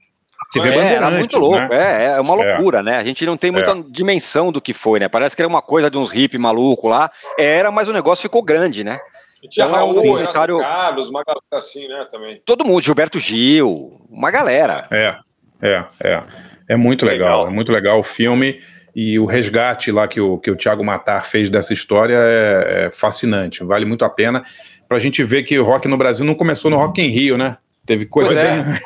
TV 0.52 0.68
é, 0.68 0.94
era 0.94 1.10
muito 1.10 1.38
louco, 1.38 1.58
né? 1.58 2.04
é, 2.04 2.04
é 2.16 2.20
uma 2.20 2.40
é. 2.40 2.46
loucura, 2.46 2.78
é. 2.78 2.82
né? 2.82 2.96
A 2.98 3.04
gente 3.04 3.26
não 3.26 3.36
tem 3.36 3.50
muita 3.50 3.72
é. 3.72 3.82
dimensão 3.88 4.52
do 4.52 4.60
que 4.60 4.72
foi, 4.72 5.00
né? 5.00 5.08
Parece 5.08 5.34
que 5.34 5.42
era 5.42 5.48
uma 5.48 5.62
coisa 5.62 5.90
de 5.90 5.98
uns 5.98 6.12
hip 6.14 6.38
maluco 6.38 6.86
lá, 6.86 7.10
era, 7.36 7.72
mas 7.72 7.88
o 7.88 7.92
negócio 7.92 8.22
ficou 8.22 8.42
grande, 8.42 8.84
né? 8.84 9.00
E 9.42 9.48
tinha 9.48 9.66
então, 9.66 9.76
Raul, 9.76 9.98
um 9.98 10.02
comentário... 10.02 10.58
Carlos, 10.58 11.10
uma 11.10 11.24
galera 11.24 11.44
assim, 11.52 11.88
né, 11.88 12.06
também. 12.10 12.40
Todo 12.46 12.64
mundo, 12.64 12.80
Gilberto 12.80 13.18
Gil, 13.18 13.90
uma 14.08 14.30
galera. 14.30 14.86
É, 14.90 15.16
é, 15.60 15.84
é. 16.00 16.22
É 16.66 16.76
muito 16.76 17.04
legal, 17.04 17.40
legal. 17.40 17.48
é 17.48 17.50
muito 17.50 17.70
legal 17.70 18.00
o 18.00 18.02
filme 18.02 18.60
e 18.96 19.18
o 19.18 19.26
resgate 19.26 19.90
lá 19.92 20.08
que 20.08 20.20
o, 20.20 20.38
que 20.38 20.50
o 20.50 20.56
Thiago 20.56 20.84
Matar 20.84 21.26
fez 21.26 21.50
dessa 21.50 21.74
história 21.74 22.16
é, 22.16 22.86
é 22.86 22.90
fascinante, 22.90 23.62
vale 23.62 23.84
muito 23.84 24.04
a 24.04 24.08
pena 24.08 24.44
pra 24.88 24.98
gente 24.98 25.22
ver 25.24 25.42
que 25.42 25.58
o 25.58 25.64
rock 25.64 25.88
no 25.88 25.96
Brasil 25.96 26.24
não 26.24 26.34
começou 26.34 26.70
no 26.70 26.76
Rock 26.76 27.00
em 27.00 27.08
Rio, 27.08 27.36
né? 27.36 27.56
Teve 27.84 28.06
coisa 28.06 28.32
pois 28.32 28.44
é. 28.44 28.80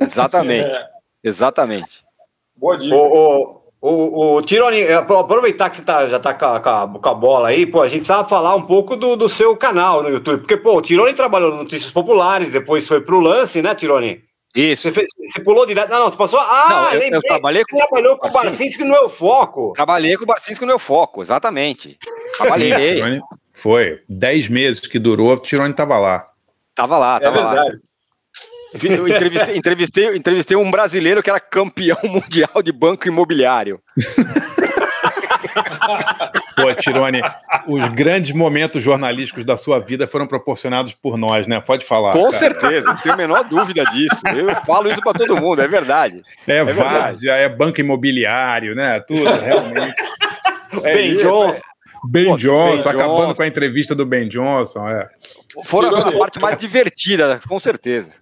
Exatamente. 0.04 0.68
É. 0.68 0.86
Exatamente. 1.22 2.04
Boa 2.56 2.76
dica. 2.76 2.94
O, 2.94 3.62
o, 3.80 3.90
o, 3.90 4.36
o 4.36 4.42
Tironi, 4.42 4.82
aproveitar 4.84 5.70
que 5.70 5.76
você 5.76 5.84
tá, 5.84 6.06
já 6.06 6.18
tá 6.18 6.34
com 6.34 6.44
a, 6.44 6.60
com 6.88 7.08
a, 7.08 7.14
bola 7.14 7.48
aí, 7.48 7.66
pô, 7.66 7.82
a 7.82 7.88
gente 7.88 8.00
precisava 8.00 8.28
falar 8.28 8.54
um 8.54 8.62
pouco 8.62 8.96
do, 8.96 9.16
do 9.16 9.28
seu 9.28 9.56
canal 9.56 10.02
no 10.02 10.08
YouTube, 10.08 10.40
porque, 10.40 10.56
pô, 10.56 10.76
o 10.76 10.82
Tironi 10.82 11.14
trabalhou 11.14 11.52
no 11.52 11.58
Notícias 11.58 11.92
Populares, 11.92 12.52
depois 12.52 12.86
foi 12.86 13.00
pro 13.00 13.20
lance, 13.20 13.62
né, 13.62 13.74
Tironi? 13.74 14.22
Isso. 14.58 14.82
Você, 14.82 14.92
fez, 14.92 15.08
você, 15.16 15.40
pulou 15.40 15.64
direto. 15.64 15.88
Não, 15.88 16.00
não, 16.00 16.10
você 16.10 16.16
passou. 16.16 16.40
Ah, 16.40 16.90
não, 16.92 17.00
eu, 17.00 17.12
eu 17.12 17.22
trabalhei 17.22 17.62
com. 17.64 17.76
trabalhou 17.76 18.18
com 18.18 18.26
o 18.26 18.32
Barcinski 18.32 18.82
no 18.82 18.90
meu 18.90 19.08
foco. 19.08 19.72
Trabalhei 19.74 20.16
com 20.16 20.24
o 20.24 20.26
Barcinski 20.26 20.62
no 20.62 20.66
meu 20.66 20.80
foco, 20.80 21.22
exatamente. 21.22 21.96
Trabalhei. 22.36 23.20
foi. 23.52 24.02
Dez 24.08 24.48
meses 24.48 24.80
que 24.80 24.98
durou, 24.98 25.32
o 25.32 25.38
Tironi 25.38 25.74
tava 25.74 25.96
lá. 25.98 26.26
Tava 26.74 26.98
lá, 26.98 27.20
tava 27.20 27.38
é 27.38 27.42
lá. 27.42 27.66
Eu 28.82 29.08
entrevistei, 29.08 29.56
entrevistei, 29.56 30.16
entrevistei 30.16 30.56
um 30.56 30.70
brasileiro 30.70 31.22
que 31.22 31.30
era 31.30 31.40
campeão 31.40 31.98
mundial 32.04 32.62
de 32.62 32.72
banco 32.72 33.06
imobiliário. 33.06 33.80
Pô, 36.62 36.74
Tirone, 36.74 37.20
os 37.66 37.88
grandes 37.90 38.32
momentos 38.32 38.82
jornalísticos 38.82 39.44
da 39.44 39.56
sua 39.56 39.78
vida 39.78 40.06
foram 40.06 40.26
proporcionados 40.26 40.94
por 40.94 41.16
nós, 41.16 41.46
né? 41.46 41.60
Pode 41.60 41.84
falar. 41.84 42.12
Com 42.12 42.30
cara. 42.30 42.38
certeza, 42.38 42.88
não 42.88 42.96
tenho 42.96 43.14
a 43.14 43.18
menor 43.18 43.44
dúvida 43.44 43.84
disso. 43.84 44.20
Eu 44.36 44.54
falo 44.64 44.90
isso 44.90 45.02
para 45.02 45.18
todo 45.18 45.40
mundo, 45.40 45.62
é 45.62 45.68
verdade. 45.68 46.22
É, 46.46 46.56
é 46.56 46.64
várzea, 46.64 47.32
é 47.32 47.48
banco 47.48 47.80
imobiliário, 47.80 48.74
né? 48.74 49.00
Tudo, 49.00 49.24
realmente. 49.24 49.94
É, 50.84 50.94
ben 50.94 51.16
Johnson. 51.16 51.60
Ben 52.04 52.26
Pô, 52.26 52.36
Johnson, 52.36 52.82
ben 52.82 52.92
acabando 52.92 53.16
Johnson. 53.16 53.34
com 53.34 53.42
a 53.42 53.46
entrevista 53.46 53.94
do 53.94 54.06
Ben 54.06 54.28
Johnson. 54.28 54.88
É. 54.88 55.08
Foram 55.64 55.96
a 55.96 56.12
parte 56.12 56.40
mais 56.40 56.58
divertida, 56.58 57.40
com 57.48 57.58
certeza. 57.58 58.12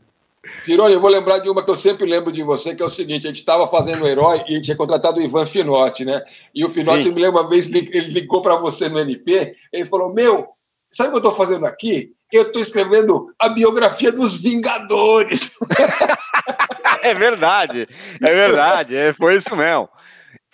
Tironi, 0.63 0.95
eu 0.95 1.01
vou 1.01 1.11
lembrar 1.11 1.39
de 1.39 1.49
uma 1.49 1.65
que 1.65 1.71
eu 1.71 1.77
sempre 1.77 2.07
lembro 2.07 2.33
de 2.33 2.43
você, 2.43 2.75
que 2.75 2.83
é 2.83 2.87
o 2.87 2.91
seguinte: 2.91 3.27
a 3.27 3.29
gente 3.29 3.39
estava 3.39 3.67
fazendo 3.67 4.05
o 4.05 4.09
herói 4.09 4.39
e 4.39 4.43
a 4.43 4.55
gente 4.55 4.65
tinha 4.65 4.77
contratado 4.77 5.19
o 5.19 5.23
Ivan 5.23 5.47
Finotti, 5.47 6.05
né? 6.05 6.21
E 6.55 6.65
o 6.65 6.69
Finotti, 6.69 7.11
me 7.11 7.21
lembra 7.21 7.43
uma 7.43 7.49
vez, 7.49 7.69
ele 7.69 8.09
ligou 8.09 8.43
para 8.43 8.57
você 8.57 8.89
no 8.89 8.99
NP, 8.99 9.55
ele 9.73 9.85
falou: 9.85 10.15
Meu, 10.15 10.49
sabe 10.91 11.09
o 11.09 11.13
que 11.13 11.17
eu 11.17 11.31
estou 11.31 11.47
fazendo 11.47 11.67
aqui? 11.67 12.13
Eu 12.33 12.43
estou 12.43 12.61
escrevendo 12.61 13.29
a 13.39 13.49
biografia 13.49 14.11
dos 14.11 14.37
Vingadores. 14.41 15.53
é 17.03 17.15
verdade, 17.15 17.87
é 18.21 18.35
verdade, 18.35 18.97
é, 18.97 19.13
foi 19.13 19.37
isso 19.37 19.55
mesmo. 19.55 19.89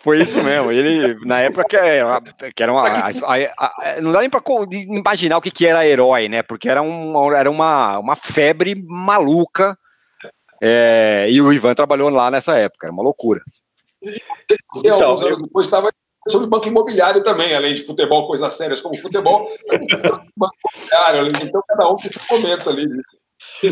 Foi 0.02 0.20
isso 0.20 0.42
mesmo. 0.42 0.72
Ele, 0.72 1.16
na 1.24 1.40
época, 1.40 1.64
que, 1.64 1.76
é, 1.76 2.02
que 2.54 2.62
era 2.62 2.72
uma. 2.72 2.82
A, 2.82 3.08
a, 3.08 3.96
a, 3.96 4.00
não 4.00 4.10
dá 4.10 4.18
nem 4.18 4.28
para 4.28 4.42
imaginar 4.72 5.38
o 5.38 5.40
que, 5.40 5.50
que 5.50 5.64
era 5.64 5.86
herói, 5.86 6.28
né? 6.28 6.42
Porque 6.42 6.68
era, 6.68 6.82
um, 6.82 7.32
era 7.32 7.48
uma, 7.48 7.98
uma 8.00 8.16
febre 8.16 8.74
maluca 8.84 9.78
é, 10.64 11.26
e 11.28 11.42
o 11.42 11.52
Ivan 11.52 11.74
trabalhou 11.74 12.08
lá 12.08 12.30
nessa 12.30 12.56
época, 12.56 12.86
era 12.86 12.92
uma 12.92 13.02
loucura. 13.02 13.40
E, 14.00 14.16
então, 14.76 15.02
alguns 15.02 15.22
anos 15.24 15.42
depois 15.42 15.66
estava 15.66 15.90
sobre 16.28 16.46
banco 16.46 16.68
imobiliário 16.68 17.20
também, 17.24 17.52
além 17.52 17.74
de 17.74 17.82
futebol, 17.82 18.28
coisas 18.28 18.52
sérias 18.52 18.80
como 18.80 18.96
futebol, 18.96 19.44
banco 20.36 20.54
imobiliário, 20.62 21.32
então 21.42 21.60
cada 21.66 21.90
um 21.90 21.96
tem 21.96 22.08
seu 22.12 22.22
momento 22.30 22.70
ali. 22.70 22.86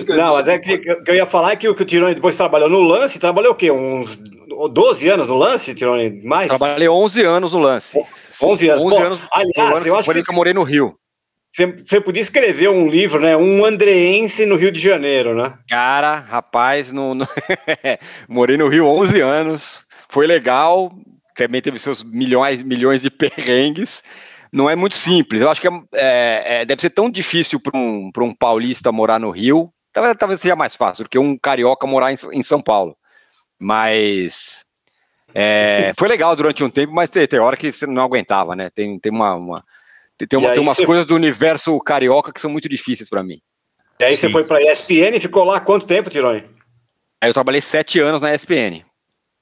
Não, 0.09 0.31
mas 0.31 0.49
é 0.49 0.59
que, 0.59 0.79
que 0.79 1.11
eu 1.11 1.15
ia 1.15 1.27
falar 1.27 1.53
é 1.53 1.57
que 1.57 1.69
o, 1.69 1.75
que 1.77 1.83
o 1.83 1.87
Tironi 1.87 2.15
depois 2.17 2.35
trabalhou 2.35 2.69
no 2.69 2.81
lance, 2.81 3.21
trabalhou 3.21 3.53
o 3.53 3.57
quê? 3.57 3.71
Uns 3.71 4.21
12 4.73 5.09
anos 5.09 5.29
no 5.29 5.37
lance, 5.37 5.75
Tironi? 5.77 6.25
Mais? 6.25 6.49
Trabalhei 6.49 6.89
11 6.89 7.23
anos 7.23 7.53
no 7.53 7.61
lance. 7.61 8.05
11 8.43 8.69
anos. 8.69 8.83
11 8.83 8.97
Pô, 8.97 9.03
anos 9.03 9.21
aliás, 9.33 9.87
eu 9.87 9.95
acho 9.95 10.13
que, 10.13 10.25
que 10.25 10.31
eu 10.31 10.35
morei 10.35 10.53
no 10.53 10.65
Rio. 10.65 10.97
Você, 11.51 12.01
podia 12.01 12.23
escrever 12.23 12.69
um 12.69 12.89
livro, 12.89 13.21
né? 13.21 13.37
Um 13.37 13.65
andreense 13.65 14.47
no 14.47 14.55
Rio 14.55 14.71
de 14.71 14.79
Janeiro, 14.79 15.35
né? 15.35 15.59
Cara, 15.69 16.15
rapaz, 16.15 16.93
no, 16.93 17.13
no... 17.13 17.27
morei 18.29 18.57
no 18.57 18.69
Rio 18.69 18.87
11 18.87 19.21
anos, 19.21 19.85
foi 20.09 20.29
legal, 20.29 20.93
também 21.35 21.61
teve 21.61 21.79
seus 21.81 22.05
milhões, 22.05 22.63
milhões 22.63 23.03
de 23.03 23.11
perrengues. 23.11 24.01
Não 24.53 24.71
é 24.71 24.77
muito 24.77 24.95
simples. 24.95 25.41
Eu 25.41 25.51
acho 25.51 25.61
que 25.61 25.67
é, 25.67 25.73
é, 25.95 26.63
é 26.63 26.65
deve 26.65 26.81
ser 26.81 26.91
tão 26.91 27.11
difícil 27.11 27.59
para 27.59 27.77
um, 27.77 28.11
um 28.17 28.35
paulista 28.35 28.93
morar 28.93 29.19
no 29.19 29.31
Rio. 29.31 29.73
Talvez, 29.93 30.17
talvez 30.17 30.41
seja 30.41 30.55
mais 30.55 30.77
fácil 30.77 31.05
do 31.05 31.11
que 31.11 31.19
um 31.19 31.37
carioca 31.37 31.85
morar 31.85 32.13
em, 32.13 32.17
em 32.33 32.43
São 32.45 32.63
Paulo. 32.63 32.97
Mas 33.59 34.65
é, 35.35 35.93
foi 35.97 36.09
legal 36.09 36.35
durante 36.37 36.63
um 36.63 36.71
tempo, 36.71 36.93
mas 36.93 37.11
tem, 37.11 37.27
tem 37.27 37.41
hora 37.41 37.57
que 37.57 37.73
você 37.73 37.87
não 37.87 38.03
aguentava, 38.03 38.55
né? 38.55 38.71
Tem, 38.71 38.99
tem 38.99 39.11
uma, 39.11 39.35
uma 39.35 39.65
tem, 40.27 40.39
uma, 40.39 40.51
tem 40.51 40.61
umas 40.61 40.77
você... 40.77 40.87
coisas 40.87 41.07
do 41.07 41.15
universo 41.15 41.79
carioca 41.81 42.33
que 42.33 42.41
são 42.41 42.51
muito 42.51 42.69
difíceis 42.69 43.09
para 43.09 43.23
mim. 43.23 43.41
E 43.99 44.05
aí 44.05 44.17
Sim. 44.17 44.23
você 44.23 44.31
foi 44.31 44.45
para 44.45 44.59
a 44.59 44.63
ESPN 44.63 45.17
e 45.17 45.21
ficou 45.21 45.45
lá 45.45 45.61
quanto 45.61 45.87
tempo, 45.87 46.09
Tironi? 46.09 46.45
Aí 47.23 47.29
eu 47.29 47.35
trabalhei 47.35 47.61
sete 47.61 48.01
anos 48.01 48.21
na 48.21 48.35
ESPN. 48.35 48.83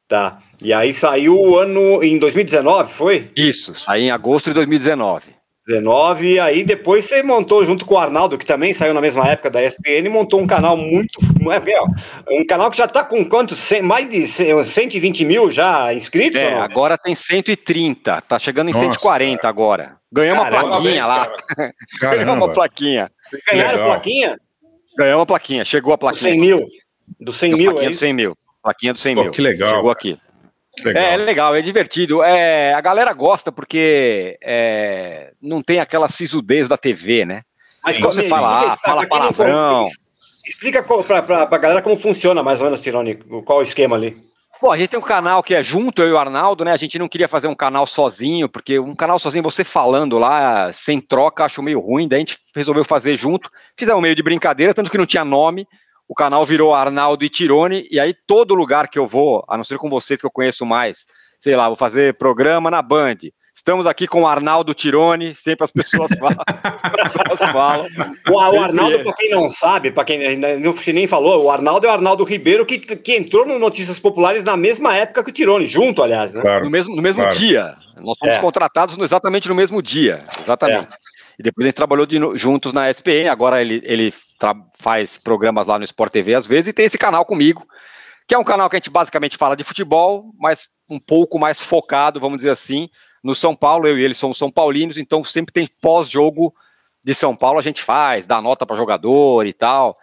Tá. 0.08 0.38
E 0.60 0.72
aí 0.72 0.92
saiu 0.92 1.38
o 1.38 1.58
ano 1.58 2.02
em 2.02 2.18
2019, 2.18 2.92
foi? 2.92 3.28
Isso, 3.36 3.74
saí 3.74 4.04
em 4.04 4.10
agosto 4.10 4.46
de 4.46 4.54
2019. 4.54 5.38
19, 5.68 6.32
e 6.32 6.40
aí 6.40 6.64
depois 6.64 7.04
você 7.04 7.22
montou 7.22 7.62
junto 7.62 7.84
com 7.84 7.94
o 7.94 7.98
Arnaldo, 7.98 8.38
que 8.38 8.46
também 8.46 8.72
saiu 8.72 8.94
na 8.94 9.02
mesma 9.02 9.28
época 9.28 9.50
da 9.50 9.62
ESPN, 9.62 10.08
montou 10.10 10.40
um 10.40 10.46
canal 10.46 10.76
muito. 10.76 11.20
É, 11.48 11.80
um 12.30 12.44
canal 12.44 12.70
que 12.70 12.76
já 12.76 12.84
está 12.84 13.02
com 13.02 13.24
quantos? 13.24 13.70
Mais 13.82 14.08
de 14.10 14.26
120 14.26 15.24
mil 15.24 15.50
já 15.50 15.94
inscritos? 15.94 16.38
É, 16.38 16.52
agora 16.54 16.98
tem 16.98 17.14
130, 17.14 18.20
tá 18.20 18.38
chegando 18.38 18.68
em 18.68 18.72
Nossa, 18.72 18.84
140 18.84 19.38
cara. 19.38 19.48
agora. 19.48 19.97
Ganhamos 20.10 20.42
uma 20.42 20.50
plaquinha 20.50 21.06
lá. 21.06 21.32
Ganhamos 22.00 22.36
uma 22.36 22.50
plaquinha. 22.50 23.12
Ganharam 23.50 23.84
plaquinha? 23.84 24.38
Ganhamos 24.96 25.20
uma 25.20 25.26
plaquinha, 25.26 25.64
chegou 25.64 25.92
a 25.92 25.98
plaquinha. 25.98 26.34
Do 26.34 26.40
100 26.40 26.40
mil. 26.40 26.66
Do 27.20 27.32
100 27.32 27.52
mil, 27.54 27.72
plaquinha 27.72 27.88
é 27.88 27.92
do 27.92 27.98
100 27.98 28.12
mil. 28.12 28.38
Plaquinha 28.62 28.94
do 28.94 29.00
100 29.00 29.14
Pô, 29.14 29.22
mil. 29.22 29.30
Que 29.32 29.40
legal. 29.40 29.74
Chegou 29.74 29.90
aqui. 29.90 30.18
Legal. 30.84 31.02
É, 31.02 31.14
é, 31.14 31.16
legal, 31.16 31.56
é 31.56 31.62
divertido. 31.62 32.22
É, 32.22 32.72
a 32.72 32.80
galera 32.80 33.12
gosta 33.12 33.50
porque 33.50 34.38
é, 34.42 35.32
não 35.40 35.62
tem 35.62 35.80
aquela 35.80 36.08
sisudez 36.08 36.68
da 36.68 36.76
TV, 36.76 37.24
né? 37.24 37.42
Mas 37.84 37.96
Sim. 37.96 38.02
você 38.02 38.28
fala, 38.28 38.72
ah, 38.72 38.76
fala 38.76 39.06
palavrão. 39.06 39.86
Explica 40.46 40.82
para 40.82 41.42
a 41.42 41.58
galera 41.58 41.82
como 41.82 41.96
funciona 41.96 42.42
mais 42.42 42.60
ou 42.60 42.66
menos, 42.66 42.82
Tironi, 42.82 43.14
qual 43.44 43.58
o 43.58 43.62
esquema 43.62 43.96
ali. 43.96 44.16
Bom, 44.60 44.72
a 44.72 44.76
gente 44.76 44.90
tem 44.90 44.98
um 44.98 45.02
canal 45.02 45.42
que 45.42 45.54
é 45.54 45.62
junto, 45.62 46.02
eu 46.02 46.08
e 46.08 46.12
o 46.12 46.18
Arnaldo, 46.18 46.64
né? 46.64 46.72
A 46.72 46.76
gente 46.76 46.98
não 46.98 47.08
queria 47.08 47.28
fazer 47.28 47.46
um 47.46 47.54
canal 47.54 47.86
sozinho, 47.86 48.48
porque 48.48 48.78
um 48.78 48.94
canal 48.94 49.18
sozinho, 49.18 49.42
você 49.42 49.62
falando 49.62 50.18
lá, 50.18 50.72
sem 50.72 51.00
troca, 51.00 51.44
acho 51.44 51.62
meio 51.62 51.78
ruim. 51.78 52.08
Daí 52.08 52.16
a 52.16 52.20
gente 52.20 52.38
resolveu 52.54 52.84
fazer 52.84 53.16
junto. 53.16 53.50
Fizemos 53.76 54.02
meio 54.02 54.16
de 54.16 54.22
brincadeira, 54.22 54.74
tanto 54.74 54.90
que 54.90 54.98
não 54.98 55.06
tinha 55.06 55.24
nome 55.24 55.66
o 56.08 56.14
canal 56.14 56.42
virou 56.44 56.74
Arnaldo 56.74 57.22
e 57.22 57.28
Tirone, 57.28 57.86
e 57.90 58.00
aí 58.00 58.14
todo 58.26 58.54
lugar 58.54 58.88
que 58.88 58.98
eu 58.98 59.06
vou, 59.06 59.44
a 59.46 59.58
não 59.58 59.62
ser 59.62 59.76
com 59.76 59.90
vocês 59.90 60.18
que 60.18 60.26
eu 60.26 60.30
conheço 60.30 60.64
mais, 60.64 61.06
sei 61.38 61.54
lá, 61.54 61.66
vou 61.68 61.76
fazer 61.76 62.14
programa 62.14 62.70
na 62.70 62.80
Band. 62.80 63.16
Estamos 63.58 63.86
aqui 63.86 64.06
com 64.06 64.22
o 64.22 64.26
Arnaldo 64.26 64.72
Tirone, 64.72 65.34
sempre 65.34 65.64
as 65.64 65.72
pessoas 65.72 66.10
falam. 66.16 66.36
as 66.46 67.12
pessoas 67.12 67.50
falam 67.50 67.86
o, 68.30 68.32
o 68.32 68.62
Arnaldo, 68.62 69.02
para 69.02 69.12
quem 69.14 69.30
não 69.30 69.48
sabe, 69.48 69.90
para 69.90 70.04
quem 70.04 70.24
ainda 70.24 70.56
não 70.60 70.72
nem 70.94 71.08
falou, 71.08 71.44
o 71.44 71.50
Arnaldo 71.50 71.84
é 71.84 71.90
o 71.90 71.92
Arnaldo 71.92 72.22
Ribeiro 72.22 72.64
que, 72.64 72.78
que 72.78 73.16
entrou 73.16 73.44
no 73.44 73.58
Notícias 73.58 73.98
Populares 73.98 74.44
na 74.44 74.56
mesma 74.56 74.96
época 74.96 75.24
que 75.24 75.30
o 75.30 75.32
Tirone, 75.32 75.66
junto, 75.66 76.04
aliás, 76.04 76.32
né? 76.32 76.40
Claro, 76.40 76.66
no 76.66 76.70
mesmo, 76.70 76.94
no 76.94 77.02
mesmo 77.02 77.20
claro. 77.20 77.36
dia. 77.36 77.74
Nós 77.96 78.16
fomos 78.16 78.36
é. 78.36 78.38
contratados 78.38 78.96
exatamente 78.96 79.48
no 79.48 79.56
mesmo 79.56 79.82
dia, 79.82 80.24
exatamente. 80.40 80.92
É. 80.92 80.96
E 81.40 81.42
depois 81.42 81.64
a 81.64 81.68
gente 81.68 81.76
trabalhou 81.76 82.06
de, 82.06 82.16
juntos 82.38 82.72
na 82.72 82.88
SPN, 82.88 83.28
agora 83.28 83.60
ele, 83.60 83.82
ele 83.84 84.14
faz 84.78 85.18
programas 85.18 85.66
lá 85.66 85.80
no 85.80 85.84
Sport 85.84 86.12
TV 86.12 86.32
às 86.32 86.46
vezes, 86.46 86.68
e 86.68 86.72
tem 86.72 86.86
esse 86.86 86.96
canal 86.96 87.24
comigo, 87.24 87.66
que 88.28 88.36
é 88.36 88.38
um 88.38 88.44
canal 88.44 88.70
que 88.70 88.76
a 88.76 88.78
gente 88.78 88.90
basicamente 88.90 89.36
fala 89.36 89.56
de 89.56 89.64
futebol, 89.64 90.32
mas 90.38 90.68
um 90.88 91.00
pouco 91.00 91.40
mais 91.40 91.60
focado, 91.60 92.20
vamos 92.20 92.36
dizer 92.36 92.50
assim, 92.50 92.88
no 93.22 93.34
São 93.34 93.54
Paulo. 93.54 93.86
Eu 93.86 93.98
e 93.98 94.04
ele 94.04 94.14
somos 94.14 94.38
São 94.38 94.50
Paulinos, 94.50 94.98
então 94.98 95.24
sempre 95.24 95.52
tem 95.52 95.66
pós-jogo 95.80 96.54
de 97.04 97.14
São 97.14 97.34
Paulo 97.34 97.58
a 97.58 97.62
gente 97.62 97.82
faz, 97.82 98.26
dá 98.26 98.42
nota 98.42 98.66
para 98.66 98.76
jogador 98.76 99.46
e 99.46 99.52
tal. 99.52 99.96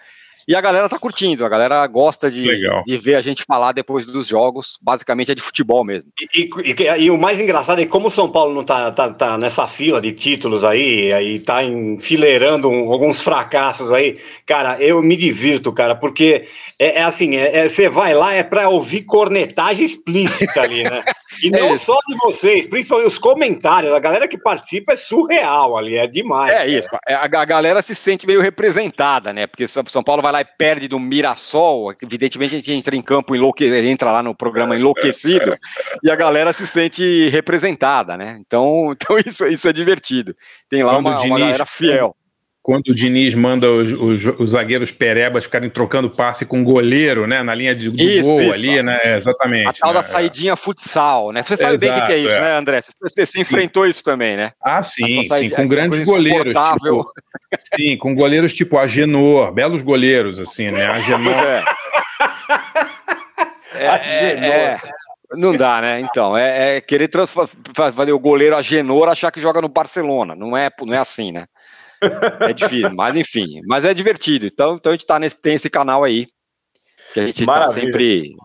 E 0.47 0.55
a 0.55 0.61
galera 0.61 0.87
tá 0.87 0.99
curtindo, 0.99 1.43
a 1.43 1.49
galera 1.49 1.85
gosta 1.87 2.29
de, 2.29 2.47
de 2.85 2.97
ver 2.97 3.15
a 3.15 3.21
gente 3.21 3.43
falar 3.47 3.71
depois 3.71 4.05
dos 4.05 4.27
jogos, 4.27 4.77
basicamente 4.79 5.31
é 5.31 5.35
de 5.35 5.41
futebol 5.41 5.83
mesmo. 5.83 6.11
E, 6.35 6.47
e, 6.63 7.03
e, 7.05 7.09
o 7.09 7.17
mais 7.17 7.39
engraçado 7.39 7.81
é 7.81 7.85
como 7.87 8.07
o 8.07 8.11
São 8.11 8.31
Paulo 8.31 8.53
não 8.53 8.63
tá, 8.63 8.91
tá, 8.91 9.11
tá 9.11 9.37
nessa 9.39 9.67
fila 9.67 9.99
de 9.99 10.11
títulos 10.11 10.63
aí, 10.63 11.11
aí 11.11 11.39
tá 11.39 11.63
enfileirando 11.63 12.69
um, 12.69 12.91
alguns 12.91 13.21
fracassos 13.21 13.91
aí, 13.91 14.19
cara, 14.45 14.79
eu 14.79 15.01
me 15.01 15.15
divirto, 15.15 15.73
cara, 15.73 15.95
porque 15.95 16.47
é, 16.77 16.99
é 16.99 17.03
assim, 17.03 17.31
você 17.67 17.83
é, 17.83 17.85
é, 17.87 17.89
vai 17.89 18.13
lá 18.13 18.35
é 18.35 18.43
para 18.43 18.69
ouvir 18.69 19.01
cornetagem 19.01 19.83
explícita 19.83 20.61
ali, 20.61 20.83
né? 20.83 21.03
E 21.43 21.49
não 21.49 21.67
é 21.67 21.75
só 21.75 21.97
de 22.07 22.15
vocês, 22.17 22.67
principalmente 22.67 23.07
os 23.07 23.17
comentários, 23.17 23.93
a 23.93 23.99
galera 23.99 24.27
que 24.27 24.37
participa 24.37 24.93
é 24.93 24.95
surreal 24.95 25.77
ali, 25.77 25.97
é 25.97 26.07
demais. 26.07 26.53
É 26.53 26.57
cara. 26.57 26.67
isso, 26.67 26.89
a, 27.07 27.41
a 27.41 27.45
galera 27.45 27.81
se 27.81 27.95
sente 27.95 28.27
meio 28.27 28.41
representada, 28.41 29.33
né? 29.33 29.47
Porque 29.47 29.67
São 29.67 30.03
Paulo 30.03 30.21
vai 30.21 30.31
lá 30.31 30.41
e 30.41 30.45
perde 30.45 30.87
do 30.87 30.99
Mirassol, 30.99 31.93
evidentemente 32.01 32.55
a 32.55 32.59
gente 32.59 32.71
entra 32.71 32.95
em 32.95 33.01
campo, 33.01 33.35
enlouque... 33.35 33.65
entra 33.65 34.11
lá 34.11 34.23
no 34.23 34.35
programa 34.35 34.75
enlouquecido, 34.75 35.57
e 36.03 36.09
a 36.09 36.15
galera 36.15 36.53
se 36.53 36.65
sente 36.65 37.29
representada, 37.29 38.17
né? 38.17 38.37
Então, 38.41 38.91
então 38.95 39.17
isso, 39.17 39.45
isso 39.45 39.67
é 39.67 39.73
divertido. 39.73 40.35
Tem 40.69 40.83
lá 40.83 40.97
uma, 40.97 41.15
Diniz, 41.15 41.31
uma 41.31 41.39
galera 41.39 41.65
fiel 41.65 42.15
quando 42.65 42.87
o 42.87 42.95
Diniz 42.95 43.35
manda 43.35 43.69
os, 43.69 43.91
os, 43.91 44.39
os, 44.39 44.49
zagueiros 44.49 44.91
perebas 44.91 45.43
ficarem 45.43 45.69
trocando 45.69 46.09
passe 46.09 46.47
com 46.47 46.61
o 46.61 46.63
goleiro, 46.63 47.27
né? 47.27 47.43
Na 47.43 47.53
linha 47.53 47.75
de, 47.75 47.89
isso, 47.89 48.27
gol 48.27 48.41
isso. 48.41 48.53
ali, 48.53 48.81
né? 48.81 48.99
Exatamente. 49.17 49.67
A 49.67 49.73
tal 49.73 49.89
né? 49.89 49.93
da 49.93 50.01
saidinha 50.01 50.55
futsal, 50.55 51.31
né? 51.31 51.43
Você 51.43 51.57
sabe 51.57 51.75
Exato, 51.75 51.93
bem 51.93 52.03
o 52.03 52.07
que 52.07 52.13
é 52.13 52.17
isso, 52.17 52.33
é. 52.33 52.41
né, 52.41 52.57
André? 52.57 52.81
Você, 52.81 53.23
você 53.23 53.39
enfrentou 53.39 53.85
isso 53.85 54.03
também, 54.03 54.35
né? 54.35 54.51
Ah, 54.59 54.81
sim, 54.81 55.23
sim, 55.23 55.49
com 55.51 55.67
grandes 55.67 56.01
goleiros. 56.01 56.57
Tipo, 56.57 57.11
sim, 57.75 57.97
com 57.97 58.15
goleiros 58.15 58.51
tipo 58.51 58.79
Agenor, 58.79 59.51
belos 59.51 59.83
goleiros, 59.83 60.39
assim, 60.39 60.71
né? 60.71 60.87
Agenor. 60.87 61.35
É. 61.35 61.63
É, 63.77 63.91
é, 64.47 64.79
não 65.33 65.53
dá, 65.53 65.81
né? 65.81 65.99
Então, 65.99 66.35
é, 66.37 66.77
é 66.77 66.81
querer 66.81 67.09
fazer 67.73 68.13
o 68.13 68.19
goleiro 68.19 68.55
Agenor 68.55 69.09
achar 69.09 69.31
que 69.31 69.41
joga 69.41 69.61
no 69.61 69.67
Barcelona. 69.67 70.33
Não 70.33 70.55
é, 70.55 70.69
não 70.81 70.93
é 70.93 70.97
assim, 70.97 71.33
né? 71.33 71.45
É 72.39 72.53
difícil, 72.53 72.93
mas 72.93 73.15
enfim, 73.15 73.61
mas 73.65 73.85
é 73.85 73.93
divertido. 73.93 74.45
Então, 74.45 74.75
então 74.75 74.91
a 74.91 74.93
gente 74.93 75.05
tá 75.05 75.19
nesse, 75.19 75.39
tem 75.39 75.55
esse 75.55 75.69
canal 75.69 76.03
aí, 76.03 76.27
que 77.13 77.19
a 77.19 77.25
gente 77.25 77.45
tá 77.45 77.51
Maravilha. 77.51 77.75
tá 77.75 77.81
sempre 77.81 78.35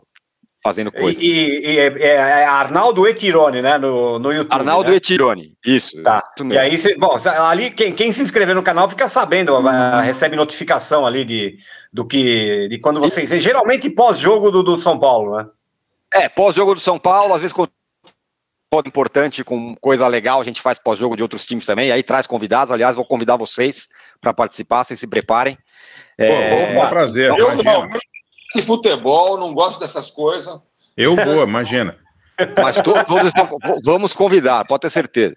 fazendo 0.63 0.93
coisas. 0.93 1.23
E, 1.23 1.61
e 1.67 1.79
é, 1.79 1.87
é, 1.87 2.07
é, 2.09 2.45
Arnaldo 2.45 3.07
Etirone, 3.07 3.63
né, 3.63 3.79
no, 3.79 4.19
no 4.19 4.33
YouTube. 4.33 4.59
Arnaldo 4.59 4.91
né? 4.91 4.97
Etirone, 4.97 5.55
isso. 5.65 6.03
Tá. 6.03 6.23
Isso 6.37 6.53
e 6.53 6.59
aí, 6.59 6.79
cê, 6.79 6.97
bom, 6.97 7.17
ali 7.25 7.71
quem, 7.71 7.93
quem 7.93 8.13
se 8.13 8.23
inscrever 8.23 8.55
no 8.55 8.63
canal 8.63 8.89
fica 8.89 9.09
sabendo, 9.09 9.59
hum. 9.59 10.01
recebe 10.03 10.37
notificação 10.37 11.07
ali 11.07 11.25
de, 11.25 11.57
do 11.93 12.05
que, 12.05 12.69
de 12.69 12.79
quando 12.79 13.01
vocês, 13.01 13.31
geralmente 13.43 13.91
pós-jogo 13.91 14.51
do, 14.51 14.63
do 14.63 14.79
São 14.79 14.99
Paulo, 14.99 15.37
né? 15.37 15.47
É, 16.13 16.29
pós-jogo 16.29 16.75
do 16.75 16.81
São 16.81 16.99
Paulo, 16.99 17.35
às 17.35 17.41
vezes 17.41 17.55
importante, 18.87 19.43
com 19.43 19.75
coisa 19.77 20.07
legal, 20.07 20.41
a 20.41 20.45
gente 20.45 20.61
faz 20.61 20.79
pós-jogo 20.79 21.17
de 21.17 21.23
outros 21.23 21.45
times 21.45 21.67
também, 21.67 21.91
aí 21.91 22.05
traz 22.05 22.27
convidados, 22.27 22.71
aliás, 22.71 22.95
vou 22.95 23.05
convidar 23.05 23.37
vocês 23.37 23.89
para 24.21 24.33
participar, 24.33 24.85
vocês 24.85 25.01
se 25.01 25.09
preparem. 25.09 25.59
Pô, 26.17 26.23
é 26.23 26.81
um 26.81 26.89
prazer. 26.89 27.31
Eu 27.31 27.53
imagina. 27.53 27.73
não, 27.73 27.89
de 28.55 28.63
futebol, 28.63 29.37
não 29.37 29.53
gosto 29.53 29.81
dessas 29.81 30.11
coisas. 30.11 30.57
Eu 30.97 31.17
vou, 31.17 31.43
imagina. 31.43 31.97
Mas 32.63 32.77
to, 32.77 32.93
todos 33.07 33.27
estão, 33.27 33.49
vamos 33.85 34.13
convidar, 34.13 34.65
pode 34.67 34.83
ter 34.83 34.91
certeza. 34.91 35.37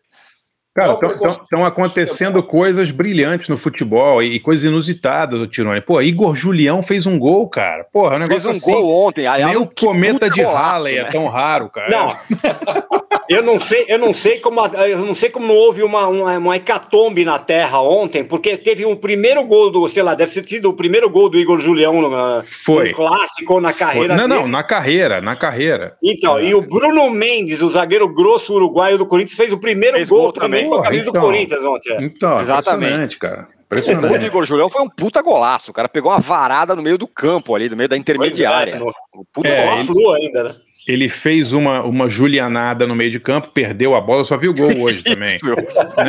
Cara, 0.76 0.98
estão 1.28 1.64
acontecendo 1.64 2.41
coisas 2.41 2.90
brilhantes 2.90 3.48
no 3.48 3.58
futebol 3.58 4.24
e, 4.24 4.36
e 4.36 4.40
coisas 4.40 4.66
inusitadas, 4.66 5.40
o 5.40 5.45
Tirone. 5.45 5.82
Pô, 5.82 6.02
Igor 6.02 6.34
Julião 6.34 6.82
fez 6.82 7.06
um 7.06 7.20
gol, 7.20 7.48
cara. 7.48 7.84
Porra, 7.94 8.16
é 8.16 8.18
um 8.18 8.20
negócio 8.22 8.41
fez 8.41 8.45
um 8.45 8.58
assim, 8.58 8.72
gol 8.72 9.08
ontem. 9.08 9.28
Nem 9.45 9.56
o 9.56 9.68
cometa 9.68 10.28
de 10.30 10.41
Halley 10.41 10.98
é 10.98 11.04
né? 11.04 11.10
é 11.10 11.12
tão 11.12 11.28
raro, 11.28 11.70
cara. 11.70 11.90
Não. 11.90 12.16
Eu 13.30 13.41
não 13.41 13.58
sei, 13.58 13.86
eu 13.88 13.98
não 13.98 14.12
sei 14.12 14.38
como, 14.40 14.60
eu 14.66 15.00
não 15.00 15.16
sei 15.16 15.30
como 15.30 15.48
não 15.48 15.56
houve 15.56 15.82
uma, 15.82 16.08
uma, 16.08 16.38
uma 16.38 16.56
hecatombe 16.58 17.24
na 17.24 17.40
Terra 17.40 17.82
ontem, 17.82 18.24
porque 18.24 18.58
teve 18.58 18.86
um 18.86 18.98
primeiro 18.98 19.44
gol 19.45 19.72
do, 19.72 19.88
sei 19.88 20.04
lá, 20.04 20.14
deve 20.14 20.32
ter 20.34 20.48
sido 20.48 20.70
o 20.70 20.74
primeiro 20.74 21.10
gol 21.10 21.30
do 21.30 21.40
Igor 21.40 21.60
Julião 21.60 22.02
no, 22.02 22.44
Foi. 22.44 22.90
no 22.90 22.95
clássico 22.95 23.62
na 23.62 23.72
carreira. 23.72 24.10
Foi. 24.10 24.18
Não, 24.18 24.28
dele. 24.28 24.41
não, 24.41 24.48
na 24.48 24.62
carreira, 24.62 25.22
na 25.22 25.36
carreira. 25.36 25.95
Então, 26.04 26.38
é. 26.38 26.48
e 26.48 26.54
o 26.54 26.62
Bruno 26.62 27.10
Mendes, 27.10 27.62
o 27.62 27.70
zagueiro 27.70 28.10
grosso 28.10 28.54
uruguaio 28.54 28.98
do 28.98 29.06
Corinthians, 29.06 29.38
fez 29.38 29.54
o 29.54 29.58
primeiro 29.58 29.95
fez 29.95 30.10
gol, 30.10 30.24
gol 30.24 30.34
também 30.34 30.62
com 30.69 30.76
a 30.76 30.84
camisa 30.84 31.10
então, 31.10 31.22
do 31.22 31.27
Corinthians 31.27 31.64
ontem. 31.64 31.98
Então, 32.02 32.40
exatamente, 32.40 33.18
cara. 33.18 33.48
O 33.72 34.07
gol 34.07 34.19
do 34.19 34.26
Igor 34.26 34.45
Julião 34.45 34.69
foi 34.69 34.84
um 34.84 34.90
puta 34.90 35.22
golaço. 35.22 35.72
O 35.72 35.73
cara 35.73 35.90
pegou 35.90 36.11
uma 36.11 36.19
varada 36.19 36.76
no 36.76 36.84
meio 36.84 36.98
do 36.98 37.07
campo 37.07 37.56
ali, 37.56 37.69
no 37.69 37.76
meio 37.76 37.90
da 37.90 37.98
intermediária. 37.98 38.73
É, 38.73 38.80
no, 38.80 38.94
puta 39.34 39.49
é, 39.49 39.80
ele, 39.80 40.15
ainda, 40.22 40.44
né? 40.44 40.56
Ele 40.88 41.10
fez 41.10 41.53
uma, 41.53 41.81
uma 41.81 42.07
julianada 42.10 42.85
no 42.85 42.95
meio 42.95 43.10
de 43.10 43.19
campo, 43.19 43.49
perdeu 43.49 43.95
a 43.95 44.02
bola, 44.02 44.23
só 44.23 44.38
viu 44.38 44.52
o 44.52 44.53
gol 44.53 44.84
hoje 44.84 45.02
também. 45.03 45.35
isso, 45.35 45.45
né? 45.48 45.56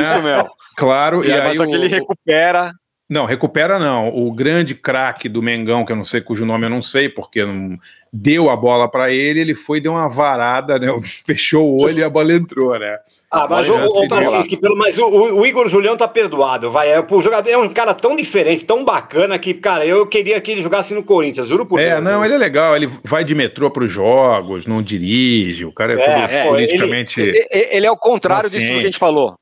isso 0.02 0.22
mesmo. 0.22 0.50
Claro, 0.76 1.24
e, 1.24 1.28
e 1.28 1.32
aí. 1.32 1.56
Só 1.56 1.66
que 1.66 1.74
ele 1.74 1.88
recupera. 1.88 2.72
Não, 3.08 3.26
recupera 3.26 3.78
não. 3.78 4.08
O 4.08 4.32
grande 4.32 4.74
craque 4.74 5.28
do 5.28 5.42
Mengão, 5.42 5.84
que 5.84 5.92
eu 5.92 5.96
não 5.96 6.04
sei 6.04 6.22
cujo 6.22 6.46
nome 6.46 6.64
eu 6.64 6.70
não 6.70 6.80
sei, 6.80 7.08
porque 7.08 7.44
não 7.44 7.78
deu 8.10 8.48
a 8.48 8.56
bola 8.56 8.88
para 8.88 9.12
ele, 9.12 9.40
ele 9.40 9.54
foi 9.54 9.80
deu 9.80 9.92
uma 9.92 10.08
varada, 10.08 10.78
né? 10.78 10.88
Fechou 11.26 11.70
o 11.70 11.82
olho 11.82 11.98
e 11.98 12.04
a 12.04 12.08
bola 12.08 12.32
entrou, 12.32 12.78
né? 12.78 12.98
Ah, 13.30 13.48
mas 13.50 13.68
o, 13.68 13.74
o, 13.74 14.08
Tarcinski, 14.08 14.56
pelo 14.56 14.78
mas 14.78 14.96
o, 14.96 15.06
o, 15.06 15.44
Igor 15.44 15.66
Julião 15.68 15.96
tá 15.96 16.06
perdoado, 16.06 16.70
vai. 16.70 16.92
É, 16.92 17.04
o 17.10 17.20
jogador 17.20 17.50
é 17.50 17.58
um 17.58 17.68
cara 17.68 17.92
tão 17.92 18.14
diferente, 18.14 18.64
tão 18.64 18.84
bacana 18.84 19.36
que, 19.40 19.52
cara, 19.52 19.84
eu 19.84 20.06
queria 20.06 20.40
que 20.40 20.52
ele 20.52 20.62
jogasse 20.62 20.94
no 20.94 21.02
Corinthians, 21.02 21.48
juro 21.48 21.66
por 21.66 21.80
É, 21.80 21.94
Deus, 21.94 22.04
não, 22.04 22.24
ele 22.24 22.34
é 22.34 22.38
legal, 22.38 22.76
ele 22.76 22.88
vai 23.02 23.24
de 23.24 23.34
metrô 23.34 23.72
para 23.72 23.82
os 23.82 23.90
jogos, 23.90 24.66
não 24.66 24.80
dirige, 24.80 25.64
o 25.64 25.72
cara 25.72 25.94
é, 25.94 25.96
é 25.96 26.04
todo 26.04 26.32
é, 26.32 26.44
politicamente. 26.44 27.20
Ele, 27.20 27.44
ele, 27.50 27.68
ele, 27.72 27.86
é 27.86 27.90
o 27.90 27.96
contrário 27.96 28.48
disso 28.48 28.64
que 28.64 28.78
a 28.78 28.82
gente 28.82 28.98
falou. 28.98 29.34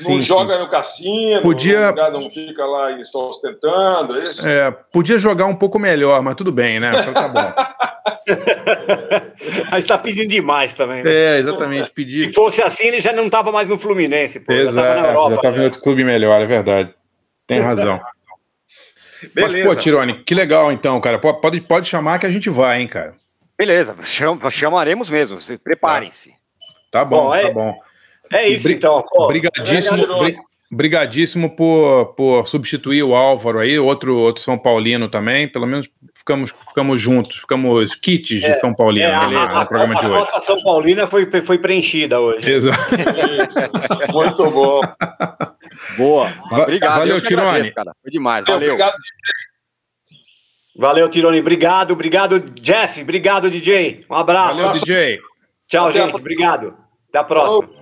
Não 0.00 0.12
sim, 0.12 0.20
joga 0.20 0.54
sim. 0.54 0.60
no 0.60 0.68
cassino, 0.68 1.42
podia... 1.42 1.92
não 1.92 2.20
fica 2.22 2.64
lá 2.64 3.04
só 3.04 3.28
ostentando, 3.28 4.18
é 4.18 4.22
isso? 4.22 4.48
É, 4.48 4.70
podia 4.70 5.18
jogar 5.18 5.44
um 5.44 5.54
pouco 5.54 5.78
melhor, 5.78 6.22
mas 6.22 6.34
tudo 6.34 6.50
bem, 6.50 6.80
né? 6.80 6.90
Então 6.94 7.12
tá 7.12 7.28
bom. 7.28 7.72
Mas 9.70 9.84
tá 9.84 9.98
pedindo 9.98 10.28
demais 10.28 10.74
também. 10.74 11.02
Né? 11.02 11.10
É, 11.12 11.38
exatamente. 11.38 11.90
Pedir. 11.90 12.28
Se 12.28 12.32
fosse 12.32 12.62
assim, 12.62 12.86
ele 12.86 13.00
já 13.00 13.12
não 13.12 13.28
tava 13.28 13.50
mais 13.50 13.68
no 13.68 13.78
Fluminense, 13.78 14.40
pô. 14.40 14.52
Exato, 14.52 14.76
já 14.76 14.82
tava 14.82 15.00
na 15.00 15.08
Europa. 15.08 15.34
Já 15.34 15.42
tava 15.42 15.58
em 15.58 15.64
outro 15.64 15.80
clube 15.80 16.04
melhor, 16.04 16.40
é 16.40 16.46
verdade. 16.46 16.94
Tem 17.46 17.60
razão. 17.60 18.00
Beleza. 19.34 19.66
Mas, 19.66 19.76
pô, 19.76 19.80
Tirone, 19.80 20.24
que 20.24 20.34
legal 20.34 20.72
então, 20.72 21.00
cara. 21.00 21.18
Pode, 21.18 21.60
pode 21.60 21.88
chamar 21.88 22.18
que 22.18 22.26
a 22.26 22.30
gente 22.30 22.50
vai, 22.50 22.80
hein, 22.80 22.88
cara. 22.88 23.14
Beleza, 23.56 23.96
cham, 24.02 24.38
chamaremos 24.50 25.08
mesmo. 25.08 25.38
Preparem-se. 25.62 26.34
Tá 26.90 27.04
bom, 27.04 27.30
tá 27.30 27.50
bom. 27.50 27.74
É 28.32 28.48
isso, 28.48 28.70
então. 28.70 29.04
Pô, 29.08 29.24
Obrigadíssimo. 29.24 30.06
Obrigadíssimo 30.72 31.54
por, 31.54 32.14
por 32.14 32.46
substituir 32.46 33.02
o 33.02 33.14
Álvaro 33.14 33.58
aí, 33.58 33.78
outro, 33.78 34.16
outro 34.16 34.42
São 34.42 34.56
Paulino 34.56 35.06
também. 35.06 35.46
Pelo 35.46 35.66
menos 35.66 35.86
ficamos, 36.14 36.50
ficamos 36.66 36.98
juntos, 36.98 37.36
ficamos 37.36 37.94
kits 37.94 38.40
de 38.40 38.46
é, 38.46 38.54
São 38.54 38.72
Paulino 38.72 39.06
é, 39.06 39.20
beleza, 39.20 39.42
a, 39.42 39.60
no 39.60 39.66
programa 39.66 39.98
a, 39.98 40.00
de 40.00 40.06
hoje. 40.06 40.16
A 40.16 40.26
cota 40.26 40.40
São 40.40 40.62
Paulina 40.62 41.06
foi, 41.06 41.26
foi 41.42 41.58
preenchida 41.58 42.18
hoje. 42.18 42.50
Exato. 42.50 42.80
Muito 44.10 44.50
bom. 44.50 44.80
Boa. 45.98 46.32
Obrigado. 46.50 46.98
Valeu, 47.00 47.20
Tirone. 47.20 47.70
Cara. 47.72 47.92
Foi 48.00 48.10
demais. 48.10 48.44
Valeu. 48.46 48.72
Obrigado. 48.72 48.94
Valeu, 50.74 51.08
Tirone. 51.10 51.40
Obrigado, 51.40 51.90
obrigado, 51.90 52.40
Jeff. 52.40 53.02
Obrigado, 53.02 53.50
DJ. 53.50 54.00
Um 54.08 54.14
abraço. 54.14 54.62
Valeu, 54.62 54.80
DJ. 54.80 55.20
Tchau, 55.68 55.88
Até 55.88 56.00
gente. 56.00 56.14
A... 56.14 56.16
Obrigado. 56.16 56.74
Até 57.10 57.18
a 57.18 57.24
próxima. 57.24 57.81